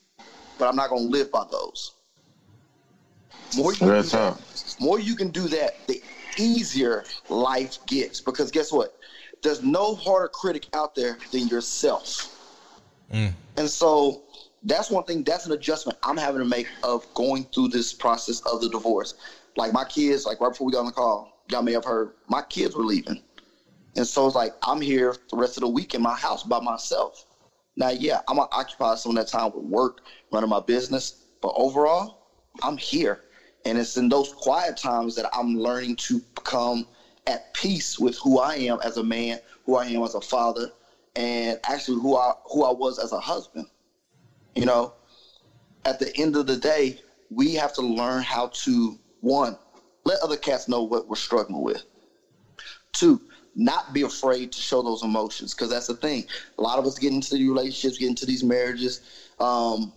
but 0.57 0.67
I'm 0.67 0.75
not 0.75 0.89
going 0.89 1.05
to 1.05 1.09
live 1.09 1.31
by 1.31 1.45
those." 1.51 1.93
More 3.55 3.71
you, 3.71 3.77
can 3.77 4.01
do 4.01 4.03
that, 4.03 4.77
more 4.79 4.99
you 4.99 5.15
can 5.15 5.29
do 5.29 5.47
that, 5.47 5.87
the 5.87 6.01
easier 6.37 7.05
life 7.29 7.77
gets. 7.85 8.19
Because 8.19 8.51
guess 8.51 8.71
what? 8.71 8.97
There's 9.41 9.63
no 9.63 9.95
harder 9.95 10.27
critic 10.27 10.67
out 10.73 10.95
there 10.95 11.17
than 11.31 11.47
yourself. 11.47 12.33
Mm. 13.11 13.33
And 13.55 13.69
so 13.69 14.23
that's 14.63 14.89
one 14.89 15.03
thing, 15.03 15.23
that's 15.23 15.45
an 15.45 15.53
adjustment 15.53 15.97
I'm 16.03 16.17
having 16.17 16.39
to 16.39 16.47
make 16.47 16.67
of 16.83 17.11
going 17.13 17.45
through 17.45 17.69
this 17.69 17.93
process 17.93 18.41
of 18.41 18.61
the 18.61 18.69
divorce. 18.69 19.13
Like 19.55 19.73
my 19.73 19.85
kids, 19.85 20.25
like 20.25 20.39
right 20.41 20.49
before 20.49 20.67
we 20.67 20.73
got 20.73 20.79
on 20.79 20.85
the 20.87 20.91
call, 20.91 21.43
y'all 21.49 21.61
may 21.61 21.73
have 21.73 21.85
heard, 21.85 22.11
my 22.27 22.41
kids 22.41 22.75
were 22.75 22.83
leaving. 22.83 23.21
And 23.95 24.05
so 24.05 24.27
it's 24.27 24.35
like 24.35 24.53
I'm 24.63 24.81
here 24.81 25.15
the 25.31 25.37
rest 25.37 25.57
of 25.57 25.61
the 25.61 25.67
week 25.67 25.95
in 25.95 26.01
my 26.01 26.15
house 26.15 26.43
by 26.43 26.59
myself. 26.59 27.25
Now, 27.75 27.89
yeah, 27.89 28.21
I'm 28.27 28.37
gonna 28.37 28.49
occupy 28.51 28.95
some 28.95 29.17
of 29.17 29.23
that 29.23 29.31
time 29.31 29.51
with 29.53 29.63
work, 29.63 30.01
running 30.31 30.49
my 30.49 30.59
business, 30.59 31.23
but 31.41 31.53
overall, 31.55 32.17
I'm 32.63 32.77
here. 32.77 33.21
And 33.67 33.77
it's 33.77 33.97
in 33.97 34.07
those 34.07 34.31
quiet 34.31 34.77
times 34.77 35.13
that 35.15 35.25
I'm 35.33 35.55
learning 35.55 35.97
to 35.97 36.21
become 36.35 36.87
at 37.27 37.53
peace 37.53 37.99
with 37.99 38.17
who 38.17 38.39
I 38.39 38.55
am 38.55 38.79
as 38.81 38.95
a 38.95 39.03
man, 39.03 39.39
who 39.65 39.75
I 39.75 39.87
am 39.87 40.03
as 40.03 40.15
a 40.15 40.21
father, 40.21 40.69
and 41.17 41.59
actually 41.67 42.01
who 42.01 42.15
I 42.15 42.31
who 42.49 42.63
I 42.63 42.71
was 42.71 42.97
as 42.97 43.11
a 43.11 43.19
husband. 43.19 43.67
You 44.55 44.65
know, 44.65 44.93
at 45.83 45.99
the 45.99 46.15
end 46.15 46.37
of 46.37 46.47
the 46.47 46.55
day, 46.55 47.01
we 47.29 47.55
have 47.55 47.73
to 47.73 47.81
learn 47.81 48.23
how 48.23 48.47
to 48.63 48.97
one, 49.19 49.57
let 50.05 50.21
other 50.21 50.37
cats 50.37 50.69
know 50.69 50.83
what 50.83 51.09
we're 51.09 51.17
struggling 51.17 51.61
with. 51.61 51.83
Two, 52.93 53.19
not 53.53 53.93
be 53.93 54.03
afraid 54.03 54.53
to 54.53 54.61
show 54.61 54.81
those 54.81 55.03
emotions 55.03 55.53
because 55.53 55.69
that's 55.69 55.87
the 55.87 55.95
thing. 55.95 56.23
A 56.57 56.61
lot 56.61 56.79
of 56.79 56.85
us 56.85 56.97
get 56.97 57.11
into 57.11 57.35
these 57.35 57.49
relationships, 57.49 57.97
get 57.97 58.07
into 58.07 58.25
these 58.25 58.45
marriages, 58.45 59.01
um, 59.41 59.91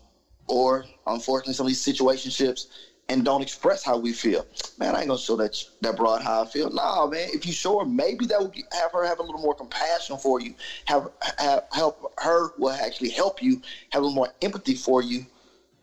or 0.49 0.85
unfortunately 1.07 1.55
some 1.55 1.67
of 1.67 1.69
these 1.69 1.85
situationships, 1.85 2.67
and 3.11 3.25
don't 3.25 3.43
express 3.43 3.83
how 3.83 3.99
we 3.99 4.13
feel. 4.13 4.47
Man, 4.79 4.95
I 4.95 5.01
ain't 5.01 5.09
gonna 5.09 5.19
show 5.19 5.37
that 5.37 5.57
that 5.83 5.97
broad 5.97 6.23
how 6.23 6.43
I 6.43 6.47
feel. 6.47 6.71
Nah, 6.71 7.07
man. 7.07 7.29
If 7.33 7.45
you 7.45 7.53
show 7.53 7.81
her, 7.81 7.85
maybe 7.85 8.25
that 8.27 8.41
will 8.41 8.53
have 8.73 8.93
her 8.93 9.05
have 9.07 9.19
a 9.19 9.23
little 9.23 9.41
more 9.41 9.55
compassion 9.55 10.17
for 10.17 10.41
you. 10.41 10.55
Have, 10.87 11.11
have 11.39 11.65
help 11.73 12.13
her 12.19 12.53
will 12.57 12.71
actually 12.71 13.11
help 13.11 13.43
you 13.43 13.61
have 13.91 14.03
a 14.03 14.07
little 14.07 14.15
more 14.15 14.33
empathy 14.43 14.75
for 14.75 15.03
you 15.03 15.27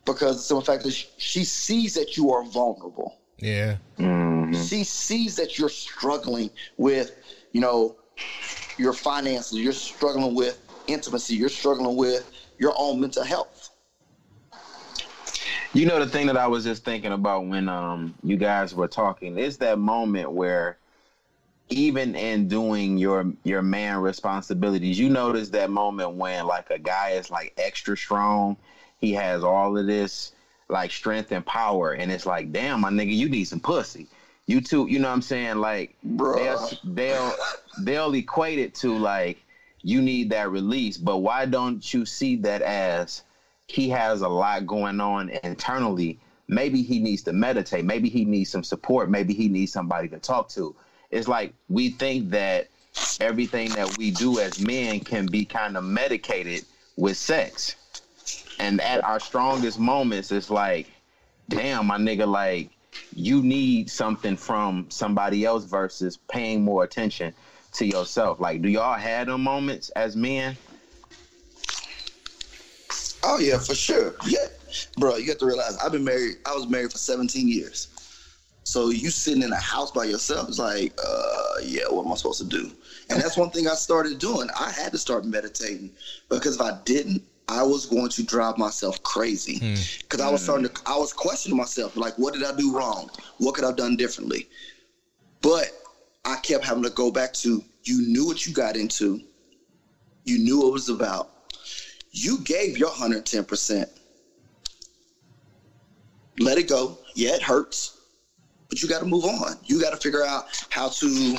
because 0.05 0.37
the 0.37 0.41
simple 0.43 0.61
fact 0.61 0.85
is 0.85 0.95
she 1.17 1.43
sees 1.43 1.93
that 1.95 2.15
you 2.15 2.31
are 2.31 2.43
vulnerable 2.43 3.19
Yeah. 3.39 3.77
Mm-hmm. 3.99 4.53
she 4.63 4.85
sees 4.85 5.35
that 5.35 5.59
you're 5.59 5.69
struggling 5.69 6.49
with, 6.77 7.11
you 7.51 7.59
know, 7.59 7.97
your 8.77 8.93
finances, 8.93 9.59
you're 9.59 9.73
struggling 9.73 10.33
with 10.33 10.61
intimacy, 10.87 11.35
you're 11.35 11.49
struggling 11.49 11.97
with 11.97 12.31
your 12.57 12.73
own 12.77 13.01
mental 13.01 13.23
health. 13.23 13.56
You 15.77 15.85
know 15.85 15.99
the 15.99 16.07
thing 16.07 16.25
that 16.25 16.37
I 16.37 16.47
was 16.47 16.63
just 16.63 16.83
thinking 16.83 17.11
about 17.11 17.45
when 17.45 17.69
um 17.69 18.15
you 18.23 18.35
guys 18.35 18.73
were 18.73 18.87
talking 18.87 19.37
is 19.37 19.59
that 19.59 19.77
moment 19.77 20.31
where 20.31 20.79
even 21.69 22.15
in 22.15 22.47
doing 22.47 22.97
your 22.97 23.31
your 23.43 23.61
man 23.61 23.97
responsibilities, 23.99 24.97
you 24.97 25.07
notice 25.07 25.49
that 25.49 25.69
moment 25.69 26.13
when 26.13 26.47
like 26.47 26.71
a 26.71 26.79
guy 26.79 27.11
is 27.11 27.29
like 27.29 27.53
extra 27.57 27.95
strong, 27.95 28.57
he 28.99 29.13
has 29.13 29.43
all 29.43 29.77
of 29.77 29.85
this 29.85 30.31
like 30.67 30.89
strength 30.89 31.31
and 31.31 31.45
power, 31.45 31.91
and 31.91 32.11
it's 32.11 32.25
like, 32.25 32.51
damn, 32.51 32.81
my 32.81 32.89
nigga, 32.89 33.13
you 33.13 33.29
need 33.29 33.43
some 33.43 33.59
pussy. 33.59 34.07
You 34.47 34.61
too, 34.61 34.87
you 34.89 34.97
know 34.97 35.09
what 35.09 35.13
I'm 35.13 35.21
saying? 35.21 35.57
Like 35.57 35.95
they'll 36.03 36.69
they'll 36.85 37.35
they'll 37.81 38.15
equate 38.15 38.57
it 38.57 38.73
to 38.75 38.97
like 38.97 39.43
you 39.83 40.01
need 40.01 40.31
that 40.31 40.49
release, 40.49 40.97
but 40.97 41.17
why 41.17 41.45
don't 41.45 41.93
you 41.93 42.03
see 42.03 42.35
that 42.37 42.63
as 42.63 43.21
he 43.67 43.89
has 43.89 44.21
a 44.21 44.29
lot 44.29 44.65
going 44.65 45.01
on 45.01 45.29
internally. 45.43 46.19
Maybe 46.47 46.81
he 46.81 46.99
needs 46.99 47.23
to 47.23 47.33
meditate. 47.33 47.83
Maybe 47.83 48.09
he 48.09 48.23
needs 48.23 48.49
some 48.49 48.63
support. 48.63 49.09
Maybe 49.09 49.33
he 49.33 49.49
needs 49.49 49.73
somebody 49.73 50.07
to 50.09 50.19
talk 50.19 50.49
to. 50.49 50.75
It's 51.11 51.27
like 51.27 51.53
we 51.67 51.89
think 51.89 52.29
that 52.31 52.69
everything 53.19 53.69
that 53.71 53.97
we 53.97 54.11
do 54.11 54.39
as 54.39 54.59
men 54.59 55.01
can 55.01 55.25
be 55.25 55.43
kind 55.43 55.75
of 55.75 55.83
medicated 55.83 56.63
with 56.95 57.17
sex. 57.17 57.75
And 58.59 58.79
at 58.81 59.03
our 59.03 59.19
strongest 59.19 59.79
moments, 59.79 60.31
it's 60.31 60.49
like, 60.49 60.87
damn, 61.49 61.85
my 61.85 61.97
nigga, 61.97 62.27
like, 62.27 62.71
you 63.13 63.43
need 63.43 63.89
something 63.89 64.37
from 64.37 64.89
somebody 64.89 65.45
else 65.45 65.65
versus 65.65 66.17
paying 66.29 66.63
more 66.63 66.83
attention 66.83 67.33
to 67.73 67.85
yourself. 67.85 68.39
Like, 68.39 68.61
do 68.61 68.69
y'all 68.69 68.97
have 68.97 69.27
them 69.27 69.43
moments 69.43 69.89
as 69.89 70.15
men? 70.15 70.57
Oh 73.29 73.39
yeah, 73.39 73.57
for 73.57 73.75
sure. 73.75 74.15
Yeah, 74.25 74.47
bro, 74.97 75.17
you 75.17 75.27
have 75.27 75.37
to 75.39 75.45
realize 75.45 75.77
I've 75.83 75.91
been 75.91 76.05
married. 76.05 76.37
I 76.45 76.53
was 76.55 76.69
married 76.69 76.93
for 76.93 76.97
17 76.97 77.45
years. 77.45 77.89
So 78.63 78.89
you 78.89 79.09
sitting 79.09 79.43
in 79.43 79.51
a 79.51 79.59
house 79.59 79.91
by 79.91 80.05
yourself 80.05 80.49
is 80.49 80.59
like, 80.59 80.97
uh, 81.05 81.59
yeah, 81.61 81.83
what 81.89 82.05
am 82.05 82.11
I 82.13 82.15
supposed 82.15 82.39
to 82.39 82.47
do? 82.47 82.71
And 83.09 83.21
that's 83.21 83.35
one 83.35 83.49
thing 83.49 83.67
I 83.67 83.75
started 83.75 84.17
doing. 84.17 84.47
I 84.57 84.71
had 84.71 84.93
to 84.93 84.97
start 84.97 85.25
meditating 85.25 85.91
because 86.29 86.55
if 86.55 86.61
I 86.61 86.79
didn't, 86.85 87.21
I 87.49 87.63
was 87.63 87.85
going 87.85 88.09
to 88.09 88.23
drive 88.23 88.57
myself 88.57 89.03
crazy. 89.03 89.59
Because 90.01 90.21
I 90.21 90.29
was 90.31 90.41
starting 90.41 90.69
to, 90.69 90.81
I 90.85 90.97
was 90.97 91.11
questioning 91.11 91.57
myself, 91.57 91.97
like, 91.97 92.17
what 92.17 92.33
did 92.33 92.43
I 92.43 92.55
do 92.55 92.73
wrong? 92.73 93.09
What 93.39 93.55
could 93.55 93.65
I 93.65 93.67
have 93.67 93.77
done 93.77 93.97
differently? 93.97 94.47
But 95.41 95.69
I 96.23 96.37
kept 96.37 96.63
having 96.63 96.83
to 96.83 96.89
go 96.89 97.11
back 97.11 97.33
to, 97.33 97.63
you 97.83 98.01
knew 98.07 98.25
what 98.25 98.45
you 98.45 98.53
got 98.53 98.77
into, 98.77 99.21
you 100.23 100.39
knew 100.39 100.59
what 100.59 100.67
it 100.67 100.73
was 100.73 100.89
about 100.89 101.36
you 102.17 102.39
gave 102.39 102.77
your 102.77 102.89
110%. 102.89 103.85
Let 106.39 106.57
it 106.57 106.67
go. 106.67 106.99
Yeah, 107.15 107.35
it 107.35 107.41
hurts, 107.41 107.97
but 108.69 108.81
you 108.81 108.87
got 108.87 108.99
to 108.99 109.05
move 109.05 109.25
on. 109.25 109.55
You 109.65 109.81
got 109.81 109.91
to 109.91 109.97
figure 109.97 110.23
out 110.23 110.45
how 110.69 110.89
to. 110.89 111.37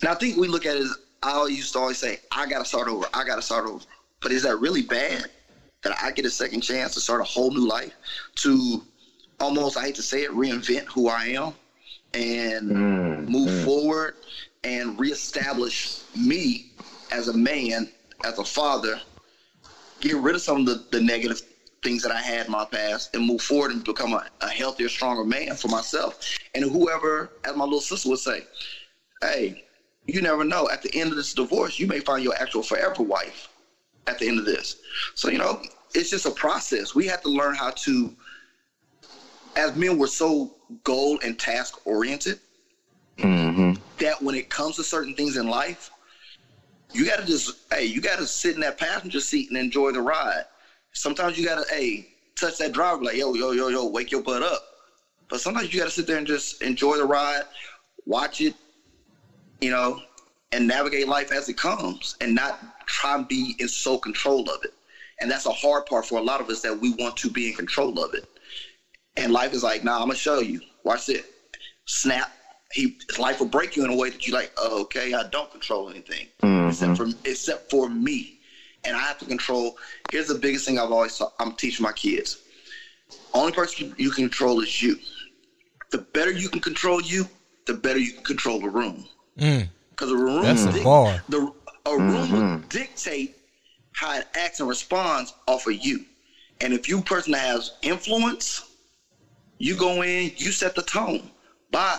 And 0.00 0.08
I 0.08 0.14
think 0.14 0.36
we 0.36 0.48
look 0.48 0.66
at 0.66 0.76
it 0.76 0.82
as 0.82 0.96
I 1.22 1.46
used 1.46 1.72
to 1.72 1.78
always 1.78 1.98
say, 1.98 2.18
I 2.30 2.46
got 2.46 2.58
to 2.58 2.64
start 2.64 2.88
over. 2.88 3.06
I 3.14 3.24
got 3.24 3.36
to 3.36 3.42
start 3.42 3.66
over. 3.66 3.84
But 4.20 4.32
is 4.32 4.42
that 4.42 4.56
really 4.56 4.82
bad 4.82 5.26
that 5.82 5.96
I 6.02 6.10
get 6.10 6.26
a 6.26 6.30
second 6.30 6.60
chance 6.60 6.92
to 6.94 7.00
start 7.00 7.20
a 7.20 7.24
whole 7.24 7.50
new 7.50 7.66
life? 7.66 7.94
To 8.36 8.82
almost, 9.38 9.78
I 9.78 9.84
hate 9.84 9.94
to 9.96 10.02
say 10.02 10.24
it, 10.24 10.30
reinvent 10.30 10.84
who 10.86 11.08
I 11.08 11.24
am? 11.26 11.54
and 12.14 12.70
Mm, 12.70 13.28
move 13.28 13.48
mm. 13.48 13.64
forward 13.64 14.14
and 14.64 14.98
reestablish 14.98 16.00
me 16.16 16.72
as 17.12 17.28
a 17.28 17.32
man, 17.32 17.88
as 18.24 18.38
a 18.38 18.44
father, 18.44 19.00
get 20.00 20.16
rid 20.16 20.34
of 20.34 20.42
some 20.42 20.60
of 20.60 20.66
the, 20.66 20.84
the 20.90 21.02
negative 21.02 21.42
things 21.82 22.02
that 22.02 22.12
I 22.12 22.20
had 22.20 22.46
in 22.46 22.52
my 22.52 22.64
past 22.64 23.14
and 23.14 23.26
move 23.26 23.40
forward 23.40 23.72
and 23.72 23.84
become 23.84 24.12
a, 24.12 24.24
a 24.40 24.48
healthier, 24.48 24.88
stronger 24.88 25.24
man 25.24 25.54
for 25.54 25.68
myself. 25.68 26.18
And 26.54 26.64
whoever, 26.64 27.30
as 27.44 27.56
my 27.56 27.64
little 27.64 27.80
sister 27.80 28.08
would 28.10 28.18
say, 28.18 28.42
hey, 29.22 29.64
you 30.06 30.20
never 30.20 30.44
know. 30.44 30.68
At 30.68 30.82
the 30.82 30.94
end 30.94 31.10
of 31.10 31.16
this 31.16 31.34
divorce, 31.34 31.78
you 31.78 31.86
may 31.86 32.00
find 32.00 32.22
your 32.22 32.34
actual 32.34 32.62
forever 32.62 33.02
wife 33.02 33.48
at 34.06 34.18
the 34.18 34.28
end 34.28 34.38
of 34.38 34.44
this. 34.44 34.76
So, 35.14 35.28
you 35.28 35.38
know, 35.38 35.62
it's 35.94 36.10
just 36.10 36.26
a 36.26 36.30
process. 36.30 36.94
We 36.94 37.06
have 37.06 37.22
to 37.22 37.30
learn 37.30 37.54
how 37.54 37.70
to, 37.70 38.14
as 39.56 39.76
men, 39.76 39.98
we're 39.98 40.06
so 40.06 40.54
goal 40.84 41.18
and 41.24 41.38
task 41.38 41.86
oriented 41.86 42.38
Mm-hmm. 43.18 43.72
that 43.98 44.22
when 44.22 44.34
it 44.34 44.48
comes 44.48 44.76
to 44.76 44.82
certain 44.82 45.14
things 45.14 45.36
in 45.36 45.46
life, 45.46 45.90
you 46.92 47.04
got 47.06 47.18
to 47.18 47.24
just, 47.24 47.52
hey, 47.72 47.84
you 47.84 48.00
got 48.00 48.18
to 48.18 48.26
sit 48.26 48.54
in 48.54 48.60
that 48.60 48.78
passenger 48.78 49.20
seat 49.20 49.48
and 49.48 49.58
enjoy 49.58 49.92
the 49.92 50.00
ride. 50.00 50.42
Sometimes 50.92 51.38
you 51.38 51.44
got 51.44 51.64
to, 51.64 51.74
hey, 51.74 52.06
touch 52.38 52.58
that 52.58 52.72
driver, 52.72 53.02
like, 53.02 53.16
yo, 53.16 53.34
yo, 53.34 53.52
yo, 53.52 53.68
yo, 53.68 53.86
wake 53.86 54.10
your 54.10 54.22
butt 54.22 54.42
up. 54.42 54.60
But 55.28 55.40
sometimes 55.40 55.72
you 55.72 55.78
got 55.78 55.86
to 55.86 55.90
sit 55.90 56.06
there 56.06 56.18
and 56.18 56.26
just 56.26 56.60
enjoy 56.62 56.96
the 56.96 57.04
ride, 57.04 57.42
watch 58.06 58.40
it, 58.40 58.54
you 59.60 59.70
know, 59.70 60.00
and 60.52 60.66
navigate 60.66 61.06
life 61.06 61.30
as 61.30 61.48
it 61.48 61.56
comes 61.56 62.16
and 62.20 62.34
not 62.34 62.58
try 62.86 63.14
and 63.14 63.28
be 63.28 63.54
in 63.58 63.68
sole 63.68 63.98
control 63.98 64.42
of 64.50 64.64
it. 64.64 64.72
And 65.20 65.30
that's 65.30 65.46
a 65.46 65.52
hard 65.52 65.86
part 65.86 66.06
for 66.06 66.18
a 66.18 66.22
lot 66.22 66.40
of 66.40 66.48
us 66.48 66.62
that 66.62 66.80
we 66.80 66.90
want 66.94 67.16
to 67.18 67.30
be 67.30 67.48
in 67.48 67.54
control 67.54 68.02
of 68.02 68.14
it. 68.14 68.24
And 69.16 69.32
life 69.32 69.52
is 69.52 69.62
like, 69.62 69.84
nah, 69.84 69.96
I'm 69.96 70.06
gonna 70.06 70.14
show 70.14 70.40
you. 70.40 70.60
Watch 70.82 71.08
it. 71.08 71.24
Snap. 71.84 72.28
He 72.72 72.96
life 73.18 73.40
will 73.40 73.46
break 73.48 73.76
you 73.76 73.84
in 73.84 73.90
a 73.90 73.96
way 73.96 74.10
that 74.10 74.26
you 74.26 74.32
like, 74.32 74.52
oh, 74.56 74.82
okay, 74.82 75.12
I 75.12 75.24
don't 75.24 75.50
control 75.50 75.90
anything. 75.90 76.28
Except 76.68 76.96
for 76.96 77.06
except 77.24 77.70
for 77.70 77.88
me. 77.88 78.38
And 78.84 78.96
I 78.96 79.00
have 79.00 79.18
to 79.18 79.24
control 79.26 79.76
here's 80.10 80.28
the 80.28 80.34
biggest 80.36 80.64
thing 80.64 80.78
I've 80.78 80.90
always 80.90 81.16
taught, 81.16 81.32
I'm 81.38 81.52
teaching 81.52 81.82
my 81.82 81.92
kids. 81.92 82.38
Only 83.34 83.52
person 83.52 83.86
you, 83.86 83.94
you 84.04 84.10
can 84.10 84.24
control 84.24 84.60
is 84.60 84.80
you. 84.82 84.96
The 85.90 85.98
better 85.98 86.30
you 86.30 86.48
can 86.48 86.60
control 86.60 87.00
you, 87.02 87.26
the 87.66 87.74
better 87.74 87.98
you 87.98 88.12
can 88.12 88.22
control 88.22 88.60
the 88.60 88.68
room. 88.68 89.04
Mm, 89.38 89.68
Because 89.90 90.10
a 90.12 90.16
room 90.16 90.42
that's 90.42 90.64
a 90.66 90.72
dic- 90.72 90.84
bar. 90.84 91.22
the 91.28 91.50
a 91.86 91.98
room 91.98 92.30
will 92.30 92.58
dictate 92.68 93.36
how 93.92 94.16
it 94.16 94.26
acts 94.34 94.60
and 94.60 94.68
responds 94.68 95.32
off 95.48 95.66
of 95.66 95.74
you. 95.84 96.04
And 96.60 96.72
if 96.72 96.88
you 96.88 97.00
person 97.00 97.32
that 97.32 97.40
has 97.40 97.72
influence, 97.82 98.62
you 99.58 99.74
go 99.76 100.02
in, 100.02 100.30
you 100.36 100.52
set 100.52 100.74
the 100.74 100.82
tone 100.82 101.30
by 101.70 101.98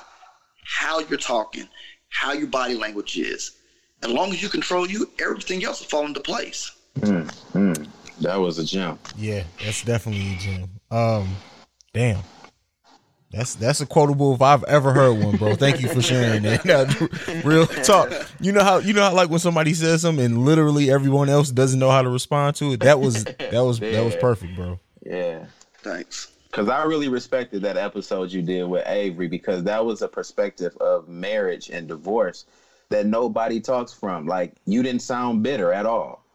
how 0.63 0.99
you're 0.99 1.17
talking, 1.17 1.67
how 2.09 2.33
your 2.33 2.47
body 2.47 2.75
language 2.75 3.17
is. 3.17 3.57
As 4.03 4.09
long 4.09 4.31
as 4.31 4.41
you 4.41 4.49
control 4.49 4.89
you, 4.89 5.09
everything 5.19 5.63
else 5.63 5.79
will 5.79 5.87
fall 5.87 6.05
into 6.05 6.19
place. 6.19 6.71
Mm, 6.99 7.31
mm. 7.53 7.87
That 8.21 8.35
was 8.35 8.59
a 8.59 8.65
gem. 8.65 8.99
Yeah, 9.17 9.43
that's 9.63 9.83
definitely 9.83 10.33
a 10.33 10.37
gem. 10.37 10.69
Um, 10.89 11.35
damn. 11.93 12.21
That's 13.31 13.55
that's 13.55 13.79
a 13.79 13.85
quotable 13.85 14.35
if 14.35 14.41
I've 14.41 14.63
ever 14.65 14.91
heard 14.91 15.23
one, 15.23 15.37
bro. 15.37 15.55
Thank 15.55 15.81
you 15.81 15.87
for 15.87 16.01
sharing 16.01 16.43
that. 16.43 16.65
Now, 16.65 16.83
Real 17.45 17.65
talk. 17.65 18.11
You 18.41 18.51
know 18.51 18.63
how 18.63 18.79
you 18.79 18.93
know 18.93 19.03
how 19.03 19.13
like 19.13 19.29
when 19.29 19.39
somebody 19.39 19.73
says 19.73 20.01
something 20.01 20.25
and 20.25 20.39
literally 20.39 20.91
everyone 20.91 21.29
else 21.29 21.49
doesn't 21.49 21.79
know 21.79 21.89
how 21.89 22.01
to 22.01 22.09
respond 22.09 22.57
to 22.57 22.73
it. 22.73 22.81
That 22.81 22.99
was 22.99 23.23
that 23.23 23.53
was 23.53 23.79
that 23.79 24.03
was 24.03 24.15
perfect, 24.17 24.55
bro. 24.55 24.79
Yeah. 25.05 25.45
Thanks. 25.81 26.30
Because 26.51 26.67
I 26.67 26.83
really 26.83 27.07
respected 27.07 27.61
that 27.61 27.77
episode 27.77 28.29
you 28.31 28.41
did 28.41 28.65
with 28.65 28.83
Avery 28.85 29.29
because 29.29 29.63
that 29.63 29.85
was 29.85 30.01
a 30.01 30.07
perspective 30.09 30.75
of 30.77 31.07
marriage 31.07 31.69
and 31.69 31.87
divorce 31.87 32.45
that 32.89 33.05
nobody 33.05 33.61
talks 33.61 33.93
from. 33.93 34.27
Like 34.27 34.53
you 34.65 34.83
didn't 34.83 35.01
sound 35.01 35.43
bitter 35.43 35.71
at 35.71 35.85
all. 35.85 36.25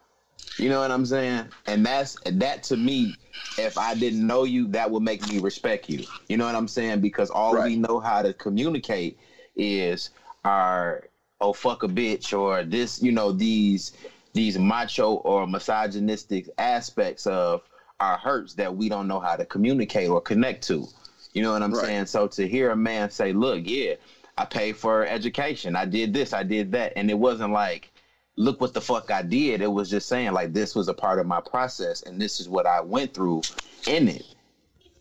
You 0.57 0.69
know 0.69 0.79
what 0.79 0.89
I'm 0.89 1.05
saying? 1.05 1.49
And 1.67 1.85
that's 1.85 2.17
that 2.25 2.63
to 2.63 2.77
me. 2.77 3.15
If 3.59 3.77
I 3.77 3.93
didn't 3.93 4.25
know 4.25 4.43
you, 4.43 4.67
that 4.69 4.89
would 4.89 5.03
make 5.03 5.27
me 5.29 5.37
respect 5.37 5.87
you. 5.87 6.03
You 6.29 6.37
know 6.37 6.45
what 6.47 6.55
I'm 6.55 6.67
saying? 6.67 6.99
Because 7.01 7.29
all 7.29 7.61
we 7.61 7.75
know 7.75 7.99
how 7.99 8.23
to 8.23 8.33
communicate 8.33 9.19
is 9.55 10.09
our 10.43 11.03
oh 11.41 11.53
fuck 11.53 11.83
a 11.83 11.87
bitch 11.87 12.35
or 12.35 12.63
this. 12.63 13.03
You 13.03 13.11
know 13.11 13.31
these 13.31 13.91
these 14.33 14.57
macho 14.57 15.15
or 15.17 15.45
misogynistic 15.45 16.49
aspects 16.57 17.27
of 17.27 17.61
our 17.99 18.17
hurts 18.17 18.53
that 18.55 18.75
we 18.75 18.89
don't 18.89 19.07
know 19.07 19.19
how 19.19 19.35
to 19.35 19.45
communicate 19.45 20.09
or 20.09 20.21
connect 20.21 20.63
to. 20.67 20.87
You 21.33 21.41
know 21.41 21.51
what 21.51 21.63
I'm 21.63 21.73
Right. 21.73 21.85
saying? 21.85 22.05
So 22.07 22.27
to 22.27 22.47
hear 22.47 22.71
a 22.71 22.75
man 22.75 23.09
say, 23.09 23.33
"Look, 23.33 23.61
yeah, 23.65 23.95
I 24.37 24.45
paid 24.45 24.77
for 24.77 25.05
education. 25.05 25.75
I 25.75 25.85
did 25.85 26.13
this, 26.13 26.33
I 26.33 26.43
did 26.43 26.71
that," 26.73 26.93
and 26.95 27.09
it 27.09 27.17
wasn't 27.19 27.53
like, 27.53 27.91
"Look 28.35 28.61
what 28.61 28.73
the 28.73 28.81
fuck 28.81 29.11
I 29.11 29.21
did." 29.21 29.61
It 29.61 29.71
was 29.71 29.89
just 29.89 30.07
saying 30.07 30.33
like 30.33 30.53
this 30.53 30.75
was 30.75 30.87
a 30.87 30.93
part 30.93 31.19
of 31.19 31.25
my 31.25 31.41
process 31.41 32.01
and 32.03 32.21
this 32.21 32.39
is 32.39 32.49
what 32.49 32.65
I 32.65 32.81
went 32.81 33.13
through 33.13 33.41
in 33.87 34.07
it. 34.07 34.25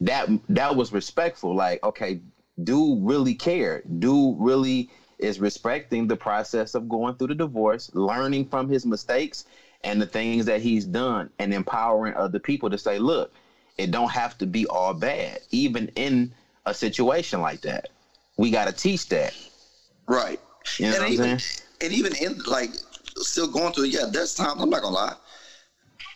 That 0.01 0.29
that 0.51 0.77
was 0.77 0.93
respectful. 0.93 1.55
Like, 1.55 1.83
okay, 1.85 2.21
dude 2.63 3.07
really 3.07 3.35
care. 3.35 3.83
Dude 3.99 4.37
really 4.39 4.91
is 5.19 5.41
respecting 5.41 6.07
the 6.09 6.17
process 6.17 6.75
of 6.75 6.89
going 6.89 7.15
through 7.15 7.29
the 7.29 7.35
divorce, 7.35 7.91
learning 7.95 8.47
from 8.47 8.69
his 8.69 8.85
mistakes 8.85 9.45
and 9.87 10.03
the 10.03 10.07
things 10.07 10.45
that 10.47 10.61
he's 10.61 10.85
done, 10.85 11.31
and 11.39 11.55
empowering 11.55 12.13
other 12.15 12.41
people 12.41 12.69
to 12.69 12.77
say, 12.77 12.99
look, 12.99 13.33
it 13.79 13.93
don't 13.93 14.11
have 14.11 14.37
to 14.39 14.47
be 14.47 14.67
all 14.67 14.93
bad, 14.93 15.39
even 15.53 15.87
in 15.95 16.33
a 16.67 16.75
situation 16.75 17.41
like 17.41 17.61
that. 17.61 17.91
We 18.37 18.51
got 18.51 18.67
to 18.67 18.73
teach 18.73 19.09
that. 19.11 19.33
Right. 20.09 20.41
You 20.79 20.87
know 20.87 20.93
and 20.93 20.99
what 20.99 21.07
I'm 21.07 21.13
even 21.13 21.39
saying? 21.39 21.69
and 21.83 21.93
even 21.93 22.17
in 22.17 22.39
like 22.49 22.71
still 23.19 23.47
going 23.47 23.73
through 23.73 23.85
yeah, 23.85 24.07
there's 24.11 24.35
times 24.35 24.61
I'm 24.61 24.71
not 24.71 24.83
gonna 24.83 24.95
lie. 24.95 25.15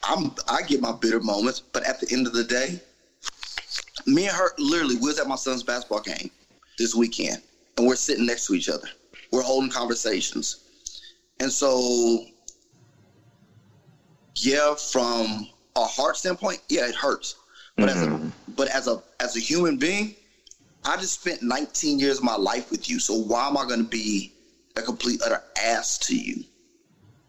I'm 0.02 0.34
I 0.48 0.62
get 0.62 0.80
my 0.80 0.92
bitter 0.92 1.20
moments, 1.20 1.60
but 1.60 1.84
at 1.84 2.00
the 2.00 2.12
end 2.12 2.26
of 2.26 2.32
the 2.32 2.42
day, 2.42 2.80
me 4.06 4.26
and 4.26 4.36
her 4.36 4.50
literally 4.58 4.96
we 4.96 5.02
was 5.02 5.20
at 5.20 5.28
my 5.28 5.36
son's 5.36 5.62
basketball 5.62 6.00
game 6.00 6.30
this 6.76 6.96
weekend 6.96 7.40
and 7.78 7.86
we're 7.86 7.94
sitting 7.94 8.26
next 8.26 8.48
to 8.48 8.54
each 8.54 8.68
other. 8.68 8.88
We're 9.30 9.42
holding 9.42 9.70
conversations. 9.70 10.64
And 11.38 11.52
so 11.52 12.26
yeah, 14.44 14.74
from 14.74 15.48
a 15.76 15.84
heart 15.84 16.16
standpoint, 16.16 16.60
yeah, 16.68 16.86
it 16.88 16.94
hurts. 16.94 17.36
But 17.76 17.88
as 17.88 18.02
a 18.02 18.06
mm-hmm. 18.06 18.28
but 18.56 18.68
as 18.68 18.88
a 18.88 19.02
as 19.20 19.36
a 19.36 19.40
human 19.40 19.76
being, 19.76 20.14
I 20.84 20.96
just 20.96 21.20
spent 21.20 21.42
19 21.42 21.98
years 21.98 22.18
of 22.18 22.24
my 22.24 22.36
life 22.36 22.70
with 22.70 22.88
you. 22.90 22.98
So 22.98 23.14
why 23.14 23.46
am 23.48 23.56
I 23.56 23.64
going 23.66 23.82
to 23.82 23.88
be 23.88 24.32
a 24.76 24.82
complete 24.82 25.20
utter 25.24 25.42
ass 25.62 25.98
to 25.98 26.16
you? 26.16 26.44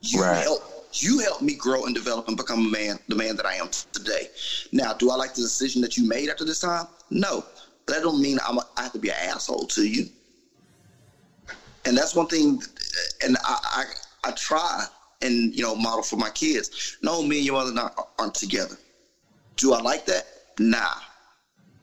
You 0.02 0.22
Right. 0.22 0.44
help 0.44 0.64
you 0.94 1.20
helped 1.20 1.42
me 1.42 1.56
grow 1.56 1.86
and 1.86 1.96
develop 1.96 2.28
and 2.28 2.36
become 2.36 2.66
a 2.66 2.70
man, 2.70 3.00
the 3.08 3.16
man 3.16 3.38
that 3.38 3.46
I 3.46 3.56
am 3.56 3.70
today. 3.94 4.28
Now, 4.74 4.92
do 4.94 5.10
I 5.10 5.16
like 5.16 5.34
the 5.34 5.42
decision 5.42 5.82
that 5.84 5.96
you 5.96 6.06
made 6.06 6.30
after 6.30 6.44
this 6.44 6.60
time? 6.60 6.86
No, 7.10 7.46
but 7.86 7.96
that 7.96 8.02
don't 8.02 8.22
mean 8.22 8.40
I'm 8.46 8.58
a, 8.58 8.68
I 8.76 8.84
have 8.84 8.92
to 8.94 9.00
be 9.00 9.10
an 9.10 9.16
asshole 9.22 9.68
to 9.68 9.88
you. 9.88 10.08
And 11.86 11.98
that's 11.98 12.14
one 12.14 12.28
thing, 12.28 12.62
and 13.24 13.38
I, 13.44 13.86
I 14.24 14.30
I 14.30 14.32
try 14.32 14.86
and 15.22 15.54
you 15.56 15.64
know 15.64 15.76
model 15.76 16.04
for 16.04 16.18
my 16.18 16.30
kids. 16.30 16.98
No, 17.02 17.22
me 17.24 17.38
and 17.38 17.46
your 17.46 17.56
mother 17.56 17.74
not, 17.74 18.10
aren't 18.18 18.36
together. 18.36 18.78
Do 19.58 19.74
I 19.74 19.82
like 19.82 20.06
that? 20.06 20.26
Nah, 20.60 20.96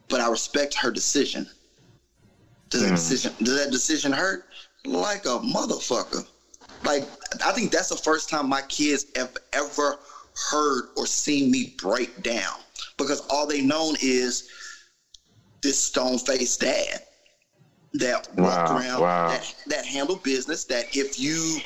but 0.08 0.20
I 0.20 0.28
respect 0.28 0.74
her 0.74 0.90
decision. 0.90 1.46
Does 2.70 2.82
that 2.82 2.88
hmm. 2.88 2.94
decision 2.94 3.32
does 3.42 3.64
that 3.64 3.70
decision 3.70 4.12
hurt? 4.12 4.44
Like 4.84 5.24
a 5.24 5.38
motherfucker. 5.40 6.26
Like 6.84 7.04
I 7.44 7.52
think 7.52 7.72
that's 7.72 7.88
the 7.88 7.96
first 7.96 8.28
time 8.28 8.48
my 8.48 8.62
kids 8.62 9.06
have 9.16 9.36
ever 9.52 9.98
heard 10.50 10.84
or 10.96 11.06
seen 11.06 11.50
me 11.50 11.74
break 11.78 12.22
down 12.22 12.54
because 12.96 13.20
all 13.28 13.46
they 13.46 13.60
known 13.60 13.96
is 14.00 14.48
this 15.62 15.78
stone 15.78 16.18
faced 16.18 16.60
dad 16.60 17.00
that 17.94 18.28
walked 18.36 18.70
around 18.70 19.00
wow. 19.00 19.28
that 19.28 19.54
that 19.66 19.84
handled 19.84 20.22
business 20.22 20.64
that 20.64 20.84
if 20.96 21.18
you 21.18 21.58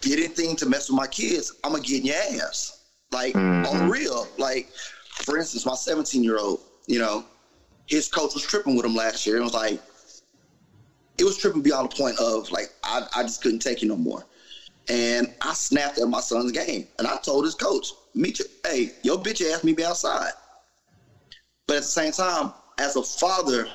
did 0.00 0.18
anything 0.18 0.56
to 0.56 0.66
mess 0.66 0.88
with 0.90 0.96
my 0.96 1.06
kids, 1.06 1.52
I'm 1.64 1.72
gonna 1.72 1.82
get 1.82 2.00
in 2.00 2.06
your 2.06 2.16
ass. 2.16 2.84
Like 3.12 3.34
on 3.34 3.42
Mm-hmm. 3.80 3.88
real. 3.90 4.26
Like 4.38 4.68
for 5.12 5.38
instance, 5.38 5.66
my 5.66 5.74
17 5.74 6.22
year 6.22 6.38
old, 6.38 6.60
you 6.86 6.98
know, 6.98 7.24
his 7.86 8.08
coach 8.08 8.34
was 8.34 8.42
tripping 8.42 8.76
with 8.76 8.84
him 8.86 8.94
last 8.94 9.26
year 9.26 9.36
and 9.36 9.44
was 9.44 9.54
like, 9.54 9.80
it 11.18 11.24
was 11.24 11.36
tripping 11.36 11.62
beyond 11.62 11.90
the 11.90 11.96
point 11.96 12.18
of 12.18 12.50
like 12.50 12.66
I, 12.84 13.06
I 13.14 13.22
just 13.22 13.42
couldn't 13.42 13.60
take 13.60 13.82
it 13.82 13.86
no 13.86 13.96
more. 13.96 14.24
And 14.88 15.28
I 15.42 15.52
snapped 15.54 15.98
at 15.98 16.08
my 16.08 16.20
son's 16.20 16.52
game 16.52 16.86
and 16.98 17.06
I 17.06 17.16
told 17.18 17.44
his 17.44 17.54
coach, 17.54 17.92
meet 18.14 18.38
you 18.38 18.46
hey, 18.64 18.90
your 19.02 19.18
bitch 19.18 19.44
asked 19.52 19.64
me 19.64 19.72
to 19.72 19.76
be 19.76 19.84
outside. 19.84 20.32
But 21.66 21.76
at 21.76 21.82
the 21.82 21.88
same 21.88 22.12
time, 22.12 22.52
as 22.78 22.96
a 22.96 23.02
father, 23.02 23.68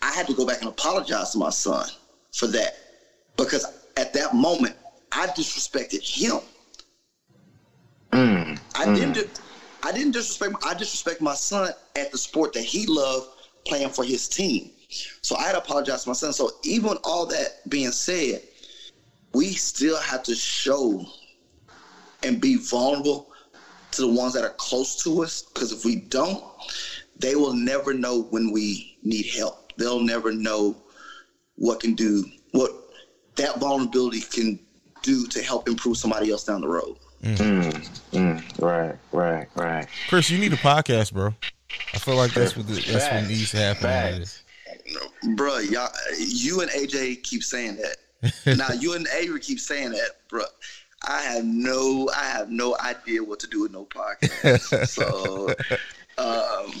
I 0.00 0.12
had 0.12 0.26
to 0.28 0.34
go 0.34 0.46
back 0.46 0.60
and 0.60 0.68
apologize 0.68 1.30
to 1.32 1.38
my 1.38 1.50
son 1.50 1.86
for 2.32 2.46
that. 2.48 2.72
Because 3.36 3.66
at 3.96 4.12
that 4.14 4.34
moment, 4.34 4.76
I 5.14 5.26
disrespected 5.28 6.02
him. 6.02 6.40
Mm, 8.12 8.58
I 8.74 8.86
didn't. 8.92 9.14
di- 9.14 9.30
I 9.82 9.92
didn't 9.92 10.12
disrespect. 10.12 10.54
I 10.64 10.74
disrespect 10.74 11.20
my 11.20 11.34
son 11.34 11.70
at 11.96 12.10
the 12.10 12.18
sport 12.18 12.52
that 12.54 12.62
he 12.64 12.86
loved 12.86 13.26
playing 13.66 13.90
for 13.90 14.04
his 14.04 14.28
team. 14.28 14.70
So 15.22 15.36
I 15.36 15.44
had 15.44 15.52
to 15.52 15.58
apologize 15.58 16.04
to 16.04 16.10
my 16.10 16.14
son. 16.14 16.32
So 16.32 16.50
even 16.64 16.96
all 17.04 17.26
that 17.26 17.68
being 17.68 17.90
said, 17.92 18.40
we 19.34 19.52
still 19.52 19.98
have 20.00 20.22
to 20.24 20.34
show 20.34 21.04
and 22.22 22.40
be 22.40 22.56
vulnerable 22.56 23.28
to 23.92 24.02
the 24.02 24.08
ones 24.08 24.34
that 24.34 24.44
are 24.44 24.54
close 24.56 25.02
to 25.04 25.22
us. 25.22 25.42
Because 25.42 25.72
if 25.72 25.84
we 25.84 25.96
don't, 25.96 26.42
they 27.18 27.34
will 27.36 27.54
never 27.54 27.92
know 27.94 28.22
when 28.30 28.50
we 28.52 28.96
need 29.02 29.26
help. 29.26 29.72
They'll 29.76 30.00
never 30.00 30.32
know 30.32 30.76
what 31.56 31.80
can 31.80 31.94
do 31.94 32.24
what 32.52 32.70
that 33.36 33.60
vulnerability 33.60 34.20
can 34.20 34.58
do 35.04 35.26
to 35.26 35.42
help 35.42 35.68
improve 35.68 35.96
somebody 35.96 36.30
else 36.30 36.44
down 36.44 36.60
the 36.60 36.68
road. 36.68 36.96
Mm, 37.22 37.72
mm, 38.12 38.62
right, 38.62 38.96
right, 39.12 39.48
right. 39.54 39.86
Chris, 40.08 40.28
you 40.30 40.38
need 40.38 40.52
a 40.52 40.56
podcast, 40.56 41.12
bro. 41.12 41.34
I 41.94 41.98
feel 41.98 42.16
like 42.16 42.34
that's 42.34 42.56
what 42.56 42.66
the, 42.66 42.74
that's 42.74 43.10
what 43.10 43.28
needs 43.28 43.50
to 43.52 43.56
happen. 43.58 43.86
out 43.86 44.12
of 44.12 44.18
Facts. 44.18 44.18
this. 44.18 44.40
Bruh, 45.36 45.70
y'all, 45.70 45.90
you 46.18 46.60
and 46.60 46.70
AJ 46.70 47.22
keep 47.22 47.42
saying 47.42 47.76
that. 47.76 47.96
now 48.58 48.72
you 48.72 48.94
and 48.94 49.06
Avery 49.18 49.40
keep 49.40 49.60
saying 49.60 49.92
that, 49.92 50.10
bruh. 50.28 50.44
I 51.06 51.20
have 51.22 51.44
no, 51.44 52.08
I 52.16 52.24
have 52.24 52.50
no 52.50 52.76
idea 52.78 53.22
what 53.22 53.38
to 53.40 53.46
do 53.46 53.62
with 53.62 53.72
no 53.72 53.84
podcast. 53.86 54.86
so, 54.88 55.48
um, 56.18 56.72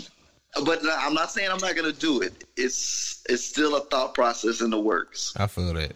but 0.64 0.80
I'm 0.98 1.14
not 1.14 1.30
saying 1.30 1.50
I'm 1.50 1.58
not 1.58 1.76
gonna 1.76 1.92
do 1.92 2.22
it. 2.22 2.44
It's 2.56 3.22
it's 3.28 3.44
still 3.44 3.76
a 3.76 3.80
thought 3.80 4.14
process 4.14 4.60
in 4.60 4.70
the 4.70 4.80
works. 4.80 5.34
I 5.36 5.46
feel 5.46 5.74
that. 5.74 5.92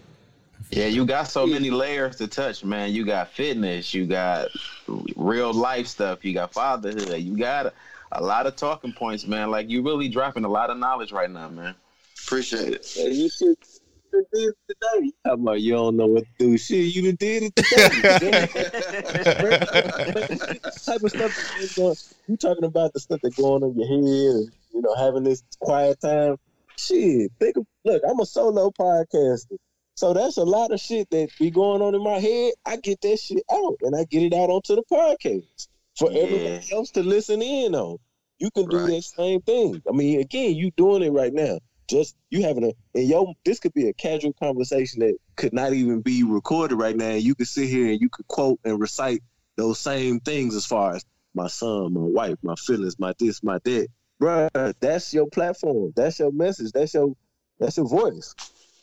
Yeah, 0.70 0.86
you 0.86 1.06
got 1.06 1.28
so 1.28 1.46
many 1.46 1.70
layers 1.70 2.16
to 2.16 2.26
touch, 2.26 2.62
man. 2.62 2.92
You 2.92 3.04
got 3.04 3.28
fitness, 3.28 3.94
you 3.94 4.06
got 4.06 4.48
real 5.16 5.52
life 5.52 5.86
stuff, 5.86 6.24
you 6.24 6.34
got 6.34 6.52
fatherhood, 6.52 7.22
you 7.22 7.36
got 7.36 7.66
a, 7.66 7.72
a 8.12 8.22
lot 8.22 8.46
of 8.46 8.56
talking 8.56 8.92
points, 8.92 9.26
man. 9.26 9.50
Like 9.50 9.70
you 9.70 9.82
really 9.82 10.08
dropping 10.08 10.44
a 10.44 10.48
lot 10.48 10.70
of 10.70 10.78
knowledge 10.78 11.12
right 11.12 11.30
now, 11.30 11.48
man. 11.48 11.74
Appreciate 12.26 12.74
it. 12.74 12.92
Hey, 12.94 13.12
you 13.12 13.30
should 13.30 13.56
did 14.10 14.24
it 14.32 14.54
today. 14.68 15.12
I'm 15.24 15.44
like, 15.44 15.60
you 15.60 15.72
don't 15.72 15.96
know 15.96 16.06
what 16.06 16.24
to 16.24 16.30
do. 16.38 16.58
Shit, 16.58 16.94
you 16.94 17.02
done 17.02 17.16
did 17.16 17.42
it 17.44 17.56
today. 17.56 17.78
type 20.84 21.02
of 21.02 21.10
stuff 21.10 21.76
going, 21.76 21.96
you 22.26 22.36
talking 22.36 22.64
about 22.64 22.92
the 22.92 23.00
stuff 23.00 23.20
that's 23.22 23.36
going 23.36 23.62
on 23.62 23.70
in 23.70 23.78
your 23.78 23.88
head 23.88 24.00
and 24.36 24.52
you 24.74 24.82
know 24.82 24.94
having 24.96 25.24
this 25.24 25.42
quiet 25.60 25.98
time. 26.00 26.36
Shit, 26.76 27.32
think 27.38 27.56
of 27.56 27.66
look, 27.84 28.02
I'm 28.08 28.20
a 28.20 28.26
solo 28.26 28.70
podcaster. 28.70 29.56
So 29.98 30.14
that's 30.14 30.36
a 30.36 30.44
lot 30.44 30.70
of 30.70 30.78
shit 30.78 31.10
that 31.10 31.28
be 31.40 31.50
going 31.50 31.82
on 31.82 31.92
in 31.92 32.04
my 32.04 32.20
head. 32.20 32.52
I 32.64 32.76
get 32.76 33.00
that 33.00 33.18
shit 33.18 33.42
out 33.50 33.78
and 33.82 33.96
I 33.96 34.04
get 34.04 34.22
it 34.22 34.32
out 34.32 34.48
onto 34.48 34.76
the 34.76 34.84
podcast 34.84 35.66
for 35.98 36.12
Yeah. 36.12 36.20
everybody 36.20 36.72
else 36.72 36.92
to 36.92 37.02
listen 37.02 37.42
in 37.42 37.74
on. 37.74 37.96
You 38.38 38.48
can 38.52 38.68
do 38.68 38.76
Right. 38.76 38.90
that 38.90 39.02
same 39.02 39.40
thing. 39.42 39.82
I 39.88 39.90
mean, 39.92 40.20
again, 40.20 40.54
you 40.54 40.70
doing 40.76 41.02
it 41.02 41.10
right 41.10 41.34
now. 41.34 41.58
Just 41.90 42.14
you 42.30 42.42
having 42.44 42.62
a 42.62 42.72
and 42.94 43.08
yo, 43.08 43.34
this 43.44 43.58
could 43.58 43.74
be 43.74 43.88
a 43.88 43.92
casual 43.92 44.32
conversation 44.34 45.00
that 45.00 45.16
could 45.34 45.52
not 45.52 45.72
even 45.72 46.00
be 46.00 46.22
recorded 46.22 46.76
right 46.76 46.94
now. 46.96 47.14
You 47.14 47.34
could 47.34 47.48
sit 47.48 47.68
here 47.68 47.88
and 47.90 48.00
you 48.00 48.08
could 48.08 48.28
quote 48.28 48.60
and 48.64 48.78
recite 48.78 49.24
those 49.56 49.80
same 49.80 50.20
things 50.20 50.54
as 50.54 50.64
far 50.64 50.94
as 50.94 51.04
my 51.34 51.48
son, 51.48 51.94
my 51.94 52.02
wife, 52.02 52.36
my 52.42 52.54
feelings, 52.54 53.00
my 53.00 53.14
this, 53.18 53.42
my 53.42 53.58
that. 53.64 53.88
Bruh, 54.22 54.74
that's 54.78 55.12
your 55.12 55.26
platform. 55.26 55.92
That's 55.96 56.20
your 56.20 56.30
message. 56.30 56.70
That's 56.70 56.94
your 56.94 57.14
that's 57.58 57.76
your 57.78 57.88
voice. 57.88 58.32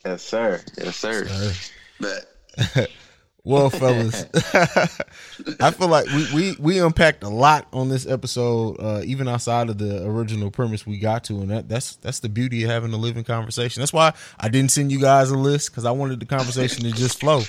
Yes, 0.06 0.22
sir. 0.22 0.60
Yes, 0.78 0.96
sir. 0.96 1.26
Uh, 1.28 1.52
But 2.00 2.90
Well, 3.46 3.70
fellas, 3.70 4.24
I 5.60 5.70
feel 5.70 5.86
like 5.86 6.06
we, 6.06 6.26
we 6.34 6.56
we 6.58 6.78
unpacked 6.80 7.22
a 7.22 7.28
lot 7.28 7.68
on 7.72 7.88
this 7.88 8.04
episode, 8.04 8.76
uh, 8.80 9.02
even 9.04 9.28
outside 9.28 9.68
of 9.68 9.78
the 9.78 10.04
original 10.04 10.50
premise 10.50 10.84
we 10.84 10.98
got 10.98 11.22
to, 11.24 11.34
and 11.34 11.52
that 11.52 11.68
that's 11.68 11.94
that's 11.96 12.18
the 12.18 12.28
beauty 12.28 12.64
of 12.64 12.70
having 12.70 12.92
a 12.92 12.96
living 12.96 13.22
conversation. 13.22 13.80
That's 13.80 13.92
why 13.92 14.14
I 14.40 14.48
didn't 14.48 14.72
send 14.72 14.90
you 14.90 15.00
guys 15.00 15.30
a 15.30 15.36
list 15.36 15.70
because 15.70 15.84
I 15.84 15.92
wanted 15.92 16.18
the 16.18 16.26
conversation 16.26 16.82
to 16.82 16.90
just 16.90 17.20
flow, 17.20 17.42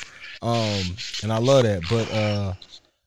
um, 0.43 0.83
and 1.23 1.33
I 1.33 1.39
love 1.39 1.63
that. 1.63 1.81
But 1.89 2.11
uh, 2.13 2.53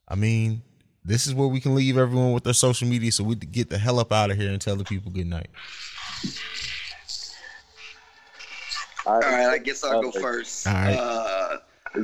I 0.09 0.17
mean, 0.17 0.63
this 1.05 1.29
is 1.29 1.35
where 1.35 1.47
we 1.47 1.61
can 1.61 1.77
leave 1.77 1.97
everyone 1.97 2.33
with 2.33 2.43
their 2.43 2.55
social 2.55 2.89
media, 2.89 3.13
so 3.13 3.23
we 3.23 3.37
can 3.37 3.51
get 3.51 3.71
the 3.71 3.79
hell 3.79 4.01
up 4.01 4.11
out 4.11 4.33
of 4.33 4.37
here 4.37 4.51
and 4.51 4.61
tell 4.61 4.75
the 4.75 4.83
people 4.83 5.13
good 5.13 5.29
night. 5.29 5.51
All 9.07 9.15
all 9.15 9.21
right, 9.21 9.49
I 9.49 9.59
guess 9.59 9.85
I'll 9.85 10.03
go 10.03 10.11
first. 10.11 10.67
All 10.67 10.75
right. 10.75 10.95
Uh, 10.95 11.59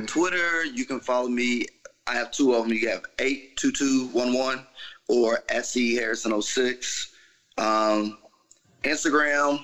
Twitter, 0.05 0.65
you 0.65 0.85
can 0.85 0.99
follow 0.99 1.29
me. 1.29 1.65
I 2.07 2.13
have 2.13 2.31
two 2.31 2.53
of 2.53 2.63
them. 2.63 2.73
You 2.73 2.89
have 2.89 3.05
eight 3.19 3.57
two 3.57 3.71
two 3.71 4.09
one 4.13 4.33
one 4.33 4.65
or 5.07 5.43
CE 5.63 5.95
Harrison 5.95 6.39
06. 6.41 7.13
Um, 7.57 8.17
Instagram, 8.83 9.63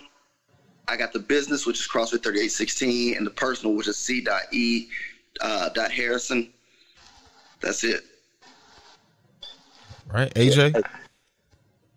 I 0.88 0.98
got 0.98 1.14
the 1.14 1.20
business, 1.20 1.66
which 1.66 1.80
is 1.80 1.88
CrossFit 1.88 2.24
3816, 2.24 3.18
and 3.18 3.26
the 3.26 3.32
personal, 3.32 3.76
which 3.76 3.88
is 3.88 3.98
C.E. 3.98 4.88
Uh, 5.42 5.70
dot 5.70 5.92
Harrison. 5.92 6.52
That's 7.62 7.84
it. 7.84 8.04
Right, 10.12 10.34
AJ. 10.34 10.84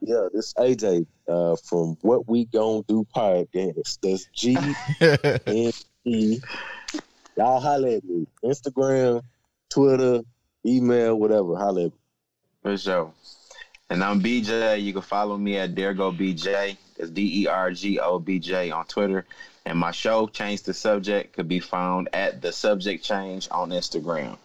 Yeah, 0.07 0.29
this 0.33 0.55
AJ 0.55 1.05
uh, 1.29 1.57
from 1.57 1.99
What 2.03 2.29
We 2.29 2.45
Gon' 2.45 2.85
Do 2.87 3.05
podcast. 3.13 3.99
That's 4.03 4.27
G 4.27 4.57
N 5.47 5.73
E. 6.05 6.39
Y'all 7.37 7.59
holla 7.59 7.97
at 7.97 8.05
me. 8.05 8.25
Instagram, 8.45 9.23
Twitter, 9.69 10.21
email, 10.65 11.17
whatever. 11.17 11.57
Holla 11.57 11.87
at 11.87 11.91
me. 11.91 11.99
For 12.63 12.79
sure. 12.79 13.13
And 13.91 14.05
I'm 14.05 14.23
BJ. 14.23 14.81
You 14.81 14.93
can 14.93 15.03
follow 15.03 15.37
me 15.37 15.59
at 15.59 15.75
Dergo 15.75 16.17
BJ. 16.17 16.77
That's 16.97 17.11
D 17.11 17.43
E 17.43 17.47
R 17.49 17.73
G 17.73 17.99
O 17.99 18.21
B 18.21 18.39
J 18.39 18.71
on 18.71 18.87
Twitter. 18.87 19.27
And 19.65 19.77
my 19.77 19.91
show, 19.91 20.29
Change 20.29 20.63
the 20.63 20.73
Subject, 20.73 21.35
could 21.35 21.49
be 21.49 21.59
found 21.59 22.11
at 22.13 22.41
The 22.41 22.53
Subject 22.53 23.03
Change 23.03 23.49
on 23.51 23.71
Instagram. 23.71 24.39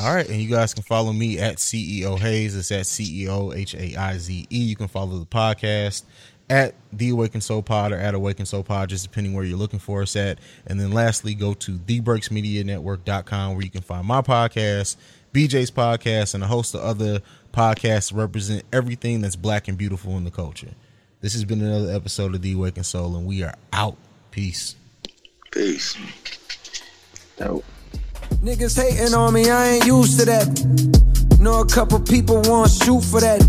All 0.00 0.12
right, 0.12 0.28
and 0.28 0.42
you 0.42 0.48
guys 0.48 0.74
can 0.74 0.82
follow 0.82 1.12
me 1.12 1.38
at 1.38 1.58
CEO 1.58 2.18
Haize. 2.18 2.56
It's 2.56 2.72
at 2.72 2.82
CEO 2.82 3.56
H 3.56 3.74
A 3.76 3.94
I 3.94 4.18
Z 4.18 4.46
E. 4.50 4.58
You 4.58 4.74
can 4.74 4.88
follow 4.88 5.18
the 5.18 5.26
podcast 5.26 6.02
at 6.50 6.74
The 6.92 7.10
Awakened 7.10 7.44
Soul 7.44 7.62
Pod 7.62 7.92
or 7.92 7.96
at 7.96 8.12
Awakened 8.12 8.48
Soul 8.48 8.64
Pod, 8.64 8.88
just 8.88 9.04
depending 9.04 9.34
where 9.34 9.44
you're 9.44 9.56
looking 9.56 9.78
for 9.78 10.02
us 10.02 10.16
at. 10.16 10.38
And 10.66 10.80
then 10.80 10.90
lastly, 10.90 11.34
go 11.34 11.54
to 11.54 11.72
TheBreaksMediaNetwork.com 11.72 13.54
where 13.54 13.64
you 13.64 13.70
can 13.70 13.82
find 13.82 14.04
my 14.04 14.20
podcast, 14.20 14.96
BJ's 15.32 15.70
podcast, 15.70 16.34
and 16.34 16.42
a 16.42 16.48
host 16.48 16.74
of 16.74 16.80
other 16.80 17.20
podcasts 17.52 18.10
that 18.10 18.16
represent 18.16 18.64
everything 18.72 19.20
that's 19.20 19.36
black 19.36 19.68
and 19.68 19.78
beautiful 19.78 20.16
in 20.16 20.24
the 20.24 20.30
culture. 20.30 20.74
This 21.20 21.34
has 21.34 21.44
been 21.44 21.62
another 21.62 21.92
episode 21.92 22.34
of 22.34 22.42
The 22.42 22.54
Awakened 22.54 22.86
Soul, 22.86 23.16
and 23.16 23.26
we 23.26 23.44
are 23.44 23.54
out. 23.72 23.96
Peace. 24.32 24.74
Peace. 25.52 25.96
Dope. 27.36 27.64
Niggas 28.42 28.76
hating 28.76 29.14
on 29.14 29.32
me, 29.34 29.50
I 29.50 29.66
ain't 29.68 29.86
used 29.86 30.18
to 30.20 30.26
that. 30.26 30.46
Know 31.40 31.60
a 31.60 31.66
couple 31.66 32.00
people 32.00 32.40
want 32.42 32.70
shoot 32.70 33.02
for 33.02 33.20
that. 33.20 33.42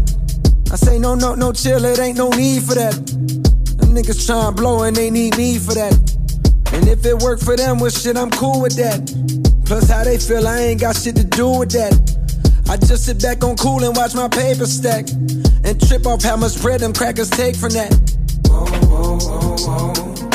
I 0.72 0.76
say 0.76 1.00
no, 1.00 1.16
no, 1.16 1.36
no, 1.36 1.52
chill, 1.52 1.84
it 1.86 2.00
ain't 2.00 2.18
no 2.18 2.30
need 2.30 2.64
for 2.64 2.76
that. 2.76 2.94
Them 2.94 3.96
niggas 3.96 4.28
tryna 4.28 4.56
blow 4.56 4.84
and 4.84 4.96
they 4.96 5.10
need 5.10 5.38
me 5.38 5.58
for 5.60 5.74
that. 5.74 5.94
And 6.74 6.88
if 6.88 7.06
it 7.06 7.22
work 7.22 7.40
for 7.40 7.56
them, 7.56 7.80
well 7.80 7.90
shit, 7.90 8.18
I'm 8.18 8.32
cool 8.32 8.62
with 8.62 8.76
that. 8.76 9.00
Plus 9.66 9.90
how 9.90 10.04
they 10.04 10.18
feel, 10.18 10.48
I 10.48 10.60
ain't 10.60 10.82
got 10.82 10.96
shit 10.96 11.16
to 11.16 11.24
do 11.24 11.60
with 11.60 11.72
that. 11.72 11.94
I 12.68 12.78
just 12.78 13.06
sit 13.06 13.22
back 13.22 13.44
on 13.44 13.56
cool 13.58 13.84
and 13.84 13.96
watch 13.96 14.16
my 14.16 14.28
paper 14.28 14.66
stack. 14.66 15.08
And 15.64 15.80
trip 15.88 16.06
off 16.06 16.24
how 16.24 16.36
much 16.36 16.62
bread 16.62 16.82
them 16.82 16.94
crackers 16.94 17.30
take 17.30 17.56
from 17.56 17.72
that. 17.72 17.94
Whoa, 18.48 18.66
whoa, 18.66 19.18
whoa, 19.20 20.35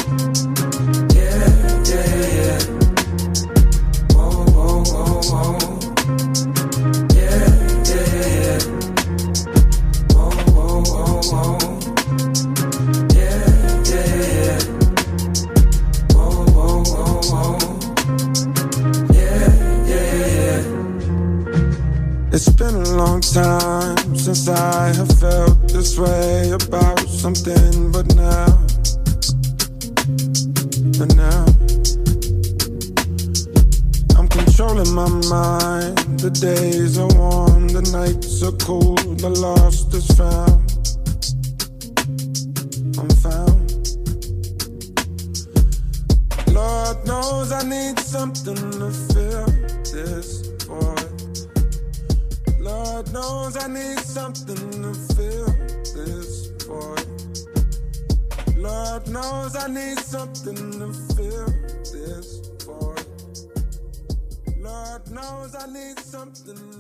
long 23.37 23.97
time 23.97 24.17
since 24.17 24.49
I 24.49 24.93
have 24.95 25.09
felt 25.19 25.69
this 25.69 25.99
way 25.99 26.51
about 26.51 27.01
something, 27.01 27.93
but 27.93 28.15
now, 28.15 28.47
but 30.99 31.15
now. 31.17 31.45
I'm 34.17 34.29
controlling 34.29 34.93
my 34.95 35.09
mind. 35.29 36.21
The 36.21 36.31
days 36.31 36.99
are 36.99 37.09
warm, 37.17 37.69
the 37.69 37.83
nights 37.93 38.43
are 38.43 38.53
cool, 38.53 38.97
the 38.97 39.31
lost 39.31 39.95
is 39.95 40.07
found. 40.17 40.71
I'm 42.99 43.11
found. 43.21 43.71
Lord 46.53 47.07
knows 47.07 47.53
I 47.53 47.63
need 47.63 47.99
something 47.99 48.70
Knows 53.51 53.65
I 53.65 53.69
need 53.69 53.99
something 53.99 54.57
to 54.57 54.95
fill 55.17 55.47
this 55.97 56.51
void. 56.69 57.07
Lord 58.57 59.09
knows 59.09 59.57
I 59.57 59.67
need 59.67 59.99
something 59.99 60.55
to 60.55 60.93
fill 61.17 61.47
this 61.83 62.49
void. 62.65 63.07
Lord 64.57 65.11
knows 65.11 65.57
I 65.57 65.67
need 65.67 65.99
something 65.99 66.79